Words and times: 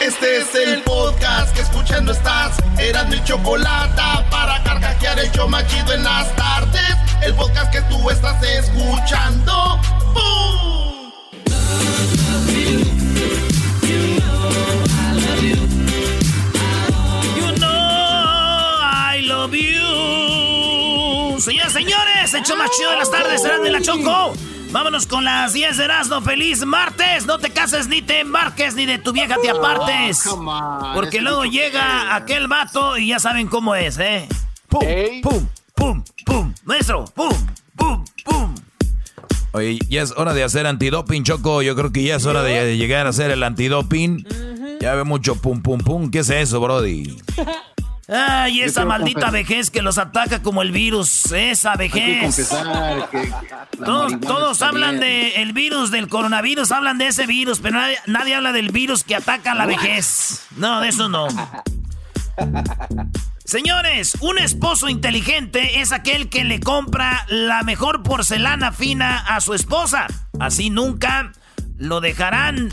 Este 0.00 0.38
es 0.38 0.54
el 0.54 0.82
podcast 0.82 1.52
que 1.54 1.60
escuchando 1.60 2.12
estás. 2.12 2.56
Eran 2.78 3.08
mi 3.10 3.22
chocolate 3.24 4.00
para 4.30 4.62
carcajear 4.62 5.18
el 5.18 5.32
yo 5.32 5.48
machido 5.48 5.92
en 5.92 6.04
las 6.04 6.34
tardes. 6.36 6.94
El 7.20 7.34
podcast 7.34 7.72
que 7.72 7.80
tú 7.82 8.08
estás 8.08 8.40
escuchando. 8.44 9.80
¡Bum! 10.14 11.12
You 17.36 17.56
know 17.56 17.68
I 19.12 19.20
love 19.26 19.52
you. 19.52 21.40
Señoras, 21.40 21.72
señores, 21.72 22.34
el 22.34 22.42
show 22.44 22.56
más 22.56 22.70
chido 22.70 22.90
de 22.90 22.96
las 22.98 23.10
tardes 23.10 23.42
será 23.42 23.58
de 23.58 23.70
la 23.70 23.80
Choco. 23.80 24.32
Vámonos 24.70 25.06
con 25.06 25.24
las 25.24 25.54
10 25.54 25.78
de 25.78 25.84
Erasmo. 25.84 26.20
Feliz 26.20 26.64
martes. 26.64 27.24
No 27.26 27.38
te 27.38 27.50
cases 27.50 27.88
ni 27.88 28.02
te 28.02 28.20
embarques 28.20 28.74
ni 28.74 28.84
de 28.84 28.98
tu 28.98 29.12
vieja 29.12 29.36
te 29.40 29.50
apartes. 29.50 30.24
Porque 30.94 31.20
luego 31.20 31.44
llega 31.44 32.14
aquel 32.14 32.48
vato 32.48 32.98
y 32.98 33.08
ya 33.08 33.18
saben 33.18 33.48
cómo 33.48 33.74
es, 33.74 33.98
¿eh? 33.98 34.28
Pum, 34.68 34.84
pum, 35.22 35.48
pum, 35.74 36.04
pum. 36.26 36.54
Maestro, 36.64 37.04
pum, 37.14 37.32
pum, 37.76 38.04
pum. 38.24 38.54
Oye, 39.52 39.78
ya 39.88 40.02
es 40.02 40.12
hora 40.12 40.34
de 40.34 40.44
hacer 40.44 40.66
antidoping, 40.66 41.24
Choco. 41.24 41.62
Yo 41.62 41.74
creo 41.74 41.90
que 41.90 42.02
ya 42.02 42.16
es 42.16 42.26
hora 42.26 42.42
de 42.42 42.76
llegar 42.76 43.06
a 43.06 43.10
hacer 43.10 43.30
el 43.30 43.42
antidoping. 43.42 44.26
Ya 44.80 44.94
ve 44.94 45.04
mucho 45.04 45.36
pum, 45.36 45.62
pum, 45.62 45.80
pum. 45.80 46.10
¿Qué 46.10 46.18
es 46.18 46.30
eso, 46.30 46.60
Brody? 46.60 47.16
Ay, 48.08 48.62
esa 48.62 48.86
maldita 48.86 49.30
vejez 49.30 49.70
que 49.70 49.82
los 49.82 49.98
ataca 49.98 50.42
como 50.42 50.62
el 50.62 50.72
virus. 50.72 51.30
Esa 51.30 51.76
vejez. 51.76 52.50
Todos, 53.84 54.18
todos 54.20 54.62
hablan 54.62 54.98
del 54.98 55.52
virus, 55.52 55.90
del 55.90 56.08
coronavirus, 56.08 56.72
hablan 56.72 56.96
de 56.96 57.08
ese 57.08 57.26
virus, 57.26 57.60
pero 57.60 57.76
nadie, 57.76 57.98
nadie 58.06 58.34
habla 58.34 58.52
del 58.52 58.70
virus 58.70 59.04
que 59.04 59.14
ataca 59.14 59.52
a 59.52 59.54
la 59.54 59.66
vejez. 59.66 60.46
No, 60.56 60.80
de 60.80 60.88
eso 60.88 61.08
no. 61.08 61.28
Señores, 63.44 64.16
un 64.20 64.38
esposo 64.38 64.88
inteligente 64.88 65.80
es 65.80 65.92
aquel 65.92 66.28
que 66.28 66.44
le 66.44 66.60
compra 66.60 67.26
la 67.28 67.62
mejor 67.62 68.02
porcelana 68.02 68.72
fina 68.72 69.18
a 69.18 69.40
su 69.40 69.54
esposa. 69.54 70.06
Así 70.38 70.70
nunca 70.70 71.32
lo 71.76 72.00
dejarán 72.00 72.70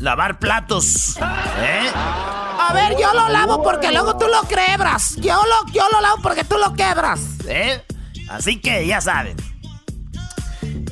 lavar 0.00 0.38
platos. 0.38 1.16
¿Eh? 1.16 1.90
A 1.94 2.72
ver, 2.72 2.96
yo 3.00 3.12
lo 3.14 3.28
lavo 3.28 3.62
porque 3.62 3.90
luego 3.90 4.16
tú 4.16 4.26
lo 4.26 4.42
quebras. 4.48 5.16
Yo 5.16 5.34
lo, 5.34 5.72
yo 5.72 5.88
lo 5.90 6.00
lavo 6.00 6.22
porque 6.22 6.44
tú 6.44 6.56
lo 6.58 6.74
quebras. 6.74 7.20
¿Eh? 7.46 7.82
Así 8.28 8.60
que 8.60 8.86
ya 8.86 9.00
saben. 9.00 9.36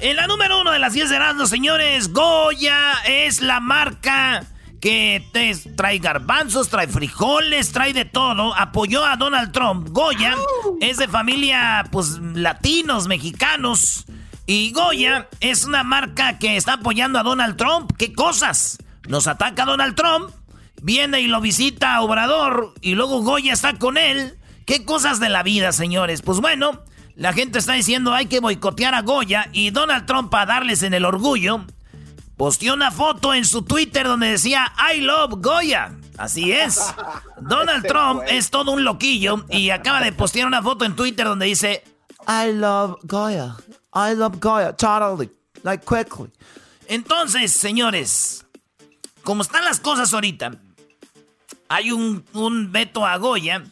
En 0.01 0.17
la 0.17 0.27
número 0.27 0.61
uno 0.61 0.73
de 0.73 0.79
las 0.79 0.93
10 0.93 1.11
de 1.11 1.17
Erasmus, 1.17 1.49
señores, 1.49 2.13
Goya 2.13 2.93
es 3.07 3.41
la 3.41 3.61
marca 3.61 4.45
que 4.81 5.27
te 5.33 5.55
trae 5.75 5.99
garbanzos, 5.99 6.69
trae 6.69 6.87
frijoles, 6.87 7.73
trae 7.73 7.93
de 7.93 8.05
todo. 8.05 8.55
Apoyó 8.55 9.05
a 9.05 9.17
Donald 9.17 9.53
Trump. 9.53 9.89
Goya 9.91 10.35
es 10.81 10.99
de 10.99 11.09
familia, 11.09 11.85
pues, 11.91 12.19
latinos, 12.19 13.09
mexicanos. 13.09 14.05
Y 14.47 14.73
Goya 14.73 15.29
es 15.41 15.65
una 15.65 15.83
marca 15.83 16.39
que 16.39 16.57
está 16.57 16.75
apoyando 16.75 17.19
a 17.19 17.23
Donald 17.23 17.57
Trump. 17.57 17.91
¿Qué 17.97 18.13
cosas? 18.13 18.79
Nos 19.09 19.27
ataca 19.27 19.65
Donald 19.65 19.95
Trump, 19.95 20.31
viene 20.83 21.21
y 21.21 21.27
lo 21.27 21.41
visita 21.41 21.95
a 21.95 22.03
Obrador 22.03 22.75
y 22.81 22.95
luego 22.95 23.23
Goya 23.23 23.53
está 23.53 23.79
con 23.79 23.97
él. 23.97 24.39
¿Qué 24.65 24.85
cosas 24.85 25.21
de 25.21 25.29
la 25.29 25.43
vida, 25.43 25.73
señores? 25.73 26.23
Pues 26.23 26.41
bueno, 26.41 26.83
la 27.15 27.33
gente 27.33 27.59
está 27.59 27.75
diciendo 27.75 28.13
hay 28.13 28.27
que 28.27 28.41
boicotear 28.41 28.95
a 28.95 29.03
Goya 29.03 29.49
y 29.53 29.71
Donald 29.71 30.07
Trump 30.07 30.35
a 30.35 30.45
darles 30.45 30.83
en 30.83 30.93
el 30.93 31.05
orgullo. 31.05 31.65
Posteó 32.37 32.75
una 32.75 32.91
foto 32.91 33.33
en 33.33 33.45
su 33.45 33.63
Twitter 33.63 34.07
donde 34.07 34.29
decía 34.29 34.73
I 34.95 35.01
love 35.01 35.35
Goya. 35.39 35.93
Así 36.19 36.53
es. 36.53 36.81
Donald 37.41 37.87
Trump 37.87 38.23
es 38.27 38.51
todo 38.51 38.73
un 38.73 38.85
loquillo 38.85 39.47
y 39.49 39.71
acaba 39.71 40.01
de 40.01 40.13
postear 40.13 40.47
una 40.47 40.63
foto 40.63 40.85
en 40.85 40.97
Twitter 40.97 41.27
donde 41.27 41.47
dice 41.47 41.85
I 42.27 42.53
love 42.53 42.99
Goya. 43.05 43.57
I 43.95 44.15
love 44.15 44.39
Goya. 44.41 44.75
Totally. 44.75 45.31
Like 45.63 45.85
quickly. 45.87 46.31
Entonces, 46.89 47.53
señores, 47.53 48.46
como 49.27 49.43
están 49.43 49.65
las 49.65 49.81
cosas 49.81 50.15
ahorita, 50.15 50.53
hay 51.69 51.91
un, 51.91 52.25
un 52.33 52.71
veto 52.71 53.05
a 53.05 53.17
Goya 53.17 53.65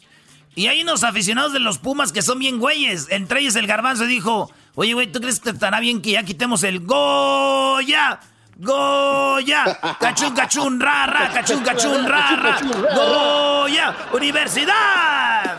y 0.57 0.67
hay 0.67 0.83
unos 0.83 1.05
aficionados 1.05 1.53
de 1.53 1.61
los 1.61 1.79
Pumas 1.79 2.11
que 2.11 2.23
son 2.23 2.41
bien 2.41 2.59
güeyes. 2.59 3.07
Entre 3.11 3.39
ellos 3.39 3.55
el 3.55 3.69
garbanzo 3.69 4.05
dijo, 4.05 4.51
oye, 4.75 4.95
güey, 4.95 5.13
¿tú 5.13 5.21
crees 5.21 5.39
que 5.39 5.51
estará 5.51 5.79
bien 5.79 6.03
que 6.03 6.11
ya 6.11 6.25
quitemos 6.25 6.65
el 6.65 6.81
Goya? 6.81 8.19
Goya, 8.57 9.79
cachun, 10.01 10.35
cachun, 10.35 10.81
rara, 10.81 11.31
cachun, 11.33 11.63
cachun, 11.63 12.05
rara, 12.05 12.59
Goya, 12.95 13.95
universidad. 14.13 15.59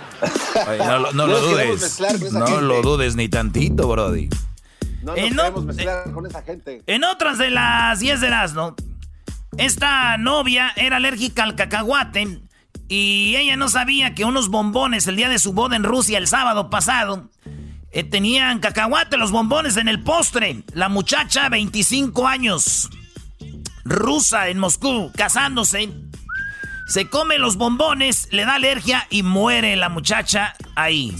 Oye, 0.67 0.77
no, 0.77 0.99
lo- 0.99 1.11
no 1.13 1.27
lo 1.27 1.39
dudes. 1.39 2.01
No 2.33 2.59
lo 2.61 2.81
dudes 2.81 3.15
ni 3.15 3.29
tantito, 3.29 3.87
Brody. 3.87 4.29
No 5.03 5.13
nos 5.15 5.53
no, 5.53 5.61
mezclar 5.61 6.11
con 6.11 6.25
esa 6.25 6.41
gente. 6.41 6.83
En 6.85 7.03
otras 7.05 7.37
de 7.37 7.49
las 7.49 7.99
10 7.99 8.19
de 8.21 8.27
Erasmo, 8.27 8.75
esta 9.57 10.17
novia 10.17 10.73
era 10.75 10.97
alérgica 10.97 11.43
al 11.43 11.55
cacahuate 11.55 12.41
y 12.87 13.35
ella 13.37 13.55
no 13.55 13.69
sabía 13.69 14.13
que 14.13 14.25
unos 14.25 14.49
bombones 14.49 15.07
el 15.07 15.15
día 15.15 15.29
de 15.29 15.39
su 15.39 15.53
boda 15.53 15.75
en 15.75 15.83
Rusia 15.83 16.17
el 16.17 16.27
sábado 16.27 16.69
pasado 16.69 17.29
eh, 17.91 18.03
tenían 18.03 18.59
cacahuate 18.59 19.17
los 19.17 19.31
bombones 19.31 19.77
en 19.77 19.87
el 19.87 20.03
postre. 20.03 20.63
La 20.73 20.89
muchacha, 20.89 21.47
25 21.47 22.27
años, 22.27 22.89
rusa 23.85 24.49
en 24.49 24.59
Moscú, 24.59 25.13
casándose, 25.15 25.89
se 26.87 27.09
come 27.09 27.37
los 27.37 27.55
bombones, 27.55 28.27
le 28.31 28.45
da 28.45 28.55
alergia 28.55 29.07
y 29.09 29.23
muere 29.23 29.77
la 29.77 29.87
muchacha 29.87 30.55
ahí. 30.75 31.15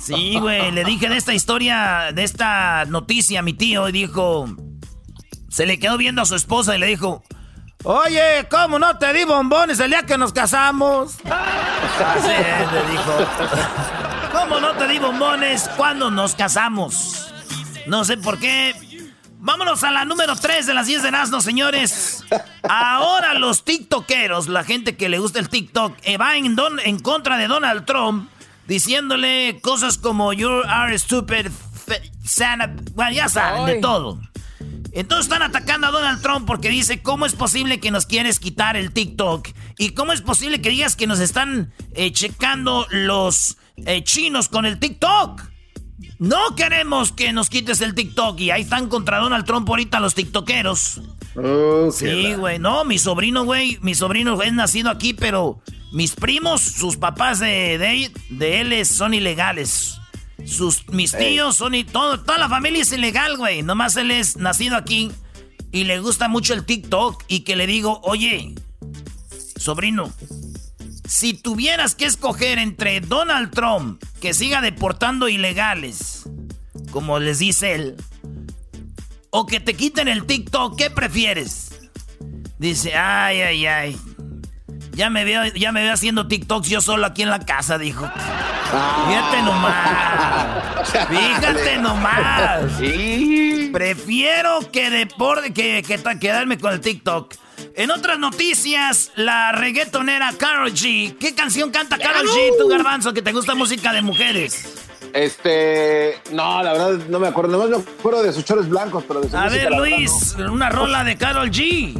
Sí, 0.00 0.38
güey, 0.40 0.72
le 0.72 0.84
dije 0.84 1.08
de 1.08 1.16
esta 1.16 1.32
historia, 1.32 2.10
de 2.12 2.24
esta 2.24 2.84
noticia 2.86 3.38
a 3.38 3.42
mi 3.42 3.52
tío 3.52 3.88
y 3.88 3.92
dijo, 3.92 4.48
se 5.54 5.66
le 5.66 5.78
quedó 5.78 5.96
viendo 5.96 6.20
a 6.22 6.24
su 6.26 6.34
esposa 6.34 6.74
y 6.74 6.78
le 6.80 6.86
dijo, 6.86 7.22
Oye, 7.84 8.46
¿cómo 8.50 8.78
no 8.78 8.96
te 8.98 9.12
di 9.12 9.24
bombones 9.24 9.78
el 9.78 9.90
día 9.90 10.02
que 10.04 10.16
nos 10.18 10.32
casamos? 10.32 11.16
así 11.24 12.30
es", 12.30 12.72
le 12.72 12.90
dijo, 12.90 13.12
¿cómo 14.32 14.58
no 14.58 14.72
te 14.72 14.88
di 14.88 14.98
bombones 14.98 15.68
cuando 15.76 16.10
nos 16.10 16.34
casamos? 16.34 17.32
No 17.86 18.04
sé 18.04 18.16
por 18.16 18.38
qué. 18.38 18.74
Vámonos 19.38 19.84
a 19.84 19.90
la 19.90 20.06
número 20.06 20.34
3 20.34 20.64
de 20.66 20.72
las 20.72 20.86
10 20.86 21.02
de 21.02 21.10
Nazno, 21.10 21.40
señores. 21.42 22.24
Ahora 22.66 23.34
los 23.34 23.62
tiktokeros, 23.64 24.48
la 24.48 24.64
gente 24.64 24.96
que 24.96 25.10
le 25.10 25.18
gusta 25.18 25.38
el 25.38 25.50
TikTok, 25.50 25.94
eh, 26.02 26.16
va 26.16 26.36
en, 26.38 26.56
don- 26.56 26.80
en 26.80 26.98
contra 26.98 27.36
de 27.36 27.46
Donald 27.46 27.84
Trump, 27.84 28.30
diciéndole 28.66 29.60
cosas 29.62 29.98
como 29.98 30.32
You 30.32 30.48
are 30.66 30.98
stupid, 30.98 31.48
Santa... 32.24 32.70
Bueno, 32.94 33.12
ya 33.12 33.28
saben, 33.28 33.66
de 33.66 33.74
todo. 33.82 34.18
Entonces 34.94 35.26
están 35.26 35.42
atacando 35.42 35.88
a 35.88 35.90
Donald 35.90 36.22
Trump 36.22 36.46
porque 36.46 36.68
dice, 36.70 37.02
¿cómo 37.02 37.26
es 37.26 37.34
posible 37.34 37.80
que 37.80 37.90
nos 37.90 38.06
quieres 38.06 38.38
quitar 38.38 38.76
el 38.76 38.92
TikTok? 38.92 39.48
¿Y 39.76 39.90
cómo 39.90 40.12
es 40.12 40.22
posible 40.22 40.60
que 40.60 40.70
digas 40.70 40.94
que 40.94 41.08
nos 41.08 41.18
están 41.18 41.72
eh, 41.94 42.12
checando 42.12 42.86
los 42.90 43.58
eh, 43.76 44.04
chinos 44.04 44.48
con 44.48 44.66
el 44.66 44.78
TikTok? 44.78 45.42
No 46.20 46.54
queremos 46.56 47.12
que 47.12 47.32
nos 47.32 47.50
quites 47.50 47.80
el 47.80 47.94
TikTok 47.94 48.38
y 48.40 48.50
ahí 48.52 48.62
están 48.62 48.88
contra 48.88 49.18
Donald 49.18 49.44
Trump 49.44 49.68
ahorita 49.68 49.98
los 49.98 50.14
TikTokeros. 50.14 51.00
Sí, 51.92 52.34
güey, 52.34 52.60
no, 52.60 52.84
mi 52.84 52.98
sobrino, 52.98 53.44
güey, 53.44 53.78
mi 53.82 53.96
sobrino 53.96 54.40
es 54.42 54.52
nacido 54.52 54.90
aquí, 54.90 55.12
pero 55.12 55.60
mis 55.92 56.12
primos, 56.12 56.60
sus 56.60 56.96
papás 56.96 57.40
de, 57.40 57.78
de, 57.78 58.12
de 58.30 58.60
él 58.60 58.86
son 58.86 59.12
ilegales. 59.12 59.98
Sus, 60.46 60.88
mis 60.88 61.12
tíos 61.12 61.56
son 61.56 61.74
y 61.74 61.84
todo, 61.84 62.20
toda 62.20 62.38
la 62.38 62.48
familia 62.48 62.82
es 62.82 62.92
ilegal, 62.92 63.36
güey. 63.36 63.62
Nomás 63.62 63.96
él 63.96 64.10
es 64.10 64.36
nacido 64.36 64.76
aquí 64.76 65.10
y 65.72 65.84
le 65.84 66.00
gusta 66.00 66.28
mucho 66.28 66.54
el 66.54 66.64
TikTok 66.64 67.24
y 67.28 67.40
que 67.40 67.56
le 67.56 67.66
digo, 67.66 68.00
oye, 68.04 68.54
sobrino, 69.56 70.12
si 71.08 71.34
tuvieras 71.34 71.94
que 71.94 72.06
escoger 72.06 72.58
entre 72.58 73.00
Donald 73.00 73.50
Trump, 73.50 74.02
que 74.20 74.34
siga 74.34 74.60
deportando 74.60 75.28
ilegales, 75.28 76.24
como 76.90 77.18
les 77.18 77.38
dice 77.38 77.74
él, 77.74 77.96
o 79.30 79.46
que 79.46 79.60
te 79.60 79.74
quiten 79.74 80.08
el 80.08 80.26
TikTok, 80.26 80.76
¿qué 80.76 80.90
prefieres? 80.90 81.90
Dice, 82.58 82.94
ay, 82.94 83.40
ay, 83.40 83.66
ay. 83.66 84.00
Ya 84.94 85.10
me 85.10 85.24
veo, 85.24 85.44
ya 85.54 85.72
me 85.72 85.82
veo 85.82 85.92
haciendo 85.92 86.26
TikToks 86.28 86.68
yo 86.68 86.80
solo 86.80 87.06
aquí 87.06 87.22
en 87.22 87.30
la 87.30 87.40
casa, 87.40 87.78
dijo. 87.78 88.08
Fíjate 89.08 89.42
nomás. 89.42 90.92
Fíjate 91.08 91.78
nomás. 91.78 92.60
Prefiero 93.72 94.60
que 94.72 94.90
deporte 94.90 95.52
que, 95.52 95.82
que 95.82 95.98
ta- 95.98 96.18
quedarme 96.18 96.58
con 96.58 96.72
el 96.72 96.80
TikTok. 96.80 97.34
En 97.76 97.90
otras 97.90 98.18
noticias, 98.18 99.10
la 99.16 99.52
reggaetonera 99.52 100.32
Karol 100.38 100.72
G. 100.72 101.16
¿Qué 101.18 101.34
canción 101.34 101.70
canta 101.70 101.98
Karol 101.98 102.26
G, 102.26 102.58
tu 102.58 102.68
garbanzo, 102.68 103.12
que 103.12 103.22
te 103.22 103.32
gusta 103.32 103.54
música 103.54 103.92
de 103.92 104.02
mujeres? 104.02 104.80
Este, 105.12 106.20
no, 106.32 106.62
la 106.62 106.72
verdad 106.72 106.92
no 107.08 107.18
me 107.20 107.28
acuerdo. 107.28 107.52
Nomás 107.52 107.70
me 107.70 107.76
acuerdo 107.76 108.22
de 108.22 108.32
sus 108.32 108.44
chores 108.44 108.68
blancos, 108.68 109.04
pero 109.06 109.20
de 109.20 109.30
su 109.30 109.36
A 109.36 109.44
música, 109.44 109.62
ver, 109.70 109.72
Luis, 109.78 110.34
una 110.38 110.68
rola 110.70 111.04
de 111.04 111.16
Carol 111.16 111.50
G. 111.50 111.94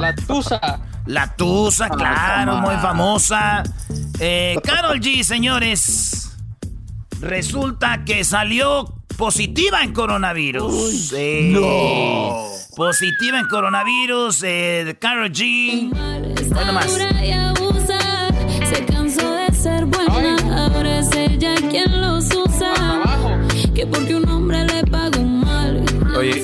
La 0.00 0.14
Tusa. 0.14 0.80
La 1.06 1.34
Tusa, 1.34 1.88
claro, 1.88 2.52
come 2.52 2.66
muy 2.66 2.76
famosa. 2.76 3.62
Eh, 4.20 4.56
Carol 4.62 5.00
G, 5.00 5.22
señores. 5.22 6.30
Resulta 7.20 8.04
que 8.04 8.24
salió 8.24 8.94
positiva 9.16 9.82
en 9.82 9.92
coronavirus. 9.92 11.08
Sí. 11.10 11.50
No. 11.52 12.44
Positiva 12.76 13.38
en 13.38 13.46
coronavirus. 13.48 14.42
Eh, 14.44 14.96
Carol 15.00 15.30
G. 15.30 15.90
Bueno, 15.90 16.72
más. 16.72 16.86
Se 18.68 18.84
cansó 18.86 19.30
de 19.32 19.54
ser 19.54 19.84
buena, 19.86 20.36
ahora 20.66 20.98
es 21.00 21.10
ella 21.14 21.54
quien 21.70 22.00
los 22.00 22.26
usa. 22.34 22.72
Que 23.74 23.86
porque 23.86 24.14
un 24.14 24.28
hombre 24.28 24.64
le 24.64 24.84
paga 24.84 25.18
un 25.18 25.40
mal. 25.40 25.84
Oye, 26.16 26.42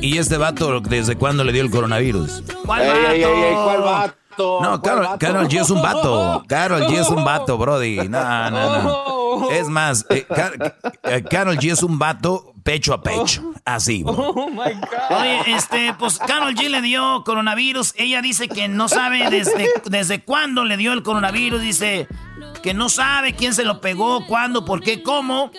¿y, 0.00 0.14
y 0.14 0.18
este 0.18 0.36
vato 0.36 0.80
desde 0.80 1.16
cuándo 1.16 1.44
le 1.44 1.52
dio 1.52 1.62
el 1.62 1.70
coronavirus? 1.70 2.42
¿Cuál 2.64 2.82
Ey, 2.82 2.88
ey, 2.90 3.22
ey, 3.22 3.24
ey, 3.24 3.54
vato? 3.54 3.64
¿cuál 3.64 3.80
vato? 3.82 4.58
No, 4.62 4.80
¿Cuál 4.80 4.82
Carol, 4.82 5.04
vato? 5.04 5.18
Carol 5.18 5.48
G 5.48 5.60
es 5.60 5.70
un 5.70 5.82
vato. 5.82 6.44
Carol 6.48 6.82
G 6.82 6.92
es 7.00 7.08
un 7.08 7.24
vato, 7.24 7.58
Brody. 7.58 8.08
No, 8.08 8.50
no, 8.50 8.82
no. 8.82 9.50
Es 9.50 9.68
más, 9.68 10.06
eh, 10.10 10.26
Car- 10.28 10.76
eh, 11.04 11.24
Carol 11.28 11.56
G 11.58 11.72
es 11.72 11.82
un 11.82 11.98
vato 11.98 12.54
pecho 12.62 12.92
a 12.94 13.02
pecho. 13.02 13.52
Así, 13.64 14.02
bro. 14.02 14.14
Oh 14.14 14.48
my 14.50 14.56
God. 14.74 15.18
Oye, 15.20 15.40
este, 15.56 15.94
pues 15.98 16.18
Carol 16.18 16.54
G 16.54 16.68
le 16.68 16.82
dio 16.82 17.22
coronavirus. 17.24 17.94
Ella 17.96 18.22
dice 18.22 18.48
que 18.48 18.68
no 18.68 18.88
sabe 18.88 19.28
desde, 19.30 19.68
desde 19.86 20.22
cuándo 20.24 20.64
le 20.64 20.76
dio 20.76 20.92
el 20.92 21.02
coronavirus. 21.02 21.60
Dice 21.60 22.06
que 22.62 22.74
no 22.74 22.88
sabe 22.88 23.34
quién 23.34 23.54
se 23.54 23.64
lo 23.64 23.80
pegó, 23.80 24.26
cuándo, 24.26 24.64
por 24.64 24.80
qué, 24.82 25.02
cómo. 25.02 25.50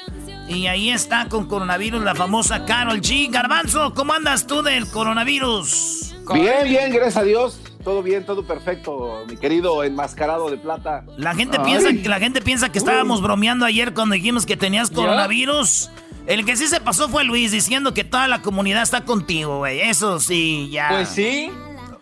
Y 0.50 0.66
ahí 0.66 0.90
está 0.90 1.30
con 1.30 1.46
coronavirus 1.46 2.04
la 2.04 2.16
famosa 2.16 2.66
Carol 2.66 3.00
G. 3.02 3.30
Garbanzo, 3.30 3.94
¿cómo 3.94 4.14
andas 4.14 4.48
tú 4.48 4.64
del 4.64 4.90
coronavirus? 4.90 6.16
Bien, 6.34 6.64
bien, 6.64 6.92
gracias 6.92 7.18
a 7.18 7.24
Dios. 7.24 7.62
Todo 7.84 8.02
bien, 8.02 8.26
todo 8.26 8.44
perfecto, 8.46 9.24
mi 9.30 9.38
querido 9.38 9.84
enmascarado 9.84 10.50
de 10.50 10.58
plata. 10.58 11.06
La 11.18 11.36
gente 11.36 11.60
piensa 11.60 11.90
que 11.90 12.10
la 12.10 12.20
gente 12.20 12.42
piensa 12.42 12.72
que 12.72 12.80
estábamos 12.80 13.22
bromeando 13.22 13.64
ayer 13.64 13.94
cuando 13.94 14.16
dijimos 14.16 14.48
que 14.48 14.58
tenías 14.58 14.90
coronavirus. 14.90 15.92
El 16.26 16.46
que 16.46 16.58
sí 16.58 16.68
se 16.68 16.82
pasó 16.82 17.10
fue 17.10 17.24
Luis 17.24 17.52
diciendo 17.52 17.94
que 17.94 18.04
toda 18.04 18.28
la 18.28 18.42
comunidad 18.42 18.82
está 18.82 19.06
contigo, 19.06 19.60
güey. 19.60 19.82
Eso 19.82 20.20
sí, 20.20 20.70
ya. 20.72 20.90
Pues 20.90 21.10
sí. 21.10 21.52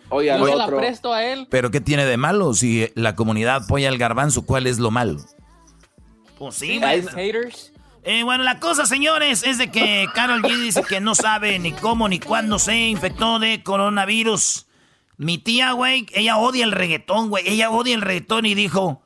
Oye, 0.09 0.31
al 0.31 0.39
Yo 0.39 0.47
se 0.47 0.55
la 0.55 0.65
otro. 0.65 0.77
presto 0.77 1.13
a 1.13 1.25
él. 1.25 1.47
Pero 1.49 1.69
¿qué 1.69 1.81
tiene 1.81 2.05
de 2.05 2.15
malo? 2.15 2.53
Si 2.53 2.89
la 2.95 3.13
comunidad 3.15 3.63
apoya 3.65 3.89
al 3.89 3.97
garbanzo, 3.97 4.45
¿cuál 4.45 4.67
es 4.67 4.79
lo 4.79 4.89
malo? 4.89 5.19
Pues 6.39 6.55
sí, 6.55 6.79
Haters. 6.79 7.73
Eh, 8.09 8.23
bueno, 8.23 8.45
la 8.45 8.61
cosa, 8.61 8.85
señores, 8.85 9.43
es 9.43 9.57
de 9.57 9.69
que 9.69 10.07
Carol 10.13 10.41
G 10.41 10.57
dice 10.61 10.81
que 10.81 11.01
no 11.01 11.13
sabe 11.13 11.59
ni 11.59 11.73
cómo 11.73 12.07
ni 12.07 12.21
cuándo 12.21 12.57
se 12.57 12.73
infectó 12.73 13.37
de 13.37 13.61
coronavirus. 13.63 14.65
Mi 15.17 15.37
tía, 15.37 15.73
güey, 15.73 16.05
ella 16.13 16.37
odia 16.37 16.63
el 16.63 16.71
reggaetón, 16.71 17.27
güey. 17.27 17.43
Ella 17.45 17.69
odia 17.69 17.95
el 17.95 18.01
reggaetón 18.01 18.45
y 18.45 18.55
dijo, 18.55 19.03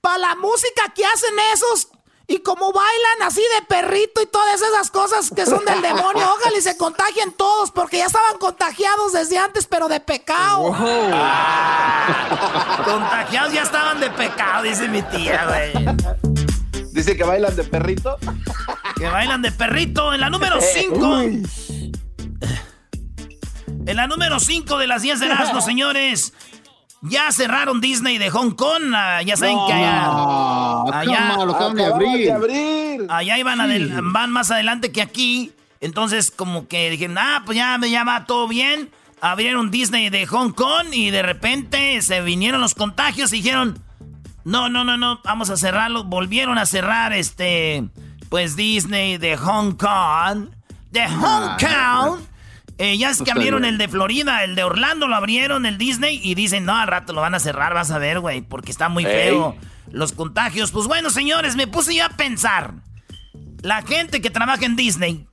Para 0.00 0.18
la 0.18 0.34
música 0.34 0.92
que 0.96 1.04
hacen 1.06 1.32
esos 1.52 1.90
y 2.26 2.40
como 2.40 2.72
bailan 2.72 3.22
así 3.22 3.40
de 3.40 3.66
perrito 3.66 4.20
y 4.20 4.26
todas 4.26 4.60
esas 4.60 4.90
cosas 4.90 5.30
que 5.30 5.46
son 5.46 5.64
del 5.64 5.80
demonio, 5.80 6.28
ojalá 6.36 6.58
y 6.58 6.60
se 6.60 6.76
contagien 6.76 7.30
todos 7.34 7.70
porque 7.70 7.98
ya 7.98 8.06
estaban 8.06 8.38
contagiados 8.38 9.12
desde 9.12 9.38
antes, 9.38 9.68
pero 9.68 9.86
de 9.86 10.00
pecado. 10.00 10.74
contagiados 12.84 13.52
ya 13.52 13.62
estaban 13.62 14.00
de 14.00 14.10
pecado, 14.10 14.64
dice 14.64 14.88
mi 14.88 15.02
tía, 15.02 15.46
güey. 15.46 16.33
Dice 16.94 17.16
que 17.16 17.24
bailan 17.24 17.56
de 17.56 17.64
perrito. 17.64 18.16
Que 18.96 19.06
bailan 19.08 19.42
de 19.42 19.50
perrito 19.50 20.14
en 20.14 20.20
la 20.20 20.30
número 20.30 20.58
5. 20.60 21.20
En 23.86 23.96
la 23.96 24.06
número 24.06 24.38
5 24.40 24.78
de 24.78 24.86
las 24.86 25.02
10 25.02 25.20
de 25.20 25.26
Erasmo, 25.26 25.60
señores. 25.66 26.32
Ya 27.02 27.30
cerraron 27.32 27.80
Disney 27.82 28.16
de 28.16 28.30
Hong 28.30 28.52
Kong. 28.52 28.92
ah, 28.94 29.20
ya 29.22 29.36
saben 29.36 29.58
que 29.66 29.72
allá, 29.74 30.04
allá, 31.00 31.44
lo 31.44 31.54
acaban 31.54 31.74
de 31.76 31.82
Acababan 31.84 31.92
abrir. 31.92 32.24
de 32.26 32.32
abrir. 32.32 33.06
allá 33.10 33.38
iban 33.38 33.58
adel- 33.60 34.00
van 34.12 34.30
más 34.30 34.50
adelante 34.50 34.90
que 34.90 35.02
aquí. 35.02 35.52
Entonces, 35.80 36.30
como 36.30 36.66
que 36.66 36.88
dijeron, 36.90 37.18
ah, 37.18 37.42
pues 37.44 37.56
ya, 37.58 37.78
ya 37.86 38.04
va 38.04 38.24
todo 38.24 38.48
bien. 38.48 38.88
Abrieron 39.20 39.70
Disney 39.70 40.08
de 40.08 40.24
Hong 40.26 40.52
Kong 40.52 40.86
y 40.92 41.10
de 41.10 41.22
repente 41.22 42.00
se 42.00 42.22
vinieron 42.22 42.60
los 42.62 42.74
contagios 42.74 43.32
y 43.34 43.36
dijeron, 43.42 43.78
no, 44.44 44.68
no, 44.68 44.84
no, 44.84 44.96
no, 44.96 45.20
vamos 45.24 45.50
a 45.50 45.56
cerrarlo. 45.56 46.04
Volvieron 46.04 46.58
a 46.58 46.66
cerrar 46.66 47.12
este, 47.12 47.84
pues 48.28 48.56
Disney 48.56 49.18
de 49.18 49.36
Hong 49.36 49.72
Kong. 49.72 50.50
De 50.90 51.06
Hong 51.08 51.56
Kong. 51.58 52.20
Eh, 52.78 52.98
ya 52.98 53.10
es 53.10 53.22
que 53.22 53.30
abrieron 53.30 53.64
el 53.64 53.78
de 53.78 53.86
Florida, 53.88 54.42
el 54.42 54.56
de 54.56 54.64
Orlando 54.64 55.06
lo 55.06 55.14
abrieron, 55.14 55.64
el 55.64 55.78
Disney, 55.78 56.20
y 56.22 56.34
dicen, 56.34 56.64
no, 56.64 56.76
al 56.76 56.88
rato 56.88 57.12
lo 57.12 57.20
van 57.20 57.34
a 57.34 57.38
cerrar, 57.38 57.72
vas 57.72 57.92
a 57.92 57.98
ver, 57.98 58.18
güey, 58.18 58.40
porque 58.40 58.72
está 58.72 58.88
muy 58.88 59.04
feo 59.04 59.56
los 59.92 60.12
contagios. 60.12 60.72
Pues 60.72 60.86
bueno, 60.86 61.10
señores, 61.10 61.54
me 61.54 61.66
puse 61.66 61.94
yo 61.94 62.04
a 62.04 62.08
pensar. 62.08 62.74
La 63.62 63.82
gente 63.82 64.20
que 64.20 64.30
trabaja 64.30 64.64
en 64.66 64.74
Disney, 64.76 65.26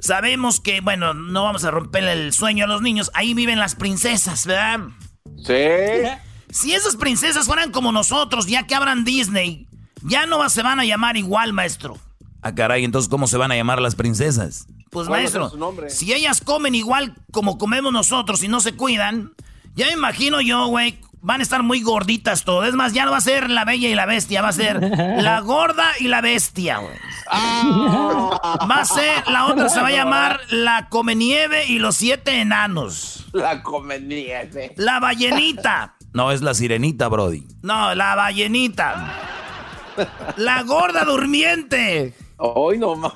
sabemos 0.00 0.60
que, 0.60 0.80
bueno, 0.80 1.12
no 1.14 1.44
vamos 1.44 1.64
a 1.64 1.70
romper 1.70 2.04
el 2.04 2.32
sueño 2.32 2.64
a 2.64 2.68
los 2.68 2.80
niños, 2.80 3.10
ahí 3.14 3.34
viven 3.34 3.58
las 3.58 3.74
princesas, 3.74 4.46
¿verdad? 4.46 4.80
Sí. 5.44 5.54
Si 6.52 6.74
esas 6.74 6.96
princesas 6.96 7.46
fueran 7.46 7.72
como 7.72 7.92
nosotros, 7.92 8.46
ya 8.46 8.66
que 8.66 8.74
abran 8.74 9.04
Disney, 9.04 9.66
ya 10.02 10.26
no 10.26 10.46
se 10.50 10.62
van 10.62 10.78
a 10.80 10.84
llamar 10.84 11.16
igual, 11.16 11.54
maestro. 11.54 11.96
Ah, 12.42 12.54
caray, 12.54 12.84
entonces 12.84 13.08
¿cómo 13.08 13.26
se 13.26 13.38
van 13.38 13.50
a 13.52 13.56
llamar 13.56 13.80
las 13.80 13.94
princesas? 13.94 14.66
Pues 14.90 15.08
¿Cuál 15.08 15.24
va 15.24 15.28
a 15.28 15.40
maestro, 15.48 15.88
si 15.88 16.12
ellas 16.12 16.42
comen 16.42 16.74
igual 16.74 17.14
como 17.30 17.56
comemos 17.56 17.92
nosotros 17.92 18.42
y 18.42 18.48
no 18.48 18.60
se 18.60 18.74
cuidan, 18.74 19.32
ya 19.74 19.86
me 19.86 19.92
imagino 19.92 20.42
yo, 20.42 20.66
güey, 20.66 21.00
van 21.22 21.40
a 21.40 21.42
estar 21.42 21.62
muy 21.62 21.80
gorditas 21.80 22.44
todo. 22.44 22.64
Es 22.64 22.74
más, 22.74 22.92
ya 22.92 23.06
no 23.06 23.12
va 23.12 23.16
a 23.16 23.22
ser 23.22 23.48
la 23.48 23.64
bella 23.64 23.88
y 23.88 23.94
la 23.94 24.04
bestia, 24.04 24.42
va 24.42 24.48
a 24.48 24.52
ser 24.52 24.82
la 25.22 25.40
gorda 25.40 25.92
y 26.00 26.08
la 26.08 26.20
bestia, 26.20 26.78
güey. 26.78 26.98
Va 27.32 28.80
a 28.80 28.84
ser, 28.84 29.26
la 29.28 29.46
otra 29.46 29.70
se 29.70 29.80
va 29.80 29.86
a 29.86 29.92
llamar 29.92 30.40
la 30.50 30.90
comenieve 30.90 31.66
y 31.66 31.78
los 31.78 31.96
siete 31.96 32.42
enanos. 32.42 33.24
La 33.32 33.62
conveniente. 33.62 34.74
La 34.76 35.00
ballenita. 35.00 35.96
No, 36.14 36.30
es 36.30 36.42
la 36.42 36.54
sirenita, 36.54 37.08
Brody. 37.08 37.46
No, 37.62 37.94
la 37.94 38.14
ballenita. 38.14 39.12
La 40.36 40.62
gorda 40.62 41.04
durmiente. 41.04 42.14
Hoy 42.36 42.78
no 42.78 42.96
más. 42.96 43.12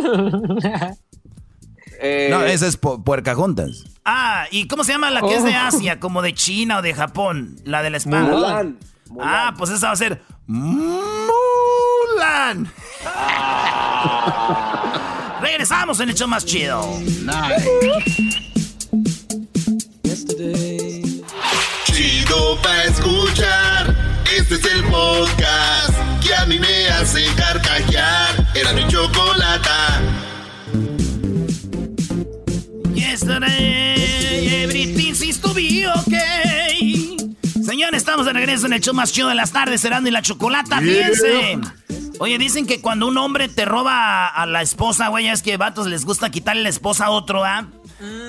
Eh, 2.00 2.28
No, 2.30 2.42
esa 2.44 2.66
es 2.66 2.80
pu- 2.80 3.02
puercajuntas. 3.02 3.84
Ah, 4.04 4.44
¿y 4.50 4.68
cómo 4.68 4.84
se 4.84 4.92
llama 4.92 5.10
la 5.10 5.20
que 5.22 5.34
es 5.34 5.44
de 5.44 5.54
Asia, 5.54 5.98
como 6.00 6.22
de 6.22 6.32
China 6.32 6.78
o 6.78 6.82
de 6.82 6.94
Japón? 6.94 7.56
La 7.64 7.82
de 7.82 7.90
la 7.90 7.96
espada. 7.96 8.22
Mulan. 8.22 8.78
Mulan. 9.10 9.28
Ah, 9.28 9.54
pues 9.58 9.70
esa 9.70 9.88
va 9.88 9.92
a 9.92 9.96
ser 9.96 10.22
Mulan. 10.48 10.72
Regresamos 15.42 16.00
en 16.00 16.08
el 16.08 16.14
show 16.14 16.26
más 16.26 16.46
chido. 16.46 16.80
Chido 21.84 22.58
pa' 22.62 22.84
escuchar. 22.84 23.94
Este 24.34 24.54
es 24.54 24.64
el 24.64 24.84
podcast 24.84 25.92
que 26.22 26.34
a 26.34 26.46
mí 26.46 26.58
me 26.58 26.88
hace 26.88 27.26
carcajear. 27.36 28.48
Era 28.54 28.72
mi 28.72 28.88
chocolata. 28.88 30.00
Yesterday, 32.94 34.64
everything 34.64 35.12
seems 35.14 35.38
to 35.40 35.52
be 35.52 35.86
okay. 35.86 36.47
Señores, 37.68 37.98
estamos 37.98 38.24
de 38.24 38.32
regreso 38.32 38.64
en 38.64 38.72
el 38.72 38.80
show 38.80 38.94
más 38.94 39.12
chido 39.12 39.28
de 39.28 39.34
las 39.34 39.52
tardes, 39.52 39.82
Cerrando 39.82 40.08
y 40.08 40.12
la 40.12 40.22
Chocolata. 40.22 40.80
Fíjense. 40.80 41.58
Oye, 42.18 42.38
dicen 42.38 42.66
que 42.66 42.80
cuando 42.80 43.06
un 43.06 43.18
hombre 43.18 43.46
te 43.46 43.66
roba 43.66 44.26
a 44.26 44.46
la 44.46 44.62
esposa, 44.62 45.08
güey, 45.08 45.28
es 45.28 45.42
que 45.42 45.58
vatos 45.58 45.86
les 45.86 46.06
gusta 46.06 46.30
quitarle 46.30 46.62
la 46.62 46.70
esposa 46.70 47.04
a 47.04 47.10
otro, 47.10 47.44
¿ah? 47.44 47.66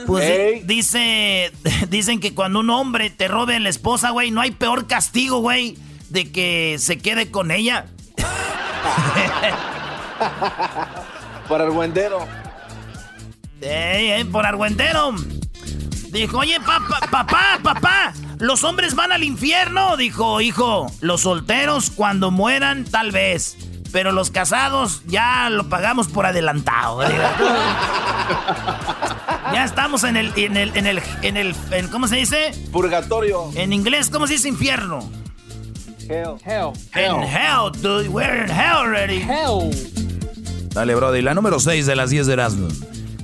Pues 0.08 0.68
dice, 0.68 1.54
dicen 1.90 2.20
que 2.20 2.36
cuando 2.36 2.60
un 2.60 2.70
hombre 2.70 3.12
te 3.12 3.30
robe 3.30 3.58
la 3.62 3.70
esposa, 3.70 4.10
güey, 4.10 4.30
no 4.30 4.42
hay 4.42 4.52
peor 4.52 4.88
castigo, 4.88 5.40
güey, 5.40 5.78
de 6.10 6.34
que 6.34 6.76
se 6.78 6.98
quede 6.98 7.32
con 7.32 7.52
ella. 7.52 7.86
Para 11.48 11.64
el 11.64 11.70
buendero. 11.70 12.28
Ey, 13.62 14.10
ey, 14.12 14.24
por 14.26 14.46
argüendero. 14.46 15.16
Dijo, 16.12 16.40
oye, 16.40 16.60
papá, 16.60 17.00
papá, 17.12 17.60
papá, 17.62 18.14
los 18.40 18.64
hombres 18.64 18.96
van 18.96 19.12
al 19.12 19.24
infierno. 19.24 19.98
Dijo, 19.98 20.42
hijo, 20.42 20.92
los 21.02 21.22
solteros 21.22 21.90
cuando 21.92 22.32
mueran, 22.32 22.86
tal 22.86 23.12
vez. 23.12 23.58
Pero 23.92 24.12
los 24.12 24.30
casados 24.30 25.02
ya 25.08 25.50
lo 25.50 25.68
pagamos 25.70 26.08
por 26.08 26.26
adelantado. 26.26 27.02
Ya 29.52 29.64
estamos 29.64 30.04
en 30.04 30.16
el, 30.16 30.32
en 30.36 30.58
el, 30.58 30.78
en 30.78 30.86
el, 30.86 31.02
en 31.24 31.36
el, 31.36 31.56
en, 31.72 31.88
¿cómo 31.88 32.08
se 32.08 32.18
dice? 32.18 32.52
Purgatorio. 32.72 33.50
En 33.56 33.74
inglés, 33.74 34.12
¿cómo 34.12 34.28
se 34.28 34.34
dice 34.34 34.48
infierno? 34.48 35.10
Hell. 36.08 36.36
Hell. 36.46 36.74
In 36.96 37.24
hell, 37.24 37.72
dude. 37.82 38.08
We're 38.10 38.44
in 38.44 38.50
hell 38.50 38.78
already. 38.78 39.22
Hell. 39.22 39.72
Dale, 40.70 40.94
Brody. 40.94 41.22
La 41.24 41.34
número 41.34 41.60
6 41.60 41.86
de 41.88 41.96
las 41.96 42.12
10 42.12 42.28
de 42.28 42.34
Erasmo. 42.34 42.68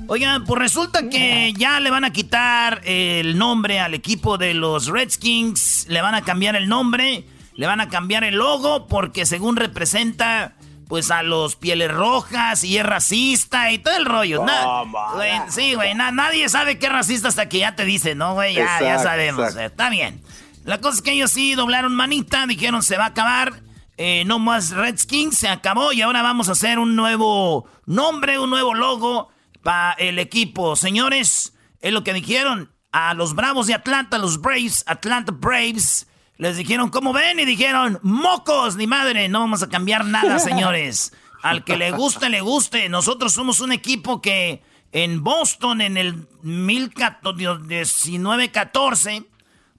Oigan, 0.08 0.44
pues 0.44 0.60
resulta 0.60 1.08
que 1.08 1.52
ya 1.56 1.80
le 1.80 1.90
van 1.90 2.04
a 2.04 2.12
quitar 2.12 2.80
el 2.84 3.36
nombre 3.38 3.80
al 3.80 3.92
equipo 3.94 4.38
de 4.38 4.54
los 4.54 4.86
Redskins. 4.86 5.86
Le 5.88 6.00
van 6.00 6.14
a 6.14 6.22
cambiar 6.22 6.54
el 6.54 6.68
nombre. 6.68 7.24
Le 7.54 7.66
van 7.66 7.80
a 7.80 7.88
cambiar 7.88 8.22
el 8.22 8.36
logo 8.36 8.86
porque 8.86 9.26
según 9.26 9.56
representa 9.56 10.54
pues 10.88 11.10
a 11.10 11.24
los 11.24 11.56
pieles 11.56 11.90
rojas 11.90 12.62
y 12.62 12.78
es 12.78 12.86
racista 12.86 13.72
y 13.72 13.78
todo 13.78 13.96
el 13.96 14.04
rollo. 14.04 14.44
Na- 14.44 14.62
Toma. 14.62 15.12
güey, 15.14 15.32
sí, 15.48 15.74
güey, 15.74 15.94
na- 15.96 16.12
nadie 16.12 16.48
sabe 16.48 16.78
que 16.78 16.86
es 16.86 16.92
racista 16.92 17.26
hasta 17.26 17.48
que 17.48 17.58
ya 17.58 17.74
te 17.74 17.84
dice, 17.84 18.14
¿no, 18.14 18.34
güey? 18.34 18.54
Ya, 18.54 18.78
ya 18.80 18.98
sabemos. 19.00 19.40
exacto. 19.48 19.66
Está 19.66 19.90
bien. 19.90 20.22
La 20.64 20.78
cosa 20.80 20.96
es 20.98 21.02
que 21.02 21.10
ellos 21.12 21.32
sí 21.32 21.54
doblaron 21.56 21.92
manita, 21.94 22.46
dijeron 22.46 22.84
se 22.84 22.96
va 22.96 23.04
a 23.04 23.08
acabar. 23.08 23.54
eh, 23.98 24.22
no 24.26 24.38
más 24.38 24.70
Redskins, 24.70 25.38
se 25.38 25.48
acabó 25.48 25.90
y 25.92 26.02
ahora 26.02 26.20
vamos 26.22 26.48
a 26.50 26.52
hacer 26.52 26.78
un 26.78 26.94
nuevo 26.94 27.66
nombre, 27.86 28.38
un 28.38 28.50
nuevo 28.50 28.74
logo 28.74 29.30
para 29.66 29.92
el 29.94 30.20
equipo. 30.20 30.76
Señores, 30.76 31.52
es 31.80 31.92
lo 31.92 32.04
que 32.04 32.12
dijeron 32.12 32.70
a 32.92 33.14
los 33.14 33.34
Bravos 33.34 33.66
de 33.66 33.74
Atlanta, 33.74 34.16
los 34.16 34.40
Braves, 34.40 34.84
Atlanta 34.86 35.32
Braves. 35.32 36.06
Les 36.36 36.56
dijeron, 36.56 36.88
¿cómo 36.88 37.12
ven? 37.12 37.40
Y 37.40 37.44
dijeron, 37.44 37.98
mocos, 38.02 38.76
ni 38.76 38.86
madre, 38.86 39.28
no 39.28 39.40
vamos 39.40 39.64
a 39.64 39.68
cambiar 39.68 40.04
nada, 40.04 40.38
señores. 40.44 41.12
Al 41.42 41.64
que 41.64 41.76
le 41.76 41.90
guste, 41.90 42.30
le 42.30 42.42
guste. 42.42 42.88
Nosotros 42.88 43.32
somos 43.32 43.58
un 43.58 43.72
equipo 43.72 44.22
que 44.22 44.62
en 44.92 45.24
Boston, 45.24 45.80
en 45.80 45.96
el 45.96 46.28
1914, 46.42 49.24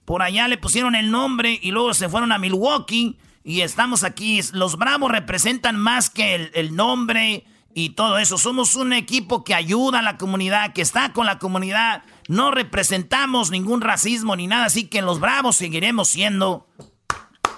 por 0.04 0.20
allá 0.20 0.48
le 0.48 0.58
pusieron 0.58 0.96
el 0.96 1.10
nombre 1.10 1.58
y 1.62 1.70
luego 1.70 1.94
se 1.94 2.10
fueron 2.10 2.32
a 2.32 2.38
Milwaukee 2.38 3.18
y 3.42 3.62
estamos 3.62 4.04
aquí. 4.04 4.38
Los 4.52 4.76
Bravos 4.76 5.10
representan 5.10 5.76
más 5.76 6.10
que 6.10 6.34
el, 6.34 6.50
el 6.52 6.76
nombre 6.76 7.46
y 7.74 7.90
todo 7.90 8.18
eso. 8.18 8.38
Somos 8.38 8.74
un 8.74 8.92
equipo 8.92 9.44
que 9.44 9.54
ayuda 9.54 10.00
a 10.00 10.02
la 10.02 10.16
comunidad, 10.16 10.72
que 10.72 10.82
está 10.82 11.12
con 11.12 11.26
la 11.26 11.38
comunidad. 11.38 12.02
No 12.28 12.50
representamos 12.50 13.50
ningún 13.50 13.80
racismo 13.80 14.34
ni 14.36 14.46
nada, 14.46 14.66
así 14.66 14.86
que 14.88 15.02
los 15.02 15.20
Bravos 15.20 15.56
seguiremos 15.56 16.08
siendo 16.08 16.66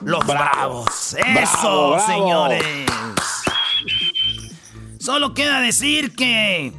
los 0.00 0.24
Bravos. 0.26 1.14
Eso, 1.14 1.18
Bravo, 1.22 1.90
bravo. 1.90 2.06
señores. 2.06 2.64
Solo 4.98 5.34
queda 5.34 5.60
decir 5.60 6.14
que... 6.14 6.72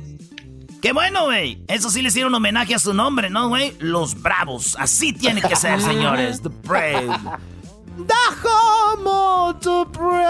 Qué 0.82 0.94
bueno, 0.94 1.26
güey. 1.26 1.64
Eso 1.68 1.92
sí 1.92 2.02
le 2.02 2.08
hicieron 2.10 2.34
homenaje 2.34 2.74
a 2.74 2.80
su 2.80 2.94
nombre, 2.94 3.30
¿no, 3.30 3.50
güey? 3.50 3.76
Los 3.80 4.20
Bravos. 4.20 4.76
Así 4.80 5.14
tiene 5.14 5.40
que 5.42 5.56
ser, 5.56 5.80
señores. 5.84 6.42
The 6.42 6.50
Brave. 6.50 7.08
Dejamos 7.98 9.60
to 9.60 9.86
brave. 9.86 10.22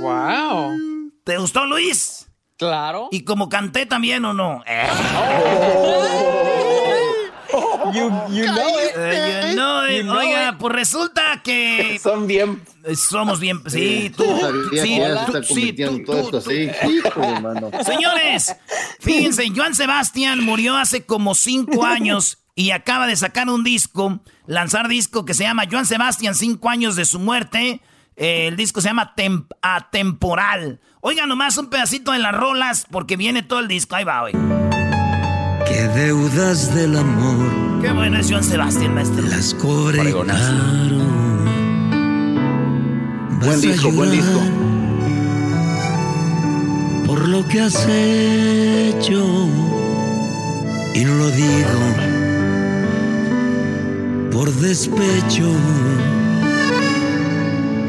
Wow. 0.00 0.72
¿Te 1.24 1.38
gustó, 1.38 1.66
Luis? 1.66 2.28
Claro. 2.56 3.08
¿Y 3.10 3.24
como 3.24 3.48
canté 3.48 3.84
también 3.86 4.24
o 4.24 4.32
no? 4.32 4.62
Eh, 4.66 4.86
You, 7.94 8.10
you 8.30 8.44
know 8.44 8.78
it. 8.80 8.92
eh, 8.96 9.50
you 9.50 9.54
know 9.54 9.86
it. 9.86 9.96
You 9.98 10.02
know 10.02 10.18
Oiga, 10.18 10.48
it. 10.50 10.56
pues 10.58 10.74
resulta 10.74 11.40
que 11.44 11.98
Son 12.02 12.26
bien. 12.26 12.60
somos 12.96 13.38
bien... 13.38 13.60
Sí, 13.68 14.12
tú... 14.16 14.24
Sí, 14.72 15.00
tú- 15.26 15.42
sí, 15.44 15.72
tú- 15.72 16.02
todo 16.04 16.18
esto 16.20 16.38
así. 16.38 16.68
Señores, 17.84 18.56
fíjense, 19.00 19.48
Joan 19.54 19.74
Sebastián 19.76 20.44
murió 20.44 20.76
hace 20.76 21.06
como 21.06 21.34
cinco 21.36 21.84
años 21.84 22.38
y 22.56 22.72
acaba 22.72 23.06
de 23.06 23.14
sacar 23.16 23.48
un 23.48 23.62
disco, 23.62 24.18
lanzar 24.46 24.88
disco 24.88 25.24
que 25.24 25.34
se 25.34 25.44
llama 25.44 25.64
Joan 25.70 25.86
Sebastián, 25.86 26.34
cinco 26.34 26.68
años 26.68 26.96
de 26.96 27.04
su 27.04 27.20
muerte. 27.20 27.80
Eh, 28.16 28.46
el 28.48 28.56
disco 28.56 28.80
se 28.80 28.88
llama 28.88 29.14
Tem- 29.16 29.46
Atemporal. 29.62 30.80
Oigan 31.00 31.28
nomás 31.28 31.56
un 31.58 31.68
pedacito 31.68 32.12
de 32.12 32.18
las 32.18 32.34
rolas 32.34 32.86
porque 32.90 33.16
viene 33.16 33.42
todo 33.42 33.60
el 33.60 33.68
disco. 33.68 33.94
Ahí 33.96 34.04
va, 34.04 34.22
güey. 34.22 34.32
Qué 35.66 35.82
deudas 35.88 36.74
del 36.74 36.96
amor 36.96 37.82
Qué 37.82 37.90
bueno 37.92 38.18
es 38.18 38.30
Joan 38.30 38.44
Sebastián, 38.44 38.94
maestro. 38.94 39.22
las 39.26 39.52
cobraron. 39.54 40.28
Buen 43.40 43.60
disco, 43.60 43.90
buen 43.92 44.10
disco. 44.10 44.40
Por 47.06 47.28
lo 47.28 47.46
que 47.46 47.60
has 47.60 47.86
hecho, 47.88 49.48
y 50.94 51.04
no 51.04 51.14
lo 51.14 51.30
digo 51.30 51.94
por 54.32 54.50
despecho, 54.52 55.52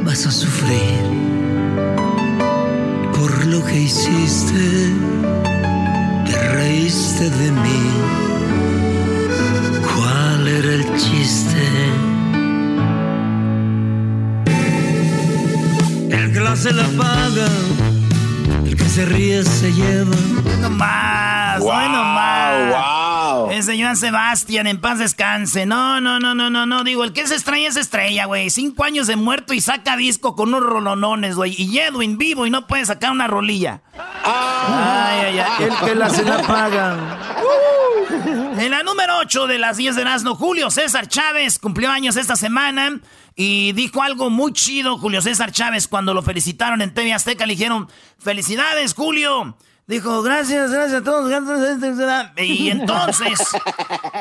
vas 0.07 0.25
a 0.25 0.31
sufrir 0.31 1.03
por 3.13 3.45
lo 3.45 3.63
que 3.65 3.81
hiciste, 3.81 4.93
te 6.25 6.49
reíste 6.53 7.29
de 7.29 7.51
mí. 7.51 7.81
¿Cuál 9.95 10.47
era 10.47 10.73
el 10.75 10.85
chiste? 10.95 11.63
El 16.11 16.31
que 16.33 16.39
la 16.39 16.55
se 16.55 16.71
la 16.73 16.87
paga, 16.97 17.47
el 18.65 18.75
que 18.77 18.85
se 18.85 19.05
ríe 19.05 19.43
se 19.43 19.73
lleva. 19.73 20.15
No 20.61 20.69
más, 20.69 21.59
Wow, 21.59 21.89
no 21.89 22.03
más. 22.03 22.69
wow. 22.71 23.06
Ese 23.57 23.81
Joan 23.81 23.97
Sebastián, 23.97 24.67
en 24.67 24.79
paz 24.79 24.99
descanse. 24.99 25.65
No, 25.65 25.99
no, 25.99 26.19
no, 26.19 26.35
no, 26.35 26.51
no, 26.51 26.67
no. 26.67 26.83
Digo, 26.83 27.03
el 27.03 27.11
que 27.11 27.21
es 27.21 27.31
estrella 27.31 27.67
es 27.67 27.75
estrella, 27.75 28.25
güey. 28.25 28.51
Cinco 28.51 28.83
años 28.83 29.07
de 29.07 29.15
muerto 29.15 29.51
y 29.55 29.61
saca 29.61 29.97
disco 29.97 30.35
con 30.35 30.49
unos 30.49 30.61
rolonones, 30.61 31.35
güey. 31.35 31.55
Y 31.57 31.79
Edwin 31.79 32.19
vivo 32.19 32.45
y 32.45 32.51
no 32.51 32.67
puede 32.67 32.85
sacar 32.85 33.11
una 33.11 33.25
rolilla. 33.25 33.81
Ay, 34.23 35.21
ay, 35.25 35.39
ay. 35.39 35.63
El 35.63 35.75
que 35.77 35.95
la 35.95 36.09
se 36.09 36.23
la 36.23 36.41
pagan. 36.43 37.17
En 38.57 38.71
la 38.71 38.81
número 38.83 39.17
8 39.19 39.47
de 39.47 39.59
las 39.59 39.77
10 39.77 39.95
de 39.95 40.01
Erasmo, 40.01 40.35
Julio 40.35 40.71
César 40.71 41.07
Chávez 41.07 41.59
cumplió 41.59 41.91
años 41.91 42.15
esta 42.15 42.35
semana 42.35 42.99
y 43.35 43.71
dijo 43.73 44.01
algo 44.01 44.31
muy 44.31 44.51
chido 44.53 44.97
Julio 44.97 45.21
César 45.21 45.51
Chávez 45.51 45.87
cuando 45.87 46.13
lo 46.13 46.23
felicitaron 46.23 46.81
en 46.81 46.93
TV 46.93 47.13
Azteca. 47.13 47.45
Le 47.45 47.53
dijeron, 47.53 47.87
felicidades, 48.17 48.93
Julio. 48.93 49.55
Dijo, 49.87 50.21
gracias, 50.21 50.69
gracias 50.69 51.01
a 51.01 51.03
todos. 51.03 51.29
gracias". 51.29 52.31
Y 52.37 52.69
entonces, 52.71 53.39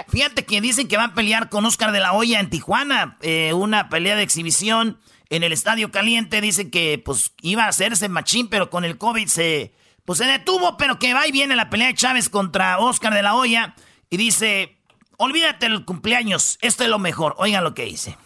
fíjate 0.08 0.44
que 0.44 0.61
dicen 0.61 0.87
que 0.87 0.96
va 0.96 1.04
a 1.04 1.14
pelear 1.14 1.49
con 1.49 1.66
Oscar 1.66 1.90
de 1.90 2.00
la 2.00 2.12
Hoya 2.12 2.38
en 2.38 2.50
Tijuana. 2.50 3.18
eh, 3.20 3.52
una 3.52 3.88
pelea 3.88 4.14
de 4.14 4.23
exhibición 4.23 5.00
en 5.28 5.42
el 5.42 5.52
Estadio 5.52 5.90
Caliente. 5.90 6.40
Dice 6.40 6.70
que 6.70 7.02
pues 7.04 7.32
iba 7.42 7.64
a 7.64 7.68
hacerse 7.68 8.08
machín, 8.08 8.49
pero 8.49 8.70
con 8.70 8.85
el 8.85 8.96
COVID 8.96 9.26
se, 9.26 9.75
pues, 10.04 10.18
se 10.20 10.25
detuvo. 10.26 10.76
Pero 10.76 11.00
que 11.00 11.14
va 11.14 11.26
y 11.26 11.32
viene 11.32 11.56
la 11.56 11.68
pelea 11.68 11.88
de 11.88 11.94
Chávez 11.94 12.28
contra 12.28 12.78
Oscar 12.78 13.12
de 13.12 13.23
la 13.23 13.35
Hoya. 13.35 13.75
Y 14.08 14.18
dice, 14.18 14.78
olvídate 15.16 15.68
del 15.68 15.85
cumpleaños, 15.85 16.58
esto 16.61 16.85
es 16.85 16.90
lo 16.90 17.00
mejor. 17.00 17.35
Oigan 17.38 17.64
lo 17.64 17.75
que 17.75 17.87
dice. 17.87 18.16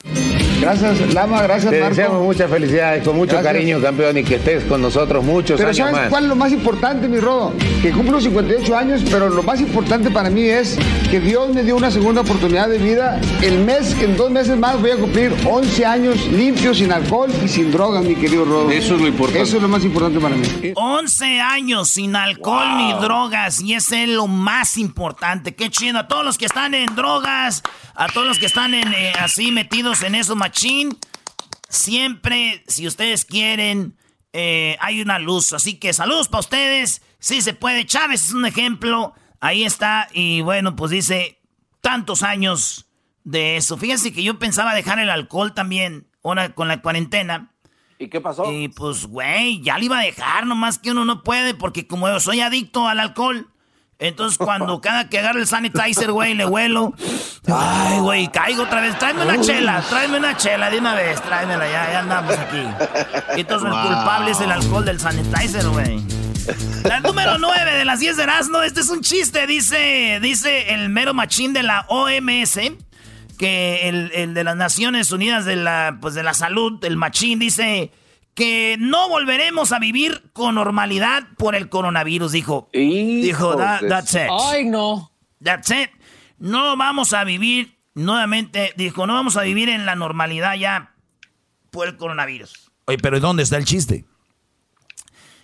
Gracias, 0.61 1.14
Lama, 1.14 1.43
gracias, 1.43 1.71
Te 1.71 1.81
Marco. 1.81 1.95
deseamos 1.97 2.23
muchas 2.23 2.50
felicidades, 2.50 3.02
con 3.02 3.17
mucho 3.17 3.33
Gracias. 3.33 3.52
cariño, 3.52 3.81
campeón, 3.81 4.19
y 4.19 4.25
que 4.25 4.35
estés 4.37 4.64
con 4.64 4.83
nosotros 4.83 5.25
muchos 5.25 5.57
Pero 5.57 5.69
años 5.71 5.79
¿sabes 5.79 5.95
más. 5.95 6.09
cuál 6.11 6.25
es 6.25 6.29
lo 6.29 6.37
más 6.37 6.52
importante, 6.52 7.09
mi 7.09 7.19
Rodo? 7.19 7.55
Que 7.81 7.90
cumplo 7.93 8.21
58 8.21 8.76
años, 8.76 9.02
pero 9.11 9.29
lo 9.31 9.43
más 9.43 9.61
importante 9.61 10.11
para 10.11 10.29
mí 10.29 10.43
es 10.43 10.79
que 11.11 11.19
Dios 11.19 11.49
me 11.55 11.62
dio 11.62 11.76
una 11.76 11.90
segunda 11.90 12.21
oportunidad 12.21 12.69
de 12.69 12.79
vida. 12.79 13.21
El 13.43 13.61
mes, 13.64 13.97
en 14.02 14.17
dos 14.17 14.31
meses 14.31 14.57
más 14.59 14.81
voy 14.81 14.90
a 14.90 14.97
cumplir 14.97 15.35
11 15.49 15.87
años 15.87 16.26
limpios, 16.26 16.79
sin 16.79 16.93
alcohol 16.93 17.31
y 17.45 17.49
sin 17.49 17.73
drogas, 17.73 18.05
mi 18.05 18.14
querido 18.14 18.45
Rodo. 18.45 18.71
Eso 18.71 18.97
es 18.97 19.00
lo 19.00 19.09
importante. 19.09 19.43
Eso 19.43 19.57
es 19.57 19.62
lo 19.62 19.69
más 19.69 19.85
importante 19.85 20.21
para 20.21 20.37
mí. 20.37 20.47
11 20.75 21.40
años 21.40 21.88
sin 21.88 22.14
alcohol 22.17 22.76
ni 22.76 22.93
drogas 23.00 23.61
y 23.62 23.75
ese 23.75 24.02
es 24.05 24.09
lo 24.11 24.26
más 24.26 24.76
importante. 24.76 25.55
Qué 25.55 25.71
chido. 25.71 25.99
A 26.00 26.07
todos 26.07 26.25
los 26.25 26.37
que 26.38 26.45
están 26.47 26.75
en 26.75 26.95
drogas, 26.95 27.62
a 27.95 28.07
todos 28.09 28.26
los 28.26 28.38
que 28.38 28.47
están 28.47 28.75
en, 28.75 28.88
eh, 28.95 29.12
así 29.21 29.50
metidos 29.52 30.02
en 30.02 30.14
eso 30.14 30.37
machín, 30.50 30.99
siempre, 31.69 32.64
si 32.66 32.87
ustedes 32.87 33.25
quieren, 33.25 33.97
eh, 34.33 34.76
hay 34.80 35.00
una 35.00 35.21
luz. 35.21 35.52
Así 35.52 35.78
que 35.78 35.92
saludos 35.92 36.28
para 36.28 36.40
ustedes. 36.40 37.02
Sí 37.21 37.40
se 37.40 37.54
puede. 37.54 37.87
Chávez 37.87 38.25
es 38.25 38.33
un 38.33 38.47
ejemplo. 38.47 39.14
Ahí 39.38 39.64
está. 39.64 40.09
Y 40.12 40.40
bueno, 40.40 40.75
pues 40.75 40.90
dice 40.90 41.40
tantos 41.80 42.25
años 42.25 42.87
de 43.23 43.57
eso. 43.57 43.76
Fíjense 43.76 44.12
que 44.12 44.25
yo 44.25 44.38
pensaba 44.38 44.75
dejar 44.75 44.99
el 44.99 45.11
alcohol 45.11 45.54
también 45.54 46.09
ahora 46.25 46.52
con 46.54 46.66
la 46.66 46.83
cuarentena. 46.83 47.54
¿Y 47.99 48.09
qué 48.09 48.21
pasó? 48.21 48.50
Y 48.50 48.69
pues, 48.69 49.07
güey, 49.07 49.62
ya 49.62 49.78
le 49.78 49.85
iba 49.85 49.99
a 50.00 50.02
dejar, 50.02 50.47
nomás 50.47 50.78
que 50.78 50.90
uno 50.90 51.04
no 51.04 51.23
puede, 51.23 51.54
porque 51.54 51.87
como 51.87 52.09
yo 52.09 52.19
soy 52.19 52.40
adicto 52.40 52.88
al 52.88 52.99
alcohol, 52.99 53.50
entonces 54.00 54.38
cuando 54.38 54.80
cada 54.80 55.09
que 55.11 55.19
agarro 55.19 55.38
el 55.38 55.47
sanitizer, 55.47 56.11
güey, 56.11 56.33
le 56.35 56.47
huelo, 56.47 56.95
ay, 57.52 57.99
güey, 57.99 58.28
caigo 58.28 58.62
otra 58.62 58.80
vez, 58.80 58.99
tráeme 58.99 59.23
una 59.25 59.38
chela, 59.40 59.83
tráeme 59.88 60.19
una 60.19 60.37
chela 60.38 60.71
de 60.71 60.78
una 60.78 60.95
vez, 60.95 61.21
tráemela, 61.21 61.71
ya, 61.71 61.92
ya 61.92 61.99
andamos 62.00 62.35
aquí. 62.38 62.64
Y 63.37 63.40
entonces 63.40 63.69
el 63.69 63.75
culpable 63.75 64.30
es 64.30 64.40
el 64.40 64.50
alcohol 64.50 64.87
del 64.87 64.99
sanitizer, 64.99 65.69
güey. 65.69 66.02
La 66.85 67.00
número 67.00 67.37
9 67.38 67.75
de 67.75 67.85
las 67.85 68.00
10 68.00 68.16
de 68.16 68.23
Erasmo, 68.23 68.62
este 68.62 68.80
es 68.80 68.88
un 68.88 69.02
chiste, 69.02 69.47
dice, 69.47 70.19
dice 70.23 70.73
el 70.73 70.88
mero 70.88 71.12
machín 71.12 71.52
de 71.52 71.62
la 71.62 71.85
OMS, 71.88 72.59
que 73.38 73.88
el, 73.88 74.11
el, 74.14 74.33
de 74.33 74.45
las 74.45 74.57
Naciones 74.57 75.12
Unidas 75.12 75.45
de 75.45 75.57
la, 75.57 75.99
pues 76.00 76.14
de 76.14 76.23
la 76.23 76.33
Salud, 76.33 76.83
el 76.85 76.97
machín, 76.97 77.38
dice 77.38 77.92
que 78.35 78.77
no 78.79 79.09
volveremos 79.09 79.73
a 79.73 79.79
vivir 79.79 80.31
con 80.33 80.55
normalidad 80.55 81.25
por 81.37 81.55
el 81.55 81.69
coronavirus, 81.69 82.33
dijo. 82.33 82.69
Dijo, 82.73 83.57
that's 83.57 84.15
it. 84.15 84.29
Ay, 84.31 84.65
no. 84.65 85.13
That's 85.43 85.71
it. 85.71 85.91
No 86.39 86.77
vamos 86.77 87.13
a 87.13 87.25
vivir 87.25 87.79
nuevamente, 87.95 88.73
dijo, 88.77 89.07
no 89.07 89.15
vamos 89.15 89.37
a 89.37 89.43
vivir 89.43 89.69
en 89.69 89.87
la 89.87 89.95
normalidad 89.95 90.55
ya 90.55 90.95
por 91.71 91.89
el 91.89 91.97
coronavirus. 91.97 92.71
Oye, 92.87 92.99
pero 92.99 93.21
¿dónde 93.21 93.43
está 93.43 93.57
el 93.57 93.65
chiste? 93.65 94.05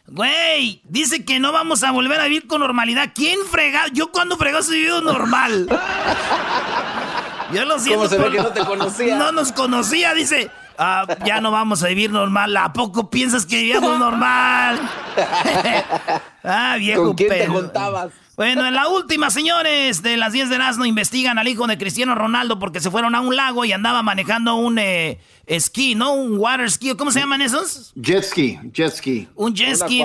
Güey, 0.09 0.83
dice 0.85 1.25
que 1.25 1.40
no 1.40 1.50
vamos 1.52 1.83
a 1.83 1.90
volver 1.90 2.21
a 2.21 2.25
vivir 2.25 2.47
con 2.47 2.61
normalidad. 2.61 3.11
¿Quién 3.14 3.40
frega? 3.50 3.88
Yo 3.93 4.12
cuando 4.12 4.37
fregó 4.37 4.59
he 4.59 4.71
vivido 4.71 5.00
normal. 5.00 5.66
Yo 7.52 7.64
lo 7.64 7.78
siento. 7.78 8.09
¿Cómo 8.09 8.09
se 8.09 8.19
ve 8.19 8.31
que 8.37 8.43
no 8.43 8.52
te 8.52 8.64
conocía? 8.64 9.16
No 9.16 9.33
nos 9.33 9.52
conocía, 9.52 10.14
dice. 10.14 10.50
Ah, 10.78 11.06
ya 11.25 11.40
no 11.40 11.50
vamos 11.50 11.83
a 11.83 11.88
vivir 11.88 12.11
normal. 12.11 12.56
¿A 12.56 12.73
poco 12.73 13.11
piensas 13.11 13.47
que 13.47 13.56
vivíamos 13.56 13.99
normal? 13.99 14.80
ah, 16.45 16.76
viejo 16.78 17.04
¿Con 17.04 17.16
quién 17.16 17.28
te 17.30 17.47
juntabas? 17.47 18.12
Bueno, 18.37 18.66
en 18.66 18.75
la 18.75 18.88
última, 18.88 19.30
señores, 19.30 20.02
de 20.02 20.18
las 20.18 20.35
10 20.35 20.50
de 20.50 20.59
no 20.59 20.85
investigan 20.85 21.38
al 21.38 21.49
hijo 21.49 21.66
de 21.66 21.78
Cristiano 21.78 22.14
Ronaldo 22.14 22.59
porque 22.59 22.80
se 22.80 22.90
fueron 22.90 23.14
a 23.14 23.23
un 23.23 23.35
lago 23.35 23.64
y 23.64 23.73
andaba 23.73 24.02
manejando 24.02 24.56
un 24.56 24.78
eh, 24.78 25.18
esquí, 25.47 25.95
¿no? 25.95 26.12
Un 26.12 26.37
water 26.37 26.71
ski. 26.71 26.95
¿Cómo 26.97 27.11
se 27.11 27.21
llaman 27.21 27.40
esos? 27.40 27.95
Jet 27.95 28.25
ski, 28.25 28.59
jet 28.75 28.92
ski. 28.92 29.26
Un 29.37 29.54
jet 29.54 29.76
ski. 29.76 30.04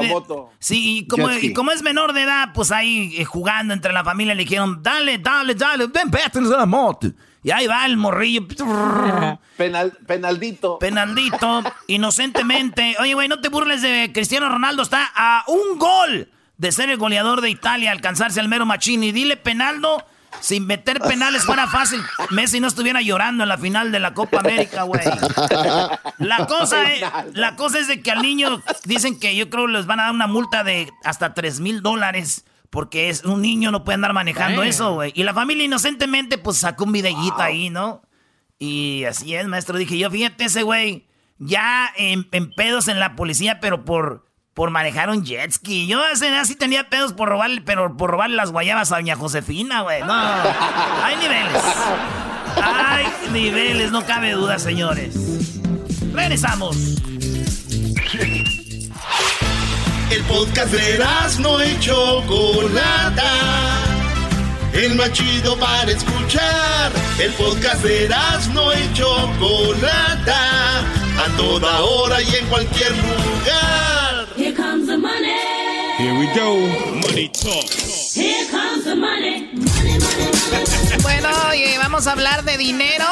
sí, 0.59 0.99
y 0.99 1.07
como, 1.07 1.29
y 1.29 1.51
como, 1.51 1.71
es 1.71 1.81
menor 1.81 2.13
de 2.13 2.23
edad, 2.23 2.51
pues 2.53 2.71
ahí 2.71 3.15
eh, 3.17 3.25
jugando 3.25 3.73
entre 3.73 3.91
la 3.91 4.05
familia 4.05 4.33
le 4.33 4.43
dijeron, 4.43 4.81
dale, 4.81 5.17
dale, 5.17 5.53
dale, 5.53 5.87
ven, 5.87 6.09
pétanos 6.09 6.53
a 6.53 6.57
la 6.57 6.65
moto. 6.65 7.11
Y 7.43 7.51
ahí 7.51 7.67
va 7.67 7.85
el 7.85 7.97
morrillo. 7.97 8.47
Penal, 9.57 9.91
penaldito. 10.07 10.79
Penaldito, 10.79 11.63
inocentemente. 11.87 12.95
Oye, 12.99 13.13
güey, 13.13 13.27
no 13.27 13.41
te 13.41 13.49
burles 13.49 13.81
de 13.81 14.11
Cristiano 14.13 14.49
Ronaldo. 14.49 14.83
Está 14.83 15.11
a 15.15 15.43
un 15.47 15.77
gol 15.77 16.29
de 16.57 16.71
ser 16.71 16.89
el 16.89 16.97
goleador 16.97 17.41
de 17.41 17.49
Italia, 17.49 17.91
alcanzarse 17.91 18.39
al 18.39 18.47
mero 18.47 18.65
Machini. 18.65 19.11
Dile, 19.11 19.37
Penaldo, 19.37 20.03
sin 20.39 20.65
meter 20.65 20.99
penales 20.99 21.43
fuera 21.43 21.67
fácil. 21.67 22.01
Messi 22.29 22.59
no 22.59 22.67
estuviera 22.67 23.01
llorando 23.01 23.43
en 23.43 23.49
la 23.49 23.57
final 23.57 23.91
de 23.91 23.99
la 23.99 24.13
Copa 24.13 24.39
América, 24.39 24.83
güey. 24.83 25.01
La 26.19 26.47
cosa, 26.47 26.91
es, 26.91 27.03
la 27.33 27.55
cosa 27.55 27.79
es 27.79 27.87
de 27.87 28.01
que 28.01 28.11
al 28.11 28.21
niño 28.21 28.61
dicen 28.85 29.19
que 29.19 29.35
yo 29.35 29.49
creo 29.49 29.67
les 29.67 29.85
van 29.85 29.99
a 29.99 30.03
dar 30.03 30.11
una 30.13 30.27
multa 30.27 30.63
de 30.63 30.91
hasta 31.03 31.33
3 31.33 31.59
mil 31.59 31.81
dólares. 31.81 32.45
Porque 32.71 33.09
es 33.09 33.25
un 33.25 33.41
niño, 33.41 33.69
no 33.69 33.83
puede 33.83 33.95
andar 33.95 34.13
manejando 34.13 34.63
eso, 34.63 34.93
güey. 34.93 35.11
Y 35.13 35.23
la 35.23 35.33
familia 35.33 35.65
inocentemente, 35.65 36.37
pues 36.37 36.57
sacó 36.57 36.85
un 36.85 36.93
videíto 36.93 37.39
ahí, 37.39 37.69
¿no? 37.69 38.01
Y 38.57 39.03
así 39.03 39.35
es, 39.35 39.45
maestro. 39.45 39.77
Dije 39.77 39.97
yo, 39.97 40.09
fíjate 40.09 40.45
ese 40.45 40.63
güey, 40.63 41.05
ya 41.37 41.91
en, 41.97 42.23
pedos 42.55 42.87
en 42.87 42.99
la 42.99 43.17
policía, 43.17 43.59
pero 43.59 43.83
por, 43.83 44.25
por 44.53 44.69
manejar 44.69 45.09
un 45.09 45.25
jet 45.25 45.51
ski. 45.51 45.85
Yo 45.85 46.01
así 46.01 46.55
tenía 46.55 46.89
pedos 46.89 47.11
por 47.11 47.27
robarle, 47.27 47.59
pero 47.61 47.97
por 47.97 48.09
robarle 48.09 48.37
las 48.37 48.51
guayabas 48.51 48.93
a 48.93 48.95
doña 48.95 49.17
Josefina, 49.17 49.81
güey. 49.81 50.01
No, 50.03 50.13
hay 51.03 51.17
niveles. 51.17 51.63
Hay 52.63 53.05
niveles, 53.33 53.91
no 53.91 54.05
cabe 54.05 54.31
duda, 54.31 54.59
señores. 54.59 55.15
Regresamos. 56.13 56.77
El 60.11 60.23
podcast 60.23 60.73
de 60.73 60.99
no 61.39 61.63
y 61.63 61.79
Chocolata. 61.79 63.31
El 64.73 64.95
más 64.95 65.13
chido 65.13 65.57
para 65.57 65.89
escuchar. 65.89 66.91
El 67.17 67.31
podcast 67.31 67.81
de 67.81 68.09
no 68.53 68.73
y 68.73 68.93
Chocolata. 68.93 70.79
A 71.17 71.37
toda 71.37 71.79
hora 71.79 72.21
y 72.21 72.35
en 72.35 72.45
cualquier 72.47 72.91
lugar. 72.91 74.27
Here 74.35 74.53
comes 74.53 74.87
the 74.87 74.97
money. 74.97 75.31
Here 75.97 76.19
we 76.19 76.27
go. 76.37 76.57
Money 77.07 77.29
talk. 77.29 77.69
Here 78.13 78.49
comes 78.51 78.83
the 78.83 78.95
money. 78.95 79.49
Money, 79.53 79.97
money, 79.97 81.01
Bueno, 81.03 81.29
oye, 81.51 81.77
vamos 81.77 82.07
a 82.07 82.11
hablar 82.11 82.43
de 82.43 82.57
dinero. 82.57 83.05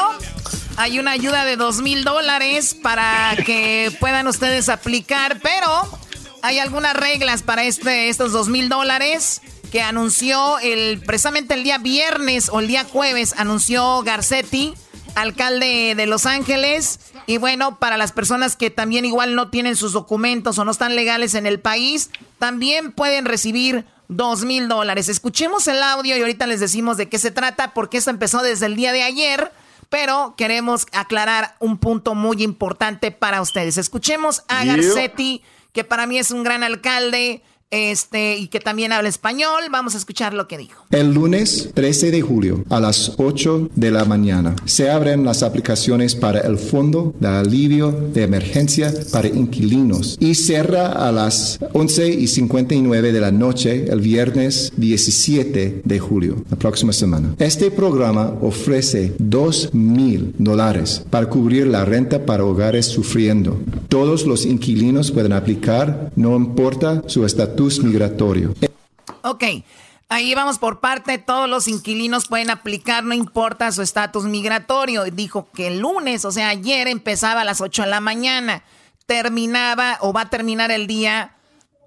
Hay 0.76 0.98
una 0.98 1.12
ayuda 1.12 1.46
de 1.46 1.56
dos 1.56 1.80
mil 1.80 2.04
dólares 2.04 2.76
para 2.82 3.34
que 3.46 3.90
puedan 4.00 4.26
ustedes 4.26 4.68
aplicar, 4.68 5.38
pero 5.42 5.98
hay 6.42 6.58
algunas 6.58 6.94
reglas 6.94 7.42
para 7.42 7.64
este, 7.64 8.08
estos 8.08 8.32
dos 8.32 8.48
mil 8.48 8.68
dólares 8.68 9.42
que 9.70 9.82
anunció 9.82 10.58
el, 10.58 11.00
precisamente 11.06 11.54
el 11.54 11.62
día 11.62 11.78
viernes 11.78 12.48
o 12.50 12.60
el 12.60 12.66
día 12.66 12.84
jueves, 12.84 13.34
anunció 13.36 14.02
Garcetti, 14.02 14.74
alcalde 15.14 15.94
de 15.96 16.06
Los 16.06 16.26
Ángeles. 16.26 16.98
Y 17.26 17.38
bueno, 17.38 17.78
para 17.78 17.96
las 17.96 18.12
personas 18.12 18.56
que 18.56 18.70
también 18.70 19.04
igual 19.04 19.36
no 19.36 19.48
tienen 19.48 19.76
sus 19.76 19.92
documentos 19.92 20.58
o 20.58 20.64
no 20.64 20.72
están 20.72 20.96
legales 20.96 21.34
en 21.34 21.46
el 21.46 21.60
país, 21.60 22.10
también 22.38 22.92
pueden 22.92 23.24
recibir 23.24 23.86
dos 24.08 24.44
mil 24.44 24.66
dólares. 24.66 25.08
Escuchemos 25.08 25.68
el 25.68 25.82
audio 25.82 26.16
y 26.16 26.20
ahorita 26.20 26.46
les 26.48 26.58
decimos 26.58 26.96
de 26.96 27.08
qué 27.08 27.18
se 27.18 27.30
trata, 27.30 27.72
porque 27.72 27.98
esto 27.98 28.10
empezó 28.10 28.42
desde 28.42 28.66
el 28.66 28.76
día 28.76 28.92
de 28.92 29.02
ayer. 29.04 29.52
Pero 29.88 30.34
queremos 30.36 30.86
aclarar 30.92 31.56
un 31.58 31.76
punto 31.76 32.14
muy 32.14 32.44
importante 32.44 33.10
para 33.10 33.40
ustedes. 33.40 33.76
Escuchemos 33.76 34.44
a 34.46 34.64
Garcetti 34.64 35.42
que 35.72 35.84
para 35.84 36.06
mí 36.06 36.18
es 36.18 36.30
un 36.30 36.42
gran 36.42 36.62
alcalde, 36.62 37.42
este, 37.70 38.36
y 38.36 38.48
que 38.48 38.60
también 38.60 38.92
habla 38.92 39.08
español. 39.08 39.62
Vamos 39.70 39.94
a 39.94 39.98
escuchar 39.98 40.34
lo 40.34 40.48
que 40.48 40.58
dijo. 40.58 40.84
El 40.90 41.14
lunes 41.14 41.70
13 41.74 42.10
de 42.10 42.20
julio 42.20 42.64
a 42.68 42.80
las 42.80 43.12
8 43.16 43.70
de 43.74 43.90
la 43.90 44.04
mañana 44.04 44.56
se 44.64 44.90
abren 44.90 45.24
las 45.24 45.42
aplicaciones 45.42 46.14
para 46.14 46.40
el 46.40 46.58
Fondo 46.58 47.14
de 47.20 47.28
Alivio 47.28 47.92
de 47.92 48.24
Emergencia 48.24 48.92
para 49.12 49.28
Inquilinos 49.28 50.16
y 50.20 50.34
cierra 50.34 50.88
a 50.88 51.12
las 51.12 51.58
11 51.72 52.08
y 52.08 52.26
59 52.26 53.12
de 53.12 53.20
la 53.20 53.30
noche 53.30 53.84
el 53.88 54.00
viernes 54.00 54.72
17 54.76 55.82
de 55.84 55.98
julio, 55.98 56.44
la 56.50 56.56
próxima 56.56 56.92
semana. 56.92 57.34
Este 57.38 57.70
programa 57.70 58.34
ofrece 58.40 59.14
2 59.18 59.74
mil 59.74 60.34
dólares 60.38 61.04
para 61.08 61.28
cubrir 61.28 61.66
la 61.68 61.84
renta 61.84 62.26
para 62.26 62.44
hogares 62.44 62.86
sufriendo. 62.86 63.60
Todos 63.88 64.26
los 64.26 64.44
inquilinos 64.44 65.12
pueden 65.12 65.32
aplicar, 65.32 66.10
no 66.16 66.36
importa 66.36 67.02
su 67.06 67.24
estatus 67.24 67.59
migratorio. 67.82 68.54
Ok. 69.22 69.44
Ahí 70.08 70.34
vamos 70.34 70.58
por 70.58 70.80
parte, 70.80 71.18
todos 71.18 71.48
los 71.48 71.68
inquilinos 71.68 72.26
pueden 72.26 72.50
aplicar, 72.50 73.04
no 73.04 73.14
importa 73.14 73.70
su 73.70 73.80
estatus 73.80 74.24
migratorio. 74.24 75.04
Dijo 75.04 75.48
que 75.52 75.68
el 75.68 75.78
lunes, 75.78 76.24
o 76.24 76.32
sea, 76.32 76.48
ayer 76.48 76.88
empezaba 76.88 77.42
a 77.42 77.44
las 77.44 77.60
8 77.60 77.82
de 77.82 77.88
la 77.88 78.00
mañana, 78.00 78.64
terminaba 79.06 79.98
o 80.00 80.12
va 80.12 80.22
a 80.22 80.30
terminar 80.30 80.72
el 80.72 80.88
día, 80.88 81.36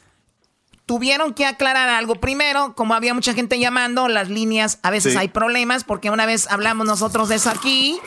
tuvieron 0.85 1.33
que 1.35 1.47
aclarar 1.47 1.89
algo. 1.91 2.17
Primero, 2.17 2.75
como 2.75 2.95
había 2.95 3.15
mucha 3.15 3.35
gente 3.35 3.59
llamando, 3.59 4.09
las 4.09 4.29
líneas, 4.29 4.79
a 4.83 4.91
veces 4.91 5.12
Sí. 5.12 5.19
hay 5.19 5.29
problemas, 5.29 5.85
porque 5.85 6.11
una 6.11 6.27
vez 6.27 6.49
hablamos 6.51 6.87
nosotros 6.87 7.29
de 7.29 7.37
eso 7.37 7.51
aquí, 7.51 7.99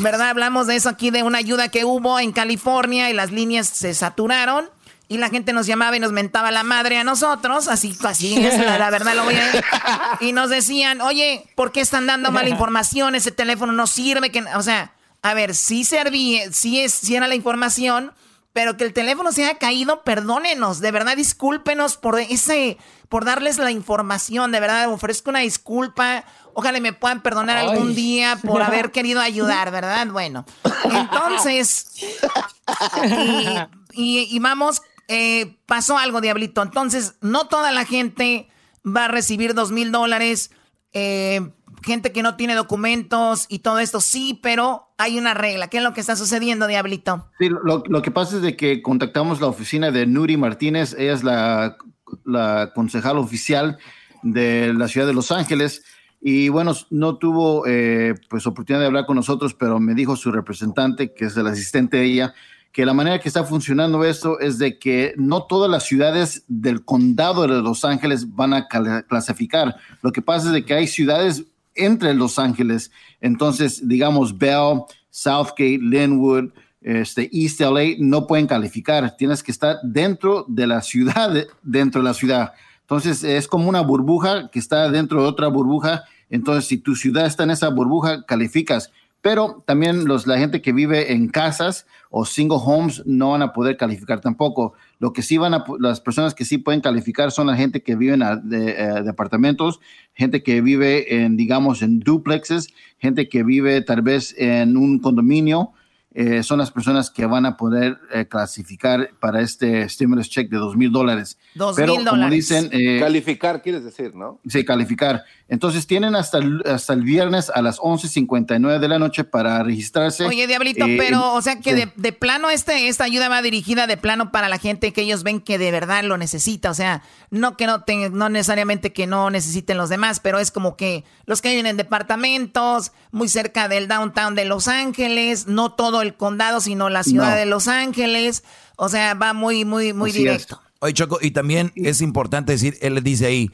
¿verdad? 0.00 0.28
Hablamos 0.30 0.66
de 0.68 0.76
eso 0.76 0.88
aquí, 0.88 1.10
de 1.10 1.22
una 1.24 1.38
ayuda 1.38 1.68
que 1.70 1.84
hubo 1.84 2.20
en 2.20 2.30
California 2.32 3.10
y 3.10 3.14
las 3.14 3.32
líneas 3.32 3.68
se 3.68 3.94
saturaron. 3.94 4.68
Y 5.10 5.16
la 5.18 5.30
gente 5.30 5.54
nos 5.54 5.66
llamaba 5.66 5.96
y 5.96 6.00
nos 6.00 6.12
mentaba 6.12 6.50
la 6.50 6.62
madre 6.62 6.98
a 6.98 7.04
nosotros, 7.04 7.66
así, 7.68 7.96
así, 8.04 8.34
es 8.44 8.58
la, 8.58 8.78
la 8.78 8.90
verdad 8.90 9.14
lo 9.14 9.24
voy 9.24 9.36
a 9.36 10.18
Y 10.20 10.32
nos 10.32 10.50
decían, 10.50 11.00
oye, 11.00 11.48
¿por 11.54 11.72
qué 11.72 11.80
están 11.80 12.06
dando 12.06 12.30
mala 12.30 12.50
información? 12.50 13.14
Ese 13.14 13.32
teléfono 13.32 13.72
no 13.72 13.86
sirve, 13.86 14.30
que, 14.30 14.42
o 14.54 14.62
sea, 14.62 14.92
a 15.22 15.32
ver, 15.32 15.54
sí 15.54 15.84
servía, 15.84 16.52
sí, 16.52 16.80
es, 16.80 16.92
sí 16.92 17.16
era 17.16 17.26
la 17.26 17.34
información, 17.34 18.12
pero 18.52 18.76
que 18.76 18.84
el 18.84 18.92
teléfono 18.92 19.32
se 19.32 19.44
haya 19.44 19.56
caído, 19.58 20.02
perdónenos, 20.02 20.80
de 20.80 20.90
verdad 20.90 21.16
discúlpenos 21.16 21.96
por 21.96 22.18
ese, 22.20 22.76
por 23.08 23.24
darles 23.24 23.56
la 23.56 23.70
información, 23.70 24.52
de 24.52 24.60
verdad 24.60 24.92
ofrezco 24.92 25.30
una 25.30 25.38
disculpa, 25.40 26.24
ojalá 26.52 26.80
me 26.80 26.92
puedan 26.92 27.22
perdonar 27.22 27.56
Ay. 27.56 27.68
algún 27.68 27.94
día 27.94 28.38
por 28.44 28.60
haber 28.62 28.90
querido 28.92 29.20
ayudar, 29.22 29.70
¿verdad? 29.70 30.06
Bueno, 30.08 30.44
entonces, 30.84 31.86
y, 33.18 33.46
y- 33.92 34.28
y 34.36 34.38
vamos, 34.38 34.82
eh, 35.08 35.56
pasó 35.66 35.98
algo, 35.98 36.20
Diablito, 36.20 36.62
entonces 36.62 37.16
no 37.20 37.48
toda 37.48 37.72
la 37.72 37.84
gente 37.84 38.48
va 38.84 39.06
a 39.06 39.08
recibir 39.08 39.54
dos 39.54 39.72
mil 39.72 39.90
dólares, 39.90 40.50
eh, 40.92 41.50
gente 41.82 42.12
que 42.12 42.22
no 42.22 42.36
tiene 42.36 42.54
documentos 42.54 43.46
y 43.48 43.60
todo 43.60 43.78
esto, 43.78 44.00
sí, 44.00 44.38
pero 44.42 44.88
hay 44.98 45.18
una 45.18 45.34
regla, 45.34 45.68
¿qué 45.68 45.78
es 45.78 45.82
lo 45.82 45.94
que 45.94 46.00
está 46.00 46.16
sucediendo, 46.16 46.66
Diablito? 46.66 47.28
Sí, 47.38 47.48
lo, 47.48 47.82
lo 47.86 48.02
que 48.02 48.10
pasa 48.10 48.36
es 48.36 48.42
de 48.42 48.56
que 48.56 48.82
contactamos 48.82 49.40
la 49.40 49.46
oficina 49.48 49.90
de 49.90 50.06
Nuri 50.06 50.36
Martínez, 50.36 50.94
ella 50.98 51.12
es 51.12 51.24
la, 51.24 51.76
la 52.24 52.72
concejal 52.74 53.18
oficial 53.18 53.78
de 54.22 54.72
la 54.74 54.88
ciudad 54.88 55.06
de 55.06 55.14
Los 55.14 55.32
Ángeles. 55.32 55.84
Y 56.20 56.48
bueno, 56.48 56.72
no 56.90 57.16
tuvo 57.16 57.64
eh, 57.66 58.14
pues 58.28 58.46
oportunidad 58.46 58.80
de 58.80 58.86
hablar 58.86 59.06
con 59.06 59.16
nosotros, 59.16 59.54
pero 59.54 59.78
me 59.78 59.94
dijo 59.94 60.16
su 60.16 60.32
representante, 60.32 61.14
que 61.14 61.26
es 61.26 61.36
el 61.36 61.46
asistente 61.46 61.98
de 61.98 62.04
ella, 62.06 62.34
que 62.72 62.86
la 62.86 62.94
manera 62.94 63.18
que 63.18 63.28
está 63.28 63.44
funcionando 63.44 64.04
esto 64.04 64.38
es 64.40 64.58
de 64.58 64.78
que 64.78 65.14
no 65.16 65.44
todas 65.44 65.70
las 65.70 65.84
ciudades 65.84 66.44
del 66.48 66.84
condado 66.84 67.42
de 67.42 67.62
Los 67.62 67.84
Ángeles 67.84 68.34
van 68.34 68.54
a 68.54 68.68
clasificar. 69.08 69.76
Lo 70.02 70.12
que 70.12 70.22
pasa 70.22 70.48
es 70.48 70.52
de 70.52 70.64
que 70.64 70.74
hay 70.74 70.86
ciudades 70.86 71.44
entre 71.74 72.14
Los 72.14 72.38
Ángeles, 72.38 72.90
entonces 73.20 73.86
digamos 73.88 74.36
Bell, 74.36 74.82
Southgate, 75.10 75.78
Linwood, 75.80 76.50
este, 76.80 77.28
East 77.32 77.60
LA 77.60 77.96
no 77.98 78.26
pueden 78.26 78.46
calificar. 78.46 79.16
Tienes 79.16 79.42
que 79.42 79.50
estar 79.50 79.78
dentro 79.82 80.44
de 80.48 80.66
la 80.66 80.80
ciudad, 80.82 81.46
dentro 81.62 82.00
de 82.00 82.08
la 82.08 82.14
ciudad. 82.14 82.52
Entonces 82.82 83.24
es 83.24 83.48
como 83.48 83.68
una 83.68 83.80
burbuja 83.80 84.50
que 84.50 84.58
está 84.58 84.90
dentro 84.90 85.22
de 85.22 85.28
otra 85.28 85.48
burbuja. 85.48 86.04
Entonces 86.30 86.66
si 86.66 86.78
tu 86.78 86.94
ciudad 86.94 87.26
está 87.26 87.44
en 87.44 87.50
esa 87.50 87.68
burbuja, 87.68 88.24
calificas. 88.24 88.90
Pero 89.20 89.62
también 89.66 90.04
los, 90.06 90.26
la 90.26 90.38
gente 90.38 90.62
que 90.62 90.72
vive 90.72 91.12
en 91.12 91.28
casas 91.28 91.86
o 92.10 92.24
single 92.24 92.58
homes 92.64 93.02
no 93.04 93.32
van 93.32 93.42
a 93.42 93.52
poder 93.52 93.76
calificar 93.76 94.20
tampoco. 94.20 94.74
Lo 95.00 95.12
que 95.12 95.22
sí 95.22 95.38
van 95.38 95.54
a, 95.54 95.64
las 95.80 96.00
personas 96.00 96.34
que 96.34 96.44
sí 96.44 96.58
pueden 96.58 96.80
calificar 96.80 97.30
son 97.32 97.48
la 97.48 97.56
gente 97.56 97.82
que 97.82 97.96
vive 97.96 98.14
en 98.14 98.22
a- 98.22 98.36
de, 98.36 98.70
eh, 98.70 99.02
departamentos, 99.02 99.80
gente 100.14 100.42
que 100.42 100.60
vive 100.60 101.22
en, 101.22 101.36
digamos, 101.36 101.82
en 101.82 101.98
duplexes, 102.00 102.68
gente 102.98 103.28
que 103.28 103.42
vive 103.42 103.80
tal 103.82 104.02
vez 104.02 104.34
en 104.38 104.76
un 104.76 105.00
condominio. 105.00 105.72
Eh, 106.20 106.42
son 106.42 106.58
las 106.58 106.72
personas 106.72 107.10
que 107.10 107.26
van 107.26 107.46
a 107.46 107.56
poder 107.56 107.96
eh, 108.12 108.26
clasificar 108.26 109.10
para 109.20 109.40
este 109.40 109.88
stimulus 109.88 110.28
check 110.28 110.50
de 110.50 110.56
dos 110.56 110.76
mil 110.76 110.90
dólares. 110.90 111.38
Dos 111.54 111.76
Pero 111.76 111.92
mil 111.94 112.04
como 112.04 112.10
dólares. 112.22 112.34
dicen, 112.48 112.68
eh, 112.72 112.98
Calificar, 112.98 113.62
quieres 113.62 113.84
decir, 113.84 114.16
¿no? 114.16 114.40
Sí, 114.48 114.64
calificar. 114.64 115.22
Entonces 115.48 115.86
tienen 115.86 116.16
hasta 116.16 116.38
el, 116.38 116.62
hasta 116.66 116.92
el 116.92 117.02
viernes 117.02 117.50
a 117.54 117.62
las 117.62 117.78
11.59 117.78 118.80
de 118.80 118.88
la 118.88 118.98
noche 118.98 119.22
para 119.24 119.62
registrarse. 119.62 120.26
Oye, 120.26 120.46
Diablito, 120.48 120.84
Eh, 120.86 120.96
pero, 120.98 121.32
o 121.34 121.40
sea 121.40 121.60
que 121.60 121.70
sí. 121.70 121.76
de, 121.76 121.92
de 121.94 122.12
plano 122.12 122.50
este, 122.50 122.88
esta 122.88 123.04
ayuda 123.04 123.28
va 123.28 123.40
dirigida 123.40 123.86
de 123.86 123.96
plano 123.96 124.32
para 124.32 124.48
la 124.48 124.58
gente 124.58 124.92
que 124.92 125.02
ellos 125.02 125.22
ven 125.22 125.40
que 125.40 125.56
de 125.56 125.70
verdad 125.70 126.02
lo 126.02 126.18
necesita. 126.18 126.70
O 126.70 126.74
sea, 126.74 127.02
no 127.30 127.56
que 127.56 127.66
no 127.66 127.84
tengan, 127.84 128.12
no 128.12 128.28
necesariamente 128.28 128.92
que 128.92 129.06
no 129.06 129.30
necesiten 129.30 129.78
los 129.78 129.88
demás, 129.88 130.18
pero 130.20 130.38
es 130.40 130.50
como 130.50 130.76
que 130.76 131.04
los 131.26 131.40
que 131.40 131.50
viven 131.50 131.66
en 131.66 131.76
departamentos, 131.76 132.92
muy 133.12 133.28
cerca 133.28 133.68
del 133.68 133.86
downtown 133.88 134.34
de 134.34 134.44
Los 134.44 134.66
Ángeles, 134.68 135.46
no 135.46 135.72
todo 135.72 136.02
el 136.02 136.07
condado, 136.16 136.60
sino 136.60 136.88
la 136.88 137.02
ciudad 137.04 137.30
No. 137.30 137.36
de 137.36 137.46
Los 137.46 137.68
Ángeles. 137.68 138.44
O 138.76 138.88
sea, 138.88 139.14
va 139.14 139.32
muy, 139.32 139.64
muy, 139.64 139.92
muy 139.92 140.10
Así 140.10 140.18
es. 140.20 140.24
directo. 140.24 140.60
Oye, 140.80 140.94
Choco, 140.94 141.18
y 141.20 141.32
también 141.32 141.72
es 141.74 142.00
importante 142.00 142.52
decir, 142.52 142.76
él 142.80 143.02
dice 143.02 143.26
ahí, 143.26 143.50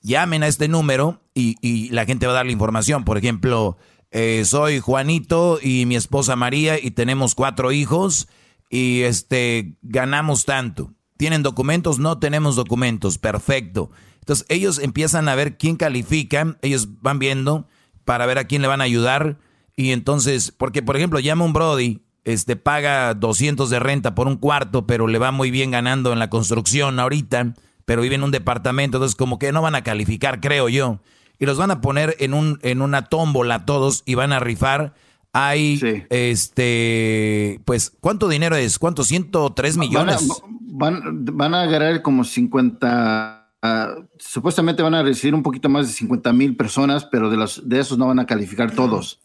llamen 0.00 0.42
a 0.42 0.46
este 0.48 0.68
número 0.68 1.20
y, 1.34 1.56
y 1.60 1.90
la 1.90 2.04
gente 2.06 2.26
va 2.26 2.32
a 2.32 2.36
dar 2.36 2.46
la 2.46 2.52
información. 2.52 3.04
Por 3.04 3.18
ejemplo, 3.18 3.76
eh, 4.12 4.42
soy 4.44 4.78
Juanito 4.80 5.58
y 5.62 5.86
mi 5.86 5.96
esposa 5.96 6.36
María 6.36 6.78
y 6.82 6.92
tenemos 6.92 7.34
cuatro 7.34 7.72
hijos 7.72 8.28
y 8.70 9.02
este 9.02 9.76
ganamos 9.82 10.44
tanto. 10.44 10.92
¿Tienen 11.16 11.42
documentos? 11.42 11.98
No 11.98 12.18
tenemos 12.20 12.54
documentos. 12.54 13.18
Perfecto. 13.18 13.90
Entonces 14.20 14.46
ellos 14.48 14.78
empiezan 14.78 15.28
a 15.28 15.34
ver 15.34 15.58
quién 15.58 15.74
califica, 15.76 16.56
ellos 16.62 17.00
van 17.02 17.18
viendo, 17.18 17.66
para 18.04 18.24
ver 18.26 18.38
a 18.38 18.44
quién 18.46 18.62
le 18.62 18.68
van 18.68 18.80
a 18.80 18.84
ayudar. 18.84 19.38
Y 19.78 19.92
entonces, 19.92 20.50
porque 20.50 20.82
por 20.82 20.96
ejemplo, 20.96 21.20
llama 21.20 21.44
un 21.44 21.52
Brody, 21.52 22.00
este 22.24 22.56
paga 22.56 23.14
200 23.14 23.70
de 23.70 23.78
renta 23.78 24.12
por 24.16 24.26
un 24.26 24.36
cuarto, 24.36 24.88
pero 24.88 25.06
le 25.06 25.20
va 25.20 25.30
muy 25.30 25.52
bien 25.52 25.70
ganando 25.70 26.12
en 26.12 26.18
la 26.18 26.28
construcción 26.28 26.98
ahorita, 26.98 27.54
pero 27.84 28.02
vive 28.02 28.16
en 28.16 28.24
un 28.24 28.32
departamento, 28.32 28.96
entonces 28.96 29.14
como 29.14 29.38
que 29.38 29.52
no 29.52 29.62
van 29.62 29.76
a 29.76 29.84
calificar, 29.84 30.40
creo 30.40 30.68
yo. 30.68 30.98
Y 31.38 31.46
los 31.46 31.58
van 31.58 31.70
a 31.70 31.80
poner 31.80 32.16
en 32.18 32.34
un 32.34 32.58
en 32.62 32.82
una 32.82 33.04
tómbola 33.04 33.66
todos 33.66 34.02
y 34.04 34.16
van 34.16 34.32
a 34.32 34.40
rifar. 34.40 34.94
Hay 35.32 35.80
este 36.10 37.60
pues 37.64 37.92
¿cuánto 38.00 38.28
dinero 38.28 38.56
es? 38.56 38.80
¿Cuánto? 38.80 39.04
103 39.04 39.76
millones. 39.76 40.26
Van 40.60 40.96
a, 40.96 41.02
van, 41.04 41.24
van 41.24 41.54
a 41.54 41.62
agarrar 41.62 42.02
como 42.02 42.24
50 42.24 43.48
ah, 43.62 43.94
supuestamente 44.18 44.82
van 44.82 44.96
a 44.96 45.04
recibir 45.04 45.36
un 45.36 45.44
poquito 45.44 45.68
más 45.68 45.86
de 45.86 45.92
50 45.92 46.32
mil 46.32 46.56
personas, 46.56 47.04
pero 47.04 47.30
de, 47.30 47.36
los, 47.36 47.68
de 47.68 47.78
esos 47.78 47.96
no 47.96 48.08
van 48.08 48.18
a 48.18 48.26
calificar 48.26 48.72
todos. 48.72 49.20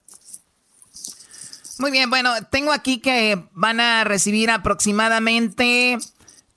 Muy 1.83 1.91
bien, 1.91 2.09
bueno, 2.09 2.31
tengo 2.49 2.71
aquí 2.71 2.99
que 2.99 3.45
van 3.51 3.81
a 3.81 4.05
recibir 4.05 4.49
aproximadamente, 4.49 5.97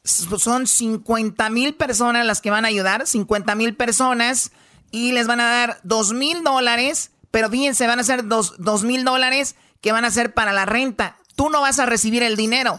son 0.04 0.68
50 0.68 1.50
mil 1.50 1.74
personas 1.74 2.24
las 2.24 2.40
que 2.40 2.52
van 2.52 2.64
a 2.64 2.68
ayudar, 2.68 3.08
50 3.08 3.56
mil 3.56 3.74
personas, 3.74 4.52
y 4.92 5.10
les 5.10 5.26
van 5.26 5.40
a 5.40 5.50
dar 5.50 5.80
2 5.82 6.12
mil 6.12 6.44
dólares, 6.44 7.10
pero 7.32 7.50
fíjense, 7.50 7.88
van 7.88 7.98
a 7.98 8.04
ser 8.04 8.28
2 8.28 8.84
mil 8.84 9.02
dólares 9.02 9.56
que 9.80 9.90
van 9.90 10.04
a 10.04 10.12
ser 10.12 10.32
para 10.32 10.52
la 10.52 10.64
renta. 10.64 11.16
Tú 11.34 11.50
no 11.50 11.60
vas 11.60 11.80
a 11.80 11.86
recibir 11.86 12.22
el 12.22 12.36
dinero. 12.36 12.78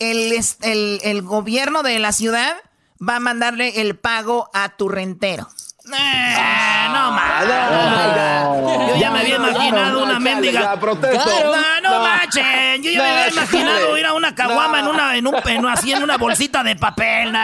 El, 0.00 0.32
el, 0.62 0.98
el 1.00 1.22
gobierno 1.22 1.84
de 1.84 2.00
la 2.00 2.10
ciudad 2.10 2.56
va 3.00 3.14
a 3.14 3.20
mandarle 3.20 3.80
el 3.80 3.96
pago 3.96 4.50
a 4.52 4.70
tu 4.70 4.88
rentero. 4.88 5.48
Eh, 5.86 6.88
no 6.92 7.12
más. 7.12 7.44
Yo 8.88 8.96
ya 8.96 9.10
me 9.10 9.20
había 9.20 9.36
imaginado 9.36 10.02
una 10.02 10.18
mendiga. 10.18 10.76
No, 10.76 11.80
no 11.82 12.00
manchen. 12.00 12.82
Yo 12.82 12.90
ya 12.90 13.02
me 13.02 13.08
había 13.08 13.28
imaginado 13.28 13.98
ir 13.98 14.06
a 14.06 14.14
una 14.14 14.34
caguama 14.34 14.80
en 14.80 14.86
una, 14.86 15.16
en 15.16 15.26
un, 15.26 15.34
en, 15.46 15.66
así 15.66 15.92
en 15.92 16.02
una 16.02 16.16
bolsita 16.16 16.62
de 16.62 16.76
papel. 16.76 17.36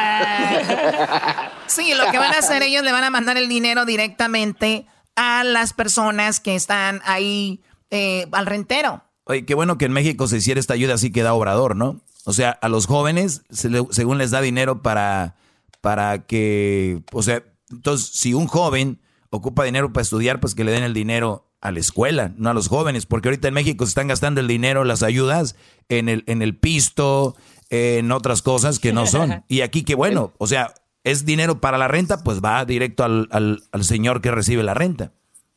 Sí, 1.66 1.92
lo 1.94 2.10
que 2.10 2.18
van 2.18 2.34
a 2.34 2.38
hacer 2.38 2.62
ellos 2.62 2.82
le 2.82 2.92
van 2.92 3.04
a 3.04 3.10
mandar 3.10 3.36
el 3.36 3.48
dinero 3.48 3.84
directamente 3.84 4.86
a 5.16 5.44
las 5.44 5.72
personas 5.72 6.40
que 6.40 6.54
están 6.54 7.02
ahí 7.04 7.62
eh, 7.90 8.26
al 8.32 8.46
rentero. 8.46 9.04
Oye, 9.24 9.44
qué 9.44 9.54
bueno 9.54 9.76
que 9.76 9.84
en 9.84 9.92
México 9.92 10.26
se 10.26 10.38
hiciera 10.38 10.58
esta 10.58 10.74
ayuda 10.74 10.94
así 10.94 11.12
que 11.12 11.22
da 11.22 11.34
obrador, 11.34 11.76
¿no? 11.76 12.00
O 12.24 12.32
sea, 12.32 12.50
a 12.50 12.68
los 12.68 12.86
jóvenes, 12.86 13.42
según 13.50 14.18
les 14.18 14.30
da 14.30 14.40
dinero 14.40 14.82
para, 14.82 15.36
para 15.80 16.26
que, 16.26 17.02
o 17.12 17.22
sea, 17.22 17.42
entonces, 17.70 18.10
si 18.12 18.34
un 18.34 18.46
joven 18.46 19.00
ocupa 19.30 19.64
dinero 19.64 19.92
para 19.92 20.02
estudiar, 20.02 20.40
pues 20.40 20.54
que 20.54 20.64
le 20.64 20.72
den 20.72 20.82
el 20.82 20.94
dinero 20.94 21.46
a 21.60 21.70
la 21.70 21.80
escuela, 21.80 22.32
no 22.36 22.50
a 22.50 22.54
los 22.54 22.68
jóvenes, 22.68 23.06
porque 23.06 23.28
ahorita 23.28 23.48
en 23.48 23.54
México 23.54 23.84
se 23.84 23.90
están 23.90 24.08
gastando 24.08 24.40
el 24.40 24.48
dinero, 24.48 24.84
las 24.84 25.02
ayudas, 25.02 25.56
en 25.88 26.08
el, 26.08 26.24
en 26.26 26.42
el 26.42 26.56
pisto, 26.56 27.36
en 27.68 28.12
otras 28.12 28.42
cosas 28.42 28.78
que 28.78 28.92
no 28.92 29.06
son. 29.06 29.44
Y 29.48 29.60
aquí 29.60 29.84
que 29.84 29.94
bueno, 29.94 30.32
o 30.38 30.46
sea, 30.46 30.74
es 31.04 31.24
dinero 31.24 31.60
para 31.60 31.78
la 31.78 31.88
renta, 31.88 32.22
pues 32.24 32.40
va 32.42 32.64
directo 32.64 33.04
al, 33.04 33.28
al, 33.30 33.62
al 33.72 33.84
señor 33.84 34.20
que 34.20 34.30
recibe 34.30 34.62
la 34.62 34.74
renta. 34.74 35.12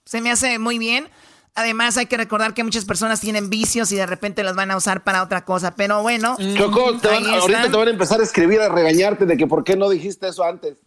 Se 0.06 0.21
me 0.21 0.32
hace 0.32 0.60
muy 0.60 0.78
bien. 0.78 1.08
Además, 1.56 1.97
hay 1.97 2.08
que 2.08 2.17
recordar 2.17 2.56
que 2.56 2.63
muchas 2.63 2.84
personas 2.84 3.21
tienen 3.21 3.49
vicios 3.49 3.91
y 3.91 3.95
de 3.95 4.08
repente 4.08 4.43
los 4.43 4.56
van 4.56 4.71
a 4.71 4.78
usar 4.78 5.04
para 5.04 5.21
otra 5.21 5.45
cosa. 5.45 5.76
Pero 5.76 6.02
bueno. 6.02 6.36
Choco, 6.58 6.97
te 6.97 7.08
van, 7.08 7.26
ahorita 7.28 7.69
te 7.69 7.78
van 7.78 7.88
a 7.89 7.91
empezar 7.91 8.19
a 8.19 8.23
escribir, 8.23 8.60
a 8.60 8.69
regañarte 8.69 9.26
de 9.26 9.38
que 9.38 9.45
por 9.45 9.63
qué 9.63 9.76
no 9.78 9.89
dijiste 9.89 10.28
eso 10.28 10.43
antes. 10.43 10.82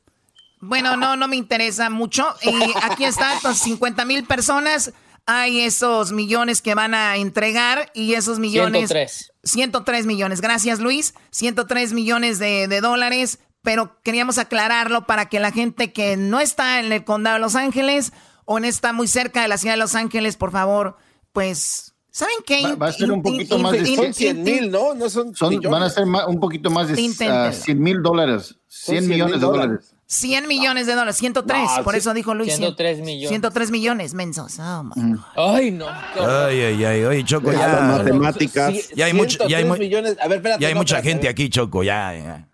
Bueno, 0.66 0.96
no, 0.96 1.16
no 1.16 1.28
me 1.28 1.36
interesa 1.36 1.90
mucho. 1.90 2.26
Y 2.42 2.54
aquí 2.82 3.04
está, 3.04 3.34
entonces 3.34 3.62
50 3.62 4.04
mil 4.04 4.24
personas. 4.24 4.92
Hay 5.28 5.60
esos 5.60 6.12
millones 6.12 6.62
que 6.62 6.74
van 6.74 6.94
a 6.94 7.16
entregar 7.16 7.90
y 7.94 8.14
esos 8.14 8.38
millones. 8.38 8.88
103. 8.88 9.32
103 9.42 10.06
millones. 10.06 10.40
Gracias, 10.40 10.78
Luis. 10.78 11.14
103 11.30 11.92
millones 11.92 12.38
de, 12.38 12.68
de 12.68 12.80
dólares. 12.80 13.40
Pero 13.62 14.00
queríamos 14.02 14.38
aclararlo 14.38 15.06
para 15.06 15.28
que 15.28 15.40
la 15.40 15.50
gente 15.50 15.92
que 15.92 16.16
no 16.16 16.38
está 16.38 16.78
en 16.78 16.92
el 16.92 17.04
condado 17.04 17.34
de 17.34 17.40
Los 17.40 17.56
Ángeles 17.56 18.12
o 18.44 18.60
no 18.60 18.66
está 18.66 18.92
muy 18.92 19.08
cerca 19.08 19.42
de 19.42 19.48
la 19.48 19.58
ciudad 19.58 19.74
de 19.74 19.80
Los 19.80 19.96
Ángeles, 19.96 20.36
por 20.36 20.52
favor, 20.52 20.96
pues 21.32 21.96
¿Saben 22.16 22.36
qué? 22.46 22.62
Va, 22.62 22.74
va, 22.76 22.86
a 22.86 22.92
ser 22.92 23.12
un 23.12 23.22
poquito 23.22 23.58
más 23.58 23.72
de 23.72 23.94
son 23.94 24.14
100 24.14 24.42
mil, 24.42 24.70
¿no? 24.70 24.94
No 24.94 25.10
son, 25.10 25.34
son 25.34 25.60
Van 25.60 25.82
a 25.82 25.90
ser 25.90 26.06
más, 26.06 26.26
un 26.26 26.40
poquito 26.40 26.70
más 26.70 26.88
de 26.88 26.94
uh, 26.94 27.52
100 27.52 27.78
mil 27.78 28.02
dólares. 28.02 28.56
100 28.68 29.06
millones 29.06 29.34
de 29.34 29.46
dólares. 29.46 29.95
100 30.08 30.46
millones 30.46 30.86
de 30.86 30.92
dólares, 30.92 31.16
103, 31.16 31.62
no, 31.78 31.84
por 31.84 31.94
sí. 31.94 31.98
eso 31.98 32.14
dijo 32.14 32.32
Luis. 32.32 32.54
103 32.54 33.00
millones. 33.00 33.28
103 33.28 33.70
millones, 33.72 34.14
mensos. 34.14 34.58
Oh, 34.60 34.84
my 34.84 35.12
God. 35.12 35.20
Ay, 35.36 35.70
no. 35.72 35.86
Ay, 35.88 36.60
ay, 36.60 36.84
ay, 36.84 37.04
oye, 37.04 37.24
Choco, 37.24 37.50
ya. 37.50 37.58
ya 37.58 37.80
matemáticas. 37.98 38.72
Sí, 38.72 38.94
ya 38.94 39.06
hay, 39.06 39.12
mucho, 39.12 39.48
ya 39.48 39.58
hay, 39.58 39.64
millones. 39.64 40.16
A 40.20 40.28
ver, 40.28 40.38
espérate, 40.38 40.62
ya 40.62 40.68
hay 40.68 40.74
no, 40.74 40.80
mucha 40.80 40.98
espérate, 40.98 41.08
gente 41.08 41.28
aquí, 41.28 41.50
Choco, 41.50 41.82
ya, 41.82 42.14
ya. 42.14 42.48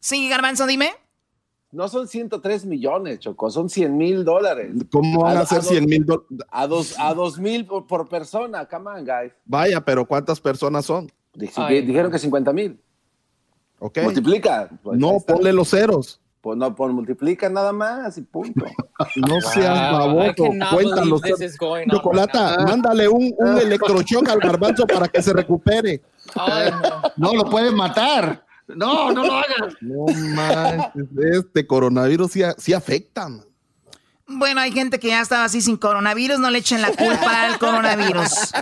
Sí, 0.00 0.28
Garbanzo, 0.28 0.66
dime. 0.66 0.90
No 1.70 1.86
son 1.88 2.08
103 2.08 2.64
millones, 2.64 3.20
Choco, 3.20 3.50
son 3.50 3.68
100 3.68 3.96
mil 3.96 4.24
dólares. 4.24 4.72
¿Cómo 4.90 5.22
van 5.22 5.36
a, 5.36 5.40
a 5.40 5.46
ser 5.46 5.62
100 5.62 5.86
mil 5.86 6.04
dólares? 6.04 6.26
A 6.50 6.66
dos, 6.66 6.94
a 6.98 7.14
dos 7.14 7.38
mil 7.38 7.64
por, 7.64 7.86
por, 7.86 8.08
persona, 8.08 8.66
come 8.66 8.90
on, 8.90 9.04
guys. 9.04 9.32
Vaya, 9.44 9.84
pero 9.84 10.04
¿cuántas 10.04 10.40
personas 10.40 10.86
son? 10.86 11.12
Ay, 11.54 11.82
dijeron 11.82 12.10
que 12.10 12.18
50 12.18 12.52
mil. 12.52 12.80
Ok. 13.78 13.98
Multiplica. 14.02 14.68
Pues, 14.82 14.98
no, 14.98 15.20
ponle 15.20 15.52
los 15.52 15.70
ceros. 15.70 16.20
Pues 16.40 16.56
no, 16.56 16.74
pues 16.74 16.92
multiplica 16.92 17.48
nada 17.48 17.72
más 17.72 18.16
y 18.16 18.22
punto. 18.22 18.64
no 19.16 19.40
seas 19.40 19.92
baboso, 19.92 20.44
cuéntalos. 20.72 21.20
Chocolata, 21.90 22.54
Ah. 22.54 22.64
mándale 22.66 23.08
un, 23.08 23.34
un 23.38 23.58
electrochoc 23.62 24.28
al 24.28 24.38
garbanzo 24.38 24.86
para 24.86 25.08
que 25.08 25.20
se 25.20 25.32
recupere. 25.32 26.00
Ay, 26.34 26.70
no. 27.16 27.32
no, 27.32 27.34
lo 27.42 27.50
pueden 27.50 27.74
matar. 27.74 28.44
No, 28.68 29.10
no 29.12 29.24
lo 29.24 29.32
hagas. 29.32 29.74
No 29.80 30.04
manches, 30.34 31.06
este 31.34 31.66
coronavirus 31.66 32.30
sí, 32.30 32.42
sí 32.58 32.72
afecta. 32.72 33.28
Man. 33.28 33.44
Bueno, 34.28 34.60
hay 34.60 34.72
gente 34.72 35.00
que 35.00 35.08
ya 35.08 35.20
estaba 35.20 35.44
así 35.44 35.62
sin 35.62 35.78
coronavirus, 35.78 36.38
no 36.38 36.50
le 36.50 36.58
echen 36.58 36.82
la 36.82 36.90
culpa 36.90 37.46
al 37.46 37.58
coronavirus. 37.58 38.52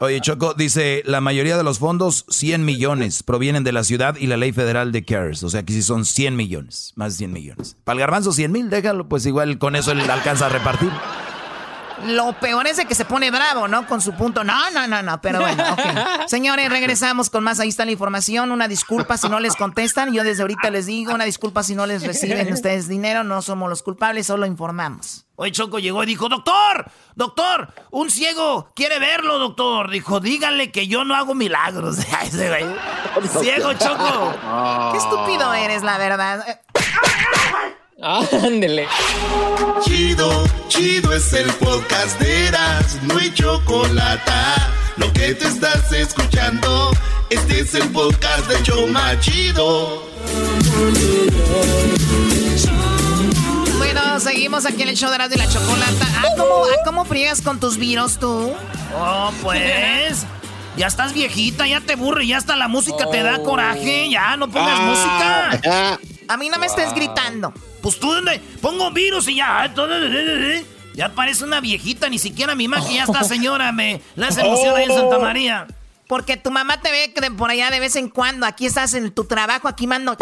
Oye, 0.00 0.20
Choco, 0.22 0.54
dice, 0.54 1.02
la 1.04 1.20
mayoría 1.20 1.58
de 1.58 1.62
los 1.62 1.78
fondos, 1.78 2.24
100 2.30 2.64
millones, 2.64 3.22
provienen 3.22 3.64
de 3.64 3.72
la 3.72 3.84
ciudad 3.84 4.16
y 4.16 4.26
la 4.26 4.38
ley 4.38 4.52
federal 4.52 4.90
de 4.90 5.04
CARES. 5.04 5.42
O 5.42 5.50
sea, 5.50 5.62
que 5.62 5.74
sí 5.74 5.82
son 5.82 6.06
100 6.06 6.34
millones, 6.34 6.92
más 6.96 7.12
de 7.12 7.18
100 7.18 7.32
millones. 7.32 7.76
Para 7.84 7.94
el 7.94 8.00
garbanzo, 8.00 8.32
100 8.32 8.50
mil, 8.50 8.70
déjalo, 8.70 9.08
pues 9.08 9.26
igual 9.26 9.58
con 9.58 9.76
eso 9.76 9.92
él 9.92 10.00
alcanza 10.10 10.46
a 10.46 10.48
repartir. 10.48 10.90
Lo 12.04 12.32
peor 12.34 12.66
es 12.66 12.76
de 12.76 12.86
que 12.86 12.94
se 12.94 13.04
pone 13.04 13.30
bravo, 13.30 13.68
¿no? 13.68 13.86
Con 13.86 14.00
su 14.00 14.12
punto. 14.14 14.44
No, 14.44 14.70
no, 14.70 14.86
no, 14.86 15.02
no. 15.02 15.20
Pero 15.20 15.40
bueno, 15.40 15.64
ok. 15.72 15.80
Señores, 16.26 16.68
regresamos 16.68 17.30
con 17.30 17.44
más. 17.44 17.60
Ahí 17.60 17.68
está 17.68 17.84
la 17.84 17.92
información. 17.92 18.50
Una 18.50 18.68
disculpa 18.68 19.16
si 19.16 19.28
no 19.28 19.40
les 19.40 19.56
contestan. 19.56 20.12
Yo 20.12 20.24
desde 20.24 20.42
ahorita 20.42 20.70
les 20.70 20.86
digo, 20.86 21.14
una 21.14 21.24
disculpa 21.24 21.62
si 21.62 21.74
no 21.74 21.86
les 21.86 22.02
reciben 22.04 22.52
ustedes 22.52 22.88
dinero. 22.88 23.24
No 23.24 23.42
somos 23.42 23.68
los 23.68 23.82
culpables, 23.82 24.26
solo 24.26 24.46
informamos. 24.46 25.26
Hoy 25.36 25.50
Choco 25.50 25.78
llegó 25.78 26.02
y 26.04 26.06
dijo, 26.06 26.28
doctor, 26.28 26.90
doctor, 27.16 27.72
un 27.90 28.10
ciego 28.10 28.70
quiere 28.76 28.98
verlo, 28.98 29.38
doctor. 29.38 29.90
Dijo, 29.90 30.20
díganle 30.20 30.70
que 30.70 30.86
yo 30.86 31.04
no 31.04 31.14
hago 31.14 31.34
milagros. 31.34 31.96
ciego, 33.40 33.72
Choco. 33.74 34.34
Qué 34.92 34.98
estúpido 34.98 35.52
eres, 35.54 35.82
la 35.82 35.98
verdad. 35.98 36.60
Ándele. 38.02 38.88
Chido, 39.84 40.44
chido 40.66 41.12
es 41.12 41.32
el 41.34 41.46
podcast 41.52 42.18
de 42.20 42.48
Eras, 42.48 42.98
no 43.02 43.16
hay 43.16 43.32
chocolate. 43.32 44.32
Lo 44.96 45.12
que 45.12 45.34
te 45.34 45.46
estás 45.46 45.92
escuchando, 45.92 46.90
este 47.30 47.60
es 47.60 47.74
el 47.76 47.88
podcast 47.90 48.48
de 48.48 48.60
Choma 48.64 49.18
Chido. 49.20 50.02
Bueno, 53.78 54.18
seguimos 54.18 54.66
aquí 54.66 54.82
en 54.82 54.88
el 54.88 54.96
show 54.96 55.08
de 55.08 55.14
Erasmo 55.14 55.36
y 55.36 55.38
la 55.38 55.48
Chocolata. 55.48 56.06
Ah, 56.16 56.24
¿cómo, 56.36 56.64
ah, 56.64 56.76
¿cómo 56.84 57.04
friegas 57.04 57.40
con 57.40 57.60
tus 57.60 57.78
virus 57.78 58.18
tú? 58.18 58.52
Oh, 58.98 59.30
pues... 59.42 60.26
Ya 60.74 60.86
estás 60.86 61.12
viejita, 61.12 61.66
ya 61.66 61.82
te 61.82 61.96
burre, 61.96 62.26
ya 62.26 62.38
hasta 62.38 62.56
la 62.56 62.66
música 62.66 63.04
oh. 63.06 63.10
te 63.10 63.22
da 63.22 63.42
coraje. 63.42 64.08
Ya, 64.08 64.38
no 64.38 64.50
pongas 64.50 64.78
ah, 64.80 65.50
música. 65.60 66.00
A 66.28 66.36
mí 66.36 66.48
no 66.48 66.58
me 66.58 66.66
estés 66.66 66.94
gritando. 66.94 67.52
Pues 67.80 67.98
tú, 67.98 68.12
pongo 68.60 68.90
virus 68.90 69.28
y 69.28 69.36
ya. 69.36 69.72
Ya 70.94 71.08
parece 71.08 71.44
una 71.44 71.60
viejita, 71.60 72.08
ni 72.08 72.18
siquiera 72.18 72.54
mi 72.54 72.68
mamá, 72.68 72.86
que 72.86 72.94
ya 72.94 73.04
está 73.04 73.24
señora, 73.24 73.72
me 73.72 74.02
la 74.14 74.28
hace 74.28 74.42
emoción 74.42 74.76
ahí 74.76 74.84
en 74.84 74.94
Santa 74.94 75.18
María. 75.18 75.66
Porque 76.06 76.36
tu 76.36 76.50
mamá 76.50 76.80
te 76.80 76.90
ve 76.90 77.12
de 77.14 77.30
por 77.30 77.50
allá 77.50 77.70
de 77.70 77.80
vez 77.80 77.96
en 77.96 78.08
cuando. 78.08 78.44
Aquí 78.44 78.66
estás 78.66 78.92
en 78.94 79.10
tu 79.12 79.24
trabajo, 79.24 79.68
aquí 79.68 79.86
mando. 79.86 80.16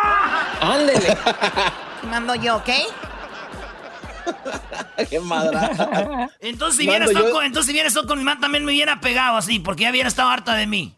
Ándele. 0.60 1.12
Aquí 1.96 2.06
mando 2.08 2.34
yo, 2.34 2.56
¿ok? 2.56 2.70
Qué 5.08 5.20
madra. 5.20 6.30
Entonces, 6.40 6.78
si 6.80 6.86
vienes 6.86 7.12
yo... 7.12 7.30
con, 7.30 7.44
entonces, 7.44 7.66
si 7.68 7.72
vienes 7.72 7.94
tú 7.94 8.06
con 8.06 8.18
mi 8.18 8.24
mamá, 8.24 8.40
también 8.40 8.64
me 8.64 8.72
hubiera 8.72 9.00
pegado 9.00 9.36
así, 9.36 9.60
porque 9.60 9.84
ya 9.84 9.90
hubiera 9.90 10.08
estado 10.08 10.30
harta 10.30 10.54
de 10.54 10.66
mí. 10.66 10.96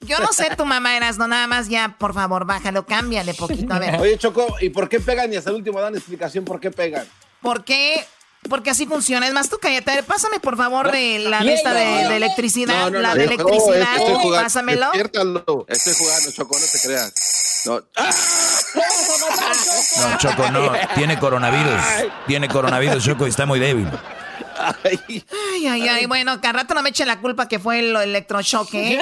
Yo 0.00 0.18
no 0.20 0.32
sé 0.32 0.48
tu 0.56 0.64
mamá 0.64 0.96
eras, 0.96 1.18
no 1.18 1.26
nada 1.26 1.46
más 1.48 1.68
ya, 1.68 1.96
por 1.98 2.14
favor, 2.14 2.44
bájalo, 2.46 2.86
cámbiale 2.86 3.34
poquito, 3.34 3.74
a 3.74 3.78
ver. 3.80 3.96
Oye, 4.00 4.16
Choco, 4.16 4.46
¿y 4.60 4.70
por 4.70 4.88
qué 4.88 5.00
pegan? 5.00 5.32
Y 5.32 5.36
hasta 5.36 5.50
el 5.50 5.56
último 5.56 5.80
dan 5.80 5.94
explicación 5.96 6.44
por 6.44 6.60
qué 6.60 6.70
pegan. 6.70 7.06
¿Por 7.42 7.64
qué 7.64 8.04
Porque 8.48 8.70
así 8.70 8.86
funciona. 8.86 9.26
Es 9.26 9.34
más, 9.34 9.48
tú 9.50 9.58
cállate. 9.60 9.90
A 9.90 9.94
ver, 9.96 10.04
pásame, 10.04 10.38
por 10.38 10.56
favor, 10.56 10.92
de 10.92 11.18
la 11.18 11.40
Yeah, 11.40 11.52
lista 11.52 11.74
de, 11.74 11.84
de 12.08 12.16
electricidad. 12.16 12.82
No, 12.84 12.90
no, 12.90 12.98
la 13.00 13.08
no, 13.08 13.14
de 13.16 13.26
no, 13.26 13.32
electricidad. 13.32 13.96
estoy 13.96 14.14
jugando, 14.14 14.42
Pásamelo. 14.44 14.80
despiértalo. 14.86 15.66
Estoy 15.68 15.94
jugando, 15.98 16.30
Choco, 16.32 16.58
no 16.58 16.66
te 16.70 16.78
creas. 16.80 17.12
No. 17.68 17.82
¡Ah! 17.96 18.10
No, 20.00 20.18
Choco, 20.18 20.50
no. 20.50 20.72
Tiene 20.94 21.18
coronavirus. 21.18 21.82
Tiene 22.26 22.48
coronavirus, 22.48 23.04
Choco, 23.04 23.26
y 23.26 23.30
está 23.30 23.44
muy 23.44 23.58
débil. 23.58 23.88
Ay, 24.58 25.24
ay, 25.68 25.88
ay. 25.88 26.06
Bueno, 26.06 26.40
que 26.40 26.48
al 26.48 26.54
rato 26.54 26.74
no 26.74 26.82
me 26.82 26.88
eche 26.88 27.04
la 27.04 27.20
culpa 27.20 27.46
que 27.46 27.58
fue 27.58 27.80
el 27.80 27.94
electroshock, 27.94 28.72
¿eh? 28.72 28.98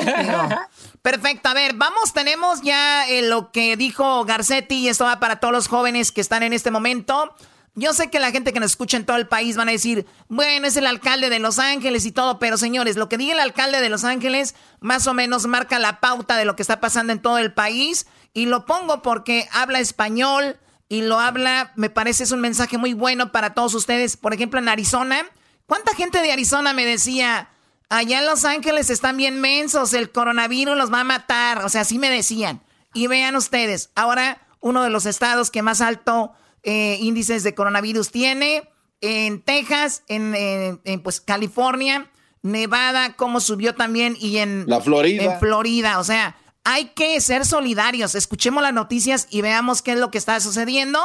Perfecto, 1.02 1.48
a 1.48 1.54
ver, 1.54 1.74
vamos, 1.74 2.12
tenemos 2.12 2.62
ya 2.62 3.08
eh, 3.08 3.22
lo 3.22 3.52
que 3.52 3.76
dijo 3.76 4.24
Garcetti 4.24 4.78
y 4.78 4.88
esto 4.88 5.04
va 5.04 5.20
para 5.20 5.36
todos 5.36 5.54
los 5.54 5.68
jóvenes 5.68 6.10
que 6.10 6.20
están 6.20 6.42
en 6.42 6.52
este 6.52 6.72
momento. 6.72 7.32
Yo 7.78 7.92
sé 7.92 8.08
que 8.08 8.20
la 8.20 8.30
gente 8.30 8.54
que 8.54 8.60
nos 8.60 8.70
escucha 8.70 8.96
en 8.96 9.04
todo 9.04 9.18
el 9.18 9.28
país 9.28 9.58
van 9.58 9.68
a 9.68 9.72
decir, 9.72 10.06
bueno, 10.28 10.66
es 10.66 10.78
el 10.78 10.86
alcalde 10.86 11.28
de 11.28 11.38
Los 11.38 11.58
Ángeles 11.58 12.06
y 12.06 12.10
todo, 12.10 12.38
pero 12.38 12.56
señores, 12.56 12.96
lo 12.96 13.10
que 13.10 13.18
diga 13.18 13.34
el 13.34 13.40
alcalde 13.40 13.82
de 13.82 13.90
Los 13.90 14.02
Ángeles 14.02 14.54
más 14.80 15.06
o 15.06 15.12
menos 15.12 15.46
marca 15.46 15.78
la 15.78 16.00
pauta 16.00 16.38
de 16.38 16.46
lo 16.46 16.56
que 16.56 16.62
está 16.62 16.80
pasando 16.80 17.12
en 17.12 17.20
todo 17.20 17.36
el 17.36 17.52
país 17.52 18.06
y 18.32 18.46
lo 18.46 18.64
pongo 18.64 19.02
porque 19.02 19.46
habla 19.52 19.78
español 19.78 20.56
y 20.88 21.02
lo 21.02 21.20
habla, 21.20 21.72
me 21.76 21.90
parece 21.90 22.24
es 22.24 22.32
un 22.32 22.40
mensaje 22.40 22.78
muy 22.78 22.94
bueno 22.94 23.30
para 23.30 23.52
todos 23.52 23.74
ustedes. 23.74 24.16
Por 24.16 24.32
ejemplo, 24.32 24.58
en 24.58 24.70
Arizona, 24.70 25.26
¿cuánta 25.66 25.94
gente 25.94 26.22
de 26.22 26.32
Arizona 26.32 26.72
me 26.72 26.86
decía, 26.86 27.50
allá 27.90 28.20
en 28.20 28.26
Los 28.26 28.46
Ángeles 28.46 28.88
están 28.88 29.18
bien 29.18 29.38
mensos, 29.38 29.92
el 29.92 30.10
coronavirus 30.10 30.78
los 30.78 30.90
va 30.90 31.00
a 31.00 31.04
matar? 31.04 31.62
O 31.62 31.68
sea, 31.68 31.82
así 31.82 31.98
me 31.98 32.08
decían. 32.08 32.62
Y 32.94 33.06
vean 33.06 33.36
ustedes, 33.36 33.90
ahora 33.94 34.40
uno 34.60 34.82
de 34.82 34.88
los 34.88 35.04
estados 35.04 35.50
que 35.50 35.60
más 35.60 35.82
alto 35.82 36.32
eh, 36.66 36.98
índices 37.00 37.42
de 37.44 37.54
coronavirus 37.54 38.10
tiene, 38.10 38.68
en 39.00 39.40
Texas, 39.40 40.02
en, 40.08 40.34
en- 40.34 40.80
en, 40.84 41.00
pues 41.02 41.22
California, 41.22 42.10
Nevada, 42.42 43.14
cómo 43.16 43.40
subió 43.40 43.74
también, 43.74 44.16
y 44.20 44.36
en 44.38 44.64
La 44.68 44.80
Florida. 44.82 45.22
En 45.24 45.38
Florida, 45.40 45.98
o 45.98 46.04
sea, 46.04 46.36
hay 46.64 46.86
que 46.90 47.18
ser 47.20 47.46
solidarios. 47.46 48.14
Escuchemos 48.14 48.62
las 48.62 48.72
noticias 48.74 49.26
y 49.30 49.40
veamos 49.40 49.80
qué 49.82 49.92
es 49.92 49.98
lo 49.98 50.10
que 50.10 50.18
está 50.18 50.38
sucediendo. 50.40 51.00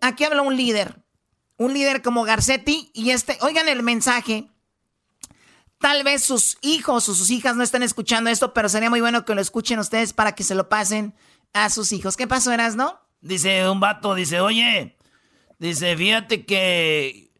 Aquí 0.00 0.24
habla 0.24 0.42
un 0.42 0.56
líder, 0.56 1.02
un 1.58 1.74
líder 1.74 2.00
como 2.02 2.24
Garcetti, 2.24 2.90
y 2.94 3.10
este, 3.10 3.36
oigan 3.42 3.68
el 3.68 3.82
mensaje. 3.82 4.48
Tal 5.78 6.04
vez 6.04 6.22
sus 6.22 6.58
hijos 6.60 7.08
o 7.08 7.14
sus 7.14 7.30
hijas 7.30 7.56
no 7.56 7.62
estén 7.62 7.82
escuchando 7.82 8.28
esto, 8.30 8.52
pero 8.52 8.68
sería 8.68 8.90
muy 8.90 9.00
bueno 9.00 9.24
que 9.24 9.34
lo 9.34 9.40
escuchen 9.40 9.78
ustedes 9.78 10.12
para 10.12 10.34
que 10.34 10.44
se 10.44 10.54
lo 10.54 10.68
pasen 10.68 11.14
a 11.54 11.70
sus 11.70 11.92
hijos. 11.92 12.16
¿Qué 12.16 12.26
pasó, 12.26 12.52
Eras, 12.52 12.76
no? 12.76 13.00
Dice 13.22 13.68
un 13.68 13.80
vato, 13.80 14.14
dice, 14.14 14.40
oye, 14.40 14.96
dice, 15.60 15.96
fíjate 15.96 16.44
que, 16.44 17.30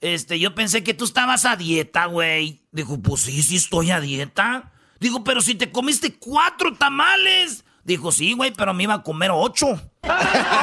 este, 0.00 0.38
yo 0.38 0.54
pensé 0.54 0.84
que 0.84 0.94
tú 0.94 1.04
estabas 1.04 1.44
a 1.44 1.56
dieta, 1.56 2.06
güey. 2.06 2.62
Dijo, 2.70 3.00
pues 3.00 3.22
sí, 3.22 3.42
sí 3.42 3.56
estoy 3.56 3.90
a 3.90 4.00
dieta. 4.00 4.72
Digo, 5.00 5.24
pero 5.24 5.40
si 5.40 5.54
te 5.54 5.72
comiste 5.72 6.14
cuatro 6.14 6.74
tamales. 6.74 7.64
Dijo, 7.82 8.12
sí, 8.12 8.34
güey, 8.34 8.52
pero 8.52 8.74
me 8.74 8.84
iba 8.84 8.94
a 8.94 9.02
comer 9.02 9.30
ocho. 9.32 9.66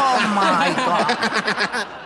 Oh 0.09 0.19
my 0.29 0.73
God. 0.73 1.17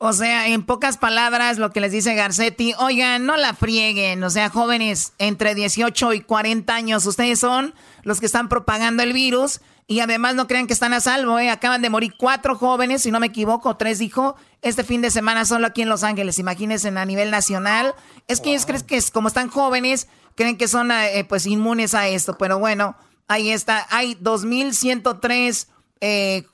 O 0.00 0.12
sea, 0.12 0.46
en 0.46 0.64
pocas 0.64 0.96
palabras, 0.96 1.58
lo 1.58 1.72
que 1.72 1.80
les 1.80 1.90
dice 1.90 2.14
Garcetti, 2.14 2.72
oigan, 2.78 3.26
no 3.26 3.36
la 3.36 3.52
frieguen, 3.52 4.22
o 4.22 4.30
sea, 4.30 4.48
jóvenes 4.48 5.12
entre 5.18 5.56
18 5.56 6.12
y 6.12 6.20
40 6.20 6.72
años, 6.72 7.04
ustedes 7.04 7.40
son 7.40 7.74
los 8.04 8.20
que 8.20 8.26
están 8.26 8.48
propagando 8.48 9.02
el 9.02 9.12
virus 9.12 9.60
y 9.88 9.98
además 9.98 10.36
no 10.36 10.46
crean 10.46 10.68
que 10.68 10.72
están 10.72 10.92
a 10.92 11.00
salvo, 11.00 11.40
¿eh? 11.40 11.50
Acaban 11.50 11.82
de 11.82 11.90
morir 11.90 12.14
cuatro 12.16 12.54
jóvenes, 12.56 13.02
si 13.02 13.10
no 13.10 13.18
me 13.18 13.26
equivoco, 13.26 13.76
tres 13.76 13.98
dijo, 13.98 14.36
este 14.62 14.84
fin 14.84 15.00
de 15.00 15.10
semana 15.10 15.44
solo 15.44 15.66
aquí 15.66 15.82
en 15.82 15.88
Los 15.88 16.04
Ángeles, 16.04 16.38
imagínense 16.38 16.88
a 16.88 17.04
nivel 17.04 17.32
nacional. 17.32 17.94
Es 18.28 18.40
que 18.40 18.50
ellos 18.50 18.66
creen 18.66 18.82
que 18.82 18.98
es, 18.98 19.10
como 19.10 19.26
están 19.26 19.48
jóvenes, 19.48 20.06
creen 20.36 20.56
que 20.56 20.68
son 20.68 20.92
eh, 20.92 21.24
pues 21.28 21.44
inmunes 21.44 21.94
a 21.94 22.06
esto, 22.06 22.38
pero 22.38 22.60
bueno, 22.60 22.94
ahí 23.26 23.50
está, 23.50 23.84
hay 23.90 24.14
2.103 24.14 25.66
eh, 26.00 26.46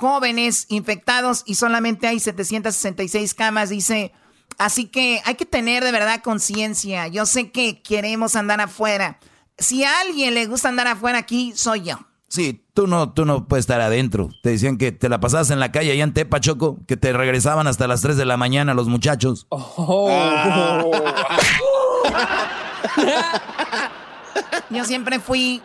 jóvenes 0.00 0.64
infectados 0.70 1.44
y 1.46 1.54
solamente 1.56 2.08
hay 2.08 2.18
766 2.18 3.34
camas, 3.34 3.68
dice. 3.68 4.12
Así 4.58 4.86
que 4.86 5.20
hay 5.26 5.34
que 5.34 5.44
tener 5.44 5.84
de 5.84 5.92
verdad 5.92 6.22
conciencia. 6.22 7.06
Yo 7.08 7.26
sé 7.26 7.50
que 7.50 7.82
queremos 7.82 8.34
andar 8.34 8.62
afuera. 8.62 9.18
Si 9.58 9.84
a 9.84 10.00
alguien 10.00 10.32
le 10.32 10.46
gusta 10.46 10.70
andar 10.70 10.86
afuera 10.86 11.18
aquí, 11.18 11.52
soy 11.54 11.82
yo. 11.82 11.98
Sí, 12.28 12.64
tú 12.72 12.86
no, 12.86 13.12
tú 13.12 13.26
no 13.26 13.46
puedes 13.46 13.64
estar 13.64 13.82
adentro. 13.82 14.30
Te 14.42 14.48
decían 14.50 14.78
que 14.78 14.90
te 14.90 15.10
la 15.10 15.20
pasabas 15.20 15.50
en 15.50 15.60
la 15.60 15.70
calle 15.70 15.92
allá 15.92 16.04
en 16.04 16.14
Tepa, 16.14 16.40
Choco, 16.40 16.78
que 16.86 16.96
te 16.96 17.12
regresaban 17.12 17.66
hasta 17.66 17.86
las 17.86 18.00
3 18.00 18.16
de 18.16 18.24
la 18.24 18.38
mañana 18.38 18.72
los 18.72 18.88
muchachos. 18.88 19.46
Yo 24.70 24.84
siempre 24.84 25.20
fui 25.20 25.60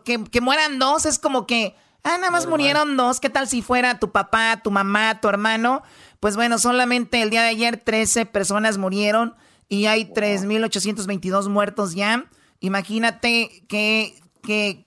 que, 0.05 0.23
que 0.25 0.41
mueran 0.41 0.79
dos 0.79 1.07
es 1.07 1.19
como 1.19 1.47
que, 1.47 1.75
ah, 2.05 2.19
nada 2.19 2.31
más 2.31 2.47
murieron 2.47 2.97
dos. 2.97 3.19
¿Qué 3.19 3.31
tal 3.31 3.49
si 3.49 3.63
fuera 3.63 3.99
tu 3.99 4.13
papá, 4.13 4.61
tu 4.63 4.71
mamá, 4.71 5.21
tu 5.21 5.29
hermano? 5.29 5.83
Pues 6.21 6.37
bueno, 6.37 6.59
solamente 6.59 7.21
el 7.23 7.31
día 7.31 7.43
de 7.43 7.49
ayer 7.49 7.79
13 7.79 8.27
personas 8.27 8.79
murieron 8.79 9.35
y 9.69 9.87
hay 9.87 10.05
3.822 10.05 11.49
muertos 11.49 11.95
ya. 11.95 12.31
Imagínate 12.61 13.65
que, 13.69 14.21
que, 14.43 14.87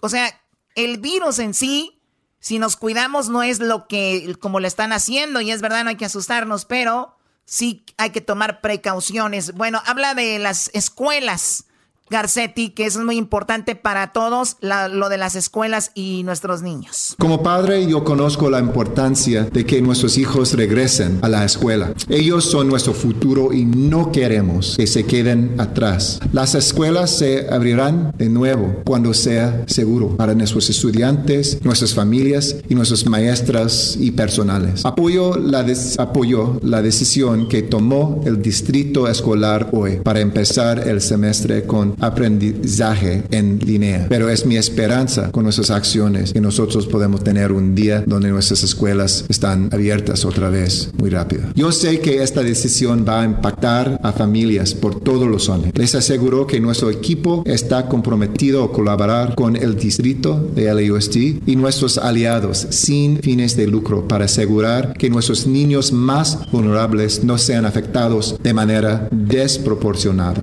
o 0.00 0.08
sea, 0.08 0.28
el 0.74 0.98
virus 0.98 1.38
en 1.38 1.54
sí, 1.54 2.00
si 2.44 2.58
nos 2.58 2.76
cuidamos 2.76 3.30
no 3.30 3.42
es 3.42 3.58
lo 3.58 3.88
que, 3.88 4.36
como 4.38 4.60
le 4.60 4.68
están 4.68 4.92
haciendo 4.92 5.40
y 5.40 5.50
es 5.50 5.62
verdad, 5.62 5.82
no 5.82 5.88
hay 5.88 5.96
que 5.96 6.04
asustarnos, 6.04 6.66
pero 6.66 7.16
sí 7.46 7.86
hay 7.96 8.10
que 8.10 8.20
tomar 8.20 8.60
precauciones. 8.60 9.54
Bueno, 9.54 9.80
habla 9.86 10.12
de 10.12 10.38
las 10.38 10.70
escuelas. 10.74 11.64
Garcetti, 12.10 12.70
que 12.70 12.84
eso 12.84 12.98
es 12.98 13.04
muy 13.04 13.16
importante 13.16 13.76
para 13.76 14.12
todos, 14.12 14.56
lo 14.60 15.08
de 15.08 15.16
las 15.16 15.36
escuelas 15.36 15.90
y 15.94 16.22
nuestros 16.24 16.62
niños. 16.62 17.14
Como 17.18 17.42
padre, 17.42 17.86
yo 17.86 18.04
conozco 18.04 18.50
la 18.50 18.58
importancia 18.58 19.44
de 19.44 19.64
que 19.64 19.80
nuestros 19.80 20.18
hijos 20.18 20.52
regresen 20.52 21.18
a 21.22 21.28
la 21.28 21.44
escuela. 21.44 21.94
Ellos 22.08 22.44
son 22.44 22.68
nuestro 22.68 22.92
futuro 22.92 23.52
y 23.52 23.64
no 23.64 24.12
queremos 24.12 24.76
que 24.76 24.86
se 24.86 25.06
queden 25.06 25.58
atrás. 25.58 26.20
Las 26.32 26.54
escuelas 26.54 27.10
se 27.10 27.48
abrirán 27.50 28.12
de 28.18 28.28
nuevo 28.28 28.82
cuando 28.84 29.14
sea 29.14 29.64
seguro 29.66 30.16
para 30.16 30.34
nuestros 30.34 30.68
estudiantes, 30.68 31.58
nuestras 31.64 31.94
familias 31.94 32.56
y 32.68 32.74
nuestras 32.74 33.06
maestras 33.06 33.96
y 33.98 34.10
personales. 34.10 34.84
Apoyo 34.84 35.36
la, 35.36 35.64
apoyo 35.98 36.60
la 36.62 36.82
decisión 36.82 37.48
que 37.48 37.62
tomó 37.62 38.20
el 38.26 38.42
distrito 38.42 39.08
escolar 39.08 39.70
hoy 39.72 40.00
para 40.02 40.20
empezar 40.20 40.86
el 40.86 41.00
semestre 41.00 41.64
con 41.64 41.93
aprendizaje 42.00 43.24
en 43.30 43.58
línea. 43.58 44.06
Pero 44.08 44.28
es 44.28 44.46
mi 44.46 44.56
esperanza 44.56 45.30
con 45.30 45.44
nuestras 45.44 45.70
acciones 45.70 46.32
que 46.32 46.40
nosotros 46.40 46.86
podemos 46.86 47.22
tener 47.24 47.52
un 47.52 47.74
día 47.74 48.04
donde 48.06 48.30
nuestras 48.30 48.62
escuelas 48.62 49.24
están 49.28 49.68
abiertas 49.72 50.24
otra 50.24 50.50
vez 50.50 50.90
muy 50.98 51.10
rápido. 51.10 51.42
Yo 51.54 51.72
sé 51.72 52.00
que 52.00 52.22
esta 52.22 52.42
decisión 52.42 53.04
va 53.08 53.22
a 53.22 53.24
impactar 53.24 54.00
a 54.02 54.12
familias 54.12 54.74
por 54.74 55.00
todos 55.00 55.28
los 55.28 55.48
años. 55.50 55.70
Les 55.74 55.94
aseguro 55.94 56.46
que 56.46 56.60
nuestro 56.60 56.90
equipo 56.90 57.42
está 57.46 57.86
comprometido 57.86 58.64
a 58.64 58.72
colaborar 58.72 59.34
con 59.34 59.56
el 59.56 59.76
distrito 59.76 60.50
de 60.54 60.72
LAUSD 60.72 61.42
y 61.46 61.56
nuestros 61.56 61.98
aliados 61.98 62.66
sin 62.70 63.18
fines 63.18 63.56
de 63.56 63.66
lucro 63.66 64.06
para 64.08 64.26
asegurar 64.26 64.94
que 64.94 65.10
nuestros 65.10 65.46
niños 65.46 65.92
más 65.92 66.50
vulnerables 66.50 67.24
no 67.24 67.38
sean 67.38 67.66
afectados 67.66 68.36
de 68.42 68.54
manera 68.54 69.08
desproporcionada. 69.10 70.42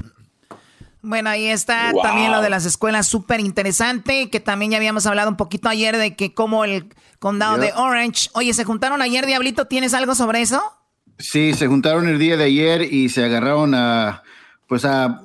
Bueno, 1.03 1.31
ahí 1.31 1.47
está 1.47 1.91
también 2.01 2.31
lo 2.31 2.41
de 2.41 2.49
las 2.51 2.65
escuelas, 2.65 3.07
súper 3.07 3.39
interesante, 3.39 4.29
que 4.29 4.39
también 4.39 4.71
ya 4.71 4.77
habíamos 4.77 5.07
hablado 5.07 5.29
un 5.29 5.35
poquito 5.35 5.67
ayer 5.67 5.97
de 5.97 6.15
que 6.15 6.33
como 6.33 6.63
el 6.63 6.93
condado 7.17 7.57
de 7.57 7.73
Orange. 7.73 8.29
Oye, 8.33 8.53
¿se 8.53 8.65
juntaron 8.65 9.01
ayer, 9.01 9.25
Diablito? 9.25 9.65
¿Tienes 9.65 9.95
algo 9.95 10.13
sobre 10.13 10.41
eso? 10.41 10.61
Sí, 11.17 11.53
se 11.53 11.67
juntaron 11.67 12.07
el 12.07 12.19
día 12.19 12.37
de 12.37 12.43
ayer 12.43 12.81
y 12.81 13.09
se 13.09 13.23
agarraron 13.23 13.73
a, 13.73 14.21
pues 14.67 14.85
a, 14.85 15.23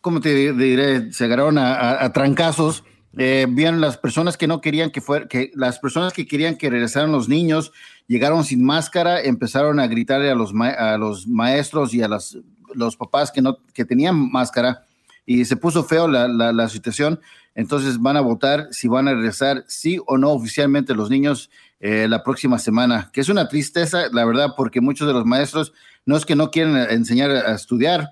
¿cómo 0.00 0.20
te 0.20 0.52
diré? 0.52 1.12
Se 1.12 1.24
agarraron 1.24 1.58
a, 1.58 2.10
trancazos. 2.12 2.84
Eh, 3.18 3.46
vieron 3.50 3.80
las 3.80 3.98
personas 3.98 4.36
que 4.36 4.46
no 4.46 4.60
querían 4.60 4.90
que 4.90 5.00
fuera, 5.00 5.26
que 5.26 5.50
las 5.54 5.78
personas 5.78 6.12
que 6.12 6.26
querían 6.26 6.56
que 6.56 6.70
regresaran 6.70 7.12
los 7.12 7.28
niños, 7.28 7.72
llegaron 8.06 8.44
sin 8.44 8.64
máscara, 8.64 9.20
empezaron 9.20 9.80
a 9.80 9.88
gritarle 9.88 10.30
a 10.30 10.34
los, 10.34 10.52
a 10.54 10.96
los 10.96 11.26
maestros 11.26 11.92
y 11.92 12.02
a 12.02 12.08
las 12.08 12.38
los 12.74 12.96
papás 12.96 13.30
que 13.30 13.42
no 13.42 13.58
que 13.72 13.84
tenían 13.84 14.30
máscara 14.30 14.84
y 15.26 15.44
se 15.44 15.56
puso 15.56 15.84
feo 15.84 16.08
la, 16.08 16.28
la, 16.28 16.68
situación. 16.68 17.20
Entonces 17.54 18.00
van 18.00 18.16
a 18.16 18.20
votar 18.20 18.68
si 18.72 18.88
van 18.88 19.08
a 19.08 19.14
regresar 19.14 19.64
sí 19.68 19.98
o 20.06 20.18
no 20.18 20.30
oficialmente 20.30 20.94
los 20.94 21.10
niños 21.10 21.50
eh, 21.78 22.06
la 22.08 22.22
próxima 22.22 22.58
semana, 22.58 23.10
que 23.12 23.20
es 23.20 23.28
una 23.28 23.48
tristeza, 23.48 24.08
la 24.12 24.24
verdad, 24.24 24.54
porque 24.56 24.80
muchos 24.80 25.06
de 25.06 25.14
los 25.14 25.26
maestros 25.26 25.72
no 26.04 26.16
es 26.16 26.26
que 26.26 26.36
no 26.36 26.50
quieren 26.50 26.76
enseñar 26.76 27.30
a 27.30 27.54
estudiar, 27.54 28.10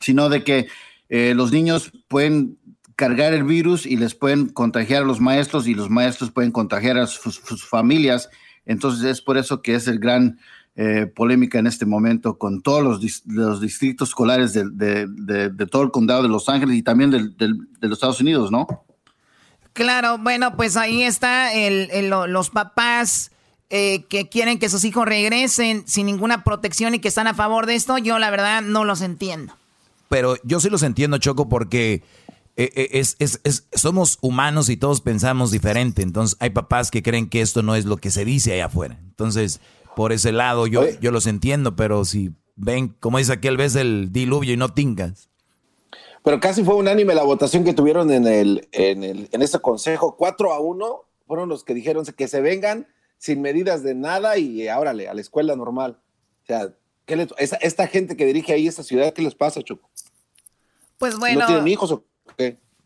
sino 0.00 0.28
de 0.28 0.44
que 0.44 0.68
eh, 1.08 1.32
los 1.34 1.52
niños 1.52 1.92
pueden 2.08 2.58
cargar 2.96 3.32
el 3.32 3.44
virus 3.44 3.86
y 3.86 3.96
les 3.96 4.14
pueden 4.14 4.48
contagiar 4.48 5.02
a 5.02 5.06
los 5.06 5.20
maestros 5.20 5.66
y 5.66 5.74
los 5.74 5.90
maestros 5.90 6.30
pueden 6.30 6.52
contagiar 6.52 6.98
a 6.98 7.06
sus 7.06 7.66
familias. 7.66 8.28
Entonces 8.66 9.04
es 9.04 9.20
por 9.20 9.36
eso 9.36 9.62
que 9.62 9.74
es 9.74 9.88
el 9.88 9.98
gran 9.98 10.38
eh, 10.76 11.06
polémica 11.06 11.58
en 11.60 11.68
este 11.68 11.86
momento 11.86 12.36
con 12.36 12.60
todos 12.60 12.82
los, 12.82 13.60
distritos 13.60 14.08
escolares 14.08 14.52
de, 14.52 15.66
todo 15.70 15.82
el 15.82 15.90
condado 15.92 16.22
de 16.22 16.28
Los 16.28 16.48
Ángeles 16.48 16.76
y 16.76 16.82
también 16.82 17.10
de 17.10 17.88
los 17.88 17.92
Estados 17.92 18.20
Unidos, 18.20 18.50
¿no? 18.50 18.66
Claro, 19.72 20.18
bueno, 20.18 20.56
pues 20.56 20.76
ahí 20.76 21.02
está 21.02 21.50
los 22.26 22.50
papás 22.50 23.32
eh, 23.70 24.04
que 24.08 24.28
quieren 24.28 24.58
que 24.58 24.68
sus 24.68 24.84
hijos 24.84 25.04
regresen 25.04 25.82
sin 25.86 26.06
ninguna 26.06 26.44
protección 26.44 26.94
y 26.94 27.00
que 27.00 27.08
están 27.08 27.26
a 27.26 27.34
favor 27.34 27.66
de 27.66 27.74
esto. 27.74 27.98
Yo 27.98 28.18
la 28.18 28.30
verdad 28.30 28.62
no 28.62 28.84
los 28.84 29.00
entiendo. 29.00 29.56
Pero 30.08 30.36
yo 30.44 30.60
sí 30.60 30.70
los 30.70 30.82
entiendo, 30.82 31.18
Choco, 31.18 31.48
porque... 31.48 32.02
Eh, 32.56 33.02
somos 33.72 34.18
humanos 34.20 34.68
y 34.68 34.76
todos 34.76 35.00
pensamos 35.00 35.50
diferente. 35.50 36.02
Entonces, 36.02 36.36
hay 36.38 36.50
papás 36.50 36.92
que 36.92 37.02
creen 37.02 37.28
que 37.28 37.40
esto 37.40 37.64
no 37.64 37.74
es 37.74 37.84
lo 37.84 37.96
que 37.96 38.12
se 38.12 38.24
dice 38.24 38.52
allá 38.52 38.66
afuera. 38.66 38.96
Entonces, 39.02 39.60
por 39.96 40.12
ese 40.12 40.32
lado 40.32 40.66
yo, 40.66 40.88
yo 41.00 41.10
los 41.10 41.26
entiendo, 41.26 41.76
pero 41.76 42.04
si 42.04 42.32
ven, 42.56 42.88
como 43.00 43.18
dice 43.18 43.32
aquel, 43.32 43.56
vez 43.56 43.76
el 43.76 44.12
diluvio 44.12 44.52
y 44.52 44.56
no 44.56 44.72
tingas. 44.72 45.28
Pero 46.22 46.40
casi 46.40 46.64
fue 46.64 46.74
unánime 46.74 47.14
la 47.14 47.22
votación 47.22 47.64
que 47.64 47.74
tuvieron 47.74 48.10
en 48.10 48.26
el, 48.26 48.68
en 48.72 49.04
el, 49.04 49.28
en 49.30 49.42
este 49.42 49.58
consejo. 49.58 50.16
4 50.16 50.52
a 50.52 50.60
1 50.60 51.04
fueron 51.26 51.48
los 51.48 51.64
que 51.64 51.74
dijeron 51.74 52.04
que 52.04 52.28
se 52.28 52.40
vengan 52.40 52.86
sin 53.18 53.42
medidas 53.42 53.82
de 53.82 53.94
nada 53.94 54.38
y 54.38 54.68
ahora 54.68 54.90
a 54.90 54.94
la 54.94 55.20
escuela 55.20 55.54
normal. 55.54 55.98
O 56.42 56.46
sea, 56.46 56.74
¿qué 57.04 57.16
le, 57.16 57.28
esta, 57.38 57.86
gente 57.86 58.16
que 58.16 58.26
dirige 58.26 58.52
ahí 58.52 58.66
esta 58.66 58.82
ciudad, 58.82 59.12
¿qué 59.12 59.22
les 59.22 59.34
pasa, 59.34 59.62
Choco? 59.62 59.90
Pues 60.98 61.18
bueno. 61.18 61.40
¿No 61.40 61.46
tienen 61.46 61.68
hijos 61.68 61.92
o 61.92 62.00
qué? 62.00 62.13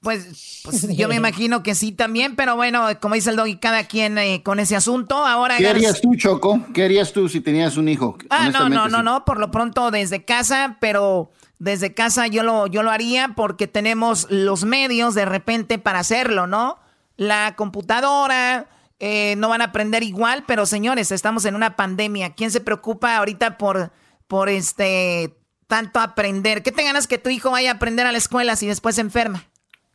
Pues, 0.01 0.63
pues, 0.65 0.89
yo 0.97 1.09
me 1.09 1.17
imagino 1.17 1.63
que 1.63 1.75
sí 1.75 1.93
también, 1.93 2.37
pero 2.37 2.57
bueno, 2.57 2.87
como 3.01 3.15
dice 3.15 3.31
el 3.31 3.37
doggy, 3.37 3.57
cada 3.57 3.85
quien 3.85 4.19
eh, 4.19 4.43
con 4.43 4.61
ese 4.61 4.77
asunto. 4.77 5.17
Ahora, 5.17 5.57
¿Qué 5.57 5.69
harías 5.69 6.01
tú, 6.01 6.15
Choco? 6.17 6.61
¿Qué 6.73 6.85
harías 6.85 7.13
tú 7.13 7.29
si 7.29 7.41
tenías 7.41 7.77
un 7.77 7.89
hijo? 7.89 8.17
Ah, 8.31 8.51
no, 8.51 8.69
no, 8.69 8.89
no, 8.89 9.03
no, 9.03 9.25
por 9.25 9.39
lo 9.41 9.51
pronto 9.51 9.91
desde 9.91 10.25
casa, 10.25 10.77
pero 10.81 11.31
desde 11.59 11.95
casa 11.95 12.27
yo 12.29 12.43
lo, 12.43 12.67
yo 12.67 12.83
lo 12.83 12.91
haría 12.91 13.35
porque 13.37 13.67
tenemos 13.67 14.29
los 14.31 14.65
medios 14.65 15.15
de 15.15 15.25
repente 15.25 15.79
para 15.79 15.99
hacerlo, 15.99 16.47
¿no? 16.47 16.79
La 17.17 17.57
computadora, 17.57 18.69
eh, 19.01 19.35
no 19.37 19.49
van 19.49 19.61
a 19.61 19.67
aprender 19.67 20.03
igual, 20.03 20.45
pero 20.47 20.67
señores, 20.67 21.13
estamos 21.13 21.45
en 21.45 21.55
una 21.55 21.77
pandemia. 21.77 22.35
¿Quién 22.35 22.51
se 22.51 22.61
preocupa 22.61 23.17
ahorita 23.17 23.59
por, 23.59 23.93
por 24.27 24.49
este 24.49 25.37
tanto 25.67 26.01
aprender? 26.01 26.63
¿Qué 26.63 26.73
te 26.73 26.83
ganas 26.83 27.07
que 27.07 27.19
tu 27.19 27.29
hijo 27.29 27.51
vaya 27.51 27.71
a 27.71 27.75
aprender 27.75 28.07
a 28.07 28.13
la 28.13 28.19
escuela 28.19 28.57
si 28.57 28.67
después 28.67 28.97
se 28.97 29.03
enferma? 29.03 29.45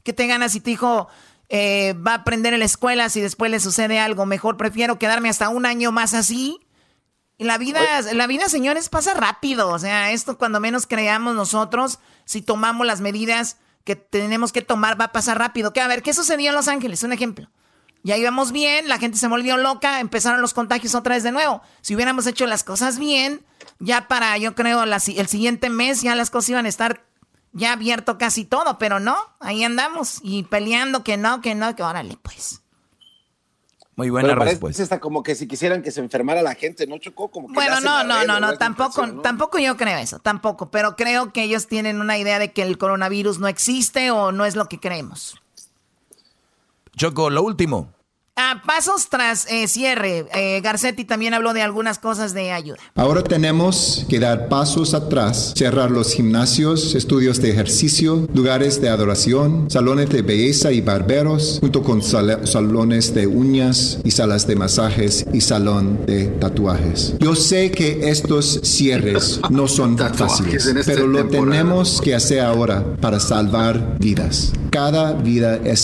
¿Qué 0.04 0.14
te 0.14 0.28
ganas 0.28 0.51
si 0.51 0.60
tu 0.60 0.70
hijo 0.70 1.08
eh, 1.49 1.93
va 1.93 2.12
a 2.12 2.16
aprender 2.16 2.54
en 2.54 2.60
la 2.60 2.66
escuela 2.66 3.10
si 3.10 3.22
después 3.22 3.49
le 3.49 3.60
sucede 3.60 3.99
algo? 3.99 4.26
Mejor 4.26 4.58
prefiero 4.58 4.99
quedarme 4.99 5.30
hasta 5.30 5.49
un 5.49 5.66
año 5.66 5.91
más 5.91 6.14
así. 6.14 6.60
Y 7.38 7.45
la 7.45 7.58
vida, 7.58 7.82
la 8.14 8.28
vida, 8.28 8.47
señores, 8.49 8.89
pasa 8.89 9.14
rápido. 9.14 9.70
O 9.70 9.80
sea, 9.80 10.12
esto 10.12 10.38
cuando 10.38 10.60
menos 10.60 10.86
creamos 10.88 11.36
nosotros, 11.36 11.99
si 12.26 12.41
tomamos 12.41 12.86
las 12.86 13.01
medidas 13.01 13.58
que 13.84 13.95
tenemos 13.95 14.51
que 14.51 14.62
tomar, 14.62 14.99
va 14.99 15.06
a 15.06 15.12
pasar 15.12 15.39
rápido. 15.39 15.74
Que 15.74 15.82
a 15.82 15.88
ver, 15.88 16.04
¿qué 16.04 16.14
sucedió 16.14 16.49
en 16.49 16.56
Los 16.56 16.68
Ángeles? 16.68 17.04
Un 17.04 17.14
ejemplo. 17.14 17.49
Ya 18.04 18.18
íbamos 18.18 18.51
bien, 18.51 18.89
la 18.89 18.99
gente 18.99 19.18
se 19.18 19.30
volvió 19.30 19.56
loca, 19.56 20.01
empezaron 20.01 20.41
los 20.41 20.54
contagios 20.54 20.93
otra 20.93 21.16
vez 21.16 21.24
de 21.24 21.32
nuevo. 21.32 21.62
Si 21.80 21.95
hubiéramos 21.95 22.28
hecho 22.28 22.45
las 22.45 22.66
cosas 22.66 22.99
bien, 22.99 23.45
ya 23.80 24.10
para, 24.10 24.38
yo 24.38 24.56
creo, 24.56 24.84
el 24.84 25.28
siguiente 25.28 25.70
mes 25.70 26.01
ya 26.01 26.14
las 26.14 26.30
cosas 26.30 26.49
iban 26.49 26.66
a 26.66 26.70
estar 26.70 27.06
ya 27.54 27.74
abierto 27.74 28.18
casi 28.18 28.45
todo, 28.45 28.78
pero 28.78 28.99
no, 28.99 29.16
ahí 29.39 29.64
andamos 29.64 30.20
y 30.22 30.43
peleando 30.43 31.04
que 31.04 31.18
no, 31.18 31.41
que 31.41 31.56
no, 31.56 31.76
que 31.76 31.84
órale, 31.84 32.18
pues. 32.22 32.62
Muy 33.95 34.10
buena 34.10 34.34
respuesta. 34.34 34.82
Está 34.82 34.99
como 34.99 35.22
que 35.22 35.36
si 35.36 35.47
quisieran 35.47 35.84
que 35.84 35.91
se 35.91 36.01
enfermara 36.01 36.41
la 36.41 36.56
gente, 36.56 36.88
¿no 36.88 36.97
chocó? 36.97 37.30
Como 37.30 37.47
que 37.47 37.54
bueno, 37.54 37.80
no, 37.80 38.04
no, 38.04 38.26
no, 38.26 38.39
no, 38.39 38.58
tampoco, 38.58 39.22
tampoco 39.22 39.60
yo 39.60 39.78
creo 39.78 39.99
eso, 39.99 40.18
tampoco, 40.18 40.72
pero 40.72 40.95
creo 40.95 41.32
que 41.32 41.43
ellos 41.43 41.68
tienen 41.68 42.01
una 42.01 42.18
idea 42.18 42.39
de 42.39 42.51
que 42.51 42.64
el 42.64 42.80
coronavirus 42.80 43.38
no 43.38 43.47
existe 43.47 44.10
o 44.10 44.32
no 44.32 44.45
es 44.45 44.56
lo 44.56 44.68
que 44.68 44.80
creemos. 44.80 45.39
Choco, 46.95 47.30
lo 47.30 47.43
último. 47.43 47.93
A 48.36 48.64
pasos 48.66 49.10
tras 49.10 49.46
eh, 49.46 49.68
cierre, 49.68 50.26
eh, 50.34 50.60
Garcetti 50.62 51.06
también 51.06 51.36
habló 51.36 51.54
de 51.54 51.62
algunas 51.62 52.00
cosas 52.00 52.34
de 52.34 52.52
ayuda. 52.52 52.80
Ahora 52.96 53.24
tenemos 53.24 54.08
que 54.10 54.20
dar 54.20 54.50
pasos 54.50 54.96
atrás, 54.96 55.54
cerrar 55.56 55.92
los 55.92 56.14
gimnasios, 56.14 56.96
estudios 56.96 57.40
de 57.44 57.52
ejercicio, 57.52 58.28
lugares 58.34 58.82
de 58.82 58.90
adoración, 58.90 59.70
salones 59.70 60.10
de 60.10 60.24
belleza 60.24 60.72
y 60.72 60.82
barberos, 60.82 61.60
junto 61.60 61.84
con 61.84 62.02
salones 62.02 63.14
de 63.14 63.28
uñas 63.28 64.00
y 64.04 64.10
salas 64.10 64.48
de 64.48 64.56
masajes 64.56 65.28
y 65.32 65.42
salón 65.42 66.04
de 66.08 66.26
tatuajes. 66.26 67.14
Yo 67.20 67.36
sé 67.36 67.70
que 67.70 68.10
estos 68.10 68.62
cierres 68.64 69.42
no 69.52 69.68
son 69.68 69.96
fáciles, 70.16 70.66
este 70.66 70.84
pero 70.84 71.06
lo 71.06 71.28
tenemos 71.28 72.02
que 72.02 72.16
hacer 72.16 72.40
ahora 72.40 72.84
para 73.00 73.20
salvar 73.20 74.00
vidas. 74.00 74.54
cada 74.72 75.14
vida 75.14 75.60
es 75.64 75.80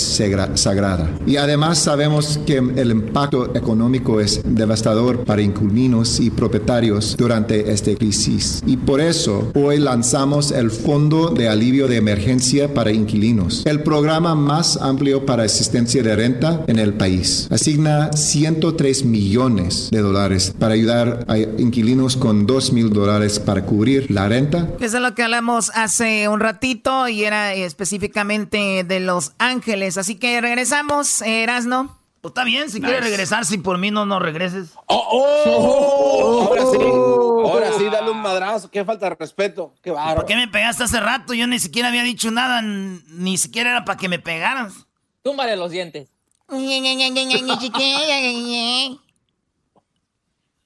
sagrada. 0.56 1.08
Y 1.28 1.38
además 1.38 1.78
sabemos 1.78 2.39
que 2.46 2.58
el 2.58 2.92
impacto 2.92 3.56
económico 3.56 4.20
es 4.20 4.42
devastador 4.44 5.24
para 5.24 5.42
inquilinos 5.42 6.20
y 6.20 6.30
propietarios 6.30 7.16
durante 7.18 7.72
esta 7.72 7.94
crisis. 7.96 8.62
Y 8.66 8.78
por 8.78 9.02
eso 9.02 9.52
hoy 9.56 9.78
lanzamos 9.80 10.52
el 10.52 10.72
Fondo 10.72 11.30
de 11.30 11.50
Alivio 11.50 11.88
de 11.88 11.98
Emergencia 11.98 12.74
para 12.74 12.92
Inquilinos, 12.92 13.66
el 13.66 13.84
programa 13.84 14.36
más 14.36 14.78
amplio 14.78 15.26
para 15.26 15.44
asistencia 15.44 16.04
de 16.04 16.16
renta 16.16 16.64
en 16.68 16.80
el 16.80 16.94
país. 16.94 17.48
Asigna 17.52 18.12
103 18.14 19.06
millones 19.06 19.90
de 19.92 20.00
dólares 20.00 20.54
para 20.58 20.74
ayudar 20.74 21.26
a 21.28 21.38
inquilinos 21.38 22.18
con 22.18 22.46
2 22.46 22.74
mil 22.74 22.90
dólares 22.92 23.40
para 23.40 23.66
cubrir 23.66 24.10
la 24.12 24.28
renta. 24.28 24.70
Eso 24.80 24.98
es 24.98 25.04
lo 25.04 25.16
que 25.16 25.24
hablamos 25.24 25.72
hace 25.76 26.28
un 26.28 26.40
ratito 26.40 27.08
y 27.08 27.24
era 27.24 27.54
específicamente 27.54 28.84
de 28.84 29.00
Los 29.00 29.34
Ángeles. 29.38 29.98
Así 29.98 30.16
que 30.16 30.40
regresamos, 30.42 31.22
Erasno. 31.22 31.99
Pues 32.22 32.32
está 32.32 32.44
bien, 32.44 32.70
si 32.70 32.82
quieres 32.82 33.02
regresar, 33.02 33.46
si 33.46 33.58
por 33.58 33.78
mí 33.78 33.92
no, 33.92 34.06
no 34.06 34.20
regreses. 34.20 34.72
Oh, 34.88 35.08
oh, 35.12 36.48
ahora 36.50 36.62
sí, 36.66 36.78
ahora 36.82 37.72
sí, 37.78 37.86
dale 37.92 38.12
un 38.12 38.22
madrazo. 38.22 38.70
Qué 38.70 38.84
falta 38.84 39.10
de 39.10 39.16
respeto. 39.16 39.74
Qué 39.82 39.92
bárbaro. 39.92 40.18
¿Por 40.18 40.26
qué 40.26 40.36
me 40.36 40.48
pegaste 40.50 40.84
hace 40.84 41.00
rato? 41.00 41.34
Yo 41.34 41.48
ni 41.48 41.60
siquiera 41.60 41.88
había 41.88 42.04
dicho 42.04 42.30
nada, 42.30 42.62
ni 42.62 43.38
siquiera 43.38 43.70
era 43.70 43.86
para 43.86 43.98
que 43.98 44.10
me 44.10 44.20
pegaras. 44.20 44.86
Túmbale 45.22 45.56
los 45.56 45.72
dientes. 45.72 46.10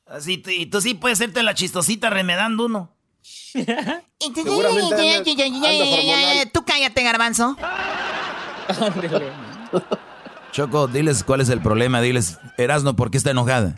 Así, 0.07 0.41
y 0.45 0.65
tú 0.67 0.81
sí 0.81 0.95
puedes 0.95 1.19
hacerte 1.19 1.43
la 1.43 1.53
chistosita 1.53 2.09
remedando 2.09 2.65
uno. 2.65 2.93
Tú 6.51 6.65
cállate, 6.65 7.03
garbanzo. 7.03 7.55
Choco, 10.53 10.87
diles 10.87 11.23
cuál 11.23 11.41
es 11.41 11.49
el 11.49 11.61
problema. 11.61 11.99
Diles, 11.99 12.37
Erasno, 12.57 12.95
¿por 12.95 13.09
qué 13.09 13.17
está 13.17 13.31
enojada? 13.31 13.75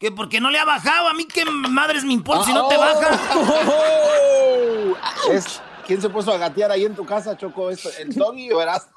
Que 0.00 0.10
porque 0.10 0.40
no 0.40 0.50
le 0.50 0.58
ha 0.58 0.64
bajado. 0.64 1.08
A 1.08 1.14
mí 1.14 1.24
qué 1.24 1.44
madres 1.44 2.02
me 2.02 2.12
importa 2.12 2.44
si 2.44 2.52
no 2.52 2.66
te 2.66 2.76
baja. 2.76 3.16
¿Quién 5.86 6.02
se 6.02 6.08
puso 6.08 6.32
a 6.32 6.36
gatear 6.36 6.72
ahí 6.72 6.84
en 6.84 6.96
tu 6.96 7.06
casa, 7.06 7.36
Choco? 7.36 7.70
¿El 7.70 8.12
doggy 8.12 8.50
o 8.50 8.60
Erasno? 8.60 8.90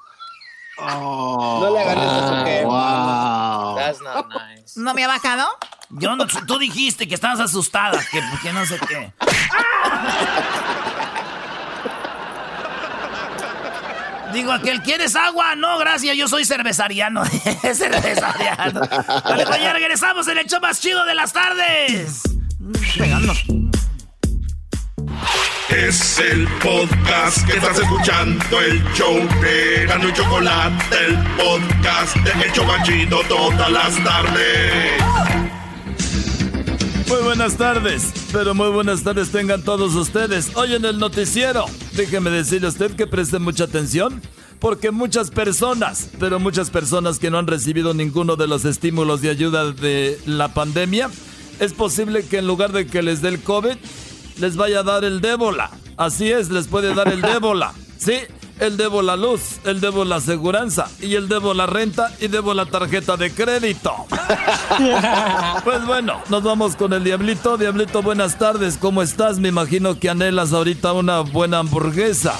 no 0.80 1.70
le 1.72 1.80
hagan 1.80 1.98
eso, 1.98 2.44
que 2.44 2.64
wow. 2.64 3.76
That's 3.76 4.00
not 4.00 4.26
nice. 4.28 4.80
¿No 4.80 4.92
me 4.92 5.04
ha 5.04 5.08
bajado? 5.08 5.46
Yo 5.90 6.16
no, 6.16 6.26
tú 6.26 6.58
dijiste 6.58 7.06
que 7.06 7.14
estabas 7.14 7.38
asustada, 7.38 8.00
que 8.10 8.20
porque 8.30 8.52
no 8.52 8.66
sé 8.66 8.80
qué. 8.88 9.12
Digo, 14.32 14.52
aquel, 14.52 14.82
¿quieres 14.82 15.16
agua? 15.16 15.56
No, 15.56 15.78
gracias, 15.78 16.16
yo 16.16 16.28
soy 16.28 16.44
cervezariano. 16.44 17.24
cervezariano. 17.74 18.80
Vale, 19.24 19.46
pues 19.46 19.60
ya 19.60 19.72
regresamos 19.72 20.28
en 20.28 20.38
el 20.38 20.46
show 20.46 20.60
más 20.60 20.80
chido 20.80 21.04
de 21.04 21.14
las 21.14 21.32
tardes. 21.32 22.22
Pegando. 22.96 23.32
Es 25.68 26.18
el 26.18 26.48
podcast 26.62 27.46
que 27.46 27.56
estás 27.56 27.78
escuchando, 27.78 28.60
el 28.60 28.82
show 28.92 29.16
de 29.40 29.86
Gano 29.86 30.08
y 30.08 30.12
Chocolate, 30.12 30.96
el 31.06 31.16
podcast 31.36 32.16
de 32.16 32.44
El 32.44 32.52
Chocachito 32.52 33.20
todas 33.28 33.70
las 33.70 34.04
tardes. 34.04 35.39
Muy 37.10 37.22
buenas 37.22 37.56
tardes, 37.56 38.12
pero 38.32 38.54
muy 38.54 38.68
buenas 38.68 39.02
tardes 39.02 39.32
tengan 39.32 39.62
todos 39.62 39.96
ustedes. 39.96 40.54
Hoy 40.54 40.76
en 40.76 40.84
el 40.84 41.00
noticiero, 41.00 41.64
déjeme 41.96 42.30
decirle 42.30 42.68
a 42.68 42.70
usted 42.70 42.94
que 42.94 43.08
preste 43.08 43.40
mucha 43.40 43.64
atención, 43.64 44.22
porque 44.60 44.92
muchas 44.92 45.32
personas, 45.32 46.08
pero 46.20 46.38
muchas 46.38 46.70
personas 46.70 47.18
que 47.18 47.28
no 47.28 47.38
han 47.38 47.48
recibido 47.48 47.94
ninguno 47.94 48.36
de 48.36 48.46
los 48.46 48.64
estímulos 48.64 49.22
de 49.22 49.30
ayuda 49.30 49.72
de 49.72 50.20
la 50.24 50.54
pandemia, 50.54 51.10
es 51.58 51.72
posible 51.72 52.24
que 52.24 52.38
en 52.38 52.46
lugar 52.46 52.70
de 52.70 52.86
que 52.86 53.02
les 53.02 53.22
dé 53.22 53.30
el 53.30 53.42
COVID, 53.42 53.74
les 54.38 54.54
vaya 54.54 54.78
a 54.78 54.84
dar 54.84 55.02
el 55.02 55.20
débola. 55.20 55.72
Así 55.96 56.30
es, 56.30 56.48
les 56.50 56.68
puede 56.68 56.94
dar 56.94 57.12
el 57.12 57.22
débola. 57.22 57.74
Sí, 57.98 58.18
el 58.60 58.76
debo 58.76 59.02
la 59.02 59.16
luz, 59.16 59.58
el 59.64 59.80
debo 59.80 60.04
la 60.04 60.16
aseguranza 60.16 60.88
y 61.00 61.14
el 61.14 61.28
debo 61.28 61.54
la 61.54 61.66
renta 61.66 62.12
y 62.20 62.28
debo 62.28 62.54
la 62.54 62.66
tarjeta 62.66 63.16
de 63.16 63.32
crédito. 63.32 63.94
pues 65.64 65.86
bueno, 65.86 66.20
nos 66.28 66.42
vamos 66.42 66.76
con 66.76 66.92
el 66.92 67.02
Diablito. 67.02 67.56
Diablito, 67.56 68.02
buenas 68.02 68.38
tardes, 68.38 68.76
¿cómo 68.76 69.02
estás? 69.02 69.38
Me 69.38 69.48
imagino 69.48 69.98
que 69.98 70.10
anhelas 70.10 70.52
ahorita 70.52 70.92
una 70.92 71.20
buena 71.20 71.58
hamburguesa. 71.58 72.34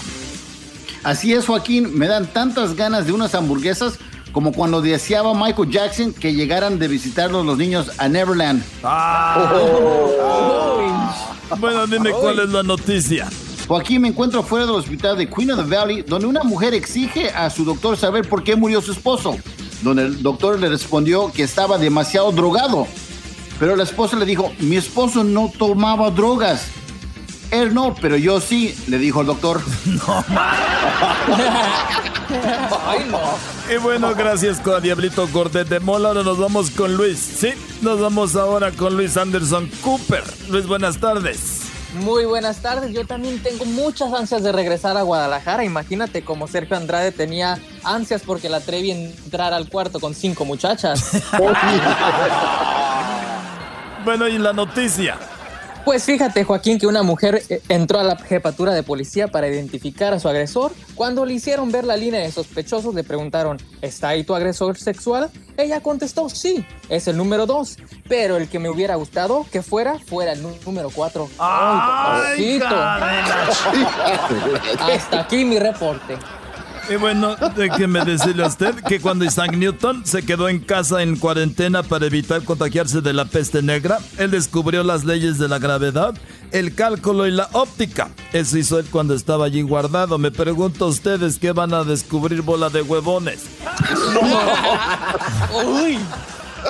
Así 1.03 1.33
es, 1.33 1.47
Joaquín, 1.47 1.97
me 1.97 2.07
dan 2.07 2.27
tantas 2.27 2.77
ganas 2.77 3.07
de 3.07 3.13
unas 3.13 3.35
hamburguesas 3.35 3.99
como 4.33 4.53
cuando 4.53 4.81
deseaba 4.81 5.35
Michael 5.35 5.71
Jackson 5.71 6.13
que 6.13 6.35
llegaran 6.35 6.79
de 6.79 6.89
visitarlos 6.89 7.45
los 7.45 7.59
niños 7.59 7.91
a 7.99 8.09
Neverland. 8.09 8.63
Ah. 8.85 9.53
Bueno, 11.59 11.87
dime 11.87 12.11
cuál 12.13 12.39
es 12.41 12.51
la 12.51 12.63
noticia. 12.63 13.29
Joaquín 13.71 14.03
me 14.03 14.09
encuentro 14.09 14.43
fuera 14.43 14.67
del 14.67 14.75
hospital 14.75 15.17
de 15.17 15.29
Queen 15.31 15.53
of 15.53 15.59
the 15.59 15.77
Valley, 15.77 16.03
donde 16.03 16.27
una 16.27 16.43
mujer 16.43 16.75
exige 16.75 17.31
a 17.31 17.49
su 17.51 17.65
doctor 17.65 17.97
saber 17.97 18.29
por 18.29 18.43
qué 18.43 18.57
murió 18.57 18.83
su 18.83 18.91
esposo, 18.91 19.37
donde 19.83 20.07
el 20.07 20.23
doctor 20.25 20.59
le 20.59 20.69
respondió 20.69 21.31
que 21.31 21.45
estaba 21.45 21.79
demasiado 21.79 22.33
drogado. 22.33 22.89
Pero 23.61 23.77
la 23.77 23.85
esposa 23.85 24.17
le 24.17 24.27
dijo, 24.27 24.51
mi 24.59 24.77
esposo 24.77 25.23
no 25.23 25.53
tomaba 25.57 26.11
drogas. 26.11 26.67
Él 27.53 27.73
no, 27.73 27.95
pero 27.95 28.17
yo 28.17 28.41
sí, 28.41 28.75
le 28.89 28.99
dijo 28.99 29.21
el 29.21 29.29
doctor. 29.29 29.61
No, 29.87 30.25
Ay, 32.87 33.07
no. 33.09 33.21
Y 33.73 33.79
bueno, 33.79 34.15
gracias 34.17 34.59
con 34.61 34.83
Diablito 34.83 35.29
Cortés 35.29 35.69
de 35.69 35.79
Mola. 35.79 36.09
Ahora 36.09 36.23
nos 36.25 36.39
vamos 36.39 36.71
con 36.71 36.97
Luis. 36.97 37.19
Sí, 37.19 37.51
nos 37.83 38.01
vamos 38.01 38.35
ahora 38.35 38.73
con 38.73 38.97
Luis 38.97 39.17
Anderson 39.17 39.71
Cooper. 39.81 40.23
Luis, 40.49 40.67
buenas 40.67 40.99
tardes. 40.99 41.60
Muy 41.95 42.25
buenas 42.25 42.63
tardes. 42.63 42.93
Yo 42.93 43.07
también 43.07 43.43
tengo 43.43 43.65
muchas 43.65 44.13
ansias 44.13 44.43
de 44.43 44.53
regresar 44.53 44.97
a 44.97 45.03
Guadalajara. 45.03 45.65
Imagínate 45.65 46.23
como 46.23 46.47
Sergio 46.47 46.77
Andrade 46.77 47.11
tenía 47.11 47.59
ansias 47.83 48.23
porque 48.25 48.49
la 48.49 48.59
atreví 48.59 48.93
a 48.93 48.95
entrar 48.95 49.53
al 49.53 49.69
cuarto 49.69 49.99
con 49.99 50.15
cinco 50.15 50.45
muchachas. 50.45 51.11
bueno, 54.05 54.29
y 54.29 54.39
la 54.39 54.53
noticia. 54.53 55.19
Pues 55.85 56.05
fíjate, 56.05 56.45
Joaquín, 56.45 56.79
que 56.79 56.87
una 56.87 57.03
mujer 57.03 57.43
eh, 57.49 57.63
entró 57.69 57.99
a 57.99 58.05
la 58.05 58.17
jefatura 58.17 58.75
de 58.75 58.83
policía 58.83 59.29
para 59.29 59.49
identificar 59.49 60.13
a 60.13 60.21
su 60.21 60.29
agresor. 60.29 60.73
Cuando 60.95 61.25
le 61.25 61.35
hicieron 61.35 61.73
ver 61.73 61.85
la 61.85 61.97
línea 61.97 62.21
de 62.21 62.31
sospechosos, 62.31 62.95
le 62.95 63.03
preguntaron, 63.03 63.59
¿está 63.81 64.09
ahí 64.09 64.23
tu 64.23 64.35
agresor 64.35 64.79
sexual? 64.79 65.31
Ella 65.57 65.81
contestó, 65.81 66.29
sí, 66.29 66.65
es 66.89 67.09
el 67.09 67.17
número 67.17 67.47
dos. 67.47 67.79
Pero 68.09 68.37
el 68.37 68.49
que 68.49 68.59
me 68.59 68.69
hubiera 68.69 68.95
gustado 68.97 69.47
que 69.51 69.63
fuera, 69.63 69.99
fuera 69.99 70.33
el 70.33 70.43
número 70.65 70.91
cuatro. 70.91 71.29
¡Ay, 71.39 72.61
Hasta 74.79 75.21
aquí 75.21 75.45
mi 75.45 75.59
reporte. 75.59 76.19
Y 76.89 76.97
bueno, 76.97 77.37
déjeme 77.57 78.05
decirle 78.05 78.43
a 78.45 78.49
usted 78.49 78.75
que 78.75 79.01
cuando 79.01 79.25
Isaac 79.25 79.57
Newton 79.57 80.05
se 80.05 80.23
quedó 80.25 80.49
en 80.49 80.61
casa 80.61 81.03
en 81.03 81.17
cuarentena 81.17 81.83
para 81.83 82.07
evitar 82.07 82.43
contagiarse 82.43 83.01
de 83.01 83.13
la 83.13 83.27
peste 83.27 83.63
negra, 83.63 83.99
él 84.19 84.31
descubrió 84.31 84.83
las 84.83 85.05
leyes 85.05 85.39
de 85.39 85.49
la 85.49 85.59
gravedad, 85.59 86.15
el 86.51 86.75
cálculo 86.75 87.27
y 87.27 87.31
la 87.31 87.49
óptica. 87.53 88.11
Eso 88.33 88.59
hizo 88.59 88.79
él 88.79 88.87
cuando 88.91 89.15
estaba 89.15 89.45
allí 89.45 89.63
guardado. 89.63 90.19
Me 90.19 90.31
pregunto 90.31 90.87
a 90.87 90.89
ustedes 90.89 91.39
qué 91.39 91.53
van 91.53 91.75
a 91.75 91.85
descubrir 91.85 92.43
bola 92.43 92.71
de 92.71 92.83
huevones. 92.83 93.45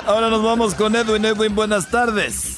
Ahora 0.05 0.29
nos 0.29 0.43
vamos 0.43 0.75
con 0.75 0.95
Edwin. 0.95 1.25
Edwin, 1.25 1.55
buenas 1.55 1.89
tardes. 1.89 2.57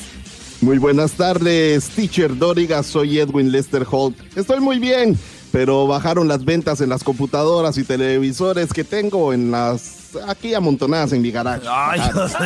Muy 0.62 0.78
buenas 0.78 1.12
tardes, 1.14 1.90
teacher 1.90 2.38
Doriga. 2.38 2.84
Soy 2.84 3.20
Edwin 3.20 3.52
Lester 3.52 3.86
Holt. 3.90 4.18
Estoy 4.36 4.60
muy 4.62 4.80
bien 4.80 5.18
pero 5.54 5.86
bajaron 5.86 6.28
las 6.28 6.44
ventas 6.44 6.82
en 6.82 6.90
las 6.90 7.04
computadoras 7.04 7.78
y 7.78 7.84
televisores 7.84 8.74
que 8.74 8.84
tengo 8.84 9.34
en 9.34 9.52
las 9.52 10.16
aquí 10.28 10.56
amontonadas 10.56 11.14
en 11.14 11.22
mi 11.22 11.30
garaje. 11.30 11.62
Ay, 11.70 12.02
no 12.16 12.28
sé. 12.28 12.38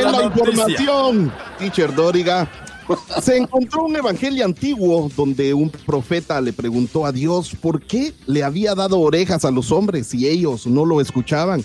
en 0.00 0.12
la, 0.12 0.24
información, 0.24 1.32
teacher 1.60 1.94
Doriga, 1.94 2.50
se 3.22 3.36
encontró 3.36 3.84
un 3.84 3.94
evangelio 3.94 4.44
antiguo 4.44 5.08
donde 5.16 5.54
un 5.54 5.70
profeta 5.70 6.40
le 6.40 6.52
preguntó 6.52 7.06
a 7.06 7.12
Dios 7.12 7.52
por 7.60 7.82
qué 7.82 8.12
le 8.26 8.42
había 8.42 8.74
dado 8.74 8.98
orejas 8.98 9.44
a 9.44 9.52
los 9.52 9.70
hombres 9.70 10.12
y 10.12 10.26
ellos 10.26 10.66
no 10.66 10.84
lo 10.84 11.00
escuchaban. 11.00 11.64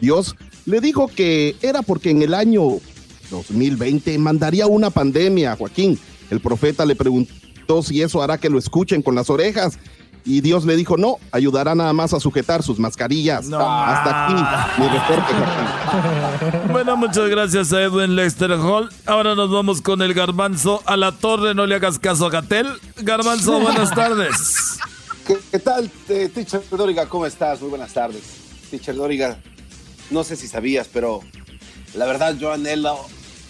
Dios 0.00 0.36
le 0.66 0.82
dijo 0.82 1.08
que 1.08 1.56
era 1.62 1.80
porque 1.80 2.10
en 2.10 2.20
el 2.20 2.34
año 2.34 2.62
2020 3.30 4.18
mandaría 4.18 4.66
una 4.66 4.90
pandemia, 4.90 5.56
Joaquín. 5.56 5.98
El 6.28 6.40
profeta 6.40 6.84
le 6.84 6.94
preguntó 6.94 7.32
y 7.90 8.02
eso 8.02 8.22
hará 8.22 8.38
que 8.38 8.50
lo 8.50 8.58
escuchen 8.58 9.02
con 9.02 9.14
las 9.14 9.30
orejas. 9.30 9.78
Y 10.24 10.40
Dios 10.40 10.64
le 10.64 10.76
dijo, 10.76 10.96
no, 10.96 11.16
ayudará 11.32 11.74
nada 11.74 11.92
más 11.92 12.14
a 12.14 12.20
sujetar 12.20 12.62
sus 12.62 12.78
mascarillas. 12.78 13.46
Hasta 13.52 14.26
aquí 14.26 14.80
mi 14.80 14.88
reporte. 14.88 15.32
bueno, 16.72 16.96
muchas 16.96 17.28
gracias 17.28 17.72
a 17.72 17.82
Edwin 17.82 18.14
Lester 18.14 18.52
Hall. 18.52 18.88
Ahora 19.06 19.34
nos 19.34 19.50
vamos 19.50 19.82
con 19.82 20.00
el 20.00 20.14
garbanzo 20.14 20.80
a 20.86 20.96
la 20.96 21.10
torre. 21.10 21.54
No 21.54 21.66
le 21.66 21.74
hagas 21.74 21.98
caso 21.98 22.26
a 22.26 22.30
Gatel. 22.30 22.68
Garbanzo, 22.98 23.58
buenas 23.58 23.90
tardes. 23.94 24.78
¿Qué, 25.26 25.58
tal, 25.58 25.90
eh, 26.08 26.30
Teacher 26.32 26.62
Doriga? 26.70 27.08
¿Cómo 27.08 27.26
estás? 27.26 27.60
Muy 27.60 27.70
buenas 27.70 27.92
tardes. 27.92 28.22
Teacher 28.70 28.94
Doriga, 28.94 29.38
no 30.10 30.22
sé 30.22 30.36
si 30.36 30.46
sabías, 30.46 30.88
pero 30.92 31.20
la 31.94 32.06
verdad 32.06 32.36
yo 32.36 32.52
anhelo, 32.52 32.98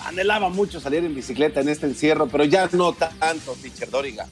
anhelaba 0.07 0.49
mucho 0.49 0.81
salir 0.81 1.05
en 1.05 1.15
bicicleta 1.15 1.61
en 1.61 1.69
este 1.69 1.87
encierro, 1.87 2.27
pero 2.29 2.45
ya 2.45 2.69
no 2.73 2.93
tanto, 2.93 3.57
Teacher 3.61 3.91
Doriga. 3.91 4.27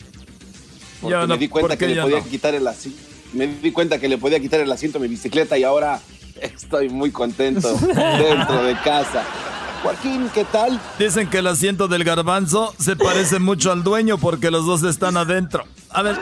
Porque 1.00 1.16
no, 1.16 1.26
me 1.26 1.38
di 1.38 1.48
cuenta 1.48 1.68
¿por 1.68 1.78
que 1.78 1.88
le 1.88 2.02
podía 2.02 2.18
no? 2.18 2.28
quitar 2.28 2.54
el 2.54 2.66
asiento. 2.66 3.00
Me 3.32 3.46
di 3.46 3.72
cuenta 3.72 3.98
que 3.98 4.08
le 4.08 4.18
podía 4.18 4.40
quitar 4.40 4.60
el 4.60 4.70
asiento 4.70 4.98
a 4.98 5.00
mi 5.00 5.08
bicicleta 5.08 5.56
y 5.56 5.64
ahora 5.64 6.00
estoy 6.40 6.88
muy 6.88 7.10
contento 7.10 7.72
dentro 7.74 8.62
de 8.64 8.74
casa. 8.84 9.24
Joaquín, 9.82 10.30
¿qué 10.34 10.44
tal? 10.44 10.78
Dicen 10.98 11.30
que 11.30 11.38
el 11.38 11.46
asiento 11.46 11.88
del 11.88 12.04
garbanzo 12.04 12.74
se 12.78 12.96
parece 12.96 13.38
mucho 13.38 13.72
al 13.72 13.82
dueño 13.82 14.18
porque 14.18 14.50
los 14.50 14.66
dos 14.66 14.82
están 14.82 15.16
adentro. 15.16 15.64
A 15.88 16.02
ver. 16.02 16.18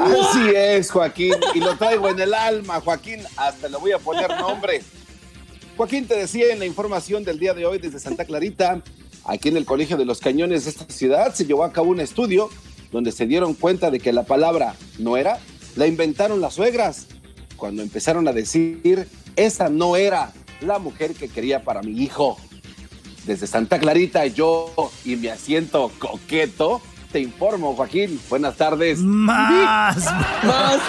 Así 0.00 0.50
es, 0.54 0.90
Joaquín. 0.90 1.34
Y 1.54 1.60
lo 1.60 1.76
traigo 1.76 2.08
en 2.08 2.18
el 2.18 2.34
alma, 2.34 2.80
Joaquín. 2.80 3.20
Hasta 3.36 3.68
le 3.68 3.76
voy 3.76 3.92
a 3.92 3.98
poner 3.98 4.28
nombre. 4.40 4.82
Joaquín, 5.78 6.08
te 6.08 6.16
decía 6.16 6.52
en 6.52 6.58
la 6.58 6.66
información 6.66 7.22
del 7.22 7.38
día 7.38 7.54
de 7.54 7.64
hoy 7.64 7.78
desde 7.78 8.00
Santa 8.00 8.24
Clarita, 8.24 8.82
aquí 9.24 9.48
en 9.48 9.56
el 9.56 9.64
Colegio 9.64 9.96
de 9.96 10.04
los 10.04 10.18
Cañones 10.18 10.64
de 10.64 10.70
esta 10.70 10.92
ciudad, 10.92 11.32
se 11.32 11.46
llevó 11.46 11.62
a 11.62 11.72
cabo 11.72 11.90
un 11.90 12.00
estudio 12.00 12.50
donde 12.90 13.12
se 13.12 13.26
dieron 13.28 13.54
cuenta 13.54 13.88
de 13.88 14.00
que 14.00 14.12
la 14.12 14.24
palabra 14.24 14.74
no 14.98 15.16
era, 15.16 15.38
la 15.76 15.86
inventaron 15.86 16.40
las 16.40 16.54
suegras. 16.54 17.06
Cuando 17.56 17.82
empezaron 17.82 18.26
a 18.26 18.32
decir, 18.32 19.06
esa 19.36 19.68
no 19.68 19.94
era 19.94 20.32
la 20.62 20.80
mujer 20.80 21.14
que 21.14 21.28
quería 21.28 21.62
para 21.62 21.80
mi 21.80 22.02
hijo. 22.02 22.36
Desde 23.24 23.46
Santa 23.46 23.78
Clarita, 23.78 24.26
yo 24.26 24.74
y 25.04 25.14
mi 25.14 25.28
asiento 25.28 25.92
coqueto, 26.00 26.82
te 27.12 27.20
informo, 27.20 27.76
Joaquín. 27.76 28.20
Buenas 28.28 28.56
tardes. 28.56 28.98
Más. 28.98 29.96
Más. 30.42 30.80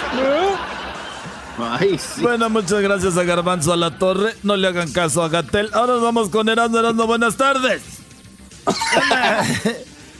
Bueno, 2.18 2.50
muchas 2.50 2.80
gracias 2.80 3.16
a 3.16 3.24
Garbanzo 3.24 3.72
a 3.72 3.76
la 3.76 3.98
Torre. 3.98 4.34
No 4.42 4.56
le 4.56 4.68
hagan 4.68 4.92
caso 4.92 5.22
a 5.22 5.28
Gatel. 5.28 5.70
Ahora 5.72 5.94
nos 5.94 6.02
vamos 6.02 6.28
con 6.28 6.48
Erasmo. 6.48 6.78
Erasmo, 6.78 7.06
buenas 7.06 7.36
tardes. 7.36 7.82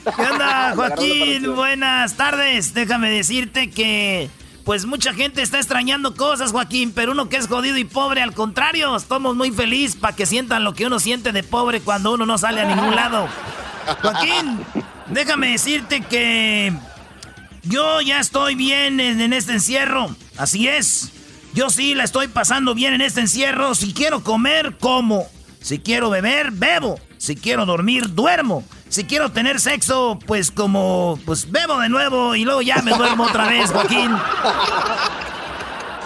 ¿Qué 0.03 0.21
onda, 0.23 0.73
Joaquín? 0.75 1.55
Buenas 1.55 2.15
tardes. 2.15 2.73
Déjame 2.73 3.09
decirte 3.11 3.69
que, 3.69 4.29
pues 4.65 4.85
mucha 4.85 5.13
gente 5.13 5.41
está 5.41 5.57
extrañando 5.57 6.15
cosas, 6.15 6.51
Joaquín, 6.51 6.91
pero 6.93 7.11
uno 7.11 7.29
que 7.29 7.37
es 7.37 7.47
jodido 7.47 7.77
y 7.77 7.83
pobre, 7.85 8.21
al 8.21 8.33
contrario, 8.33 8.95
estamos 8.95 9.35
muy 9.35 9.51
felices 9.51 9.95
para 9.95 10.15
que 10.15 10.25
sientan 10.25 10.63
lo 10.63 10.73
que 10.73 10.85
uno 10.87 10.99
siente 10.99 11.31
de 11.31 11.43
pobre 11.43 11.81
cuando 11.81 12.13
uno 12.13 12.25
no 12.25 12.37
sale 12.37 12.61
a 12.61 12.65
ningún 12.65 12.95
lado. 12.95 13.27
Joaquín, 14.01 14.59
déjame 15.07 15.51
decirte 15.51 16.01
que 16.01 16.73
yo 17.63 18.01
ya 18.01 18.19
estoy 18.19 18.55
bien 18.55 18.99
en, 18.99 19.21
en 19.21 19.33
este 19.33 19.53
encierro. 19.53 20.15
Así 20.37 20.67
es. 20.67 21.11
Yo 21.53 21.69
sí 21.69 21.95
la 21.95 22.05
estoy 22.05 22.27
pasando 22.27 22.73
bien 22.73 22.93
en 22.93 23.01
este 23.01 23.21
encierro. 23.21 23.75
Si 23.75 23.93
quiero 23.93 24.23
comer, 24.23 24.77
como. 24.79 25.27
Si 25.59 25.79
quiero 25.79 26.09
beber, 26.09 26.51
bebo. 26.51 26.99
Si 27.17 27.35
quiero 27.35 27.65
dormir, 27.65 28.15
duermo. 28.15 28.63
Si 28.89 29.03
quiero 29.03 29.31
tener 29.31 29.59
sexo, 29.59 30.17
pues 30.25 30.51
como, 30.51 31.19
pues 31.25 31.51
bebo 31.51 31.79
de 31.79 31.87
nuevo 31.87 32.35
y 32.35 32.43
luego 32.43 32.61
ya 32.61 32.81
me 32.81 32.91
duermo 32.91 33.25
otra 33.25 33.47
vez, 33.47 33.69
Joaquín. 33.71 34.11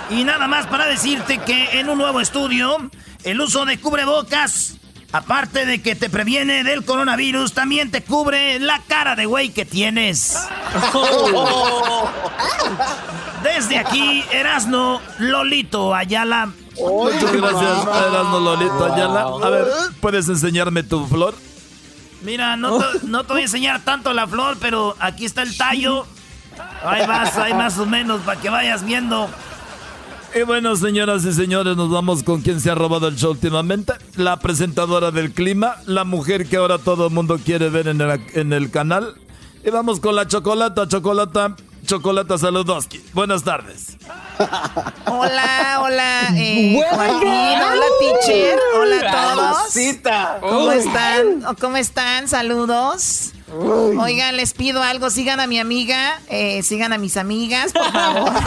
Y 0.09 0.23
nada 0.23 0.47
más 0.47 0.67
para 0.67 0.85
decirte 0.85 1.39
que 1.39 1.79
en 1.79 1.89
un 1.89 1.97
nuevo 1.97 2.21
estudio, 2.21 2.91
el 3.23 3.41
uso 3.41 3.65
de 3.65 3.79
cubrebocas, 3.79 4.77
aparte 5.11 5.65
de 5.65 5.81
que 5.81 5.95
te 5.95 6.09
previene 6.09 6.63
del 6.63 6.83
coronavirus, 6.85 7.53
también 7.53 7.91
te 7.91 8.03
cubre 8.03 8.59
la 8.59 8.81
cara 8.87 9.15
de 9.15 9.25
güey 9.25 9.49
que 9.49 9.65
tienes. 9.65 10.37
Desde 13.43 13.77
aquí, 13.77 14.23
Erasno 14.31 15.01
Lolito 15.19 15.93
Ayala. 15.93 16.49
Muchas 16.77 17.31
gracias, 17.31 17.87
Erasmo 18.09 18.39
Lolito 18.39 18.93
Ayala. 18.93 19.21
A 19.43 19.49
ver, 19.49 19.65
¿puedes 20.01 20.27
enseñarme 20.27 20.83
tu 20.83 21.05
flor? 21.07 21.35
Mira, 22.21 22.57
no 22.57 22.79
te, 22.79 22.85
no 23.03 23.23
te 23.23 23.33
voy 23.33 23.41
a 23.43 23.45
enseñar 23.45 23.81
tanto 23.81 24.11
la 24.11 24.25
flor, 24.27 24.57
pero 24.59 24.95
aquí 24.99 25.25
está 25.25 25.43
el 25.43 25.55
tallo. 25.55 26.07
Ahí 26.83 27.05
vas, 27.05 27.37
ahí 27.37 27.53
más 27.53 27.77
o 27.77 27.85
menos, 27.85 28.21
para 28.21 28.39
que 28.39 28.49
vayas 28.49 28.83
viendo. 28.83 29.29
Y 30.35 30.43
bueno, 30.43 30.75
señoras 30.75 31.23
y 31.23 31.31
señores, 31.31 31.77
nos 31.77 31.89
vamos 31.89 32.21
con 32.21 32.41
quien 32.41 32.59
se 32.59 32.69
ha 32.69 32.75
robado 32.75 33.07
el 33.07 33.15
show 33.15 33.31
últimamente. 33.31 33.93
La 34.17 34.37
presentadora 34.37 35.09
del 35.09 35.31
clima, 35.31 35.77
la 35.85 36.03
mujer 36.03 36.49
que 36.49 36.57
ahora 36.57 36.77
todo 36.77 37.07
el 37.07 37.13
mundo 37.13 37.39
quiere 37.41 37.69
ver 37.69 37.87
en 37.87 38.01
el, 38.01 38.21
en 38.33 38.51
el 38.51 38.69
canal. 38.69 39.15
Y 39.63 39.69
vamos 39.69 40.01
con 40.01 40.13
la 40.13 40.27
chocolata, 40.27 40.89
chocolata, 40.89 41.55
chocolata 41.85 42.37
Saludoski. 42.37 43.01
Buenas 43.13 43.45
tardes. 43.45 43.95
Hola, 45.05 45.79
hola, 45.81 46.27
eh, 46.35 46.81
Joaquín, 46.91 47.29
hola 47.29 47.85
teacher, 48.01 48.59
hola 48.77 48.95
a 49.09 49.33
todos. 49.35 50.41
¿Cómo 50.41 50.71
están? 50.73 51.55
¿Cómo 51.61 51.77
están? 51.77 52.27
Saludos. 52.27 53.34
Oigan, 53.51 54.37
les 54.37 54.53
pido 54.53 54.81
algo, 54.81 55.09
sigan 55.09 55.39
a 55.39 55.47
mi 55.47 55.59
amiga, 55.59 56.19
eh, 56.29 56.63
sigan 56.63 56.93
a 56.93 56.97
mis 56.97 57.15
amigas, 57.15 57.71
por 57.73 57.91
favor. 57.91 58.31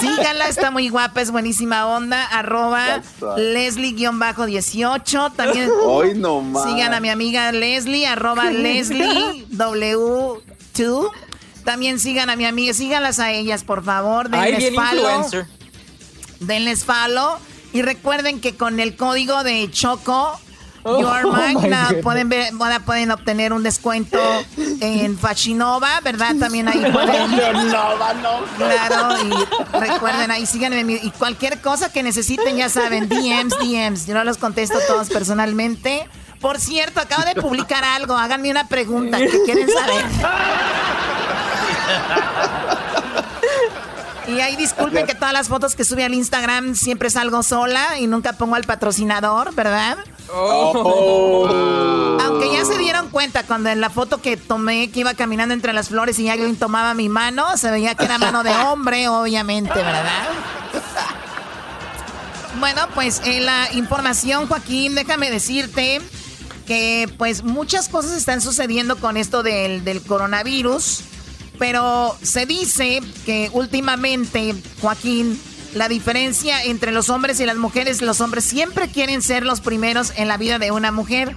Síganla, 0.00 0.48
está 0.48 0.70
muy 0.70 0.88
guapa, 0.88 1.20
es 1.20 1.30
buenísima 1.30 1.86
onda, 1.86 2.24
arroba 2.26 3.02
Leslie-18, 3.20 5.32
también 5.34 5.70
Hoy 5.84 6.14
no 6.14 6.40
más. 6.40 6.64
sigan 6.64 6.94
a 6.94 7.00
mi 7.00 7.08
amiga 7.08 7.52
Leslie, 7.52 8.06
arroba 8.06 8.50
Leslie 8.50 9.46
W2. 9.50 11.10
También 11.64 12.00
sigan 12.00 12.30
a 12.30 12.36
mi 12.36 12.44
amiga, 12.44 12.74
síganlas 12.74 13.18
a 13.20 13.30
ellas, 13.32 13.62
por 13.64 13.84
favor, 13.84 14.28
denles 14.28 14.74
follow 14.74 15.22
influencer. 15.22 15.46
denles 16.40 16.84
follow. 16.84 17.36
Y 17.72 17.82
recuerden 17.82 18.40
que 18.40 18.56
con 18.56 18.80
el 18.80 18.96
código 18.96 19.44
de 19.44 19.70
Choco, 19.70 20.38
Your 20.84 21.26
oh 21.26 21.32
Mind, 21.32 21.60
my 21.62 21.68
na- 21.68 21.88
God. 21.92 22.00
pueden, 22.02 22.28
ver, 22.28 22.52
van 22.54 22.72
a- 22.72 22.80
pueden 22.84 23.10
obtener 23.12 23.52
un 23.52 23.62
descuento 23.62 24.18
en 24.80 25.16
Fashinova, 25.16 26.00
¿verdad? 26.00 26.34
También 26.40 26.66
ahí 26.68 26.80
pueden. 26.92 27.30
No, 27.70 27.98
va, 27.98 28.12
no. 28.14 28.40
Claro, 28.56 29.16
y 29.24 29.78
recuerden 29.78 30.30
ahí, 30.32 30.44
síganme. 30.44 30.80
Y 31.02 31.10
cualquier 31.12 31.60
cosa 31.60 31.92
que 31.92 32.02
necesiten, 32.02 32.56
ya 32.56 32.68
saben, 32.68 33.08
DMs, 33.08 33.56
DMs. 33.58 34.06
Yo 34.06 34.14
no 34.14 34.24
los 34.24 34.38
contesto 34.38 34.78
todos 34.88 35.08
personalmente. 35.08 36.08
Por 36.40 36.58
cierto, 36.58 37.00
acabo 37.00 37.22
de 37.24 37.40
publicar 37.40 37.84
algo. 37.84 38.16
Háganme 38.16 38.50
una 38.50 38.66
pregunta 38.66 39.18
que 39.18 39.42
quieren 39.44 39.68
saber. 39.68 40.04
Y 44.32 44.40
ahí 44.40 44.56
disculpen 44.56 45.06
que 45.06 45.14
todas 45.14 45.34
las 45.34 45.48
fotos 45.48 45.74
que 45.74 45.84
sube 45.84 46.04
al 46.04 46.14
Instagram 46.14 46.74
siempre 46.74 47.10
salgo 47.10 47.42
sola 47.42 47.98
y 47.98 48.06
nunca 48.06 48.32
pongo 48.32 48.54
al 48.54 48.64
patrocinador, 48.64 49.54
¿verdad? 49.54 49.98
Oh. 50.32 51.48
Aunque 52.22 52.50
ya 52.50 52.64
se 52.64 52.78
dieron 52.78 53.10
cuenta 53.10 53.42
cuando 53.42 53.68
en 53.68 53.80
la 53.80 53.90
foto 53.90 54.22
que 54.22 54.38
tomé 54.38 54.90
que 54.90 55.00
iba 55.00 55.12
caminando 55.12 55.52
entre 55.52 55.74
las 55.74 55.88
flores 55.88 56.18
y 56.18 56.30
alguien 56.30 56.56
tomaba 56.56 56.94
mi 56.94 57.10
mano, 57.10 57.56
se 57.58 57.70
veía 57.70 57.94
que 57.94 58.04
era 58.06 58.16
mano 58.16 58.42
de 58.42 58.54
hombre, 58.56 59.08
obviamente, 59.08 59.74
¿verdad? 59.74 60.28
Bueno, 62.58 62.82
pues 62.94 63.20
en 63.24 63.44
la 63.44 63.70
información, 63.74 64.46
Joaquín, 64.46 64.94
déjame 64.94 65.30
decirte 65.30 66.00
que 66.66 67.12
pues 67.18 67.42
muchas 67.42 67.88
cosas 67.88 68.12
están 68.12 68.40
sucediendo 68.40 68.96
con 68.96 69.16
esto 69.16 69.42
del, 69.42 69.84
del 69.84 70.00
coronavirus, 70.00 71.00
pero 71.62 72.18
se 72.20 72.44
dice 72.44 73.00
que 73.24 73.48
últimamente, 73.52 74.52
Joaquín, 74.80 75.40
la 75.74 75.88
diferencia 75.88 76.60
entre 76.64 76.90
los 76.90 77.08
hombres 77.08 77.38
y 77.38 77.46
las 77.46 77.54
mujeres, 77.54 78.02
los 78.02 78.20
hombres 78.20 78.42
siempre 78.42 78.88
quieren 78.88 79.22
ser 79.22 79.46
los 79.46 79.60
primeros 79.60 80.12
en 80.16 80.26
la 80.26 80.38
vida 80.38 80.58
de 80.58 80.72
una 80.72 80.90
mujer. 80.90 81.36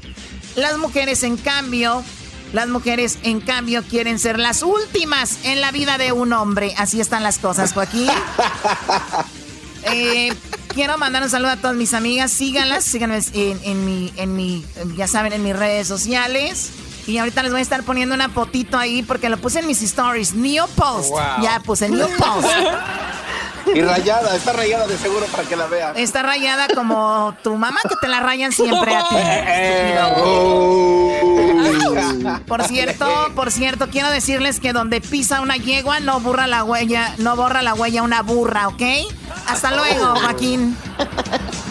Las 0.56 0.80
mujeres, 0.80 1.22
en 1.22 1.38
cambio, 1.38 2.04
las 2.54 2.68
mujeres, 2.68 3.20
en 3.22 3.40
cambio, 3.40 3.84
quieren 3.84 4.18
ser 4.18 4.40
las 4.40 4.64
últimas 4.64 5.38
en 5.44 5.62
la 5.62 5.70
vida 5.70 6.00
de 6.00 6.12
un 6.12 6.34
hombre. 6.34 6.74
Así 6.76 7.00
están 7.00 7.22
las 7.22 7.38
cosas, 7.38 7.74
Joaquín. 7.74 8.10
Eh, 9.88 10.34
quiero 10.70 10.98
mandar 10.98 11.22
un 11.22 11.30
saludo 11.30 11.52
a 11.52 11.58
todas 11.58 11.76
mis 11.76 11.94
amigas. 11.94 12.32
Síganlas, 12.32 12.84
síganme 12.84 13.20
en, 13.34 13.60
en 13.64 13.86
mi, 13.86 14.12
en 14.16 14.36
mi, 14.36 14.66
ya 14.98 15.08
saben, 15.08 15.32
en 15.32 15.44
mis 15.44 15.56
redes 15.56 15.88
sociales. 15.88 16.72
Y 17.08 17.18
ahorita 17.18 17.44
les 17.44 17.52
voy 17.52 17.60
a 17.60 17.64
estar 17.64 17.84
poniendo 17.84 18.16
una 18.16 18.30
fotito 18.30 18.78
ahí 18.78 19.04
porque 19.04 19.30
lo 19.30 19.38
puse 19.38 19.60
en 19.60 19.68
mis 19.68 19.82
stories. 19.82 20.34
New 20.34 20.66
post. 20.76 21.10
Wow. 21.10 21.20
Ya 21.42 21.60
puse 21.60 21.90
new 21.90 22.08
post. 22.18 22.48
Y 23.74 23.82
rayada, 23.82 24.36
está 24.36 24.54
rayada 24.54 24.88
de 24.88 24.98
seguro 24.98 25.26
para 25.28 25.44
que 25.44 25.56
la 25.56 25.66
vea. 25.66 25.94
Está 25.96 26.22
rayada 26.22 26.68
como 26.74 27.36
tu 27.44 27.56
mamá 27.56 27.80
que 27.88 27.96
te 28.00 28.08
la 28.08 28.20
rayan 28.20 28.52
siempre 28.52 28.96
a 28.96 29.10
ti. 29.10 29.16
Eh, 29.58 30.00
Por 32.48 32.64
cierto, 32.64 33.08
por 33.36 33.52
cierto, 33.52 33.90
quiero 33.90 34.10
decirles 34.10 34.60
que 34.60 34.74
donde 34.74 35.02
pisa 35.02 35.42
una 35.42 35.58
yegua 35.58 36.00
no 36.00 36.20
borra 36.20 36.48
la 36.48 36.64
huella, 36.64 37.14
no 37.18 37.36
borra 37.36 37.64
la 37.64 37.74
huella 37.74 38.04
una 38.04 38.22
burra, 38.22 38.68
¿ok? 38.68 38.82
Hasta 39.48 39.76
luego, 39.76 40.16
Joaquín. 40.16 40.78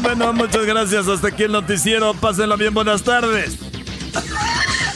Bueno, 0.02 0.32
muchas 0.32 0.64
gracias. 0.64 1.08
Hasta 1.08 1.28
aquí 1.28 1.44
el 1.44 1.52
noticiero. 1.52 2.14
Pásenlo 2.14 2.56
bien. 2.56 2.74
Buenas 2.74 3.02
tardes. 3.02 3.58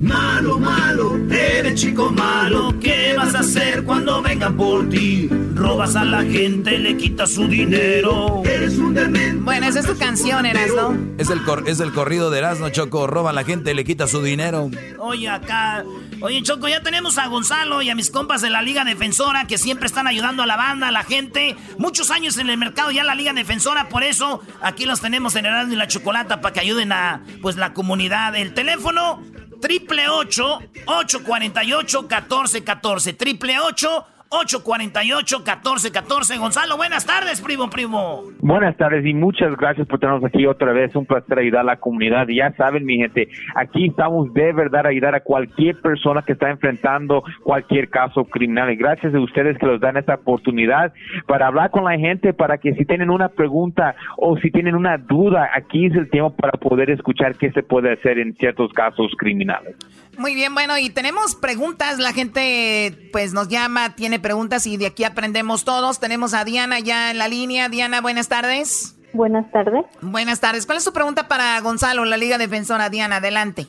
Malo, 0.00 0.58
malo, 0.60 1.18
eres 1.28 1.80
chico 1.80 2.10
malo. 2.10 2.72
¿Qué 2.80 3.14
vas 3.16 3.34
a 3.34 3.40
hacer 3.40 3.82
cuando 3.82 4.22
vengan 4.22 4.56
por 4.56 4.88
ti? 4.88 5.28
Robas 5.54 5.96
a 5.96 6.04
la 6.04 6.22
gente, 6.22 6.78
le 6.78 6.96
quitas 6.96 7.32
su 7.32 7.48
dinero. 7.48 8.42
Eres 8.44 8.78
un 8.78 8.94
demente. 8.94 9.40
Bueno, 9.42 9.66
esa 9.66 9.80
es 9.80 9.86
tu 9.86 9.98
canción, 9.98 10.46
Erasno. 10.46 10.96
Es 11.18 11.30
el, 11.30 11.40
es 11.66 11.80
el 11.80 11.92
corrido 11.92 12.30
de 12.30 12.38
Erasno, 12.38 12.70
Choco. 12.70 13.08
Roba 13.08 13.30
a 13.30 13.32
la 13.32 13.42
gente, 13.42 13.74
le 13.74 13.84
quita 13.84 14.06
su 14.06 14.22
dinero. 14.22 14.70
Oye, 14.98 15.28
acá. 15.28 15.84
Oye, 16.20 16.42
Choco, 16.42 16.68
ya 16.68 16.80
tenemos 16.80 17.18
a 17.18 17.26
Gonzalo 17.26 17.82
y 17.82 17.90
a 17.90 17.96
mis 17.96 18.10
compas 18.10 18.40
de 18.40 18.50
la 18.50 18.62
Liga 18.62 18.84
Defensora 18.84 19.46
que 19.46 19.58
siempre 19.58 19.86
están 19.86 20.06
ayudando 20.06 20.44
a 20.44 20.46
la 20.46 20.56
banda, 20.56 20.88
a 20.88 20.92
la 20.92 21.02
gente. 21.02 21.56
Muchos 21.76 22.12
años 22.12 22.38
en 22.38 22.50
el 22.50 22.58
mercado 22.58 22.92
ya 22.92 23.02
la 23.02 23.16
Liga 23.16 23.32
Defensora, 23.32 23.88
por 23.88 24.04
eso 24.04 24.42
aquí 24.62 24.84
los 24.84 25.00
tenemos 25.00 25.34
en 25.34 25.46
Erasno 25.46 25.74
y 25.74 25.76
la 25.76 25.88
Chocolata 25.88 26.40
para 26.40 26.52
que 26.52 26.60
ayuden 26.60 26.92
a 26.92 27.22
pues 27.42 27.56
la 27.56 27.72
comunidad. 27.72 28.36
El 28.36 28.54
teléfono 28.54 29.22
triple 29.60 30.00
848 30.00 30.70
1414 30.86 33.16
triple 33.16 33.50
8 33.50 34.17
848-1414. 34.30 36.38
Gonzalo, 36.38 36.76
buenas 36.76 37.04
tardes, 37.06 37.40
primo, 37.40 37.70
primo. 37.70 38.24
Buenas 38.40 38.76
tardes 38.76 39.06
y 39.06 39.14
muchas 39.14 39.56
gracias 39.56 39.86
por 39.86 39.98
tenernos 39.98 40.24
aquí 40.24 40.44
otra 40.46 40.72
vez. 40.72 40.94
Un 40.94 41.06
placer 41.06 41.38
ayudar 41.38 41.62
a 41.62 41.64
la 41.64 41.76
comunidad. 41.76 42.28
Ya 42.28 42.52
saben, 42.52 42.84
mi 42.84 42.98
gente, 42.98 43.30
aquí 43.54 43.86
estamos 43.86 44.34
de 44.34 44.52
verdad 44.52 44.84
a 44.86 44.90
ayudar 44.90 45.14
a 45.14 45.20
cualquier 45.20 45.80
persona 45.80 46.20
que 46.22 46.32
está 46.32 46.50
enfrentando 46.50 47.22
cualquier 47.42 47.88
caso 47.88 48.24
criminal. 48.24 48.70
Y 48.70 48.76
gracias 48.76 49.14
a 49.14 49.20
ustedes 49.20 49.56
que 49.58 49.64
nos 49.66 49.80
dan 49.80 49.96
esta 49.96 50.16
oportunidad 50.16 50.92
para 51.26 51.46
hablar 51.46 51.70
con 51.70 51.84
la 51.84 51.96
gente, 51.98 52.34
para 52.34 52.58
que 52.58 52.74
si 52.74 52.84
tienen 52.84 53.08
una 53.10 53.30
pregunta 53.30 53.96
o 54.16 54.36
si 54.38 54.50
tienen 54.50 54.74
una 54.74 54.98
duda, 54.98 55.50
aquí 55.54 55.86
es 55.86 55.94
el 55.94 56.10
tiempo 56.10 56.34
para 56.36 56.58
poder 56.58 56.90
escuchar 56.90 57.36
qué 57.36 57.52
se 57.52 57.62
puede 57.62 57.92
hacer 57.92 58.18
en 58.18 58.34
ciertos 58.34 58.72
casos 58.72 59.12
criminales. 59.16 59.76
Muy 60.18 60.34
bien, 60.34 60.52
bueno, 60.52 60.76
y 60.76 60.90
tenemos 60.90 61.36
preguntas. 61.36 62.00
La 62.00 62.12
gente 62.12 63.08
pues 63.12 63.32
nos 63.32 63.46
llama, 63.48 63.94
tiene 63.94 64.18
preguntas 64.18 64.66
y 64.66 64.76
de 64.76 64.86
aquí 64.86 65.04
aprendemos 65.04 65.64
todos. 65.64 66.00
Tenemos 66.00 66.34
a 66.34 66.44
Diana 66.44 66.80
ya 66.80 67.12
en 67.12 67.18
la 67.18 67.28
línea. 67.28 67.68
Diana, 67.68 68.00
buenas 68.00 68.26
tardes. 68.26 68.96
Buenas 69.12 69.48
tardes. 69.52 69.86
Buenas 70.02 70.40
tardes. 70.40 70.66
¿Cuál 70.66 70.78
es 70.78 70.84
su 70.84 70.92
pregunta 70.92 71.28
para 71.28 71.60
Gonzalo, 71.60 72.04
la 72.04 72.16
Liga 72.16 72.36
Defensora? 72.36 72.90
Diana, 72.90 73.16
adelante. 73.16 73.68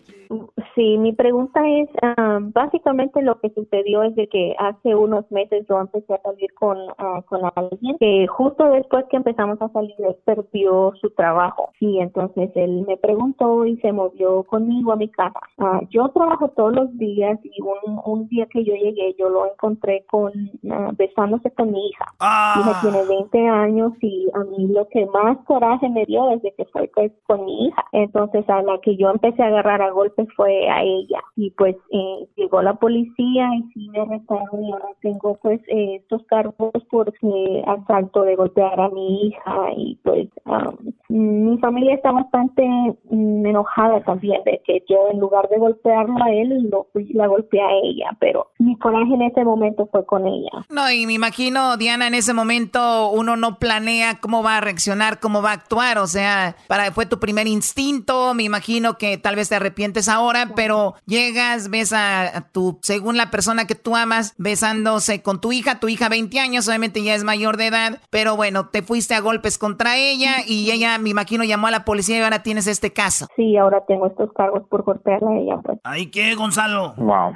Sí, 0.80 0.98
mi 0.98 1.12
pregunta 1.12 1.60
es, 1.68 1.90
ah, 2.02 2.40
básicamente 2.40 3.22
lo 3.22 3.38
que 3.42 3.50
sucedió 3.50 4.02
es 4.04 4.16
de 4.16 4.30
que 4.30 4.56
hace 4.58 4.96
unos 4.96 5.30
meses 5.30 5.66
yo 5.68 5.78
empecé 5.78 6.14
a 6.14 6.22
salir 6.22 6.54
con, 6.54 6.78
uh, 6.78 7.22
con 7.26 7.42
alguien 7.54 7.98
que 8.00 8.26
justo 8.28 8.64
después 8.64 9.04
que 9.10 9.18
empezamos 9.18 9.62
a 9.62 9.68
salir 9.74 9.94
él 9.98 10.16
perdió 10.24 10.94
su 11.02 11.10
trabajo 11.10 11.72
y 11.82 12.00
entonces 12.00 12.50
él 12.56 12.86
me 12.88 12.96
preguntó 12.96 13.66
y 13.66 13.76
se 13.82 13.92
movió 13.92 14.44
conmigo 14.44 14.94
a 14.94 14.96
mi 14.96 15.10
casa. 15.10 15.42
Uh, 15.58 15.86
yo 15.90 16.08
trabajo 16.14 16.48
todos 16.56 16.74
los 16.74 16.98
días 16.98 17.38
y 17.44 17.62
un, 17.62 18.00
un 18.06 18.30
día 18.30 18.46
que 18.46 18.64
yo 18.64 18.74
llegué 18.74 19.14
yo 19.20 19.28
lo 19.28 19.52
encontré 19.52 20.06
con 20.10 20.32
besándose 20.96 21.52
con 21.52 21.74
mi 21.74 21.90
hija. 21.90 22.06
Hija 22.22 22.80
tiene 22.82 23.04
20 23.04 23.48
años 23.50 23.92
y 24.00 24.30
a 24.34 24.46
mí 24.46 24.70
lo 24.70 24.88
que 24.88 25.06
más 25.08 25.40
coraje 25.40 25.90
me 25.90 26.06
dio 26.06 26.28
desde 26.28 26.54
que 26.54 26.64
fue 26.72 26.90
pues, 26.96 27.12
con 27.28 27.44
mi 27.44 27.68
hija. 27.68 27.84
Entonces 27.92 28.50
a 28.50 28.62
la 28.62 28.80
que 28.80 28.96
yo 28.96 29.10
empecé 29.10 29.44
a 29.44 29.48
agarrar 29.48 29.82
a 29.82 29.92
golpes 29.92 30.28
fue 30.38 30.69
a 30.70 30.82
ella. 30.84 31.20
Y 31.36 31.52
pues 31.52 31.76
eh, 31.92 32.28
llegó 32.36 32.62
la 32.62 32.76
policía 32.76 33.50
y 33.56 33.64
sí 33.74 33.90
me 33.90 34.02
arrestaron 34.02 34.64
y 34.64 34.72
ahora 34.72 34.90
tengo 35.02 35.38
pues 35.42 35.60
eh, 35.68 35.96
estos 36.02 36.24
cargos 36.28 36.72
por 36.90 37.14
eh, 37.22 37.64
asalto 37.68 38.24
de 38.24 38.36
golpear 38.36 38.80
a 38.80 38.90
mi 38.90 39.28
hija 39.28 39.56
y 39.76 39.96
pues 40.04 40.28
mi 41.10 41.58
familia 41.58 41.96
está 41.96 42.12
bastante 42.12 42.64
mm, 43.10 43.46
enojada 43.46 44.02
también 44.04 44.44
de 44.44 44.62
que 44.66 44.84
yo 44.90 45.10
en 45.12 45.20
lugar 45.20 45.48
de 45.50 45.58
golpearlo 45.58 46.24
a 46.24 46.32
él 46.32 46.70
lo 46.70 46.88
la 47.14 47.28
golpeé 47.28 47.62
a 47.62 47.72
ella 47.84 48.18
pero 48.20 48.48
mi 48.60 48.78
coraje 48.78 49.14
en 49.14 49.24
ese 49.24 49.44
momento 49.44 49.88
fue 49.92 50.06
con 50.06 50.28
ella. 50.28 50.66
No 50.70 50.92
y 50.92 51.06
me 51.06 51.14
imagino 51.14 51.78
Diana 51.78 52.08
en 52.08 52.14
ese 52.14 52.34
momento 52.34 53.10
uno 53.10 53.36
no 53.38 53.58
planea 53.58 54.20
cómo 54.20 54.44
va 54.44 54.58
a 54.58 54.62
reaccionar 54.62 55.20
cómo 55.20 55.42
va 55.42 55.52
a 55.52 55.54
actuar 55.54 55.98
o 55.98 56.08
sea 56.08 56.56
para 56.68 56.92
fue 56.92 57.06
tu 57.06 57.20
primer 57.20 57.48
instinto 57.48 58.34
me 58.34 58.44
imagino 58.44 58.98
que 58.98 59.18
tal 59.18 59.36
vez 59.36 59.50
te 59.50 59.56
arrepientes 59.56 60.10
ahora 60.10 60.49
pero 60.56 60.96
llegas, 61.06 61.70
ves 61.70 61.94
a, 61.94 62.48
tu, 62.52 62.80
según 62.82 63.18
la 63.18 63.32
persona 63.32 63.66
que 63.66 63.76
tú 63.76 63.96
amas, 63.96 64.36
besándose 64.38 65.22
con 65.22 65.42
tu 65.42 65.52
hija, 65.52 65.80
tu 65.80 65.90
hija 65.90 66.10
20 66.10 66.40
años, 66.40 66.68
obviamente 66.68 67.04
ya 67.04 67.16
es 67.16 67.24
mayor 67.24 67.58
de 67.58 67.68
edad, 67.68 68.00
pero 68.10 68.36
bueno, 68.36 68.68
te 68.68 68.82
fuiste 68.82 69.16
a 69.16 69.22
golpes 69.22 69.58
contra 69.58 69.98
ella 69.98 70.38
y 70.48 70.72
ella, 70.72 70.98
me 70.98 71.10
imagino, 71.10 71.44
llamó 71.44 71.68
a 71.68 71.72
la 71.72 71.86
policía 71.86 72.18
y 72.18 72.22
ahora 72.22 72.44
tienes 72.44 72.68
este 72.68 72.92
caso. 72.94 73.28
Sí, 73.36 73.58
ahora 73.58 73.84
tengo 73.88 74.08
estos 74.08 74.32
cargos 74.34 74.64
por 74.70 74.84
golpearla 74.84 75.32
a 75.32 75.38
ella. 75.38 75.58
Pues. 75.64 75.80
¿Ahí 75.84 76.08
qué, 76.12 76.36
Gonzalo? 76.36 76.94
Wow. 76.98 77.36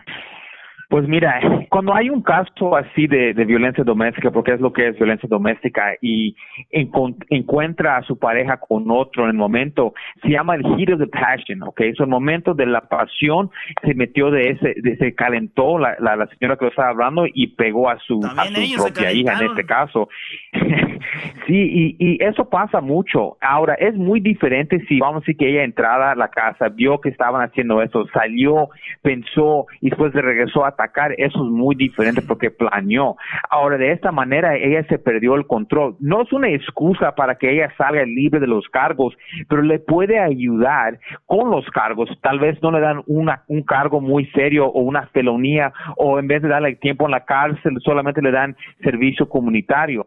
Pues 0.94 1.08
mira, 1.08 1.42
cuando 1.72 1.96
hay 1.96 2.12
un 2.12 2.22
caso 2.22 2.76
así 2.76 3.08
de, 3.08 3.34
violencia 3.46 3.84
doméstica, 3.84 4.30
porque 4.30 4.54
es 4.54 4.62
lo 4.62 4.72
que 4.72 4.90
es 4.90 4.96
violencia 4.96 5.28
doméstica, 5.28 5.96
y 6.00 6.36
encuentra 6.70 7.98
a 7.98 8.04
su 8.04 8.20
pareja 8.20 8.58
con 8.58 8.86
otro 8.92 9.24
en 9.24 9.32
el 9.32 9.36
momento, 9.36 9.96
se 10.22 10.30
llama 10.30 10.54
el 10.54 10.62
heat 10.62 10.94
of 10.94 11.00
the 11.00 11.08
passion, 11.08 11.64
¿ok? 11.64 11.82
Es 11.82 12.00
el 12.00 12.06
momento 12.06 12.54
de 12.54 12.68
la 12.68 12.82
pasión, 12.82 13.50
se 13.82 13.96
metió 13.96 14.30
de 14.30 14.52
ese, 14.52 14.76
se 15.00 15.16
calentó 15.16 15.80
la, 15.80 15.96
la, 16.00 16.28
señora 16.38 16.58
que 16.58 16.66
lo 16.66 16.70
estaba 16.70 16.90
hablando 16.90 17.26
y 17.26 17.48
pegó 17.48 17.90
a 17.90 17.98
su, 17.98 18.20
a 18.24 18.46
su 18.46 18.84
propia 18.84 19.12
hija 19.12 19.34
en 19.40 19.50
este 19.50 19.66
caso. 19.66 20.10
sí, 21.48 21.56
y, 21.58 21.96
y 21.98 22.24
eso 22.24 22.48
pasa 22.48 22.82
mucho. 22.82 23.38
Ahora, 23.42 23.74
es 23.74 23.96
muy 23.96 24.20
diferente 24.20 24.86
si 24.88 25.00
vamos 25.00 25.18
a 25.18 25.20
decir 25.22 25.38
que 25.38 25.50
ella 25.50 25.64
entrada 25.64 26.12
a 26.12 26.16
la 26.16 26.28
casa, 26.28 26.70
vio 26.70 27.02
que 27.02 27.10
estaban 27.10 27.42
haciendo 27.42 27.82
eso, 27.82 28.06
salió, 28.14 28.70
pensó 29.02 29.66
y 29.82 29.90
después 29.90 30.14
de 30.14 30.22
regresó 30.22 30.64
a 30.66 30.83
atacar, 30.84 31.14
eso 31.18 31.44
es 31.44 31.52
muy 31.52 31.76
diferente 31.76 32.22
porque 32.22 32.52
planeó. 32.52 33.16
Ahora, 33.50 33.78
de 33.78 33.92
esta 33.92 34.12
manera, 34.12 34.56
ella 34.56 34.84
se 34.88 35.00
perdió 35.00 35.36
el 35.36 35.48
control. 35.48 35.96
No 36.00 36.22
es 36.22 36.34
una 36.34 36.50
excusa 36.50 37.16
para 37.16 37.36
que 37.36 37.52
ella 37.52 37.72
salga 37.78 38.04
libre 38.04 38.40
de 38.40 38.48
los 38.48 38.68
cargos, 38.70 39.16
pero 39.48 39.62
le 39.62 39.80
puede 39.80 40.20
ayudar 40.20 41.00
con 41.26 41.50
los 41.50 41.66
cargos. 41.72 42.10
Tal 42.22 42.40
vez 42.40 42.62
no 42.62 42.72
le 42.72 42.80
dan 42.80 43.02
una, 43.08 43.44
un 43.48 43.64
cargo 43.64 44.02
muy 44.02 44.26
serio 44.28 44.68
o 44.68 44.82
una 44.82 45.08
felonía, 45.08 45.74
o 45.98 46.20
en 46.20 46.28
vez 46.28 46.42
de 46.42 46.50
darle 46.50 46.76
tiempo 46.76 47.06
en 47.06 47.12
la 47.12 47.26
cárcel, 47.26 47.78
solamente 47.84 48.22
le 48.22 48.32
dan 48.32 48.56
servicio 48.82 49.28
comunitario. 49.30 50.06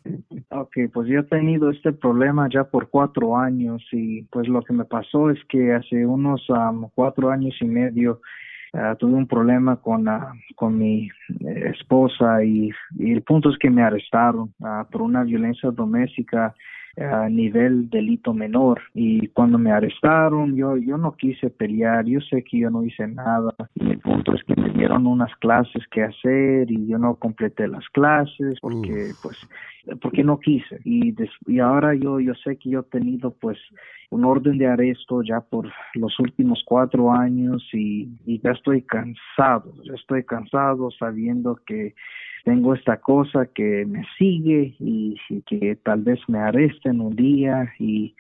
Ok, 0.50 0.78
pues 0.94 1.08
yo 1.08 1.20
he 1.20 1.24
tenido 1.24 1.72
este 1.72 1.94
problema 1.94 2.48
ya 2.54 2.66
por 2.66 2.90
cuatro 2.90 3.38
años 3.38 3.82
y 3.92 4.24
pues 4.24 4.48
lo 4.48 4.62
que 4.62 4.74
me 4.74 4.86
pasó 4.86 5.30
es 5.30 5.40
que 5.50 5.74
hace 5.74 6.06
unos 6.06 6.46
cuatro 6.94 7.32
años 7.32 7.56
y 7.60 7.66
medio 7.66 8.22
ah, 8.74 8.96
tuve 8.96 9.14
un 9.14 9.28
problema 9.28 9.78
con, 9.78 10.06
con 10.56 10.78
mi 10.78 11.10
eh, 11.40 11.72
esposa 11.76 12.44
y, 12.44 12.72
y 12.98 13.12
el 13.12 13.22
punto 13.24 13.50
es 13.50 13.58
que 13.58 13.70
me 13.70 13.84
arrestaron 13.84 14.54
ah, 14.64 14.88
por 14.92 15.02
una 15.02 15.24
violencia 15.24 15.72
doméstica 15.72 16.54
a 16.98 17.30
nivel 17.30 17.90
delito 17.90 18.34
menor. 18.34 18.82
Y 18.94 19.28
cuando 19.30 19.58
me 19.58 19.72
arrestaron 19.72 20.56
yo 20.56 20.78
yo 20.78 20.98
no 20.98 21.14
quise 21.16 21.50
pelear. 21.50 22.06
Yo 22.06 22.20
sé 22.22 22.44
que 22.44 22.60
yo 22.60 22.70
no 22.70 22.84
hice 22.84 23.08
nada. 23.08 23.54
Y 23.76 23.92
el 23.92 24.00
punto 24.00 24.34
es 24.36 24.44
que 24.44 24.56
me 24.56 24.70
dieron 24.70 25.08
unas 25.08 25.34
clases 25.38 25.86
que 25.92 26.04
hacer 26.04 26.70
y 26.72 26.88
yo 26.88 26.98
no 26.98 27.16
completé 27.16 27.68
las 27.68 27.88
clases 27.90 28.60
porque 28.62 29.12
pues 29.22 29.38
porque 30.02 30.24
no 30.24 30.40
quise. 30.40 30.80
Y 30.84 31.12
des- 31.12 31.30
y 31.48 31.60
ahora 31.60 31.96
yo 31.96 32.20
yo 32.20 32.34
sé 32.36 32.58
que 32.58 32.70
yo 32.70 32.82
he 32.82 32.84
tenido 32.84 33.32
pues 33.40 33.58
un 34.12 34.26
orden 34.26 34.58
de 34.58 34.68
arresto 34.68 35.22
ya 35.24 35.40
por 35.40 35.72
los 35.96 36.20
últimos 36.20 36.62
cuatro 36.66 37.14
años 37.14 37.68
y, 37.74 38.10
y 38.26 38.40
ya 38.42 38.52
estoy 38.52 38.82
cansado 38.82 39.74
ya 39.86 39.94
estoy 39.94 40.24
cansado 40.26 40.92
sabiendo 40.92 41.58
que 41.66 41.94
tengo 42.44 42.74
esta 42.74 42.98
cosa 42.98 43.46
que 43.46 43.86
me 43.86 44.04
sigue 44.18 44.76
y, 44.80 45.18
y 45.30 45.42
que 45.44 45.76
tal 45.84 46.02
vez 46.02 46.20
me 46.28 46.40
arresten 46.40 47.02
un 47.02 47.16
día 47.16 47.74
y 47.80 48.16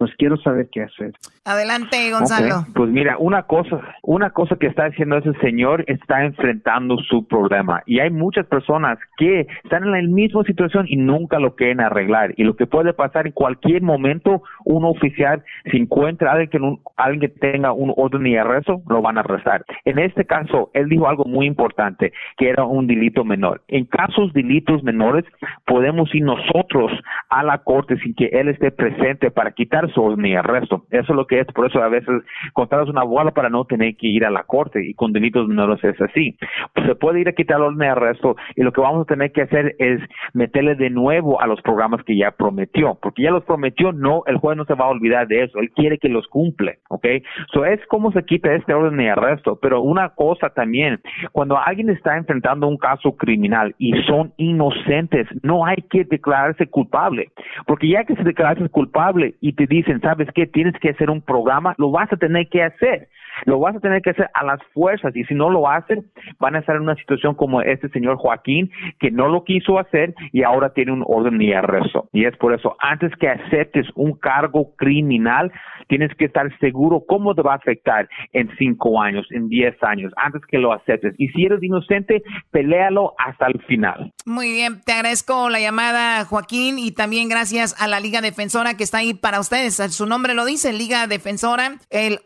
pues 0.00 0.12
quiero 0.16 0.38
saber 0.38 0.68
qué 0.72 0.84
hacer. 0.84 1.12
Adelante, 1.44 2.10
Gonzalo. 2.10 2.60
Ok, 2.60 2.66
Pues 2.74 2.88
mira, 2.88 3.18
una 3.18 3.42
cosa, 3.42 3.80
una 4.02 4.30
cosa 4.30 4.56
que 4.56 4.66
está 4.66 4.86
haciendo 4.86 5.18
ese 5.18 5.34
señor 5.42 5.84
está 5.88 6.24
enfrentando 6.24 6.96
su 7.08 7.26
problema 7.28 7.82
y 7.84 8.00
hay 8.00 8.08
muchas 8.08 8.46
personas 8.46 8.98
que 9.18 9.46
están 9.62 9.84
en 9.84 9.92
la 9.92 10.00
misma 10.02 10.42
situación 10.44 10.86
y 10.88 10.96
nunca 10.96 11.38
lo 11.38 11.54
quieren 11.54 11.80
arreglar 11.82 12.32
y 12.38 12.44
lo 12.44 12.56
que 12.56 12.66
puede 12.66 12.94
pasar 12.94 13.26
en 13.26 13.32
cualquier 13.34 13.82
momento 13.82 14.42
un 14.64 14.86
oficial 14.86 15.44
si 15.70 15.76
encuentra 15.76 16.30
a 16.30 16.32
alguien 16.32 16.48
que, 16.50 16.58
no- 16.58 16.80
alguien 16.96 17.20
que 17.20 17.28
tenga 17.28 17.72
un 17.72 17.92
orden 17.94 18.22
de 18.22 18.38
arresto 18.38 18.80
lo 18.88 19.02
van 19.02 19.18
a 19.18 19.20
arrestar. 19.20 19.66
En 19.84 19.98
este 19.98 20.24
caso 20.24 20.70
él 20.72 20.88
dijo 20.88 21.08
algo 21.08 21.26
muy 21.26 21.44
importante 21.46 22.14
que 22.38 22.48
era 22.48 22.64
un 22.64 22.86
delito 22.86 23.22
menor. 23.22 23.60
En 23.68 23.84
casos 23.84 24.32
de 24.32 24.40
delitos 24.40 24.82
menores 24.82 25.26
podemos 25.66 26.14
ir 26.14 26.22
nosotros 26.24 26.90
a 27.28 27.42
la 27.42 27.58
corte 27.58 27.98
sin 27.98 28.14
que 28.14 28.26
él 28.32 28.48
esté 28.48 28.70
presente 28.70 29.30
para 29.30 29.50
quitar 29.52 29.89
orden 29.96 30.22
de 30.22 30.36
arresto. 30.36 30.84
Eso 30.90 31.12
es 31.12 31.16
lo 31.16 31.26
que 31.26 31.40
es, 31.40 31.46
por 31.48 31.66
eso 31.66 31.82
a 31.82 31.88
veces 31.88 32.22
contratas 32.52 32.88
un 32.88 32.98
abogado 32.98 33.32
para 33.32 33.50
no 33.50 33.64
tener 33.64 33.96
que 33.96 34.06
ir 34.06 34.24
a 34.24 34.30
la 34.30 34.44
corte 34.44 34.84
y 34.84 34.94
con 34.94 35.12
delitos 35.12 35.46
menores 35.46 35.82
es 35.84 36.00
así. 36.00 36.36
Se 36.74 36.94
puede 36.94 37.20
ir 37.20 37.28
a 37.28 37.32
quitar 37.32 37.60
orden 37.60 37.78
de 37.78 37.88
arresto 37.88 38.36
y 38.56 38.62
lo 38.62 38.72
que 38.72 38.80
vamos 38.80 39.02
a 39.02 39.12
tener 39.12 39.32
que 39.32 39.42
hacer 39.42 39.76
es 39.78 40.00
meterle 40.32 40.74
de 40.74 40.90
nuevo 40.90 41.40
a 41.40 41.46
los 41.46 41.60
programas 41.62 42.02
que 42.04 42.16
ya 42.16 42.30
prometió, 42.32 42.98
porque 43.00 43.22
ya 43.22 43.30
los 43.30 43.44
prometió, 43.44 43.92
no, 43.92 44.22
el 44.26 44.36
juez 44.38 44.56
no 44.56 44.64
se 44.64 44.74
va 44.74 44.86
a 44.86 44.90
olvidar 44.90 45.26
de 45.26 45.44
eso, 45.44 45.58
él 45.58 45.70
quiere 45.70 45.98
que 45.98 46.08
los 46.08 46.26
cumple, 46.28 46.78
¿ok? 46.88 47.06
So 47.52 47.64
es 47.64 47.84
como 47.86 48.12
se 48.12 48.24
quita 48.24 48.52
este 48.54 48.74
orden 48.74 48.96
de 48.96 49.10
arresto, 49.10 49.58
pero 49.60 49.82
una 49.82 50.10
cosa 50.10 50.50
también, 50.50 51.00
cuando 51.32 51.58
alguien 51.58 51.90
está 51.90 52.16
enfrentando 52.16 52.66
un 52.66 52.78
caso 52.78 53.16
criminal 53.16 53.74
y 53.78 53.92
son 54.04 54.32
inocentes, 54.36 55.26
no 55.42 55.66
hay 55.66 55.82
que 55.90 56.04
declararse 56.04 56.66
culpable, 56.66 57.28
porque 57.66 57.88
ya 57.88 58.04
que 58.04 58.16
se 58.16 58.30
declararse 58.30 58.68
culpable 58.68 59.34
y 59.40 59.52
te 59.52 59.66
dicen, 59.82 60.00
¿sabes 60.00 60.28
qué? 60.34 60.46
Tienes 60.46 60.74
que 60.80 60.90
hacer 60.90 61.10
un 61.10 61.22
programa, 61.22 61.74
lo 61.78 61.90
vas 61.90 62.12
a 62.12 62.16
tener 62.16 62.48
que 62.48 62.62
hacer. 62.62 63.08
Lo 63.44 63.58
vas 63.58 63.76
a 63.76 63.80
tener 63.80 64.02
que 64.02 64.10
hacer 64.10 64.30
a 64.34 64.44
las 64.44 64.60
fuerzas 64.74 65.14
y 65.16 65.24
si 65.24 65.34
no 65.34 65.50
lo 65.50 65.68
hacen, 65.68 66.04
van 66.38 66.56
a 66.56 66.60
estar 66.60 66.76
en 66.76 66.82
una 66.82 66.96
situación 66.96 67.34
como 67.34 67.62
este 67.62 67.88
señor 67.90 68.16
Joaquín, 68.16 68.70
que 68.98 69.10
no 69.10 69.28
lo 69.28 69.44
quiso 69.44 69.78
hacer 69.78 70.14
y 70.32 70.42
ahora 70.42 70.72
tiene 70.72 70.92
un 70.92 71.04
orden 71.06 71.38
de 71.38 71.54
arresto. 71.54 72.08
Y 72.12 72.24
es 72.24 72.36
por 72.36 72.54
eso, 72.54 72.76
antes 72.80 73.12
que 73.16 73.28
aceptes 73.28 73.86
un 73.94 74.12
cargo 74.18 74.74
criminal, 74.76 75.52
tienes 75.88 76.14
que 76.16 76.26
estar 76.26 76.46
seguro 76.58 77.04
cómo 77.06 77.34
te 77.34 77.42
va 77.42 77.52
a 77.52 77.56
afectar 77.56 78.08
en 78.32 78.48
cinco 78.58 79.00
años, 79.00 79.26
en 79.30 79.48
diez 79.48 79.74
años, 79.82 80.12
antes 80.16 80.42
que 80.46 80.58
lo 80.58 80.72
aceptes. 80.72 81.14
Y 81.18 81.28
si 81.28 81.44
eres 81.44 81.62
inocente, 81.62 82.22
peléalo 82.50 83.14
hasta 83.18 83.46
el 83.46 83.60
final. 83.62 84.12
Muy 84.24 84.52
bien, 84.52 84.80
te 84.84 84.92
agradezco 84.92 85.50
la 85.50 85.60
llamada, 85.60 86.24
Joaquín, 86.24 86.78
y 86.78 86.92
también 86.92 87.28
gracias 87.28 87.80
a 87.80 87.88
la 87.88 88.00
Liga 88.00 88.20
Defensora 88.20 88.76
que 88.76 88.84
está 88.84 88.98
ahí 88.98 89.14
para 89.14 89.40
ustedes. 89.40 89.76
Su 89.94 90.06
nombre 90.06 90.34
lo 90.34 90.44
dice, 90.44 90.72
Liga 90.72 91.06
Defensora. 91.06 91.78
El 91.90 92.20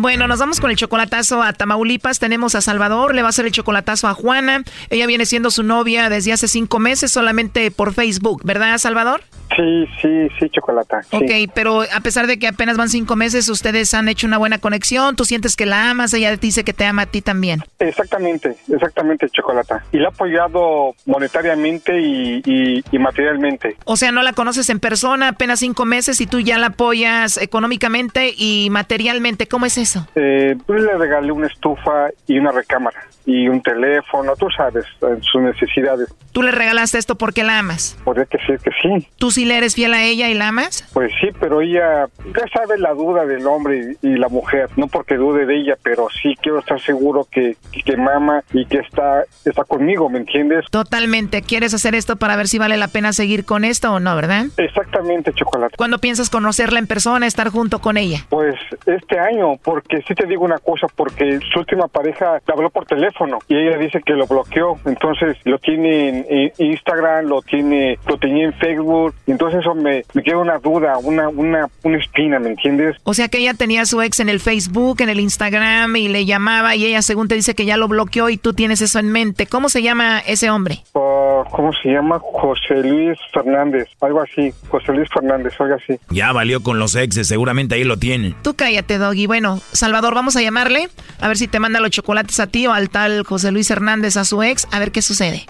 Bueno, 0.00 0.28
nos 0.28 0.38
vamos 0.38 0.60
con 0.60 0.70
el 0.70 0.76
chocolatazo 0.76 1.42
a 1.42 1.52
Tamaulipas. 1.52 2.18
Tenemos 2.20 2.54
a 2.54 2.60
Salvador, 2.60 3.14
le 3.14 3.22
va 3.22 3.28
a 3.28 3.30
hacer 3.30 3.46
el 3.46 3.52
chocolatazo 3.52 4.06
a 4.06 4.14
Juana. 4.14 4.62
Ella 4.90 5.06
viene 5.06 5.26
siendo 5.26 5.50
su 5.50 5.62
novia 5.64 6.08
desde 6.08 6.32
hace 6.32 6.46
cinco 6.46 6.78
meses 6.78 7.10
solamente 7.10 7.70
por 7.70 7.92
Facebook, 7.92 8.42
¿verdad, 8.44 8.78
Salvador? 8.78 9.22
Sí, 9.56 9.86
sí, 10.02 10.28
sí, 10.38 10.50
chocolata. 10.50 11.02
sí. 11.10 11.16
Ok, 11.16 11.50
pero 11.54 11.82
a 11.82 12.00
pesar 12.00 12.26
de 12.26 12.38
que 12.38 12.46
apenas 12.46 12.76
van 12.76 12.90
cinco 12.90 13.16
meses, 13.16 13.48
ustedes 13.48 13.92
han 13.94 14.08
hecho 14.08 14.26
una 14.26 14.38
buena 14.38 14.58
conexión. 14.58 15.16
Tú 15.16 15.24
sientes 15.24 15.56
que 15.56 15.66
la 15.66 15.90
amas, 15.90 16.12
ella 16.14 16.30
te 16.36 16.46
dice 16.46 16.64
que 16.64 16.74
te 16.74 16.84
ama 16.84 17.02
a 17.02 17.06
ti 17.06 17.22
también. 17.22 17.64
Exactamente, 17.78 18.56
exactamente, 18.72 19.26
chocolata. 19.30 19.82
Y 19.90 19.96
la 19.98 20.08
ha 20.08 20.10
apoyado 20.10 20.94
monetariamente 21.06 21.98
y, 22.00 22.42
y- 22.44 22.84
y 22.92 22.98
materialmente. 22.98 23.76
O 23.84 23.96
sea, 23.96 24.12
no 24.12 24.22
la 24.22 24.32
conoces 24.34 24.68
en 24.70 24.80
persona, 24.80 25.28
apenas 25.28 25.60
cinco 25.60 25.86
meses 25.86 26.20
y 26.20 26.26
tú 26.26 26.40
ya 26.40 26.58
la 26.58 26.68
apoyas 26.68 27.38
económicamente 27.38 28.32
y 28.36 28.68
materialmente. 28.70 29.48
¿Cómo 29.48 29.66
es 29.66 29.78
eso? 29.78 29.87
Eh, 30.14 30.56
pues 30.66 30.82
le 30.82 30.96
regalé 30.96 31.32
una 31.32 31.46
estufa 31.46 32.08
y 32.26 32.38
una 32.38 32.52
recámara 32.52 33.00
y 33.28 33.46
un 33.46 33.60
teléfono, 33.62 34.34
tú 34.36 34.48
sabes, 34.56 34.86
sus 35.20 35.42
necesidades. 35.42 36.08
Tú 36.32 36.42
le 36.42 36.50
regalaste 36.50 36.96
esto 36.96 37.16
porque 37.16 37.44
la 37.44 37.58
amas. 37.58 37.98
Podría 38.02 38.26
decir 38.30 38.58
que 38.58 38.70
sí. 38.82 39.06
¿Tú 39.18 39.30
sí 39.30 39.44
le 39.44 39.58
eres 39.58 39.74
fiel 39.74 39.92
a 39.92 40.02
ella 40.02 40.30
y 40.30 40.34
la 40.34 40.48
amas? 40.48 40.88
Pues 40.94 41.12
sí, 41.20 41.28
pero 41.38 41.60
ella, 41.60 42.06
ya 42.24 42.44
sabe 42.54 42.78
la 42.78 42.94
duda 42.94 43.26
del 43.26 43.46
hombre 43.46 43.96
y, 44.00 44.08
y 44.08 44.16
la 44.16 44.28
mujer, 44.28 44.70
no 44.76 44.86
porque 44.86 45.16
dude 45.16 45.44
de 45.44 45.60
ella, 45.60 45.76
pero 45.82 46.06
sí 46.22 46.36
quiero 46.40 46.60
estar 46.60 46.80
seguro 46.80 47.26
que, 47.30 47.56
que, 47.70 47.82
que 47.82 47.96
mama 47.98 48.42
y 48.54 48.64
que 48.64 48.78
está, 48.78 49.24
está 49.44 49.64
conmigo, 49.64 50.08
¿me 50.08 50.20
entiendes? 50.20 50.64
Totalmente. 50.70 51.42
¿Quieres 51.42 51.74
hacer 51.74 51.94
esto 51.94 52.16
para 52.16 52.34
ver 52.34 52.48
si 52.48 52.58
vale 52.58 52.78
la 52.78 52.88
pena 52.88 53.12
seguir 53.12 53.44
con 53.44 53.64
esto 53.64 53.92
o 53.92 54.00
no, 54.00 54.16
verdad? 54.16 54.46
Exactamente, 54.56 55.34
chocolate. 55.34 55.74
¿Cuándo 55.76 55.98
piensas 55.98 56.30
conocerla 56.30 56.78
en 56.78 56.86
persona, 56.86 57.26
estar 57.26 57.50
junto 57.50 57.80
con 57.80 57.98
ella? 57.98 58.24
Pues 58.30 58.54
este 58.86 59.18
año, 59.18 59.56
porque 59.78 60.02
sí 60.08 60.14
te 60.14 60.26
digo 60.26 60.44
una 60.44 60.58
cosa, 60.58 60.88
porque 60.88 61.38
su 61.52 61.60
última 61.60 61.86
pareja 61.86 62.40
le 62.44 62.52
habló 62.52 62.68
por 62.70 62.84
teléfono 62.84 63.38
y 63.48 63.56
ella 63.56 63.78
dice 63.78 64.00
que 64.04 64.14
lo 64.14 64.26
bloqueó, 64.26 64.76
entonces 64.84 65.36
lo 65.44 65.58
tiene 65.58 66.24
en, 66.28 66.52
Instagram, 66.58 67.26
lo 67.26 67.42
tiene, 67.42 67.96
lo 68.06 68.18
tenía 68.18 68.46
en 68.46 68.52
Facebook, 68.54 69.14
Entonces 69.28 69.60
eso 69.60 69.74
me, 69.74 70.02
me 70.14 70.22
queda 70.22 70.38
una 70.38 70.58
duda, 70.58 70.98
una, 70.98 71.28
una, 71.28 71.68
una 71.84 71.98
espina, 71.98 72.40
¿me 72.40 72.50
entiendes? 72.50 72.96
O 73.04 73.14
sea 73.14 73.28
que 73.28 73.38
ella 73.38 73.54
tenía 73.54 73.82
a 73.82 73.86
su 73.86 74.02
ex 74.02 74.18
en 74.18 74.28
el 74.28 74.40
Facebook, 74.40 75.00
en 75.00 75.10
el 75.10 75.20
Instagram 75.20 75.94
y 75.94 76.08
le 76.08 76.24
llamaba 76.24 76.74
y 76.74 76.84
ella 76.86 77.02
según 77.02 77.28
te 77.28 77.36
dice 77.36 77.54
que 77.54 77.64
ya 77.64 77.76
lo 77.76 77.86
bloqueó 77.86 78.28
y 78.30 78.36
tú 78.36 78.54
tienes 78.54 78.80
eso 78.80 78.98
en 78.98 79.12
mente. 79.12 79.46
¿Cómo 79.46 79.68
se 79.68 79.82
llama 79.82 80.18
ese 80.26 80.50
hombre? 80.50 80.82
Oh, 80.94 81.44
¿Cómo 81.52 81.72
se 81.82 81.90
llama? 81.90 82.18
José 82.18 82.82
Luis 82.82 83.18
Fernández, 83.32 83.88
algo 84.00 84.22
así. 84.22 84.52
José 84.68 84.92
Luis 84.92 85.08
Fernández, 85.12 85.52
algo 85.60 85.76
así. 85.76 85.98
Ya 86.10 86.32
valió 86.32 86.62
con 86.62 86.78
los 86.80 86.96
exes, 86.96 87.28
seguramente 87.28 87.76
ahí 87.76 87.84
lo 87.84 87.96
tienen. 87.96 88.34
Tú 88.42 88.54
cállate, 88.54 88.98
Doggy. 88.98 89.26
Bueno, 89.26 89.60
Salvador, 89.72 90.14
vamos 90.14 90.36
a 90.36 90.42
llamarle 90.42 90.88
a 91.20 91.28
ver 91.28 91.36
si 91.36 91.48
te 91.48 91.60
manda 91.60 91.80
los 91.80 91.90
chocolates 91.90 92.40
a 92.40 92.46
ti 92.46 92.66
o 92.66 92.72
al 92.72 92.90
tal 92.90 93.24
José 93.24 93.52
Luis 93.52 93.70
Hernández 93.70 94.16
a 94.16 94.24
su 94.24 94.42
ex, 94.42 94.66
a 94.72 94.78
ver 94.78 94.92
qué 94.92 95.02
sucede. 95.02 95.46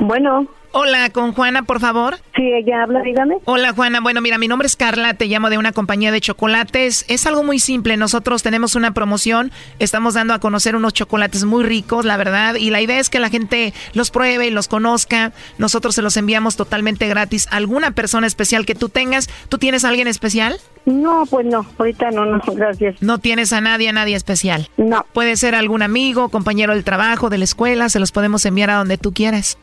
Bueno. 0.00 0.48
Hola, 0.72 1.10
con 1.10 1.32
Juana, 1.32 1.62
por 1.62 1.80
favor. 1.80 2.18
Sí, 2.36 2.42
ella 2.42 2.82
habla, 2.82 3.00
dígame. 3.02 3.36
Hola, 3.44 3.72
Juana. 3.72 4.00
Bueno, 4.00 4.20
mira, 4.20 4.38
mi 4.38 4.48
nombre 4.48 4.66
es 4.66 4.76
Carla, 4.76 5.14
te 5.14 5.26
llamo 5.26 5.50
de 5.50 5.58
una 5.58 5.72
compañía 5.72 6.12
de 6.12 6.20
chocolates. 6.20 7.04
Es 7.08 7.26
algo 7.26 7.42
muy 7.42 7.58
simple. 7.58 7.96
Nosotros 7.96 8.42
tenemos 8.42 8.74
una 8.74 8.92
promoción, 8.92 9.50
estamos 9.78 10.14
dando 10.14 10.34
a 10.34 10.40
conocer 10.40 10.76
unos 10.76 10.92
chocolates 10.92 11.44
muy 11.44 11.64
ricos, 11.64 12.04
la 12.04 12.16
verdad, 12.16 12.54
y 12.56 12.70
la 12.70 12.80
idea 12.80 12.98
es 13.00 13.08
que 13.10 13.18
la 13.18 13.30
gente 13.30 13.72
los 13.94 14.10
pruebe 14.10 14.46
y 14.46 14.50
los 14.50 14.68
conozca. 14.68 15.32
Nosotros 15.56 15.94
se 15.94 16.02
los 16.02 16.16
enviamos 16.16 16.56
totalmente 16.56 17.08
gratis 17.08 17.48
a 17.50 17.56
alguna 17.56 17.92
persona 17.92 18.26
especial 18.26 18.66
que 18.66 18.74
tú 18.74 18.88
tengas. 18.88 19.28
¿Tú 19.48 19.58
tienes 19.58 19.84
a 19.84 19.88
alguien 19.88 20.06
especial? 20.06 20.60
No, 20.84 21.24
pues 21.26 21.44
no, 21.44 21.66
ahorita 21.78 22.10
no, 22.10 22.24
no, 22.24 22.40
gracias. 22.54 23.02
No 23.02 23.18
tienes 23.18 23.52
a 23.52 23.60
nadie, 23.60 23.88
a 23.88 23.92
nadie 23.92 24.16
especial. 24.16 24.70
No. 24.76 25.04
Puede 25.12 25.36
ser 25.36 25.54
algún 25.54 25.82
amigo, 25.82 26.28
compañero 26.30 26.74
del 26.74 26.84
trabajo, 26.84 27.30
de 27.30 27.38
la 27.38 27.44
escuela, 27.44 27.88
se 27.88 28.00
los 28.00 28.12
podemos 28.12 28.44
enviar 28.46 28.70
a 28.70 28.76
donde 28.76 28.96
tú 28.96 29.12
quieras. 29.12 29.58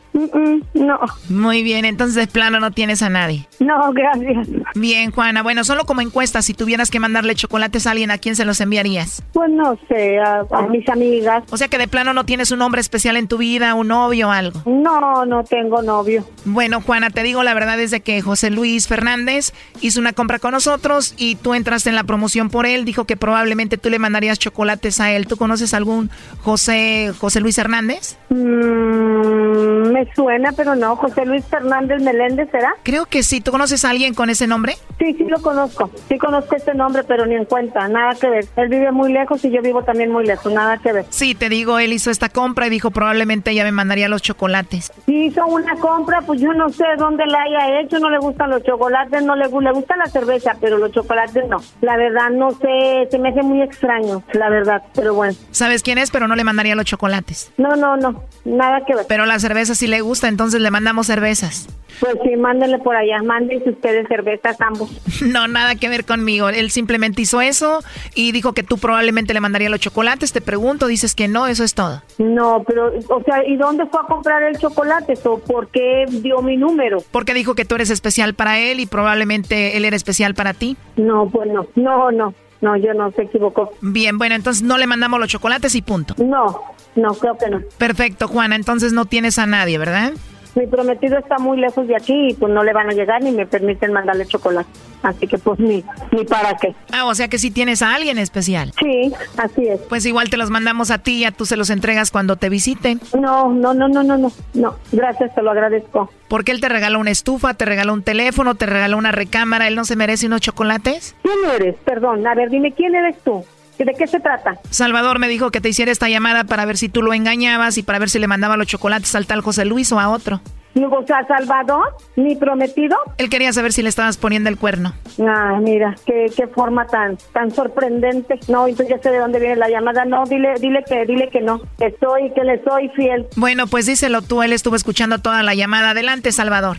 No. 0.74 0.98
Muy 1.28 1.62
bien, 1.62 1.84
entonces 1.84 2.14
de 2.14 2.26
plano 2.26 2.60
no 2.60 2.70
tienes 2.70 3.02
a 3.02 3.10
nadie. 3.10 3.46
No, 3.60 3.92
gracias. 3.92 4.48
Bien, 4.74 5.10
Juana. 5.10 5.42
Bueno, 5.42 5.64
solo 5.64 5.84
como 5.84 6.00
encuesta, 6.00 6.42
si 6.42 6.54
tuvieras 6.54 6.90
que 6.90 7.00
mandarle 7.00 7.34
chocolates 7.34 7.86
a 7.86 7.90
alguien, 7.92 8.10
¿a 8.10 8.18
quién 8.18 8.36
se 8.36 8.44
los 8.44 8.60
enviarías? 8.60 9.22
Pues 9.32 9.50
no 9.50 9.78
sé, 9.88 10.18
a, 10.18 10.44
a 10.50 10.62
mis 10.68 10.88
amigas. 10.88 11.44
O 11.50 11.56
sea 11.56 11.68
que 11.68 11.78
de 11.78 11.88
plano 11.88 12.12
no 12.12 12.24
tienes 12.24 12.50
un 12.50 12.62
hombre 12.62 12.80
especial 12.80 13.16
en 13.16 13.28
tu 13.28 13.38
vida, 13.38 13.74
un 13.74 13.88
novio 13.88 14.28
o 14.28 14.30
algo. 14.30 14.62
No, 14.66 15.24
no 15.26 15.44
tengo 15.44 15.82
novio. 15.82 16.26
Bueno, 16.44 16.80
Juana, 16.80 17.10
te 17.10 17.22
digo 17.22 17.42
la 17.42 17.54
verdad 17.54 17.78
es 17.80 17.90
de 17.90 18.00
que 18.00 18.20
José 18.22 18.50
Luis 18.50 18.88
Fernández 18.88 19.52
hizo 19.80 20.00
una 20.00 20.12
compra 20.12 20.38
con 20.38 20.52
nosotros 20.52 21.14
y 21.16 21.36
tú 21.36 21.54
entraste 21.54 21.90
en 21.90 21.96
la 21.96 22.04
promoción 22.04 22.50
por 22.50 22.66
él. 22.66 22.84
Dijo 22.84 23.04
que 23.04 23.16
probablemente 23.16 23.78
tú 23.78 23.90
le 23.90 23.98
mandarías 23.98 24.38
chocolates 24.38 25.00
a 25.00 25.12
él. 25.12 25.26
¿Tú 25.26 25.36
conoces 25.36 25.74
algún 25.74 26.10
José 26.40 27.12
José 27.18 27.40
Luis 27.40 27.58
Hernández? 27.58 28.16
Mm, 28.30 29.92
me 29.92 30.05
suena, 30.14 30.52
pero 30.52 30.74
no. 30.74 30.96
José 30.96 31.24
Luis 31.26 31.44
Fernández 31.46 32.02
Meléndez, 32.02 32.48
¿será? 32.50 32.74
Creo 32.82 33.06
que 33.06 33.22
sí. 33.22 33.40
¿Tú 33.40 33.50
conoces 33.50 33.84
a 33.84 33.90
alguien 33.90 34.14
con 34.14 34.30
ese 34.30 34.46
nombre? 34.46 34.76
Sí, 34.98 35.14
sí 35.14 35.24
lo 35.24 35.40
conozco. 35.42 35.90
Sí 36.08 36.18
conozco 36.18 36.56
este 36.56 36.74
nombre, 36.74 37.02
pero 37.04 37.26
ni 37.26 37.34
en 37.34 37.44
cuenta. 37.44 37.86
Nada 37.88 38.14
que 38.18 38.28
ver. 38.28 38.46
Él 38.56 38.68
vive 38.68 38.92
muy 38.92 39.12
lejos 39.12 39.44
y 39.44 39.50
yo 39.50 39.60
vivo 39.62 39.82
también 39.82 40.10
muy 40.10 40.26
lejos. 40.26 40.52
Nada 40.52 40.78
que 40.78 40.92
ver. 40.92 41.06
Sí, 41.10 41.34
te 41.34 41.48
digo, 41.48 41.78
él 41.78 41.92
hizo 41.92 42.10
esta 42.10 42.28
compra 42.28 42.66
y 42.66 42.70
dijo 42.70 42.90
probablemente 42.90 43.50
ella 43.50 43.64
me 43.64 43.72
mandaría 43.72 44.08
los 44.08 44.22
chocolates. 44.22 44.92
Si 45.06 45.26
hizo 45.26 45.46
una 45.46 45.74
compra, 45.76 46.22
pues 46.22 46.40
yo 46.40 46.52
no 46.52 46.70
sé 46.70 46.84
dónde 46.98 47.24
la 47.26 47.42
haya 47.42 47.80
hecho. 47.80 47.98
No 47.98 48.10
le 48.10 48.18
gustan 48.18 48.50
los 48.50 48.62
chocolates, 48.62 49.22
no 49.22 49.36
le, 49.36 49.48
le 49.48 49.72
gusta 49.72 49.96
la 49.96 50.06
cerveza, 50.06 50.56
pero 50.60 50.78
los 50.78 50.92
chocolates 50.92 51.48
no. 51.48 51.58
La 51.80 51.96
verdad, 51.96 52.30
no 52.30 52.52
sé. 52.52 53.08
Se 53.10 53.18
me 53.18 53.30
hace 53.30 53.42
muy 53.42 53.62
extraño, 53.62 54.22
la 54.32 54.48
verdad. 54.48 54.82
Pero 54.94 55.14
bueno. 55.14 55.34
¿Sabes 55.50 55.82
quién 55.82 55.98
es? 55.98 56.10
Pero 56.10 56.28
no 56.28 56.36
le 56.36 56.44
mandaría 56.44 56.74
los 56.74 56.84
chocolates. 56.84 57.52
No, 57.56 57.76
no, 57.76 57.96
no. 57.96 58.22
Nada 58.44 58.84
que 58.86 58.94
ver. 58.94 59.06
Pero 59.08 59.26
la 59.26 59.38
cerveza 59.38 59.74
sí 59.74 59.86
le 59.86 59.95
gusta, 60.00 60.28
entonces 60.28 60.60
le 60.60 60.70
mandamos 60.70 61.06
cervezas. 61.06 61.68
Pues 62.00 62.14
sí, 62.22 62.36
mándenle 62.36 62.78
por 62.78 62.94
allá. 62.94 63.22
Mándense 63.22 63.70
ustedes 63.70 64.06
cervezas 64.08 64.60
ambos. 64.60 64.90
No, 65.26 65.48
nada 65.48 65.74
que 65.76 65.88
ver 65.88 66.04
conmigo. 66.04 66.50
Él 66.50 66.70
simplemente 66.70 67.22
hizo 67.22 67.40
eso 67.40 67.80
y 68.14 68.32
dijo 68.32 68.52
que 68.52 68.62
tú 68.62 68.76
probablemente 68.78 69.32
le 69.34 69.40
mandaría 69.40 69.70
los 69.70 69.80
chocolates. 69.80 70.32
Te 70.32 70.40
pregunto, 70.40 70.86
dices 70.86 71.14
que 71.14 71.26
no, 71.26 71.46
eso 71.46 71.64
es 71.64 71.74
todo. 71.74 72.02
No, 72.18 72.62
pero, 72.66 72.92
o 73.08 73.22
sea, 73.24 73.46
¿y 73.46 73.56
dónde 73.56 73.86
fue 73.86 74.00
a 74.00 74.06
comprar 74.06 74.42
el 74.42 74.58
chocolate? 74.58 75.14
¿O 75.24 75.38
por 75.38 75.68
qué 75.68 76.04
dio 76.08 76.42
mi 76.42 76.56
número? 76.56 77.02
Porque 77.10 77.34
dijo 77.34 77.54
que 77.54 77.64
tú 77.64 77.74
eres 77.76 77.90
especial 77.90 78.34
para 78.34 78.58
él 78.58 78.78
y 78.78 78.86
probablemente 78.86 79.76
él 79.76 79.84
era 79.84 79.96
especial 79.96 80.34
para 80.34 80.54
ti. 80.54 80.76
No, 80.96 81.28
pues 81.30 81.50
no, 81.50 81.66
no, 81.74 82.12
no, 82.12 82.34
no, 82.60 82.76
yo 82.76 82.94
no 82.94 83.10
se 83.12 83.22
equivocó. 83.22 83.72
Bien, 83.80 84.18
bueno, 84.18 84.34
entonces 84.34 84.62
no 84.62 84.78
le 84.78 84.86
mandamos 84.86 85.18
los 85.18 85.28
chocolates 85.28 85.74
y 85.74 85.82
punto. 85.82 86.14
No, 86.18 86.60
no, 86.96 87.14
creo 87.14 87.36
que 87.38 87.50
no. 87.50 87.60
Perfecto, 87.78 88.28
Juana, 88.28 88.56
entonces 88.56 88.92
no 88.92 89.04
tienes 89.04 89.38
a 89.38 89.46
nadie, 89.46 89.78
¿verdad? 89.78 90.12
Mi 90.56 90.66
prometido 90.66 91.18
está 91.18 91.38
muy 91.38 91.58
lejos 91.58 91.86
de 91.86 91.94
aquí 91.94 92.28
y 92.30 92.34
pues 92.34 92.50
no 92.50 92.64
le 92.64 92.72
van 92.72 92.88
a 92.88 92.94
llegar 92.94 93.22
ni 93.22 93.30
me 93.30 93.44
permiten 93.44 93.92
mandarle 93.92 94.24
chocolate. 94.24 94.68
Así 95.02 95.26
que 95.26 95.36
pues 95.36 95.60
ni, 95.60 95.84
ni 96.12 96.24
para 96.24 96.56
qué. 96.56 96.74
Ah, 96.92 97.04
o 97.04 97.14
sea 97.14 97.28
que 97.28 97.36
sí 97.36 97.50
tienes 97.50 97.82
a 97.82 97.94
alguien 97.94 98.16
especial. 98.16 98.72
Sí, 98.80 99.12
así 99.36 99.68
es. 99.68 99.78
Pues 99.82 100.06
igual 100.06 100.30
te 100.30 100.38
los 100.38 100.48
mandamos 100.48 100.90
a 100.90 100.96
ti 100.98 101.18
y 101.18 101.24
a 101.24 101.30
tú 101.30 101.44
se 101.44 101.58
los 101.58 101.68
entregas 101.68 102.10
cuando 102.10 102.36
te 102.36 102.48
visiten. 102.48 103.02
No, 103.12 103.52
no, 103.52 103.74
no, 103.74 103.86
no, 103.88 104.02
no, 104.02 104.16
no, 104.16 104.32
no. 104.54 104.76
Gracias, 104.92 105.34
te 105.34 105.42
lo 105.42 105.50
agradezco. 105.50 106.10
Porque 106.26 106.52
él 106.52 106.62
te 106.62 106.70
regaló 106.70 107.00
una 107.00 107.10
estufa, 107.10 107.52
te 107.52 107.66
regaló 107.66 107.92
un 107.92 108.02
teléfono, 108.02 108.54
te 108.54 108.64
regaló 108.64 108.96
una 108.96 109.12
recámara, 109.12 109.68
¿él 109.68 109.76
no 109.76 109.84
se 109.84 109.94
merece 109.94 110.26
unos 110.26 110.40
chocolates? 110.40 111.14
¿Quién 111.22 111.36
eres? 111.54 111.76
Perdón, 111.84 112.26
a 112.26 112.34
ver, 112.34 112.48
dime, 112.48 112.72
¿quién 112.72 112.94
eres 112.94 113.18
tú? 113.22 113.44
¿De 113.78 113.94
qué 113.94 114.06
se 114.06 114.20
trata? 114.20 114.58
Salvador 114.70 115.18
me 115.18 115.28
dijo 115.28 115.50
que 115.50 115.60
te 115.60 115.68
hiciera 115.68 115.92
esta 115.92 116.08
llamada 116.08 116.44
para 116.44 116.64
ver 116.64 116.76
si 116.76 116.88
tú 116.88 117.02
lo 117.02 117.12
engañabas 117.12 117.78
y 117.78 117.82
para 117.82 117.98
ver 117.98 118.10
si 118.10 118.18
le 118.18 118.26
mandaba 118.26 118.56
los 118.56 118.66
chocolates 118.66 119.14
al 119.14 119.26
tal 119.26 119.42
José 119.42 119.64
Luis 119.64 119.92
o 119.92 120.00
a 120.00 120.08
otro. 120.08 120.40
O 120.84 121.06
sea, 121.06 121.26
Salvador, 121.26 121.96
mi 122.16 122.36
prometido. 122.36 122.96
Él 123.16 123.30
quería 123.30 123.52
saber 123.52 123.72
si 123.72 123.82
le 123.82 123.88
estabas 123.88 124.18
poniendo 124.18 124.50
el 124.50 124.58
cuerno. 124.58 124.92
Ah, 125.18 125.58
mira, 125.60 125.94
qué, 126.04 126.26
qué 126.36 126.46
forma 126.48 126.86
tan 126.86 127.16
tan 127.32 127.50
sorprendente. 127.50 128.38
No, 128.48 128.66
entonces 128.66 128.94
ya 128.94 129.02
sé 129.02 129.10
de 129.10 129.18
dónde 129.18 129.38
viene 129.40 129.56
la 129.56 129.70
llamada. 129.70 130.04
No, 130.04 130.24
dile 130.26 130.54
dile 130.60 130.84
que 130.86 131.06
dile 131.06 131.30
que 131.30 131.40
no, 131.40 131.62
que 131.78 131.96
soy 131.98 132.30
que 132.34 132.44
le 132.44 132.62
soy 132.62 132.90
fiel. 132.90 133.26
Bueno, 133.36 133.66
pues 133.66 133.86
díselo 133.86 134.20
tú, 134.20 134.42
él 134.42 134.52
estuvo 134.52 134.76
escuchando 134.76 135.18
toda 135.18 135.42
la 135.42 135.54
llamada. 135.54 135.90
Adelante, 135.90 136.30
Salvador. 136.30 136.78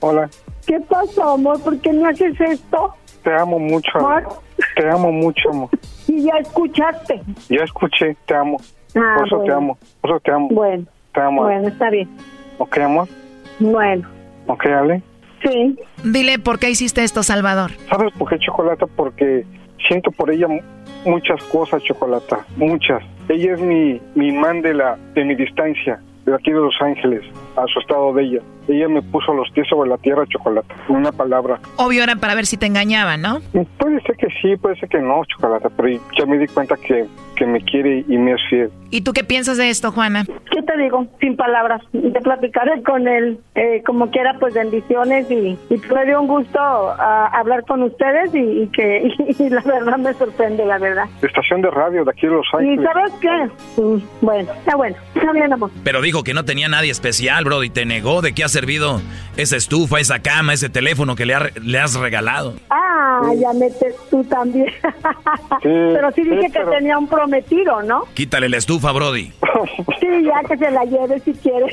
Hola, 0.00 0.28
¿Qué 0.66 0.78
pasó, 0.80 1.32
amor? 1.32 1.62
¿Por 1.62 1.80
qué 1.80 1.90
no 1.94 2.06
haces 2.06 2.38
esto? 2.38 2.94
Te 3.22 3.34
amo 3.34 3.58
mucho, 3.58 3.90
amor. 3.98 4.24
Te 4.76 4.88
amo 4.88 5.12
mucho, 5.12 5.50
amor. 5.50 5.68
Y 6.08 6.22
ya 6.24 6.32
escuchaste. 6.40 7.20
Ya 7.50 7.64
escuché, 7.64 8.16
te 8.26 8.34
amo. 8.34 8.56
Ah, 8.96 9.14
Por 9.18 9.26
eso 9.26 9.36
te 9.36 9.42
bueno. 9.42 9.56
amo, 9.56 9.78
por 10.00 10.10
eso 10.10 10.20
te 10.20 10.32
amo. 10.32 10.48
Bueno, 10.50 10.84
Te 11.12 11.20
amo. 11.20 11.42
bueno, 11.42 11.68
está 11.68 11.90
bien. 11.90 12.08
¿Ok, 12.56 12.78
amor? 12.78 13.08
Bueno, 13.60 14.08
¿Ok, 14.46 14.64
Ale? 14.66 15.02
sí. 15.42 15.78
Dile 16.04 16.38
por 16.38 16.58
qué 16.58 16.70
hiciste 16.70 17.04
esto, 17.04 17.22
Salvador. 17.22 17.72
¿Sabes 17.90 18.12
por 18.18 18.30
qué 18.30 18.38
Chocolata? 18.38 18.86
Porque 18.86 19.44
siento 19.86 20.10
por 20.12 20.30
ella 20.30 20.48
mu- 20.48 20.62
muchas 21.04 21.42
cosas, 21.44 21.82
Chocolata, 21.82 22.46
muchas. 22.56 23.02
Ella 23.28 23.52
es 23.52 23.60
mi, 23.60 24.00
mi 24.14 24.28
imán 24.28 24.62
de, 24.62 24.72
la, 24.72 24.96
de 25.14 25.24
mi 25.26 25.34
distancia, 25.34 26.00
de 26.24 26.34
aquí 26.34 26.50
de 26.50 26.58
Los 26.60 26.74
Ángeles, 26.80 27.22
a 27.56 27.66
su 27.66 27.78
estado 27.80 28.14
de 28.14 28.22
ella. 28.22 28.40
Ella 28.68 28.88
me 28.88 29.02
puso 29.02 29.32
los 29.32 29.50
pies 29.52 29.66
sobre 29.68 29.88
la 29.88 29.96
tierra, 29.98 30.24
Chocolata, 30.28 30.74
en 30.88 30.96
una 30.96 31.12
palabra. 31.12 31.58
Obvio 31.76 32.02
era 32.04 32.16
para 32.16 32.34
ver 32.34 32.46
si 32.46 32.56
te 32.56 32.66
engañaban, 32.66 33.20
¿no? 33.22 33.40
Puede 33.78 34.00
ser 34.02 34.16
que 34.16 34.28
sí, 34.42 34.56
puede 34.56 34.76
ser 34.78 34.88
que 34.88 34.98
no, 35.00 35.22
Chocolata, 35.24 35.68
pero 35.70 35.88
ya 36.18 36.26
me 36.26 36.38
di 36.38 36.46
cuenta 36.48 36.76
que, 36.76 37.06
que 37.36 37.46
me 37.46 37.60
quiere 37.62 38.04
y 38.08 38.18
me 38.18 38.32
es 38.32 38.40
fiel. 38.50 38.70
¿Y 38.90 39.02
tú 39.02 39.12
qué 39.12 39.22
piensas 39.24 39.56
de 39.58 39.68
esto, 39.68 39.92
Juana? 39.92 40.24
¿Qué 40.50 40.62
te 40.62 40.76
digo? 40.78 41.06
Sin 41.20 41.36
palabras. 41.36 41.82
De 41.92 42.20
platicar 42.20 42.68
con 42.82 43.06
él, 43.06 43.38
eh, 43.54 43.82
como 43.86 44.10
quiera, 44.10 44.36
pues 44.40 44.54
bendiciones 44.54 45.30
y, 45.30 45.58
y 45.70 45.76
me 45.94 46.04
dio 46.06 46.20
un 46.20 46.26
gusto 46.28 46.58
ah, 46.58 47.30
hablar 47.34 47.64
con 47.66 47.82
ustedes 47.82 48.34
y, 48.34 48.62
y 48.62 48.66
que 48.68 49.08
y, 49.38 49.48
la 49.50 49.60
verdad 49.62 49.98
me 49.98 50.12
sorprende, 50.14 50.64
la 50.64 50.78
verdad. 50.78 51.04
Estación 51.22 51.60
de 51.62 51.70
radio 51.70 52.04
de 52.04 52.10
aquí 52.10 52.26
de 52.26 52.32
Los 52.32 52.46
¿Y 52.54 52.56
Ángeles. 52.56 52.88
sabes 52.92 53.12
qué? 53.20 53.80
Mm, 53.82 53.98
Bueno, 54.22 54.52
está 54.52 54.76
bueno. 54.76 54.96
Está 55.14 55.32
bien, 55.32 55.52
amor. 55.52 55.70
Pero 55.84 56.00
dijo 56.00 56.22
que 56.24 56.32
no 56.34 56.44
tenía 56.44 56.68
nadie 56.68 56.90
especial, 56.90 57.44
bro, 57.44 57.62
y 57.64 57.70
te 57.70 57.84
negó 57.84 58.22
de 58.22 58.32
qué 58.34 58.44
ha 58.44 58.48
servido 58.58 59.00
esa 59.36 59.56
estufa, 59.56 60.00
esa 60.00 60.18
cama, 60.20 60.52
ese 60.52 60.68
teléfono 60.68 61.14
que 61.14 61.24
le, 61.26 61.34
ha- 61.34 61.50
le 61.62 61.78
has 61.78 61.94
regalado. 61.94 62.54
Ah, 62.70 63.30
ya 63.40 63.52
metes 63.52 63.94
tú 64.10 64.24
también. 64.24 64.66
pero 65.62 66.10
sí 66.12 66.22
dije 66.24 66.40
sí, 66.42 66.46
que 66.52 66.58
pero- 66.58 66.70
tenía 66.72 66.98
un 66.98 67.06
prometido, 67.08 67.82
¿no? 67.82 68.04
Quítale 68.14 68.48
la 68.48 68.56
estufa, 68.56 68.92
Brody. 68.92 69.32
Sí, 70.00 70.06
ya 70.24 70.48
que 70.48 70.56
se 70.56 70.70
la 70.70 70.84
lleve 70.84 71.20
si 71.20 71.32
quiere. 71.34 71.66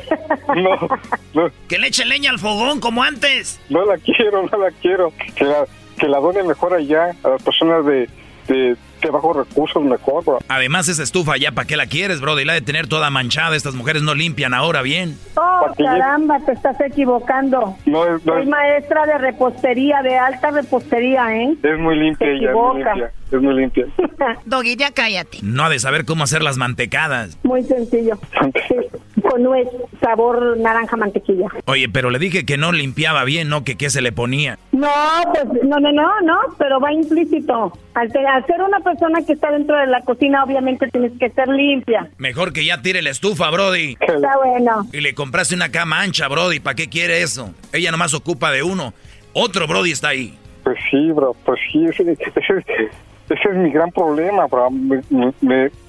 Que 1.68 1.78
le 1.80 1.88
eche 1.88 2.06
leña 2.06 2.32
al 2.32 2.40
fogón 2.40 2.80
como 2.80 3.04
antes. 3.04 3.60
No 3.70 3.84
la 3.86 3.98
quiero, 3.98 4.44
no 4.50 4.58
la 4.58 4.72
quiero. 4.82 5.12
Que 5.36 5.44
la, 5.44 5.66
que 5.98 6.08
la 6.08 6.20
done 6.20 6.44
mejor 6.44 6.74
allá 6.74 7.12
a 7.24 7.30
las 7.30 7.44
personas 7.44 7.86
de, 7.86 8.10
de, 8.48 8.76
de 9.06 9.12
bajos 9.12 9.38
recursos, 9.38 9.84
mejor, 9.84 10.24
bro. 10.24 10.40
Además, 10.48 10.88
esa 10.88 11.04
estufa 11.04 11.38
ya, 11.38 11.52
¿para 11.52 11.68
qué 11.68 11.78
la 11.78 11.88
quieres, 11.88 12.22
Brody? 12.22 12.46
La 12.46 12.54
de 12.54 12.62
tener 12.62 12.88
toda 12.88 13.10
manchada. 13.10 13.56
Estas 13.56 13.76
mujeres 13.76 14.02
no 14.02 14.14
limpian 14.16 14.54
ahora 14.54 14.82
bien. 14.82 15.18
Oh, 15.36 15.68
caramba, 15.78 16.40
te 16.40 16.54
estás 16.54 16.80
equivocando. 16.82 17.76
No, 17.86 18.06
es, 18.06 18.26
no 18.26 18.34
Soy 18.34 18.44
es, 18.44 18.50
maestra 18.50 19.06
de 19.06 19.18
repostería, 19.18 20.02
de 20.02 20.18
alta 20.18 20.52
repostería, 20.52 21.36
¿eh? 21.36 21.56
es 21.62 21.80
muy 21.80 21.98
limpia 21.98 22.28
Te 22.28 22.36
ella, 22.36 22.50
es 22.50 22.56
muy 22.56 22.84
limpia. 22.84 23.12
Es 23.36 23.42
muy 23.42 23.54
limpia. 23.54 23.86
Doggy, 24.46 24.78
ya 24.78 24.92
cállate. 24.92 25.40
No 25.42 25.66
ha 25.66 25.70
de 25.70 25.78
saber 25.80 26.06
cómo 26.06 26.24
hacer 26.24 26.42
las 26.42 26.56
mantecadas. 26.56 27.38
Muy 27.44 27.64
sencillo. 27.64 28.18
Sí, 28.68 28.76
con 29.22 29.44
nuez. 29.44 29.68
sabor 30.00 30.58
naranja 30.58 30.96
mantequilla. 30.96 31.48
Oye, 31.66 31.90
pero 31.90 32.10
le 32.10 32.20
dije 32.20 32.46
que 32.46 32.58
no 32.58 32.72
limpiaba 32.72 33.26
bien, 33.26 33.50
¿no? 33.50 33.66
Que 33.66 33.76
qué 33.76 33.90
se 33.90 34.02
le 34.02 34.14
ponía. 34.14 34.58
No, 34.72 34.90
pues 35.34 35.64
no, 35.66 35.80
no, 35.80 35.92
no, 35.92 36.22
no, 36.22 36.38
pero 36.58 36.80
va 36.80 36.94
implícito. 36.94 37.74
Al, 37.94 38.12
ser 38.12 38.62
una 38.66 38.80
persona 38.80 39.20
que 39.26 39.34
está 39.34 39.52
dentro 39.52 39.78
de 39.78 39.88
la 39.88 40.02
cocina, 40.02 40.44
obviamente 40.44 40.88
tienes 40.88 41.12
que 41.20 41.30
ser 41.32 41.50
limpia. 41.50 42.10
Mejor 42.18 42.54
que 42.54 42.64
ya 42.64 42.82
tire 42.82 43.02
la 43.02 43.10
estufa, 43.10 43.50
Brody. 43.50 43.98
Está 44.00 44.38
bueno. 44.38 44.88
Y 44.94 45.02
le 45.02 45.14
compraste 45.14 45.56
una 45.56 45.72
cama 45.72 46.02
ancha, 46.02 46.30
Brody. 46.30 46.62
¿Para 46.62 46.76
qué 46.76 46.88
quiere 46.88 47.22
eso? 47.22 47.54
Ella 47.74 47.92
nomás 47.92 48.14
ocupa 48.14 48.52
de 48.52 48.64
uno. 48.64 48.94
Otro 49.34 49.68
Brody 49.68 49.92
está 49.92 50.10
ahí. 50.10 50.38
Pues 50.64 50.78
sí, 50.90 51.12
bro, 51.12 51.36
pues 51.46 51.60
sí, 51.72 51.86
ese, 53.30 53.50
es 53.50 53.56
mi 53.56 53.72
gran 53.72 53.92
problema, 53.92 54.48
bro. 54.48 54.70
Me, 54.72 55.02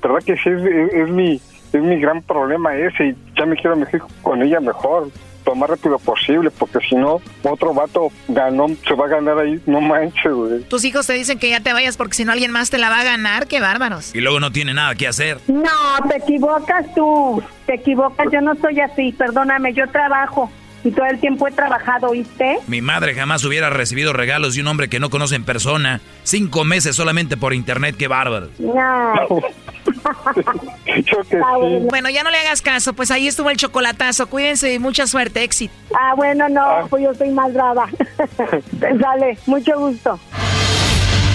¿Verdad 0.03 0.23
que 0.25 0.37
sí 0.37 0.51
es, 0.51 1.09
mi 1.09 1.41
es 1.73 1.83
mi 1.83 2.01
gran 2.01 2.23
problema 2.23 2.75
ese 2.77 3.09
y 3.09 3.17
ya 3.37 3.45
me 3.45 3.57
quiero 3.57 3.77
meter 3.77 4.01
con 4.23 4.43
ella 4.43 4.61
mejor 4.61 5.09
lo 5.47 5.55
más 5.55 5.71
rápido 5.71 5.99
posible, 5.99 6.51
porque 6.51 6.81
si 6.87 6.97
no, 6.97 7.21
otro 7.45 7.73
vato 7.73 8.11
ganó, 8.29 8.67
se 8.87 8.95
va 8.95 9.07
a 9.07 9.09
ganar 9.09 9.39
ahí, 9.39 9.61
no 9.67 9.81
manches, 9.81 10.33
güey. 10.33 10.63
Tus 10.65 10.85
hijos 10.85 11.07
te 11.07 11.13
dicen 11.13 11.39
que 11.39 11.49
ya 11.49 11.61
te 11.61 11.73
vayas 11.73 11.97
porque 11.97 12.15
si 12.15 12.25
no 12.25 12.33
alguien 12.33 12.51
más 12.51 12.71
te 12.71 12.79
la 12.79 12.91
va 12.91 13.01
a 13.01 13.05
ganar, 13.05 13.47
qué 13.47 13.61
bárbaros. 13.61 14.15
Y 14.15 14.21
luego 14.21 14.41
no 14.41 14.51
tiene 14.51 14.75
nada 14.75 14.95
que 14.95 15.07
hacer. 15.07 15.39
No, 15.47 16.09
te 16.09 16.17
equivocas 16.17 16.93
tú, 16.95 17.43
te 17.67 17.75
equivocas, 17.75 18.27
yo 18.33 18.41
no 18.41 18.55
soy 18.57 18.81
así, 18.81 19.13
perdóname, 19.13 19.73
yo 19.73 19.87
trabajo. 19.89 20.51
Y 20.87 20.93
todo 20.93 21.07
el 21.07 21.19
tiempo 21.19 21.49
he 21.49 21.51
trabajado, 21.51 22.13
¿viste? 22.13 22.59
Mi 22.69 22.81
madre 22.81 23.13
jamás 23.13 23.45
hubiera 23.45 23.71
recibido 23.71 24.13
regalos 24.13 24.55
de 24.55 24.61
un 24.61 24.69
hombre 24.69 24.89
que 24.89 25.01
no 25.01 25.11
conoce 25.11 25.35
en 25.35 25.43
persona. 25.43 26.01
Cinco 26.23 26.63
meses 26.63 26.95
solamente 26.95 27.37
por 27.37 27.55
internet, 27.55 27.97
qué 27.99 28.07
bárbaro. 28.07 28.51
No. 28.59 29.15
Bueno, 31.91 32.11
ya 32.11 32.23
no 32.23 32.31
le 32.31 32.39
hagas 32.39 32.63
caso, 32.63 32.93
pues 32.93 33.11
ahí 33.11 33.27
estuvo 33.27 33.51
el 33.51 33.57
chocolatazo. 33.57 34.29
Cuídense 34.29 34.73
y 34.73 34.79
mucha 34.79 35.07
suerte, 35.07 35.43
éxito. 35.43 35.75
Ah, 35.99 36.15
bueno, 36.15 36.49
no, 36.49 36.63
ah. 36.63 36.87
pues 36.89 37.03
yo 37.03 37.15
soy 37.15 37.31
más 37.31 37.53
brava. 37.53 37.89
Sale, 38.81 39.39
mucho 39.47 39.79
gusto. 39.79 40.19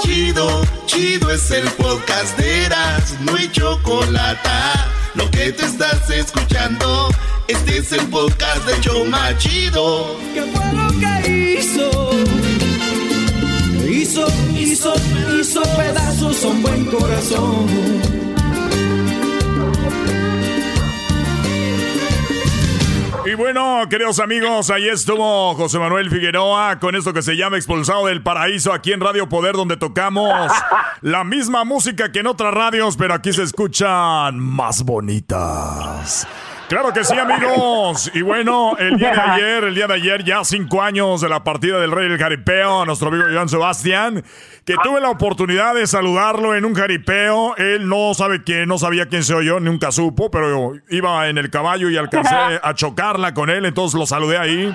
Chido, 0.00 0.62
chido 0.86 1.30
es 1.30 1.50
el 1.50 1.68
podcast 1.72 2.36
de 2.36 2.64
Erasno 2.64 3.36
y 3.38 3.50
chocolata 3.50 4.90
lo 5.14 5.30
que 5.30 5.52
te 5.52 5.64
estás 5.64 6.10
escuchando, 6.10 7.08
este 7.46 7.78
es 7.78 7.92
el 7.92 8.06
podcast 8.08 8.66
de 8.66 8.80
Choma 8.80 9.36
Chido. 9.38 10.16
¿Qué 10.34 10.42
fue 10.42 10.72
lo 10.72 10.88
que 10.98 11.58
hizo? 11.58 12.10
Hizo, 13.88 14.26
hizo, 14.58 14.94
hizo 15.40 15.62
pedazos 15.76 16.44
un 16.44 16.62
buen 16.62 16.84
corazón. 16.86 18.33
Y 23.26 23.34
bueno, 23.34 23.88
queridos 23.88 24.18
amigos, 24.18 24.68
ahí 24.68 24.86
estuvo 24.86 25.54
José 25.54 25.78
Manuel 25.78 26.10
Figueroa 26.10 26.78
con 26.78 26.94
esto 26.94 27.14
que 27.14 27.22
se 27.22 27.36
llama 27.36 27.56
Expulsado 27.56 28.06
del 28.06 28.22
Paraíso 28.22 28.70
aquí 28.70 28.92
en 28.92 29.00
Radio 29.00 29.30
Poder, 29.30 29.54
donde 29.54 29.78
tocamos 29.78 30.52
la 31.00 31.24
misma 31.24 31.64
música 31.64 32.12
que 32.12 32.18
en 32.18 32.26
otras 32.26 32.52
radios, 32.52 32.98
pero 32.98 33.14
aquí 33.14 33.32
se 33.32 33.42
escuchan 33.42 34.38
más 34.38 34.82
bonitas. 34.82 36.26
Claro 36.68 36.92
que 36.92 37.04
sí, 37.04 37.14
amigos. 37.18 38.10
Y 38.14 38.22
bueno, 38.22 38.76
el 38.78 38.96
día 38.96 39.12
de 39.12 39.20
ayer, 39.20 39.64
el 39.64 39.74
día 39.74 39.86
de 39.86 39.94
ayer, 39.94 40.24
ya 40.24 40.44
cinco 40.44 40.82
años 40.82 41.20
de 41.20 41.28
la 41.28 41.44
partida 41.44 41.78
del 41.78 41.90
Rey 41.90 42.08
del 42.08 42.18
Jaripeo, 42.18 42.86
nuestro 42.86 43.08
amigo 43.08 43.24
Joan 43.32 43.48
Sebastián, 43.48 44.24
que 44.64 44.74
tuve 44.82 45.00
la 45.00 45.10
oportunidad 45.10 45.74
de 45.74 45.86
saludarlo 45.86 46.54
en 46.54 46.64
un 46.64 46.74
jaripeo. 46.74 47.54
Él 47.56 47.86
no 47.88 48.14
sabe 48.14 48.42
quién, 48.42 48.68
no 48.68 48.78
sabía 48.78 49.06
quién 49.06 49.24
se 49.24 49.34
oyó, 49.34 49.60
nunca 49.60 49.92
supo, 49.92 50.30
pero 50.30 50.72
iba 50.88 51.28
en 51.28 51.36
el 51.36 51.50
caballo 51.50 51.90
y 51.90 51.96
alcancé 51.96 52.34
a 52.62 52.74
chocarla 52.74 53.34
con 53.34 53.50
él, 53.50 53.66
entonces 53.66 53.98
lo 53.98 54.06
saludé 54.06 54.38
ahí. 54.38 54.74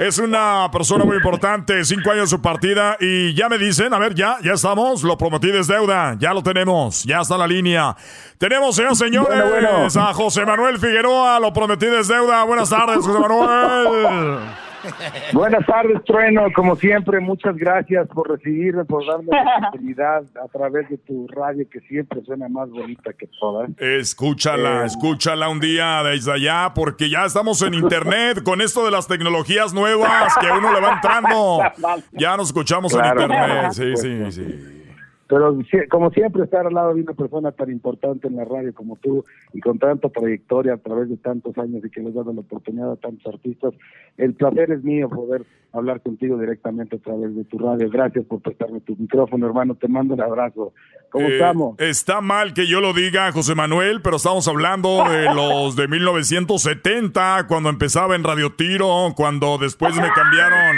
Es 0.00 0.16
una 0.16 0.66
persona 0.72 1.04
muy 1.04 1.16
importante, 1.16 1.84
cinco 1.84 2.10
años 2.10 2.30
su 2.30 2.40
partida 2.40 2.96
y 2.98 3.34
ya 3.34 3.50
me 3.50 3.58
dicen, 3.58 3.92
a 3.92 3.98
ver, 3.98 4.14
ya, 4.14 4.38
ya 4.42 4.54
estamos, 4.54 5.02
lo 5.02 5.18
prometí 5.18 5.50
es 5.50 5.66
deuda, 5.66 6.16
ya 6.18 6.32
lo 6.32 6.42
tenemos, 6.42 7.04
ya 7.04 7.20
está 7.20 7.36
la 7.36 7.46
línea. 7.46 7.94
Tenemos, 8.38 8.76
señores, 8.76 8.96
señores, 8.96 9.94
a 9.98 10.14
José 10.14 10.46
Manuel 10.46 10.78
Figueroa, 10.78 11.38
lo 11.38 11.52
prometí 11.52 11.84
es 11.84 12.08
deuda. 12.08 12.44
Buenas 12.44 12.70
tardes, 12.70 13.04
José 13.04 13.18
Manuel. 13.20 14.69
Buenas 15.32 15.66
tardes, 15.66 16.02
Trueno. 16.04 16.46
Como 16.54 16.76
siempre, 16.76 17.20
muchas 17.20 17.56
gracias 17.56 18.08
por 18.08 18.30
recibirme, 18.30 18.84
por 18.84 19.06
darme 19.06 19.28
la 19.30 19.56
oportunidad 19.68 20.22
a 20.42 20.48
través 20.48 20.88
de 20.88 20.98
tu 20.98 21.26
radio 21.28 21.66
que 21.70 21.80
siempre 21.80 22.22
suena 22.24 22.48
más 22.48 22.70
bonita 22.70 23.12
que 23.12 23.28
todas. 23.38 23.70
Escúchala, 23.78 24.82
eh, 24.82 24.86
escúchala 24.86 25.48
un 25.48 25.60
día 25.60 26.02
desde 26.02 26.32
allá, 26.32 26.72
porque 26.74 27.10
ya 27.10 27.24
estamos 27.24 27.62
en 27.62 27.74
internet 27.74 28.42
con 28.42 28.60
esto 28.60 28.84
de 28.84 28.90
las 28.90 29.06
tecnologías 29.06 29.72
nuevas 29.72 30.34
que 30.40 30.46
uno 30.50 30.72
le 30.72 30.80
va 30.80 30.94
entrando. 30.94 31.60
Ya 32.12 32.36
nos 32.36 32.48
escuchamos 32.48 32.92
en 32.94 33.04
internet. 33.04 33.72
Sí, 33.72 33.96
sí, 33.96 34.32
sí. 34.32 34.79
Pero 35.30 35.56
como 35.88 36.10
siempre, 36.10 36.42
estar 36.42 36.66
al 36.66 36.74
lado 36.74 36.92
de 36.92 37.02
una 37.02 37.14
persona 37.14 37.52
tan 37.52 37.70
importante 37.70 38.26
en 38.26 38.34
la 38.34 38.44
radio 38.44 38.74
como 38.74 38.96
tú 38.96 39.24
y 39.52 39.60
con 39.60 39.78
tanta 39.78 40.08
trayectoria 40.08 40.74
a 40.74 40.78
través 40.78 41.08
de 41.08 41.16
tantos 41.18 41.56
años 41.56 41.84
y 41.84 41.88
que 41.88 42.00
les 42.00 42.08
has 42.08 42.16
dado 42.16 42.32
la 42.32 42.40
oportunidad 42.40 42.90
a 42.90 42.96
tantos 42.96 43.32
artistas, 43.32 43.72
el 44.16 44.34
placer 44.34 44.72
es 44.72 44.82
mío 44.82 45.08
poder 45.08 45.46
hablar 45.72 46.00
contigo 46.00 46.36
directamente 46.36 46.96
a 46.96 46.98
través 46.98 47.36
de 47.36 47.44
tu 47.44 47.58
radio. 47.58 47.88
Gracias 47.88 48.24
por 48.24 48.40
prestarme 48.40 48.80
tu 48.80 48.96
micrófono, 48.96 49.46
hermano. 49.46 49.76
Te 49.76 49.86
mando 49.86 50.14
un 50.14 50.20
abrazo. 50.20 50.72
¿Cómo 51.10 51.28
eh, 51.28 51.34
estamos? 51.34 51.78
Está 51.78 52.20
mal 52.20 52.52
que 52.52 52.66
yo 52.66 52.80
lo 52.80 52.92
diga, 52.92 53.30
José 53.30 53.54
Manuel, 53.54 54.02
pero 54.02 54.16
estamos 54.16 54.48
hablando 54.48 55.04
de 55.08 55.24
los 55.34 55.76
de 55.76 55.86
1970, 55.86 57.46
cuando 57.46 57.68
empezaba 57.68 58.16
en 58.16 58.24
Radio 58.24 58.54
Tiro, 58.54 59.12
cuando 59.14 59.58
después 59.58 59.94
me 59.94 60.08
cambiaron 60.12 60.76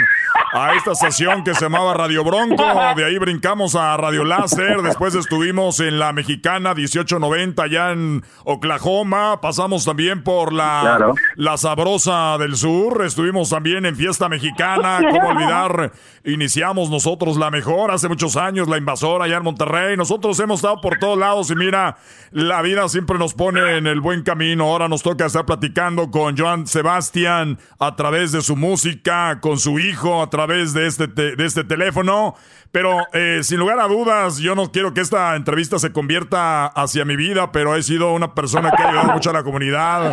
a 0.53 0.75
esta 0.75 0.91
estación 0.91 1.43
que 1.43 1.55
se 1.55 1.61
llamaba 1.61 1.95
Radio 1.95 2.23
Bronco. 2.23 2.63
De 2.95 3.03
ahí 3.03 3.17
brincamos 3.17 3.75
a 3.75 3.97
Radio 3.97 4.23
Láser. 4.43 4.81
Después 4.81 5.15
estuvimos 5.15 5.79
en 5.79 5.99
la 5.99 6.11
Mexicana 6.11 6.73
1890 6.73 7.63
allá 7.63 7.91
en 7.91 8.23
Oklahoma. 8.43 9.39
Pasamos 9.39 9.85
también 9.85 10.21
por 10.21 10.51
la, 10.51 11.13
la 11.35 11.57
Sabrosa 11.57 12.37
del 12.37 12.57
Sur. 12.57 13.05
Estuvimos 13.05 13.49
también 13.49 13.85
en 13.85 13.95
Fiesta 13.95 14.27
Mexicana. 14.27 14.99
¿Cómo 15.09 15.29
olvidar? 15.29 15.93
Iniciamos 16.25 16.89
nosotros 16.89 17.35
la 17.35 17.51
mejor 17.51 17.91
hace 17.91 18.07
muchos 18.07 18.37
años, 18.37 18.69
la 18.69 18.77
invasora 18.77 19.25
allá 19.25 19.37
en 19.37 19.43
Monterrey. 19.43 19.97
Nosotros 19.97 20.39
hemos 20.39 20.59
estado 20.59 20.79
por 20.79 20.97
todos 20.97 21.17
lados 21.17 21.51
y 21.51 21.55
mira, 21.55 21.97
la 22.31 22.61
vida 22.61 22.87
siempre 22.87 23.17
nos 23.19 23.33
pone 23.33 23.77
en 23.77 23.87
el 23.87 23.99
buen 23.99 24.23
camino. 24.23 24.63
Ahora 24.63 24.87
nos 24.87 25.03
toca 25.03 25.25
estar 25.25 25.45
platicando 25.45 26.11
con 26.11 26.37
Joan 26.37 26.65
Sebastián 26.65 27.59
a 27.77 27.97
través 27.97 28.31
de 28.31 28.41
su 28.41 28.55
música, 28.55 29.39
con 29.41 29.59
su 29.59 29.79
hijo 29.79 30.21
a 30.23 30.29
través 30.29 30.73
de 30.73 30.87
este, 30.87 31.07
de 31.07 31.45
este 31.45 31.65
teléfono. 31.65 32.35
Pero 32.73 33.05
eh, 33.13 33.41
sin 33.43 33.59
lugar 33.59 33.79
a 33.79 33.87
dudas, 33.87 34.39
yo 34.39 34.55
no 34.55 34.71
quiero 34.71 34.95
que 34.95 35.01
esta 35.01 35.35
entrevista 35.35 35.77
se 35.77 35.91
convierta 35.91 36.65
hacia 36.65 37.05
mi 37.05 37.15
vida, 37.15 37.51
pero 37.51 37.75
he 37.75 37.83
sido 37.83 38.11
una 38.13 38.33
persona 38.33 38.71
que 38.71 38.81
ha 38.81 38.89
ayudado 38.89 39.13
mucho 39.13 39.29
a 39.29 39.33
la 39.33 39.43
comunidad. 39.43 40.11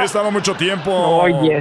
He 0.00 0.04
estado 0.04 0.30
mucho 0.30 0.54
tiempo. 0.54 0.92
Oye, 0.92 1.60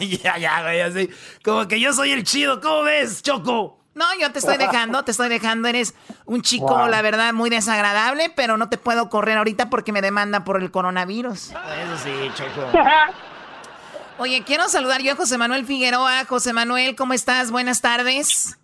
ya, 0.22 0.36
ya, 0.36 0.60
güey, 0.60 0.82
así. 0.82 1.08
Como 1.42 1.66
que 1.66 1.80
yo 1.80 1.94
soy 1.94 2.10
el 2.10 2.22
chido. 2.24 2.60
¿Cómo 2.60 2.79
ves, 2.82 3.22
Choco? 3.22 3.78
No, 3.94 4.04
yo 4.20 4.30
te 4.32 4.38
estoy 4.38 4.56
dejando, 4.56 5.04
te 5.04 5.10
estoy 5.10 5.28
dejando. 5.28 5.68
Eres 5.68 5.94
un 6.24 6.42
chico, 6.42 6.86
la 6.88 7.02
verdad, 7.02 7.32
muy 7.32 7.50
desagradable, 7.50 8.32
pero 8.34 8.56
no 8.56 8.68
te 8.68 8.78
puedo 8.78 9.10
correr 9.10 9.36
ahorita 9.36 9.68
porque 9.68 9.92
me 9.92 10.00
demanda 10.00 10.44
por 10.44 10.62
el 10.62 10.70
coronavirus. 10.70 11.50
Eso 11.50 11.96
sí, 12.02 12.30
Choco. 12.34 12.68
Oye, 14.18 14.42
quiero 14.44 14.68
saludar 14.68 15.00
yo 15.00 15.12
a 15.12 15.16
José 15.16 15.38
Manuel 15.38 15.64
Figueroa. 15.64 16.24
José 16.26 16.52
Manuel, 16.52 16.94
¿cómo 16.94 17.14
estás? 17.14 17.50
Buenas 17.50 17.80
tardes. 17.80 18.58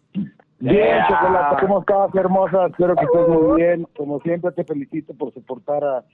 Bien, 0.59 0.99
Chocolate, 1.09 1.57
¿cómo 1.61 1.81
estás, 1.81 2.15
hermosa? 2.15 2.67
Espero 2.67 2.95
que 2.95 3.05
estés 3.05 3.29
muy 3.29 3.63
bien. 3.63 3.87
Como 3.97 4.21
siempre, 4.21 4.53
te 4.53 4.65
felicito 4.65 5.13
por 5.15 5.33
soportar 5.35 5.83
a, 5.85 6.05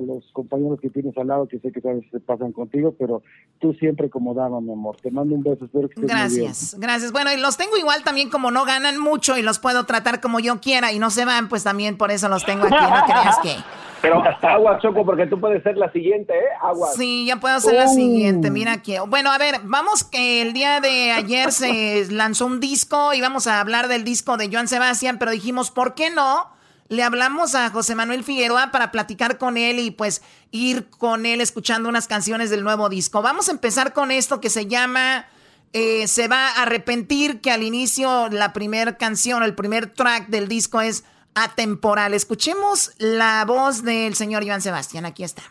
los 0.00 0.24
compañeros 0.32 0.78
que 0.80 0.90
tienes 0.90 1.16
al 1.18 1.26
lado, 1.26 1.48
que 1.48 1.58
sé 1.58 1.72
que 1.72 1.80
a 1.88 1.92
veces 1.92 2.10
se 2.10 2.20
pasan 2.20 2.52
contigo, 2.52 2.94
pero 2.98 3.22
tú 3.58 3.72
siempre 3.74 4.10
como 4.10 4.34
dama, 4.34 4.60
mi 4.60 4.72
amor. 4.72 4.96
Te 5.00 5.10
mando 5.10 5.34
un 5.34 5.42
beso, 5.42 5.64
espero 5.64 5.88
que 5.88 5.94
estés 5.94 6.08
gracias, 6.08 6.30
muy 6.30 6.38
bien. 6.38 6.48
Gracias, 6.48 6.80
gracias. 6.80 7.12
Bueno, 7.12 7.32
y 7.32 7.40
los 7.40 7.56
tengo 7.56 7.76
igual 7.76 8.04
también 8.04 8.30
como 8.30 8.50
no 8.50 8.64
ganan 8.64 8.98
mucho 8.98 9.36
y 9.36 9.42
los 9.42 9.58
puedo 9.58 9.84
tratar 9.86 10.20
como 10.20 10.40
yo 10.40 10.60
quiera 10.60 10.92
y 10.92 10.98
no 10.98 11.10
se 11.10 11.24
van, 11.24 11.48
pues 11.48 11.64
también 11.64 11.96
por 11.96 12.10
eso 12.10 12.28
los 12.28 12.44
tengo 12.44 12.66
aquí. 12.66 12.74
No 12.74 13.04
creas 13.06 13.38
que 13.42 13.50
Pero 14.02 14.22
agua, 14.42 14.78
Choco, 14.80 15.04
porque 15.04 15.26
tú 15.26 15.38
puedes 15.38 15.62
ser 15.62 15.76
la 15.76 15.90
siguiente, 15.92 16.32
¿eh? 16.32 16.48
Agua. 16.62 16.88
Sí, 16.96 17.26
ya 17.26 17.36
puedo 17.36 17.60
ser 17.60 17.74
la 17.74 17.86
uh. 17.86 17.94
siguiente. 17.94 18.50
Mira 18.50 18.72
aquí. 18.72 18.96
Bueno, 19.06 19.30
a 19.30 19.38
ver, 19.38 19.56
vamos 19.64 20.04
que 20.04 20.40
el 20.40 20.52
día 20.52 20.80
de 20.80 21.12
ayer 21.12 21.52
se 21.52 22.06
lanzó 22.10 22.46
un 22.46 22.60
disco 22.60 23.12
y 23.12 23.20
vamos 23.20 23.46
a 23.46 23.60
hablar 23.60 23.88
del 23.88 24.04
disco 24.04 24.36
de 24.36 24.48
Joan 24.50 24.68
Sebastián, 24.68 25.18
pero 25.18 25.30
dijimos, 25.30 25.70
¿por 25.70 25.94
qué 25.94 26.10
no? 26.10 26.48
Le 26.90 27.04
hablamos 27.04 27.54
a 27.54 27.70
José 27.70 27.94
Manuel 27.94 28.24
Figueroa 28.24 28.72
para 28.72 28.90
platicar 28.90 29.38
con 29.38 29.56
él 29.56 29.78
y 29.78 29.92
pues 29.92 30.22
ir 30.50 30.90
con 30.90 31.24
él 31.24 31.40
escuchando 31.40 31.88
unas 31.88 32.08
canciones 32.08 32.50
del 32.50 32.64
nuevo 32.64 32.88
disco. 32.88 33.22
Vamos 33.22 33.48
a 33.48 33.52
empezar 33.52 33.92
con 33.92 34.10
esto 34.10 34.40
que 34.40 34.50
se 34.50 34.66
llama 34.66 35.26
eh, 35.72 36.08
Se 36.08 36.26
va 36.26 36.48
a 36.48 36.62
arrepentir, 36.62 37.40
que 37.40 37.52
al 37.52 37.62
inicio 37.62 38.28
la 38.30 38.52
primera 38.52 38.96
canción, 38.96 39.44
el 39.44 39.54
primer 39.54 39.94
track 39.94 40.30
del 40.30 40.48
disco 40.48 40.80
es 40.80 41.04
atemporal. 41.36 42.12
Escuchemos 42.12 42.90
la 42.98 43.44
voz 43.44 43.84
del 43.84 44.16
señor 44.16 44.42
Iván 44.42 44.60
Sebastián. 44.60 45.06
Aquí 45.06 45.22
está. 45.22 45.44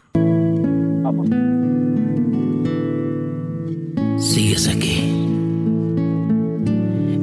Sigues 4.19 4.67
aquí. 4.67 5.15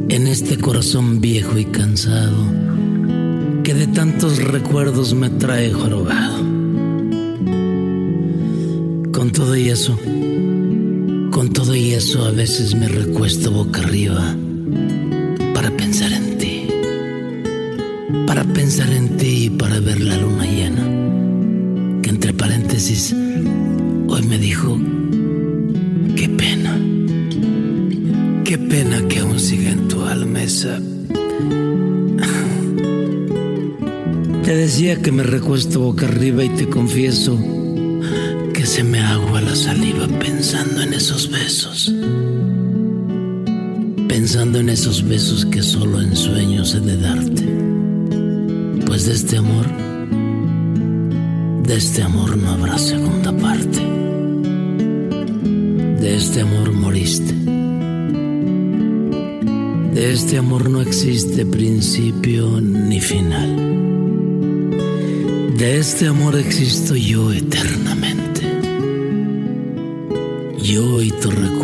En 0.08 0.26
este 0.26 0.58
corazón 0.58 1.20
viejo 1.20 1.58
y 1.58 1.66
cansado 1.66 2.65
que 3.66 3.74
de 3.74 3.88
tantos 3.88 4.38
recuerdos 4.38 5.12
me 5.12 5.28
trae 5.28 5.72
jorobado. 5.72 6.38
Con 9.10 9.32
todo 9.32 9.56
y 9.56 9.70
eso, 9.70 9.98
con 11.32 11.50
todo 11.52 11.74
y 11.74 11.90
eso 11.90 12.24
a 12.26 12.30
veces 12.30 12.76
me 12.76 12.86
recuesto 12.86 13.50
boca 13.50 13.80
arriba 13.80 14.36
para 15.52 15.72
pensar 15.72 16.12
en 16.12 16.36
para 18.24 18.44
pensar 18.44 18.88
en 18.92 19.16
ti 19.16 19.46
y 19.46 19.50
para 19.50 19.80
ver 19.80 20.00
la 20.00 20.16
luna 20.16 20.44
llena, 20.44 22.02
que 22.02 22.10
entre 22.10 22.32
paréntesis 22.34 23.16
hoy 24.06 24.22
me 24.28 24.38
dijo, 24.38 24.78
qué 26.14 26.28
pena, 26.28 26.78
qué 28.44 28.58
pena 28.58 29.02
que 29.08 29.18
aún 29.18 29.40
siga 29.40 29.72
en 29.72 29.88
tu 29.88 30.04
alma 30.04 30.40
esa... 30.40 30.80
Te 34.46 34.54
decía 34.54 35.02
que 35.02 35.10
me 35.10 35.24
recuesto 35.24 35.80
boca 35.80 36.06
arriba 36.06 36.44
y 36.44 36.48
te 36.50 36.68
confieso 36.68 37.36
que 38.54 38.64
se 38.64 38.84
me 38.84 39.00
agua 39.00 39.40
la 39.40 39.56
saliva 39.56 40.06
pensando 40.20 40.82
en 40.82 40.94
esos 40.94 41.28
besos. 41.28 41.92
Pensando 44.06 44.60
en 44.60 44.68
esos 44.68 45.02
besos 45.02 45.46
que 45.46 45.64
solo 45.64 46.00
en 46.00 46.14
sueños 46.14 46.76
he 46.76 46.80
de 46.80 46.96
darte 46.96 47.42
pues 48.86 49.06
de 49.06 49.14
este 49.14 49.36
amor, 49.36 49.66
de 51.64 51.74
este 51.74 52.02
amor 52.04 52.36
no 52.36 52.50
habrá 52.50 52.78
segunda 52.78 53.36
parte. 53.36 53.80
De 56.00 56.16
este 56.16 56.42
amor 56.42 56.72
moriste. 56.72 57.34
De 59.92 60.12
este 60.12 60.38
amor 60.38 60.70
no 60.70 60.80
existe 60.82 61.44
principio 61.44 62.60
ni 62.60 63.00
final. 63.00 63.85
De 65.56 65.78
este 65.78 66.06
amor 66.06 66.36
existo 66.36 66.94
yo 66.94 67.32
eternamente. 67.32 68.42
Yo 70.58 71.00
y 71.00 71.10
tu 71.12 71.30
recuerdo 71.30 71.55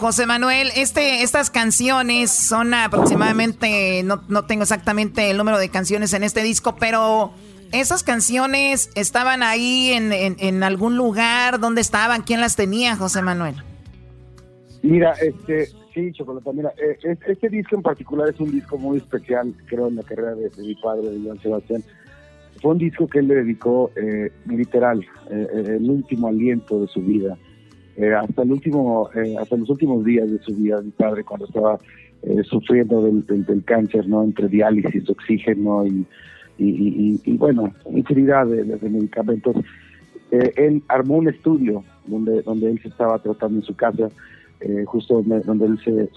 José 0.00 0.26
Manuel, 0.26 0.68
este, 0.76 1.22
estas 1.22 1.50
canciones 1.50 2.30
son 2.30 2.74
aproximadamente, 2.74 4.02
no, 4.02 4.22
no 4.28 4.44
tengo 4.44 4.62
exactamente 4.62 5.30
el 5.30 5.36
número 5.36 5.58
de 5.58 5.68
canciones 5.68 6.12
en 6.14 6.24
este 6.24 6.42
disco, 6.42 6.76
pero 6.80 7.32
esas 7.72 8.02
canciones 8.02 8.90
estaban 8.96 9.42
ahí 9.42 9.92
en, 9.92 10.12
en, 10.12 10.62
algún 10.62 10.96
lugar, 10.96 11.60
¿dónde 11.60 11.80
estaban? 11.80 12.22
¿Quién 12.22 12.40
las 12.40 12.56
tenía, 12.56 12.96
José 12.96 13.22
Manuel? 13.22 13.54
Mira, 14.82 15.12
este, 15.12 15.68
sí, 15.94 16.12
Chocolata, 16.12 16.50
mira, 16.52 16.72
eh, 16.76 17.16
este 17.26 17.48
disco 17.48 17.76
en 17.76 17.82
particular 17.82 18.28
es 18.28 18.40
un 18.40 18.50
disco 18.50 18.78
muy 18.78 18.98
especial, 18.98 19.54
creo, 19.66 19.88
en 19.88 19.96
la 19.96 20.02
carrera 20.02 20.34
de, 20.34 20.50
mi 20.58 20.74
padre, 20.74 21.10
de 21.10 21.20
Joan 21.24 21.40
Sebastián. 21.40 21.84
Fue 22.60 22.72
un 22.72 22.78
disco 22.78 23.06
que 23.06 23.20
él 23.20 23.28
le 23.28 23.36
dedicó 23.36 23.90
eh, 23.96 24.32
literal, 24.46 25.06
eh, 25.30 25.76
el 25.78 25.88
último 25.88 26.28
aliento 26.28 26.80
de 26.80 26.88
su 26.88 27.00
vida 27.00 27.38
eh, 28.00 28.14
hasta 28.14 28.42
el 28.42 28.52
último, 28.52 29.10
eh, 29.14 29.36
hasta 29.38 29.56
los 29.58 29.68
últimos 29.68 30.02
días 30.06 30.30
de 30.30 30.38
su 30.38 30.56
vida, 30.56 30.80
mi 30.80 30.90
padre 30.90 31.22
cuando 31.22 31.44
estaba 31.44 31.78
eh, 32.22 32.42
sufriendo 32.44 33.02
del, 33.02 33.62
cáncer, 33.66 34.08
¿no? 34.08 34.22
Entre 34.22 34.48
diálisis, 34.48 35.08
oxígeno 35.10 35.86
y, 35.86 36.06
y, 36.56 37.36
bueno, 37.36 37.74
infinidad 37.90 38.46
de, 38.46 38.64
medicamentos. 38.64 39.56
él 40.30 40.82
armó 40.88 41.16
un 41.16 41.28
estudio 41.28 41.84
donde, 42.06 42.38
él 42.38 42.80
se 42.82 42.88
estaba 42.88 43.18
tratando 43.18 43.58
en 43.58 43.64
su 43.64 43.74
casa, 43.74 44.08
justo 44.86 45.22
donde, 45.22 45.66
él 45.66 45.78
se, 45.84 46.08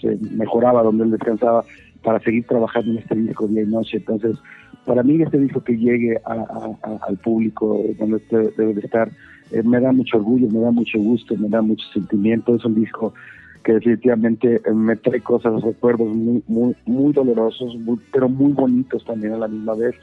se, 0.00 0.18
mejoraba, 0.36 0.82
donde 0.82 1.04
él 1.04 1.10
descansaba, 1.10 1.64
para 2.02 2.20
seguir 2.20 2.46
trabajando 2.46 2.92
en 2.92 2.98
este 2.98 3.14
disco 3.14 3.46
día 3.46 3.62
y 3.62 3.66
noche. 3.66 3.96
Entonces, 3.98 4.36
para 4.84 5.02
mí 5.02 5.20
este 5.22 5.38
disco 5.38 5.64
que 5.64 5.76
llegue 5.76 6.20
al 6.24 7.16
público 7.18 7.82
donde 7.98 8.20
debe 8.56 8.74
de 8.74 8.80
estar, 8.80 9.10
eh, 9.50 9.62
me 9.62 9.80
da 9.80 9.92
mucho 9.92 10.16
orgullo, 10.18 10.48
me 10.48 10.60
da 10.60 10.70
mucho 10.70 10.98
gusto, 10.98 11.36
me 11.36 11.48
da 11.48 11.62
mucho 11.62 11.86
sentimiento. 11.92 12.54
Es 12.54 12.64
un 12.64 12.74
disco 12.74 13.14
que 13.62 13.72
definitivamente 13.72 14.60
eh, 14.64 14.72
me 14.72 14.96
trae 14.96 15.20
cosas, 15.20 15.62
recuerdos 15.62 16.08
muy, 16.08 16.42
muy, 16.46 16.76
muy 16.86 17.12
dolorosos, 17.12 17.76
pero 18.12 18.28
muy 18.28 18.52
bonitos 18.52 19.04
también 19.04 19.34
a 19.34 19.38
la 19.38 19.48
misma 19.48 19.74
vez. 19.74 19.94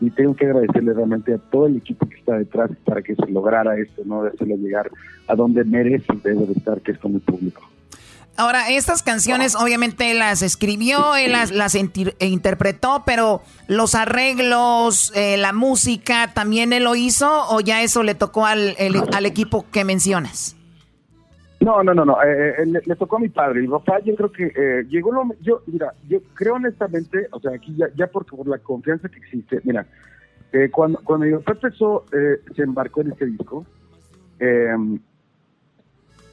Y 0.00 0.10
tengo 0.10 0.34
que 0.36 0.46
agradecerle 0.46 0.94
realmente 0.94 1.34
a 1.34 1.38
todo 1.38 1.66
el 1.66 1.76
equipo 1.76 2.08
que 2.08 2.16
está 2.16 2.38
detrás 2.38 2.70
para 2.84 3.02
que 3.02 3.16
se 3.16 3.30
lograra 3.30 3.76
esto, 3.76 4.02
¿no? 4.04 4.22
De 4.22 4.30
hacerlo 4.30 4.56
llegar 4.56 4.90
a 5.26 5.34
donde 5.34 5.64
merece 5.64 6.06
debe 6.22 6.46
de 6.46 6.52
estar, 6.52 6.80
que 6.80 6.92
es 6.92 6.98
con 6.98 7.14
el 7.14 7.20
público. 7.20 7.62
Ahora, 8.38 8.70
estas 8.70 9.02
canciones 9.02 9.56
obviamente 9.56 10.14
las 10.14 10.42
escribió, 10.42 11.16
él 11.16 11.32
las, 11.32 11.50
las 11.50 11.74
interpretó, 11.74 13.02
pero 13.04 13.42
los 13.66 13.96
arreglos, 13.96 15.12
eh, 15.16 15.36
la 15.36 15.52
música, 15.52 16.32
¿también 16.32 16.72
él 16.72 16.84
lo 16.84 16.94
hizo 16.94 17.28
o 17.50 17.58
ya 17.58 17.82
eso 17.82 18.04
le 18.04 18.14
tocó 18.14 18.46
al, 18.46 18.76
al 19.12 19.26
equipo 19.26 19.66
que 19.72 19.84
mencionas? 19.84 20.56
No, 21.58 21.82
no, 21.82 21.92
no, 21.92 22.04
no. 22.04 22.22
Eh, 22.22 22.62
eh, 22.62 22.66
le, 22.66 22.94
tocó 22.94 23.16
a 23.16 23.18
mi 23.18 23.28
padre. 23.28 23.60
Mi 23.60 23.66
papá, 23.66 23.98
yo 24.04 24.14
creo 24.14 24.30
que 24.30 24.84
llegó 24.88 25.10
lo. 25.10 25.24
Yo, 25.42 25.62
mira, 25.66 25.92
yo 26.08 26.20
creo 26.34 26.54
honestamente, 26.54 27.26
o 27.32 27.40
sea, 27.40 27.50
aquí 27.56 27.74
ya, 27.76 27.88
ya 27.96 28.06
porque 28.06 28.36
por 28.36 28.46
la 28.46 28.58
confianza 28.58 29.08
que 29.08 29.18
existe, 29.18 29.60
mira, 29.64 29.84
cuando, 30.70 31.00
cuando 31.02 31.26
mi 31.26 31.32
papá 31.32 31.52
empezó, 31.60 32.04
se 32.54 32.62
embarcó 32.62 33.00
en 33.00 33.10
este 33.10 33.26
disco, 33.26 33.66
eh, 34.38 34.76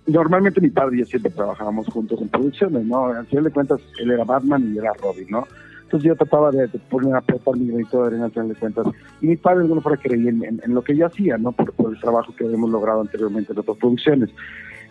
normalmente 0.07 0.61
mi 0.61 0.69
padre 0.69 0.98
y 0.98 0.99
yo 0.99 1.06
siempre 1.06 1.32
trabajábamos 1.32 1.88
juntos 1.88 2.22
en 2.22 2.30
producciones, 2.30 2.86
¿no? 2.86 3.07
Al 3.07 3.26
final 3.27 3.45
de 3.45 3.52
cuentas, 3.52 3.82
él 3.99 4.11
era 4.11 4.23
Batman 4.23 4.73
y 4.73 4.77
era 4.77 4.94
Robin, 4.94 5.27
¿no? 5.30 5.48
Entonces 5.84 6.07
yo 6.07 6.15
trataba 6.15 6.52
de, 6.52 6.68
poner 6.90 7.14
a 7.14 7.19
aportar 7.19 7.56
mi 7.57 7.68
granito 7.68 8.02
de 8.02 8.07
arena 8.07 8.26
al 8.26 8.32
final 8.32 8.49
de 8.49 8.56
cuentas. 8.56 8.88
Y 9.22 9.27
mi 9.27 9.38
padre, 9.38 9.60
de 9.60 9.64
alguna 9.65 9.82
forma, 9.82 9.98
creía 9.98 10.30
en, 10.30 10.73
lo 10.73 10.84
que 10.84 10.95
yo 10.95 11.06
hacía, 11.06 11.38
¿no? 11.38 11.52
Por, 11.52 11.94
el 11.94 11.99
trabajo 11.99 12.36
que 12.36 12.45
habíamos 12.45 12.69
logrado 12.69 13.02
anteriormente 13.02 13.53
en 13.53 13.60
otras 13.60 13.77
producciones. 13.77 14.30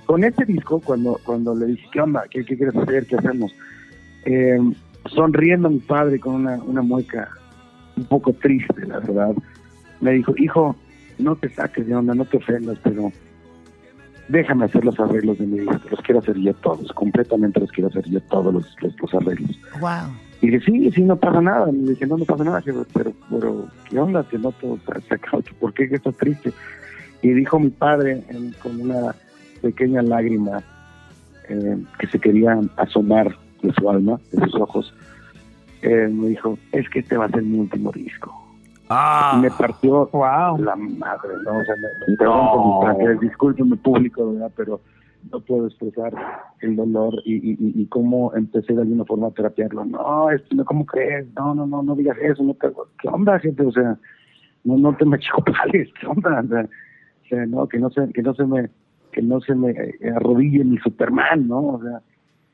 Con 0.06 0.22
este 0.22 0.44
disco, 0.44 0.80
cuando, 0.80 1.18
cuando 1.24 1.54
le 1.54 1.66
dije, 1.66 1.86
¿qué 1.92 2.00
onda? 2.00 2.24
¿Qué, 2.30 2.44
qué 2.44 2.56
quieres 2.56 2.76
hacer? 2.76 3.06
¿Qué 3.06 3.16
hacemos? 3.16 3.52
Eh, 4.24 4.58
sonriendo 5.06 5.68
a 5.68 5.70
mi 5.70 5.80
padre 5.80 6.18
con 6.20 6.36
una, 6.36 6.56
una 6.62 6.82
mueca 6.82 7.28
un 7.96 8.04
poco 8.04 8.32
triste, 8.32 8.86
la 8.86 8.98
verdad, 8.98 9.34
me 10.00 10.12
dijo, 10.12 10.34
hijo, 10.36 10.76
no 11.18 11.36
te 11.36 11.48
saques 11.48 11.86
de 11.86 11.94
onda, 11.94 12.14
no 12.14 12.24
te 12.24 12.38
ofendas, 12.38 12.78
pero 12.82 13.12
déjame 14.28 14.66
hacer 14.66 14.84
los 14.84 14.98
arreglos 14.98 15.38
de 15.38 15.46
mi 15.46 15.60
vida, 15.60 15.80
los 15.90 16.00
quiero 16.00 16.20
hacer 16.20 16.38
yo 16.38 16.54
todos, 16.54 16.92
completamente 16.92 17.60
los 17.60 17.70
quiero 17.72 17.88
hacer 17.88 18.04
yo 18.08 18.20
todos 18.22 18.52
los, 18.52 18.76
los, 18.80 19.14
arreglos. 19.14 19.58
Wow. 19.80 20.14
Y 20.40 20.50
dije, 20.50 20.64
sí, 20.64 20.90
sí, 20.92 21.02
no 21.02 21.16
pasa 21.16 21.40
nada. 21.40 21.66
Me 21.72 21.90
dije, 21.90 22.06
no, 22.06 22.18
no 22.18 22.24
pasa 22.24 22.44
nada, 22.44 22.62
pero, 22.64 23.14
pero, 23.30 23.68
¿qué 23.88 23.98
onda? 23.98 24.22
Te 24.24 24.38
noto 24.38 24.78
sacado, 25.08 25.42
¿por 25.58 25.72
qué 25.72 25.84
estás 25.84 26.16
triste? 26.16 26.52
Y 27.22 27.30
dijo 27.30 27.58
mi 27.58 27.70
padre 27.70 28.22
con 28.62 28.80
una 28.80 29.14
pequeña 29.62 30.02
lágrima, 30.02 30.62
eh, 31.48 31.78
que 31.98 32.06
se 32.08 32.18
quería 32.18 32.58
asomar 32.76 33.34
de 33.62 33.72
su 33.72 33.88
alma, 33.88 34.18
de 34.32 34.44
sus 34.44 34.54
ojos, 34.56 34.94
eh, 35.82 36.08
me 36.10 36.28
dijo, 36.28 36.58
es 36.72 36.88
que 36.90 37.00
este 37.00 37.16
va 37.16 37.26
a 37.26 37.30
ser 37.30 37.42
mi 37.42 37.58
último 37.58 37.90
disco. 37.92 38.43
Ah. 38.88 39.34
Y 39.36 39.42
me 39.42 39.50
partió 39.50 40.10
la 40.12 40.76
madre, 40.76 41.30
¿no? 41.44 41.58
O 41.58 41.64
sea, 41.64 41.74
me, 41.76 42.16
me 42.16 42.24
No. 42.24 43.18
discúlpeme 43.20 43.76
público, 43.76 44.32
¿verdad? 44.32 44.52
Pero 44.56 44.80
no 45.32 45.40
puedo 45.40 45.66
expresar 45.66 46.12
el 46.60 46.76
dolor 46.76 47.14
y, 47.24 47.80
y, 47.80 47.86
cómo 47.86 48.34
empecé 48.34 48.74
de 48.74 48.82
alguna 48.82 49.04
forma 49.04 49.28
a 49.28 49.30
terapiarlo. 49.30 49.84
No, 49.84 50.30
esto, 50.30 50.54
no, 50.54 50.64
¿cómo 50.64 50.84
crees? 50.84 51.26
No, 51.34 51.54
no, 51.54 51.66
no, 51.66 51.82
no 51.82 51.94
digas 51.94 52.16
eso. 52.20 52.42
No 52.42 52.54
te, 52.54 52.68
¿Qué 53.00 53.08
onda, 53.08 53.38
gente? 53.38 53.64
O 53.64 53.72
sea, 53.72 53.98
no, 54.64 54.76
no 54.76 54.94
te 54.96 55.04
me 55.04 55.18
chocopales, 55.20 55.88
¿qué 55.98 56.06
onda? 56.06 56.40
O 56.40 56.48
sea, 56.48 56.62
o 56.64 57.28
sea, 57.28 57.46
no, 57.46 57.66
que 57.66 57.78
no 57.78 57.90
se, 57.90 58.12
que 58.12 58.22
no 58.22 58.34
se 58.34 58.44
me, 58.44 58.68
que 59.12 59.22
no 59.22 59.40
se 59.40 59.54
me 59.54 59.70
eh, 59.70 59.98
arrodille 60.14 60.64
mi 60.64 60.78
Superman, 60.78 61.48
¿no? 61.48 61.60
O 61.60 61.82
sea, 61.82 62.00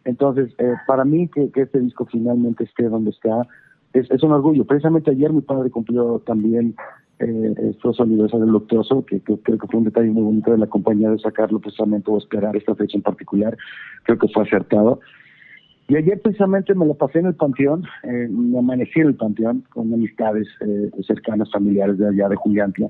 entonces, 0.05 0.53
eh, 0.59 0.75
para 0.87 1.05
mí 1.05 1.29
que, 1.29 1.51
que 1.51 1.63
este 1.63 1.81
disco 1.81 2.07
finalmente 2.07 2.65
esté 2.65 2.89
donde 2.89 3.11
está, 3.11 3.47
es, 3.93 4.11
es 4.11 4.23
un 4.23 4.33
orgullo. 4.33 4.65
Precisamente 4.65 5.11
ayer 5.11 5.33
mi 5.33 5.41
padre 5.41 5.71
cumplió 5.71 6.21
también 6.27 6.75
eh, 7.19 7.77
su 7.83 8.03
aniversario 8.03 8.47
luctuoso, 8.47 9.05
que, 9.05 9.21
que 9.21 9.37
creo 9.39 9.59
que 9.59 9.67
fue 9.67 9.79
un 9.79 9.85
detalle 9.85 10.11
muy 10.11 10.23
bonito 10.23 10.51
de 10.53 10.59
la 10.59 10.67
compañía 10.67 11.11
de 11.11 11.19
sacarlo 11.19 11.61
precisamente 11.61 12.11
o 12.11 12.19
esperar 12.19 12.57
esta 12.57 12.75
fecha 12.75 12.97
en 12.97 13.03
particular. 13.03 13.57
Creo 14.05 14.19
que 14.19 14.29
fue 14.29 14.43
acertado. 14.43 15.01
Y 15.89 15.97
ayer 15.97 16.21
precisamente 16.23 16.73
me 16.75 16.87
lo 16.87 16.95
pasé 16.95 17.19
en 17.19 17.27
el 17.27 17.35
panteón, 17.35 17.85
eh, 18.05 18.29
me 18.31 18.61
amanecí 18.61 19.01
en 19.01 19.09
el 19.09 19.17
panteón 19.17 19.65
con 19.71 19.93
amistades 19.93 20.47
eh, 20.61 20.91
cercanas, 21.05 21.51
familiares 21.51 21.99
de 21.99 22.09
allá 22.09 22.29
de 22.29 22.37
Juliantla. 22.37 22.89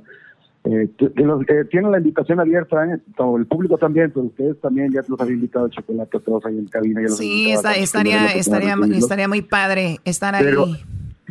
Eh, 0.65 0.91
que- 0.99 1.11
que 1.13 1.23
los- 1.23 1.41
eh, 1.49 1.65
tienen 1.71 1.91
la 1.91 1.97
invitación 1.99 2.39
abierta, 2.39 2.85
eh, 2.85 2.99
todo 3.17 3.39
el 3.39 3.47
público 3.47 3.79
también, 3.79 4.11
pero 4.11 4.27
ustedes 4.27 4.61
también 4.61 4.93
ya 4.93 5.01
los 5.09 5.19
habían 5.19 5.37
invitado 5.37 5.65
a 5.65 5.71
chocolate 5.71 6.19
a 6.19 6.21
todos 6.21 6.45
ahí 6.45 6.59
en 6.59 6.67
cabina. 6.67 7.01
ya 7.01 7.09
los 7.09 7.17
Sí, 7.17 7.51
está- 7.51 7.75
estaría, 7.77 8.27
estaría, 8.27 8.75
estaría 8.99 9.27
muy 9.27 9.41
padre 9.41 9.97
estar 10.05 10.35
ahí. 10.35 10.45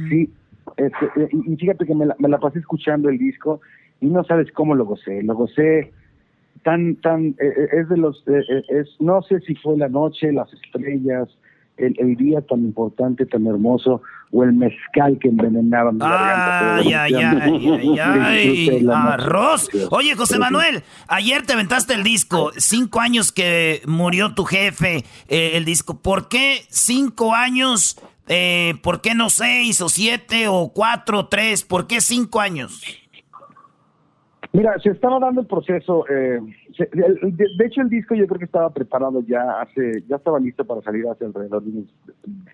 Sí, 0.09 0.31
este, 0.77 1.05
eh, 1.15 1.29
y 1.31 1.53
y 1.53 1.55
fíjate 1.57 1.85
que 1.85 1.93
me 1.93 2.07
la, 2.07 2.15
me 2.17 2.27
la 2.27 2.39
pasé 2.39 2.57
escuchando 2.59 3.07
el 3.09 3.19
disco 3.19 3.61
y 4.01 4.07
no 4.07 4.23
sabes 4.23 4.51
cómo 4.51 4.73
lo 4.73 4.85
gocé. 4.85 5.21
Lo 5.21 5.35
gocé 5.35 5.91
tan, 6.63 6.95
tan, 6.95 7.35
eh, 7.39 7.67
es 7.73 7.87
de 7.87 7.97
los, 7.97 8.23
es, 8.27 8.87
no 8.99 9.21
sé 9.21 9.41
si 9.41 9.53
fue 9.55 9.77
la 9.77 9.89
noche, 9.89 10.31
las 10.31 10.51
estrellas, 10.53 11.29
el, 11.79 11.95
el 11.97 12.15
día 12.15 12.41
tan 12.41 12.59
importante, 12.59 13.25
tan 13.25 13.47
hermoso, 13.47 14.01
o 14.31 14.43
el 14.43 14.53
mezcal 14.53 15.17
que 15.19 15.29
envenenaba 15.29 15.91
mi 15.91 15.99
garganta. 15.99 16.75
Ay, 16.77 16.85
pero 16.85 16.99
ay, 17.01 17.13
ay, 17.13 17.97
ay, 17.97 17.99
ay, 17.99 18.87
arroz. 18.93 19.69
Oye, 19.91 20.15
José. 20.15 20.37
Manuel, 20.37 20.83
ayer 21.07 21.45
te 21.45 21.53
aventaste 21.53 21.93
el 21.95 22.03
disco, 22.03 22.51
cinco 22.57 22.99
años 22.99 23.31
que 23.31 23.81
murió 23.87 24.35
tu 24.35 24.43
jefe, 24.45 25.03
eh, 25.27 25.51
el 25.55 25.65
disco. 25.65 25.99
¿Por 25.99 26.29
qué 26.29 26.61
cinco 26.69 27.33
años? 27.33 27.99
Eh, 28.27 28.75
¿Por 28.83 29.01
qué 29.01 29.15
no 29.15 29.31
seis 29.31 29.81
o 29.81 29.89
siete 29.89 30.47
o 30.47 30.71
cuatro 30.73 31.19
o 31.19 31.27
tres? 31.27 31.63
¿Por 31.63 31.87
qué 31.87 31.99
cinco 31.99 32.39
años? 32.39 32.83
Mira, 34.51 34.73
se 34.81 34.89
estaba 34.89 35.19
dando 35.19 35.41
el 35.41 35.47
proceso. 35.47 36.05
eh, 36.09 36.39
de, 36.85 37.45
de 37.57 37.65
hecho, 37.65 37.81
el 37.81 37.89
disco 37.89 38.15
yo 38.15 38.27
creo 38.27 38.39
que 38.39 38.45
estaba 38.45 38.73
preparado 38.73 39.21
ya 39.27 39.61
hace, 39.61 40.03
ya 40.07 40.15
estaba 40.15 40.39
listo 40.39 40.65
para 40.65 40.81
salir 40.81 41.05
hace 41.07 41.25
alrededor 41.25 41.63
de 41.63 41.69
unos 41.71 41.95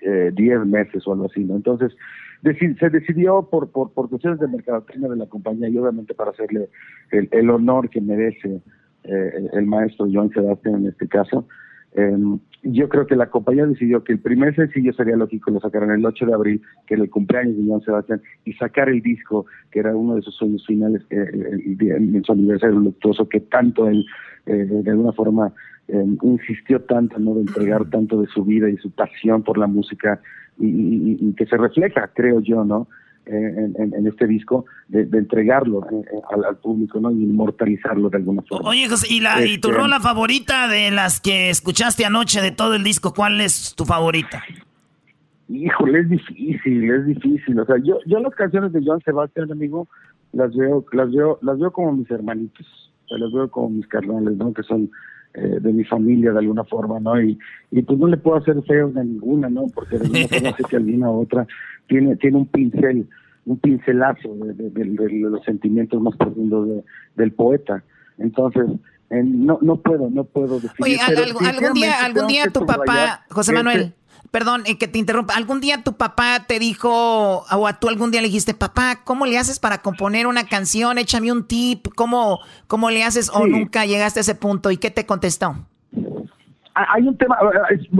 eh, 0.01 0.31
10 0.33 0.65
meses 0.65 1.07
o 1.07 1.13
algo 1.13 1.25
así, 1.25 1.43
¿no? 1.43 1.55
Entonces, 1.55 1.95
se 2.43 2.89
decidió 2.89 3.43
por, 3.49 3.71
por, 3.71 3.91
por 3.91 4.09
cuestiones 4.09 4.39
de 4.39 4.47
mercadotecnia 4.47 5.09
de 5.09 5.15
la 5.15 5.25
compañía 5.25 5.69
y 5.69 5.77
obviamente 5.77 6.13
para 6.13 6.31
hacerle 6.31 6.69
el, 7.11 7.49
honor 7.49 7.89
que 7.89 8.01
merece 8.01 8.61
eh, 9.03 9.49
el, 9.53 9.65
maestro 9.65 10.07
John 10.11 10.31
Sebastian 10.31 10.75
en 10.75 10.87
este 10.87 11.07
caso. 11.07 11.47
Eh, 11.95 12.17
yo 12.63 12.89
creo 12.89 13.05
que 13.05 13.15
la 13.15 13.29
compañía 13.29 13.65
decidió 13.65 14.03
que 14.03 14.13
el 14.13 14.19
primer 14.19 14.55
sencillo 14.55 14.91
sería 14.93 15.15
lógico 15.15 15.51
lo 15.51 15.59
sacaran 15.59 15.91
el 15.91 16.05
8 16.05 16.25
de 16.25 16.33
abril, 16.33 16.61
que 16.87 16.95
era 16.95 17.03
el 17.03 17.09
cumpleaños 17.09 17.55
de 17.57 17.63
John 17.67 17.81
Sebastian, 17.81 18.21
y 18.43 18.53
sacar 18.53 18.89
el 18.89 19.01
disco, 19.01 19.45
que 19.71 19.79
era 19.79 19.95
uno 19.95 20.15
de 20.15 20.21
sus 20.23 20.35
sueños 20.35 20.65
finales, 20.65 21.01
eh, 21.11 21.25
día- 21.77 21.95
en 21.97 22.23
su 22.23 22.31
aniversario 22.31 22.79
luctuoso, 22.79 23.29
que 23.29 23.39
tanto 23.41 23.87
él, 23.87 24.03
eh, 24.47 24.65
de 24.83 24.91
alguna 24.91 25.11
forma, 25.11 25.53
eh, 25.87 26.03
insistió 26.23 26.81
tanto, 26.81 27.19
¿no? 27.19 27.35
De 27.35 27.41
entregar 27.41 27.85
tanto 27.91 28.19
de 28.19 28.27
su 28.27 28.43
vida 28.43 28.67
y 28.69 28.77
su 28.77 28.89
pasión 28.89 29.43
por 29.43 29.57
la 29.59 29.67
música, 29.67 30.19
y- 30.59 31.17
y 31.21 31.33
que 31.33 31.45
se 31.45 31.57
refleja, 31.57 32.09
creo 32.15 32.39
yo, 32.41 32.63
¿no? 32.65 32.87
En, 33.27 33.73
en- 33.79 33.93
en 33.95 34.07
este 34.07 34.27
disco, 34.27 34.65
de, 34.87 35.05
de 35.05 35.17
entregarlo 35.17 35.83
eh, 35.91 35.95
eh, 36.13 36.21
al, 36.31 36.45
al 36.45 36.57
público, 36.57 36.99
¿no? 36.99 37.09
Y 37.11 37.23
inmortalizarlo 37.23 38.09
de 38.09 38.17
alguna 38.17 38.43
forma. 38.43 38.69
Oye, 38.69 38.87
José, 38.87 39.07
¿y, 39.09 39.19
la, 39.19 39.43
¿y 39.45 39.57
tu 39.57 39.69
Este, 39.69 39.81
rola 39.81 39.99
favorita 39.99 40.67
de 40.67 40.91
las 40.91 41.19
que 41.21 41.49
escuchaste 41.49 42.05
anoche 42.05 42.41
de 42.41 42.51
todo 42.51 42.75
el 42.75 42.83
disco? 42.83 43.13
¿Cuál 43.15 43.41
es 43.41 43.73
tu 43.75 43.83
favorita? 43.85 44.43
Híjole, 45.49 45.99
es 46.01 46.09
difícil, 46.09 46.89
es 46.91 47.05
difícil. 47.05 47.59
O 47.59 47.65
sea, 47.65 47.75
yo, 47.83 47.99
yo 48.05 48.19
las 48.19 48.33
canciones 48.33 48.73
de 48.73 48.83
Joan 48.83 48.99
Sebastián, 49.01 49.51
amigo, 49.51 49.87
las 50.33 50.55
veo, 50.55 50.83
las 50.91 51.11
veo, 51.11 51.37
las 51.41 51.59
veo 51.59 51.71
como 51.71 51.93
mis 51.93 52.09
hermanitos, 52.09 52.65
o 53.05 53.07
sea, 53.09 53.17
las 53.19 53.31
veo 53.31 53.49
como 53.49 53.69
mis 53.69 53.87
carnales, 53.87 54.35
¿no? 54.37 54.53
Que 54.53 54.63
son 54.63 54.89
eh, 55.37 55.59
de 55.61 55.73
mi 55.73 55.83
familia 55.83 56.31
de 56.31 56.39
alguna 56.39 56.63
forma, 56.63 56.99
¿no? 56.99 57.21
Y, 57.21 57.37
y 57.71 57.81
pues 57.81 57.99
no 57.99 58.07
le 58.07 58.17
puedo 58.17 58.37
hacer 58.37 58.61
feo 58.63 58.91
a 58.95 59.03
ninguna, 59.03 59.49
¿no? 59.49 59.65
Porque 59.73 59.97
de 59.97 60.05
alguna 60.05 60.27
forma 60.27 60.51
sé 60.57 60.63
que 60.69 60.75
alguna 60.77 61.11
u 61.11 61.21
otra 61.21 61.45
tiene, 61.87 62.15
tiene 62.15 62.37
un 62.37 62.45
pincel, 62.47 63.07
un 63.45 63.57
pincelazo 63.59 64.33
de, 64.35 64.53
de- 64.53 64.69
de- 64.69 64.85
de 65.07 65.19
los 65.29 65.43
sentimientos 65.43 66.01
más 66.01 66.15
profundos 66.17 66.67
de- 66.69 66.83
del 67.15 67.31
poeta. 67.33 67.83
Entonces, 68.17 68.63
eh, 69.09 69.21
no, 69.23 69.59
no 69.61 69.75
puedo, 69.77 70.09
no 70.09 70.23
puedo 70.23 70.55
definir. 70.59 70.75
Oye, 70.81 70.97
pero 71.07 71.23
algún, 71.23 71.45
algún 71.45 71.73
día, 71.73 72.05
algún 72.05 72.27
día 72.27 72.45
tu 72.51 72.65
papá, 72.65 73.25
José 73.29 73.51
que 73.51 73.57
Manuel, 73.57 73.79
este- 73.81 73.95
perdón 74.31 74.63
eh, 74.65 74.77
que 74.77 74.87
te 74.87 74.99
interrumpa, 74.99 75.35
algún 75.35 75.61
día 75.61 75.83
tu 75.83 75.93
papá 75.93 76.45
te 76.47 76.59
dijo, 76.59 76.89
o 76.89 77.67
a 77.67 77.79
tú 77.79 77.89
algún 77.89 78.11
día 78.11 78.21
le 78.21 78.27
dijiste, 78.27 78.53
papá, 78.53 79.01
¿cómo 79.03 79.25
le 79.25 79.37
haces 79.37 79.59
para 79.59 79.79
componer 79.79 80.27
una 80.27 80.45
canción? 80.45 80.97
Échame 80.97 81.31
un 81.31 81.47
tip, 81.47 81.87
¿cómo, 81.95 82.39
cómo 82.67 82.89
le 82.89 83.03
haces? 83.03 83.31
O 83.33 83.47
nunca 83.47 83.85
llegaste 83.85 84.19
a 84.19 84.21
ese 84.21 84.35
punto, 84.35 84.71
¿y 84.71 84.77
qué 84.77 84.91
te 84.91 85.05
contestó? 85.05 85.55
Hay 86.75 87.07
un 87.07 87.15
tema, 87.17 87.37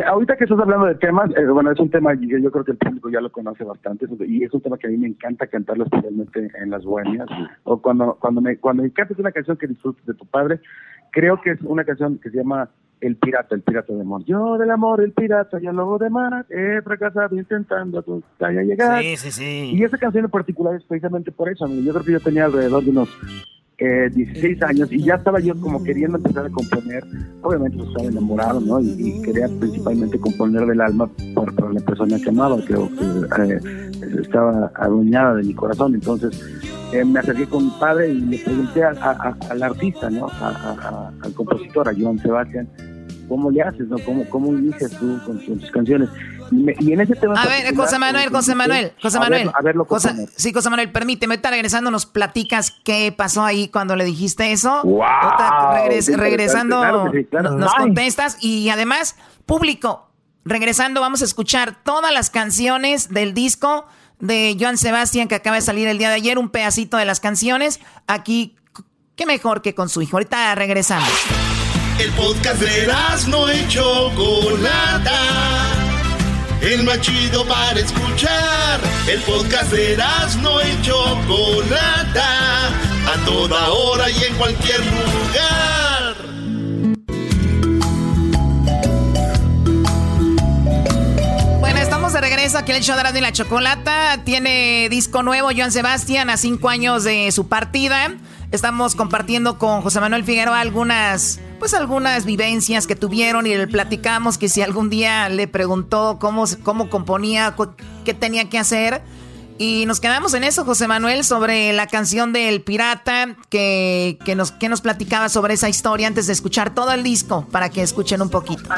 ahorita 0.05 0.35
que 0.35 0.43
estás 0.43 0.59
hablando 0.59 0.87
de 0.87 0.95
temas, 0.95 1.29
eh, 1.37 1.45
bueno, 1.45 1.71
es 1.71 1.79
un 1.79 1.89
tema 1.89 2.13
que 2.17 2.41
yo 2.41 2.51
creo 2.51 2.65
que 2.65 2.71
el 2.71 2.77
público 2.77 3.09
ya 3.09 3.21
lo 3.21 3.31
conoce 3.31 3.63
bastante 3.63 4.05
y 4.27 4.43
es 4.43 4.53
un 4.53 4.59
tema 4.59 4.77
que 4.77 4.87
a 4.87 4.89
mí 4.89 4.97
me 4.97 5.07
encanta 5.07 5.47
cantarlo 5.47 5.85
especialmente 5.85 6.51
en 6.61 6.71
las 6.71 6.83
bohemias 6.83 7.25
o 7.63 7.81
cuando 7.81 8.17
cuando 8.19 8.41
me 8.41 8.57
cuando 8.57 8.83
me 8.83 8.91
cantas 8.91 9.17
una 9.17 9.31
canción 9.31 9.55
que 9.55 9.67
disfrutes 9.67 10.05
de 10.05 10.13
tu 10.13 10.25
padre, 10.25 10.59
creo 11.11 11.39
que 11.39 11.51
es 11.51 11.61
una 11.61 11.85
canción 11.85 12.17
que 12.17 12.29
se 12.29 12.35
llama 12.35 12.69
El 13.01 13.17
Pirata, 13.17 13.55
el 13.55 13.61
Pirata 13.61 13.93
de 13.93 14.01
Amor. 14.01 14.23
Yo 14.25 14.57
del 14.57 14.71
amor, 14.71 15.01
el 15.01 15.11
pirata, 15.11 15.59
y 15.61 15.67
el 15.67 15.75
lobo 15.75 15.97
de 15.97 16.09
mar, 16.09 16.45
he 16.49 16.81
fracasado 16.81 17.35
intentando 17.35 17.99
a 17.99 18.01
tu 18.01 18.23
calle 18.39 18.63
llegar. 18.63 19.01
Sí, 19.01 19.17
sí, 19.17 19.31
sí. 19.31 19.71
Y 19.73 19.83
esa 19.83 19.97
canción 19.97 20.25
en 20.25 20.31
particular 20.31 20.75
es 20.75 20.83
precisamente 20.83 21.31
por 21.31 21.49
eso, 21.49 21.65
amigo. 21.65 21.81
Yo 21.81 21.93
creo 21.93 22.05
que 22.05 22.11
yo 22.13 22.19
tenía 22.19 22.45
alrededor 22.45 22.83
de 22.83 22.89
unos 22.91 23.09
eh, 23.77 24.09
16 24.13 24.61
años 24.63 24.91
y 24.91 25.03
ya 25.03 25.15
estaba 25.15 25.39
yo 25.39 25.53
como 25.59 25.83
queriendo 25.83 26.17
empezar 26.17 26.45
a 26.45 26.49
componer. 26.49 27.03
Obviamente 27.41 27.77
pues, 27.77 27.89
estaba 27.89 28.07
enamorado, 28.09 28.59
¿no? 28.61 28.79
Y, 28.79 29.21
quería 29.21 29.47
principalmente 29.59 30.17
componer 30.19 30.65
del 30.65 30.81
alma 30.81 31.09
por, 31.33 31.53
por 31.55 31.73
la 31.73 31.81
persona 31.81 32.17
que 32.19 32.29
amaba, 32.29 32.57
que 32.65 32.73
eh, 32.73 33.59
estaba 34.21 34.71
adueñada 34.75 35.35
de 35.35 35.43
mi 35.43 35.53
corazón. 35.53 35.93
Entonces 35.95 36.39
eh, 36.93 37.03
me 37.03 37.19
acerqué 37.19 37.45
con 37.47 37.65
mi 37.65 37.71
padre 37.79 38.09
y 38.11 38.21
le 38.21 38.37
pregunté 38.39 38.83
a- 38.83 38.91
a- 39.01 39.37
al 39.49 39.63
artista, 39.63 40.09
¿no? 40.09 40.27
Al 41.21 41.33
compositor, 41.33 41.89
a 41.89 41.93
Joan 41.97 42.17
Sebastián, 42.19 42.67
¿cómo 43.27 43.51
le 43.51 43.61
haces, 43.61 43.87
no? 43.89 43.97
¿Cómo, 44.05 44.23
cómo 44.29 44.53
inicias 44.53 44.91
tú 44.91 45.19
con, 45.25 45.37
con 45.39 45.59
tus 45.59 45.71
canciones? 45.71 46.09
Y, 46.51 46.55
me- 46.55 46.75
y 46.79 46.93
en 46.93 47.01
ese 47.01 47.15
tema... 47.15 47.33
en 47.33 47.39
A 47.39 47.45
ver, 47.45 47.75
José 47.75 47.97
Manuel, 47.99 48.27
eh, 48.27 48.31
José 48.31 48.55
Manuel, 48.55 48.93
José 49.01 49.17
a 49.17 49.21
ver- 49.21 49.29
Manuel. 49.29 49.51
A 49.57 49.61
verlo 49.61 49.85
José- 49.85 50.09
componer. 50.09 50.29
sí, 50.35 50.53
José 50.53 50.69
Manuel, 50.69 50.91
permíteme, 50.91 51.33
ahorita 51.35 51.49
regresando 51.51 51.91
nos 51.91 52.05
platicas 52.05 52.71
qué 52.83 53.11
pasó 53.15 53.43
ahí 53.43 53.67
cuando 53.69 53.95
le 53.95 54.05
dijiste 54.05 54.51
eso. 54.51 54.81
¡Wow! 54.83 55.01
Regres- 55.73 56.15
regresando 56.15 56.79
Claro 56.79 57.11
que 57.11 57.19
sí, 57.21 57.25
claro. 57.25 57.51
no- 57.51 57.57
nos 57.57 57.71
Ay. 57.73 57.79
contestas 57.85 58.37
y 58.41 58.69
además, 58.69 59.15
público, 59.45 60.09
regresando 60.43 61.01
vamos 61.01 61.21
a 61.21 61.25
escuchar 61.25 61.83
todas 61.83 62.13
las 62.13 62.29
canciones 62.29 63.09
del 63.09 63.33
disco 63.33 63.85
de 64.19 64.55
Joan 64.59 64.77
Sebastián 64.77 65.27
que 65.27 65.35
acaba 65.35 65.55
de 65.57 65.61
salir 65.61 65.87
el 65.87 65.97
día 65.97 66.09
de 66.09 66.15
ayer, 66.15 66.37
un 66.37 66.49
pedacito 66.49 66.97
de 66.97 67.05
las 67.05 67.19
canciones. 67.19 67.79
Aquí, 68.07 68.55
qué 69.15 69.25
mejor 69.25 69.61
que 69.61 69.73
con 69.75 69.89
su 69.89 70.01
hijo. 70.01 70.17
Ahorita 70.17 70.53
regresamos. 70.55 71.09
El 71.99 72.11
podcast 72.11 72.61
de 72.61 72.87
no 73.29 73.51
y 73.51 73.67
Chocolata. 73.67 75.11
El 76.65 76.83
más 76.83 76.99
chido 76.99 77.45
para 77.45 77.79
escuchar. 77.79 78.79
El 79.07 79.21
podcast 79.21 79.71
de 79.71 79.97
no 80.41 80.59
y 80.61 80.81
Chocolata. 80.81 82.69
A 83.07 83.23
toda 83.23 83.69
hora 83.69 84.09
y 84.09 84.23
en 84.23 84.35
cualquier 84.35 84.79
lugar. 84.79 86.15
Bueno, 91.59 91.79
estamos 91.79 92.13
de 92.13 92.21
regreso 92.21 92.57
aquí 92.57 92.71
en 92.71 92.77
el 92.77 92.83
show 92.83 92.95
de 92.95 93.01
Erasmo 93.01 93.19
y 93.19 93.21
la 93.21 93.31
Chocolata. 93.31 94.23
Tiene 94.23 94.87
disco 94.89 95.21
nuevo 95.21 95.49
Joan 95.55 95.71
Sebastián 95.71 96.31
a 96.31 96.37
cinco 96.37 96.69
años 96.69 97.03
de 97.03 97.31
su 97.31 97.47
partida. 97.47 98.15
Estamos 98.51 98.95
compartiendo 98.95 99.59
con 99.59 99.83
José 99.83 99.99
Manuel 99.99 100.23
Figueroa 100.23 100.61
algunas 100.61 101.39
pues 101.59 101.73
algunas 101.73 102.25
vivencias 102.25 102.87
que 102.87 102.95
tuvieron 102.95 103.47
y 103.47 103.55
le 103.55 103.67
platicamos 103.67 104.37
que 104.37 104.49
si 104.49 104.61
algún 104.61 104.89
día 104.89 105.29
le 105.29 105.47
preguntó 105.47 106.17
cómo, 106.19 106.45
cómo 106.63 106.89
componía, 106.89 107.55
qué 108.03 108.13
tenía 108.13 108.49
que 108.49 108.57
hacer. 108.57 109.01
Y 109.57 109.85
nos 109.85 110.01
quedamos 110.01 110.33
en 110.33 110.43
eso, 110.43 110.65
José 110.65 110.87
Manuel, 110.87 111.23
sobre 111.23 111.71
la 111.71 111.87
canción 111.87 112.33
del 112.33 112.61
pirata, 112.61 113.37
que, 113.49 114.17
que, 114.25 114.35
nos, 114.35 114.51
que 114.51 114.67
nos 114.67 114.81
platicaba 114.81 115.29
sobre 115.29 115.53
esa 115.53 115.69
historia 115.69 116.07
antes 116.07 116.27
de 116.27 116.33
escuchar 116.33 116.75
todo 116.75 116.91
el 116.91 117.03
disco, 117.03 117.47
para 117.51 117.69
que 117.69 117.81
escuchen 117.81 118.21
un 118.21 118.29
poquito. 118.29 118.69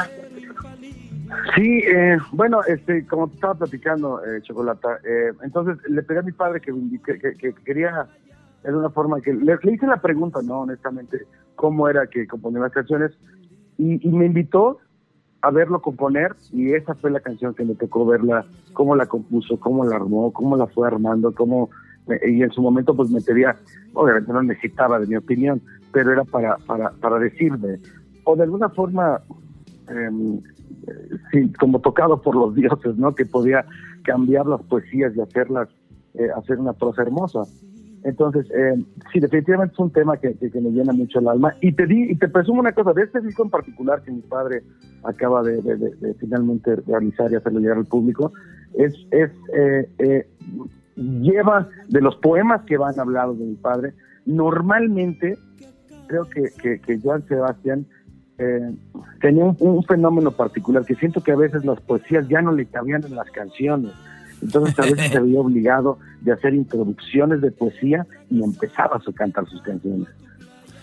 Sí, 1.54 1.82
eh, 1.84 2.18
bueno, 2.30 2.62
este, 2.64 3.06
como 3.06 3.26
estaba 3.26 3.54
platicando, 3.54 4.24
eh, 4.24 4.40
Chocolata, 4.42 5.00
eh, 5.04 5.32
entonces 5.42 5.78
le 5.88 6.02
pedí 6.02 6.18
a 6.18 6.22
mi 6.22 6.32
padre 6.32 6.60
que, 6.60 6.72
que, 7.04 7.36
que, 7.36 7.54
quería, 7.64 8.06
de 8.62 8.76
una 8.76 8.90
forma 8.90 9.20
que, 9.20 9.32
le, 9.32 9.58
hice 9.64 9.86
la 9.86 10.00
pregunta, 10.00 10.40
no, 10.42 10.60
honestamente, 10.60 11.26
cómo 11.58 11.88
era 11.88 12.06
que 12.06 12.26
componía 12.26 12.60
las 12.60 12.72
canciones, 12.72 13.12
y, 13.76 14.08
me 14.08 14.26
invitó 14.26 14.78
a 15.42 15.50
verlo 15.50 15.82
componer 15.82 16.34
y 16.52 16.72
esa 16.72 16.94
fue 16.94 17.10
la 17.10 17.20
canción 17.20 17.54
que 17.54 17.64
me 17.64 17.74
tocó 17.74 18.06
verla, 18.06 18.46
cómo 18.72 18.96
la 18.96 19.06
compuso, 19.06 19.58
cómo 19.58 19.84
la 19.84 19.96
armó, 19.96 20.32
cómo 20.32 20.56
la 20.56 20.66
fue 20.68 20.86
armando, 20.86 21.32
cómo 21.34 21.68
y 22.26 22.42
en 22.42 22.50
su 22.52 22.62
momento 22.62 22.94
pues 22.94 23.10
me 23.10 23.20
pedía, 23.20 23.56
obviamente 23.92 24.32
no 24.32 24.42
necesitaba 24.42 24.98
de 24.98 25.06
mi 25.06 25.16
opinión, 25.16 25.60
pero 25.92 26.12
era 26.12 26.24
para, 26.24 26.56
para, 26.66 26.90
para 26.92 27.18
decirme, 27.18 27.78
o 28.24 28.34
de 28.36 28.44
alguna 28.44 28.68
forma, 28.70 29.20
sí, 31.30 31.52
como 31.58 31.80
tocado 31.80 32.22
por 32.22 32.34
los 32.34 32.54
dioses, 32.54 32.96
¿no? 32.96 33.14
Que 33.14 33.26
podía 33.26 33.64
cambiar 34.04 34.46
las 34.46 34.62
poesías 34.62 35.14
y 35.14 35.20
hacerlas, 35.20 35.68
eh, 36.14 36.28
hacer 36.34 36.58
una 36.58 36.72
prosa 36.72 37.02
hermosa. 37.02 37.42
Entonces, 38.04 38.46
eh, 38.50 38.74
sí, 39.12 39.20
definitivamente 39.20 39.74
es 39.74 39.78
un 39.78 39.90
tema 39.90 40.16
que, 40.16 40.34
que, 40.34 40.60
me 40.60 40.70
llena 40.70 40.92
mucho 40.92 41.18
el 41.18 41.28
alma. 41.28 41.54
Y 41.60 41.72
te 41.72 41.86
di, 41.86 42.10
y 42.10 42.16
te 42.16 42.28
presumo 42.28 42.60
una 42.60 42.72
cosa, 42.72 42.92
de 42.92 43.02
este 43.02 43.20
disco 43.20 43.44
en 43.44 43.50
particular 43.50 44.02
que 44.02 44.12
mi 44.12 44.20
padre 44.20 44.62
acaba 45.04 45.42
de, 45.42 46.14
finalmente 46.18 46.76
realizar 46.86 47.30
y 47.32 47.36
hacerlo 47.36 47.60
llegar 47.60 47.78
al 47.78 47.86
público, 47.86 48.32
es, 48.74 48.94
es 49.10 49.30
eh, 49.54 49.88
eh, 49.98 50.28
lleva 50.96 51.68
de 51.88 52.00
los 52.00 52.16
poemas 52.16 52.62
que 52.64 52.76
van 52.76 52.98
hablados 52.98 53.38
de 53.38 53.46
mi 53.46 53.54
padre, 53.56 53.94
normalmente 54.26 55.38
creo 56.06 56.24
que, 56.24 56.80
que, 56.80 56.98
Joan 57.00 57.26
Sebastián 57.26 57.86
eh, 58.38 58.74
tenía 59.20 59.44
un, 59.44 59.56
un, 59.58 59.82
fenómeno 59.84 60.30
particular 60.30 60.84
que 60.84 60.94
siento 60.94 61.22
que 61.22 61.32
a 61.32 61.36
veces 61.36 61.64
las 61.64 61.80
poesías 61.80 62.26
ya 62.28 62.40
no 62.40 62.52
le 62.52 62.66
cabían 62.66 63.04
en 63.04 63.14
las 63.14 63.30
canciones. 63.30 63.92
Entonces 64.42 64.78
a 64.78 64.82
veces 64.82 65.08
se 65.12 65.20
veía 65.20 65.40
obligado 65.40 65.98
de 66.20 66.32
hacer 66.32 66.54
introducciones 66.54 67.40
de 67.40 67.50
poesía 67.50 68.06
y 68.30 68.42
empezaba 68.42 68.96
a 68.96 69.12
cantar 69.12 69.46
sus 69.48 69.62
canciones. 69.62 70.08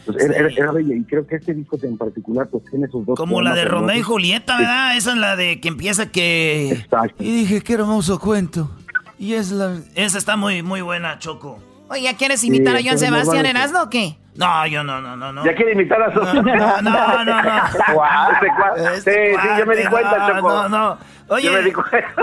Pues 0.06 0.24
era, 0.24 0.50
era, 0.50 0.72
bella 0.72 0.96
y 0.96 1.04
creo 1.04 1.26
que 1.26 1.36
este 1.38 1.54
disco 1.56 1.80
en 1.82 1.98
particular 1.98 2.48
pues 2.48 2.64
tiene 2.70 2.88
sus 2.88 3.06
dos... 3.06 3.18
Como 3.18 3.42
la 3.42 3.56
de 3.56 3.66
Romeo 3.66 3.98
y 3.98 4.04
Julieta, 4.04 4.56
¿verdad? 4.58 4.96
Esa 4.96 5.14
es 5.14 5.18
la 5.18 5.36
de 5.36 5.60
que 5.60 5.68
empieza 5.68 6.12
que... 6.12 6.72
Exacto. 6.72 7.24
Y 7.24 7.36
dije, 7.36 7.62
qué 7.62 7.74
hermoso 7.74 8.20
cuento. 8.20 8.70
Y 9.18 9.34
es 9.34 9.52
la... 9.52 9.80
Esa 9.96 10.20
está 10.20 10.36
muy, 10.36 10.62
muy 10.62 10.82
buena, 10.82 11.18
Choco. 11.18 11.60
Oye, 11.90 12.04
¿ya 12.04 12.16
quieres 12.16 12.44
imitar 12.44 12.76
a 12.76 12.84
Joan 12.84 13.00
Sebastián 13.00 13.48
en 13.48 13.58
Asno 13.58 13.84
o 13.84 13.90
qué? 13.90 14.18
No, 14.36 14.68
yo 14.68 14.84
no, 14.84 15.02
no, 15.02 15.16
no, 15.16 15.32
no. 15.32 15.46
¿Ya 15.46 15.56
quiere 15.56 15.72
imitar 15.72 16.02
a 16.02 16.14
su... 16.14 16.20
No, 16.20 16.34
no, 16.34 17.24
no, 17.24 17.42
no. 17.42 17.52
sí, 18.96 19.12
sí, 19.12 19.48
yo 19.58 19.66
me 19.66 19.76
di 19.76 19.86
cuenta, 19.86 20.28
Choco. 20.28 20.50
No, 20.50 20.70
no. 20.70 20.98
Oye, 21.28 21.50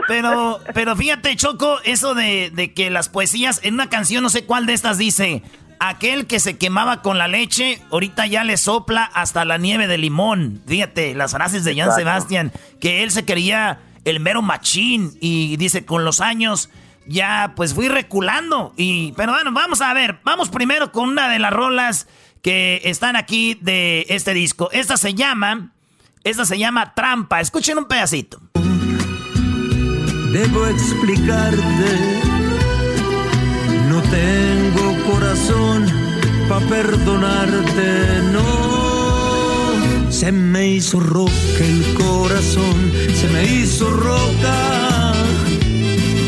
pero, 0.09 0.61
pero 0.74 0.97
fíjate, 0.97 1.35
Choco, 1.37 1.81
eso 1.85 2.15
de, 2.15 2.51
de 2.55 2.73
que 2.73 2.91
las 2.91 3.09
poesías 3.09 3.61
en 3.62 3.74
una 3.74 3.89
canción, 3.89 4.23
no 4.23 4.31
sé 4.31 4.45
cuál 4.45 4.66
de 4.66 4.74
estas 4.74 4.99
dice, 4.99 5.43
aquel 5.81 6.29
que 6.29 6.39
se 6.39 6.57
quemaba 6.57 7.03
con 7.03 7.19
la 7.19 7.27
leche, 7.27 7.83
ahorita 7.91 8.27
ya 8.27 8.45
le 8.45 8.57
sopla 8.57 9.05
hasta 9.05 9.45
la 9.45 9.59
nieve 9.59 9.89
de 9.89 9.99
limón. 9.99 10.62
Fíjate, 10.66 11.15
las 11.15 11.33
frases 11.33 11.65
de 11.65 11.74
Jan 11.74 11.93
Sebastián, 11.93 12.53
que 12.81 13.03
él 13.03 13.11
se 13.11 13.24
quería 13.24 13.81
el 14.05 14.20
mero 14.20 14.43
machín 14.43 15.16
y 15.20 15.57
dice, 15.57 15.85
con 15.85 16.05
los 16.05 16.20
años 16.20 16.70
ya 17.07 17.55
pues 17.57 17.74
fui 17.74 17.89
reculando. 17.89 18.73
Y, 18.77 19.12
pero 19.16 19.33
bueno, 19.33 19.51
vamos 19.53 19.81
a 19.81 19.93
ver, 19.93 20.20
vamos 20.24 20.51
primero 20.51 20.93
con 20.93 21.09
una 21.09 21.29
de 21.29 21.41
las 21.41 21.53
rolas 21.53 22.07
que 22.43 22.81
están 22.85 23.16
aquí 23.16 23.59
de 23.61 24.07
este 24.09 24.35
disco. 24.35 24.69
Esta 24.73 24.97
se 24.97 25.15
llama, 25.15 25.73
esta 26.23 26.45
se 26.45 26.59
llama 26.59 26.95
Trampa. 26.95 27.41
Escuchen 27.41 27.79
un 27.79 27.87
pedacito. 27.87 28.41
Debo 30.33 30.67
explicarte, 30.67 31.61
no 33.91 34.01
tengo 34.01 35.13
corazón 35.13 35.87
para 36.49 36.67
perdonarte, 36.69 38.23
no. 38.33 40.11
Se 40.11 40.33
me 40.33 40.69
hizo 40.69 41.01
roca 41.01 41.33
el 41.61 41.95
corazón, 41.95 42.93
se 43.15 43.29
me 43.29 43.45
hizo 43.45 43.91
roca. 43.91 45.13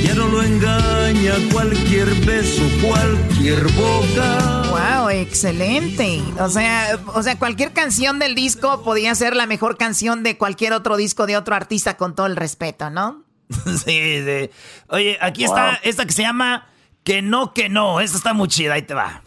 Ya 0.05 0.15
no 0.15 0.29
lo 0.29 0.43
engaña 0.43 1.33
cualquier 1.51 2.15
beso, 2.27 2.63
cualquier 2.87 3.63
boca. 3.73 4.65
Wow, 4.69 5.09
excelente. 5.09 6.21
O 6.39 6.51
sea, 6.51 7.01
o 7.15 7.23
sea, 7.23 7.39
cualquier 7.39 7.73
canción 7.73 8.19
del 8.19 8.35
disco 8.35 8.83
podía 8.83 9.15
ser 9.15 9.35
la 9.35 9.47
mejor 9.47 9.79
canción 9.79 10.23
de 10.23 10.37
cualquier 10.37 10.75
otro 10.75 10.99
disco 10.99 11.27
de 11.27 11.39
otro 11.39 11.55
artista 11.55 11.97
con 11.97 12.15
todo 12.15 12.27
el 12.27 12.37
respeto, 12.37 12.91
¿no? 12.91 13.24
sí, 13.85 14.23
sí. 14.25 14.51
Oye, 14.89 15.19
aquí 15.21 15.45
está 15.45 15.81
esta 15.83 16.07
que 16.07 16.13
se 16.13 16.23
llama 16.23 16.67
Que 17.03 17.23
no, 17.23 17.53
que 17.53 17.69
no. 17.69 18.01
Esta 18.01 18.17
está 18.17 18.33
muy 18.33 18.49
chida, 18.49 18.75
ahí 18.75 18.83
te 18.83 18.95
va. 18.95 19.23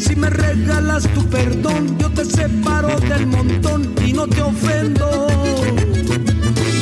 Si 0.00 0.16
me 0.16 0.28
regalas 0.30 1.04
tu 1.14 1.28
perdón, 1.28 1.98
yo 1.98 2.10
te 2.10 2.24
separo 2.24 2.98
del 3.00 3.26
montón 3.26 3.94
y 4.04 4.12
no 4.12 4.26
te 4.26 4.42
ofendo. 4.42 5.26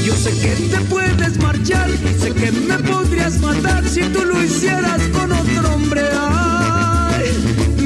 Yo 0.04 0.14
sé 0.14 0.30
que 0.40 0.56
te 0.68 0.80
puedes 0.86 1.38
marchar, 1.38 1.88
sé 2.18 2.32
que 2.34 2.50
me 2.52 2.78
podrías 2.78 3.38
matar 3.40 3.86
si 3.86 4.00
tú 4.00 4.24
lo 4.24 4.42
hicieras 4.42 5.00
con 5.12 5.30
otro 5.30 5.74
hombre. 5.74 6.02
Ay, 6.12 6.39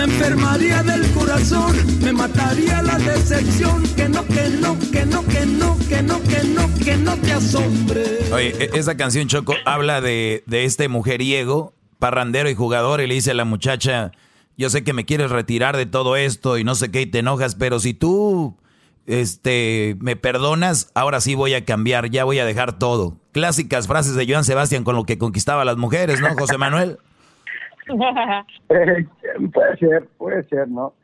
me 0.07 0.13
enfermaría 0.13 0.83
del 0.83 1.11
corazón, 1.13 1.75
me 2.03 2.13
mataría 2.13 2.83
la 2.83 2.99
decepción. 2.99 3.83
Que 3.97 4.09
no, 4.09 4.27
que 4.27 4.49
no, 4.51 4.79
que 4.79 5.07
no, 5.07 5.25
que 5.27 5.47
no, 5.47 5.79
que 5.89 6.03
no, 6.03 6.23
que 6.23 6.45
no, 6.45 6.75
que 6.75 6.97
no 6.97 7.17
te 7.17 7.33
asombre. 7.33 8.03
Oye, 8.33 8.55
e-, 8.59 8.79
esa 8.79 8.97
canción 8.97 9.29
Choco 9.29 9.55
habla 9.65 10.01
de, 10.01 10.45
de 10.47 10.65
este 10.65 10.89
mujeriego, 10.89 11.75
parrandero 11.99 12.51
y 12.51 12.55
jugador, 12.55 13.01
y 13.01 13.07
le 13.07 13.15
dice 13.15 13.31
a 13.31 13.35
la 13.35 13.45
muchacha, 13.45 14.13
yo 14.59 14.69
sé 14.69 14.85
que 14.85 14.93
me 14.93 15.07
quieres 15.07 15.31
retirar 15.31 15.77
de 15.77 15.87
todo 15.87 16.17
esto 16.17 16.59
y 16.59 16.65
no 16.65 16.75
sé 16.75 16.91
qué, 16.91 17.03
y 17.03 17.07
te 17.07 17.21
enojas, 17.21 17.55
pero 17.55 17.81
si 17.81 17.95
tú 17.95 18.57
este, 19.07 19.97
me 20.01 20.17
perdonas, 20.17 20.91
ahora 20.95 21.21
sí 21.21 21.35
voy 21.35 21.55
a 21.55 21.65
cambiar, 21.65 22.11
ya 22.11 22.25
voy 22.25 22.39
a 22.41 22.45
dejar 22.45 22.79
todo. 22.79 23.17
Clásicas 23.33 23.87
frases 23.87 24.15
de 24.15 24.27
Joan 24.27 24.45
Sebastián 24.45 24.85
con 24.85 24.97
lo 24.97 25.05
que 25.05 25.19
conquistaba 25.19 25.63
a 25.63 25.65
las 25.65 25.79
mujeres, 25.79 26.21
¿no, 26.21 26.35
José 26.35 26.59
Manuel? 26.59 26.99
Eh, 28.69 29.07
puede 29.53 29.77
ser, 29.79 30.09
puede 30.19 30.45
ser, 30.49 30.69
¿no? 30.69 30.95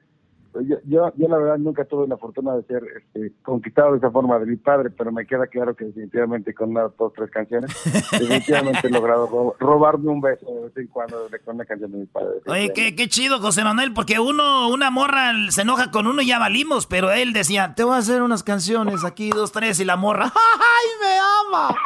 Yo, 0.53 0.79
yo, 0.85 1.13
yo 1.17 1.29
la 1.29 1.39
verdad 1.39 1.59
nunca 1.59 1.85
tuve 1.85 2.09
la 2.09 2.17
fortuna 2.17 2.57
de 2.57 2.65
ser 2.65 2.83
este, 2.97 3.33
conquistado 3.43 3.93
de 3.93 3.99
esa 3.99 4.11
forma 4.11 4.37
de 4.41 4.47
mi 4.47 4.57
padre, 4.57 4.91
pero 4.91 5.13
me 5.13 5.25
queda 5.25 5.47
claro 5.47 5.77
que 5.77 5.85
definitivamente 5.85 6.53
con 6.53 6.71
una, 6.71 6.89
dos, 6.99 7.13
tres 7.15 7.31
canciones, 7.31 7.71
definitivamente 8.11 8.89
he 8.89 8.91
logrado 8.91 9.29
ro- 9.29 9.55
robarme 9.61 10.09
un 10.11 10.21
beso 10.21 10.45
de 10.47 10.63
vez 10.63 10.77
en 10.77 10.89
cuando 10.89 11.29
con 11.45 11.55
una 11.55 11.65
canción 11.65 11.93
de 11.93 11.99
mi 11.99 12.07
padre. 12.07 12.41
Oye, 12.49 12.73
qué, 12.75 12.97
qué 12.97 13.07
chido, 13.09 13.39
José 13.39 13.63
Manuel, 13.63 13.93
porque 13.93 14.19
uno, 14.19 14.69
una 14.71 14.91
morra 14.91 15.31
se 15.51 15.63
enoja 15.63 15.93
con 15.93 16.09
uno 16.09 16.21
y 16.21 16.27
ya 16.27 16.41
valimos, 16.41 16.89
pero 16.89 17.13
él 17.13 17.33
decía, 17.33 17.75
te 17.77 17.85
voy 17.85 17.95
a 17.95 17.99
hacer 17.99 18.21
unas 18.21 18.43
canciones 18.43 19.05
aquí, 19.05 19.31
dos, 19.31 19.53
tres, 19.53 19.79
y 19.79 19.85
la 19.85 19.95
morra, 19.97 20.25
¡ay, 20.35 20.89
me 21.01 21.57
ama! 21.59 21.77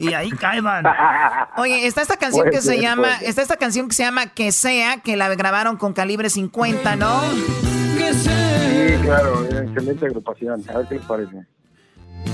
Y 0.00 0.14
ahí 0.14 0.30
caen. 0.30 0.64
Oye, 1.58 1.86
está 1.86 2.00
esta 2.00 2.16
canción 2.16 2.44
Puede 2.46 2.56
que 2.56 2.62
se 2.62 2.80
llama, 2.80 3.16
está 3.20 3.42
esta 3.42 3.56
canción 3.58 3.86
que 3.86 3.94
se 3.94 4.02
llama 4.02 4.28
Que 4.28 4.50
sea, 4.50 4.96
que 5.02 5.14
la 5.14 5.28
grabaron 5.34 5.76
con 5.76 5.92
calibre 5.92 6.30
50, 6.30 6.96
¿no? 6.96 7.20
Sí, 7.20 8.30
claro, 9.02 9.44
excelente 9.44 10.06
agrupación. 10.06 10.64
A 10.70 10.78
ver 10.78 10.88
qué 10.88 10.94
les 10.94 11.04
parece. 11.04 11.46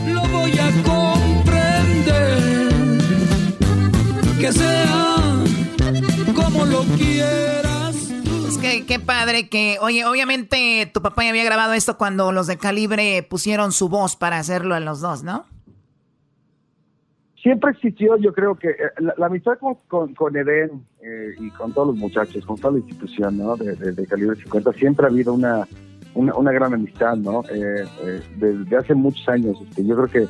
Lo 0.06 0.22
voy 0.28 0.52
a 0.52 0.70
comprender. 0.84 2.38
Que 4.38 4.52
sea 4.52 5.44
como 6.34 6.66
lo 6.66 6.82
quieras. 6.97 7.97
Es 8.48 8.59
que 8.59 8.86
qué 8.86 9.01
padre 9.01 9.48
que, 9.48 9.78
oye, 9.80 10.05
obviamente 10.05 10.88
tu 10.94 11.02
papá 11.02 11.24
ya 11.24 11.30
había 11.30 11.44
grabado 11.44 11.72
esto 11.72 11.98
cuando 11.98 12.30
los 12.30 12.47
de 12.47 12.59
calibre 12.59 13.24
pusieron 13.24 13.72
su 13.72 13.88
voz 13.88 14.14
para 14.14 14.38
hacerlo 14.38 14.76
en 14.76 14.84
los 14.84 15.01
dos, 15.01 15.24
¿no? 15.24 15.47
Siempre 17.47 17.70
existió, 17.70 18.16
yo 18.16 18.32
creo 18.32 18.56
que 18.56 18.70
eh, 18.70 18.74
la, 18.98 19.14
la 19.16 19.27
amistad 19.27 19.56
con, 19.60 19.77
con, 19.86 20.14
con 20.14 20.36
Eden 20.36 20.85
eh, 21.01 21.32
y 21.39 21.48
con 21.51 21.73
todos 21.73 21.86
los 21.89 21.97
muchachos, 21.97 22.44
con 22.44 22.56
toda 22.59 22.73
la 22.73 22.78
institución 22.81 23.39
¿no? 23.39 23.55
de, 23.56 23.77
de- 23.77 23.93
de 23.93 24.05
calibre 24.09 24.35
50, 24.35 24.73
siempre 24.73 25.06
ha 25.06 25.10
habido 25.10 25.32
una, 25.32 25.64
una, 26.16 26.35
una 26.35 26.51
gran 26.51 26.74
amistad, 26.74 27.14
¿no? 27.16 27.43
Eh, 27.44 27.85
eh, 28.02 28.20
desde 28.39 28.77
hace 28.77 28.94
muchos 28.97 29.28
años. 29.28 29.56
Este, 29.62 29.85
yo 29.86 29.94
creo 29.94 30.09
que, 30.09 30.28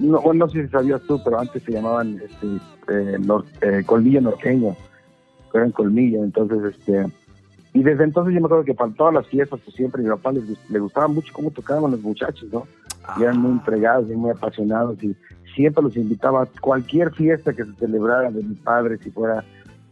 no, 0.00 0.20
bueno, 0.22 0.46
no 0.46 0.50
sé 0.50 0.64
si 0.64 0.68
sabías 0.72 1.00
tú, 1.02 1.20
pero 1.24 1.38
antes 1.38 1.62
se 1.62 1.70
llamaban 1.70 2.20
este, 2.20 2.46
eh, 2.88 3.16
nor- 3.20 3.44
eh, 3.60 3.84
Colmillo 3.86 4.20
Norteño, 4.22 4.74
eran 5.54 5.70
Colmillo, 5.70 6.24
entonces, 6.24 6.74
este, 6.76 7.06
Y 7.74 7.82
desde 7.84 8.02
entonces 8.02 8.34
yo 8.34 8.40
me 8.40 8.46
acuerdo 8.46 8.64
que 8.64 8.74
para 8.74 8.90
todas 8.92 9.14
las 9.14 9.26
fiestas, 9.28 9.60
pues 9.64 9.76
siempre 9.76 10.02
mi 10.02 10.08
papá 10.08 10.32
le 10.32 10.78
gustaba 10.80 11.06
mucho 11.06 11.32
cómo 11.32 11.52
tocaban 11.52 11.92
los 11.92 12.00
muchachos, 12.02 12.48
¿no? 12.52 12.66
Y 13.18 13.22
eran 13.22 13.38
muy 13.38 13.52
entregados 13.52 14.10
y 14.10 14.16
muy 14.16 14.32
apasionados 14.32 15.00
y 15.04 15.14
siempre 15.56 15.82
los 15.82 15.96
invitaba 15.96 16.42
a 16.42 16.48
cualquier 16.60 17.12
fiesta 17.12 17.54
que 17.54 17.64
se 17.64 17.72
celebrara 17.72 18.30
de 18.30 18.42
mi 18.42 18.54
padre, 18.54 18.98
si 18.98 19.10
fuera, 19.10 19.42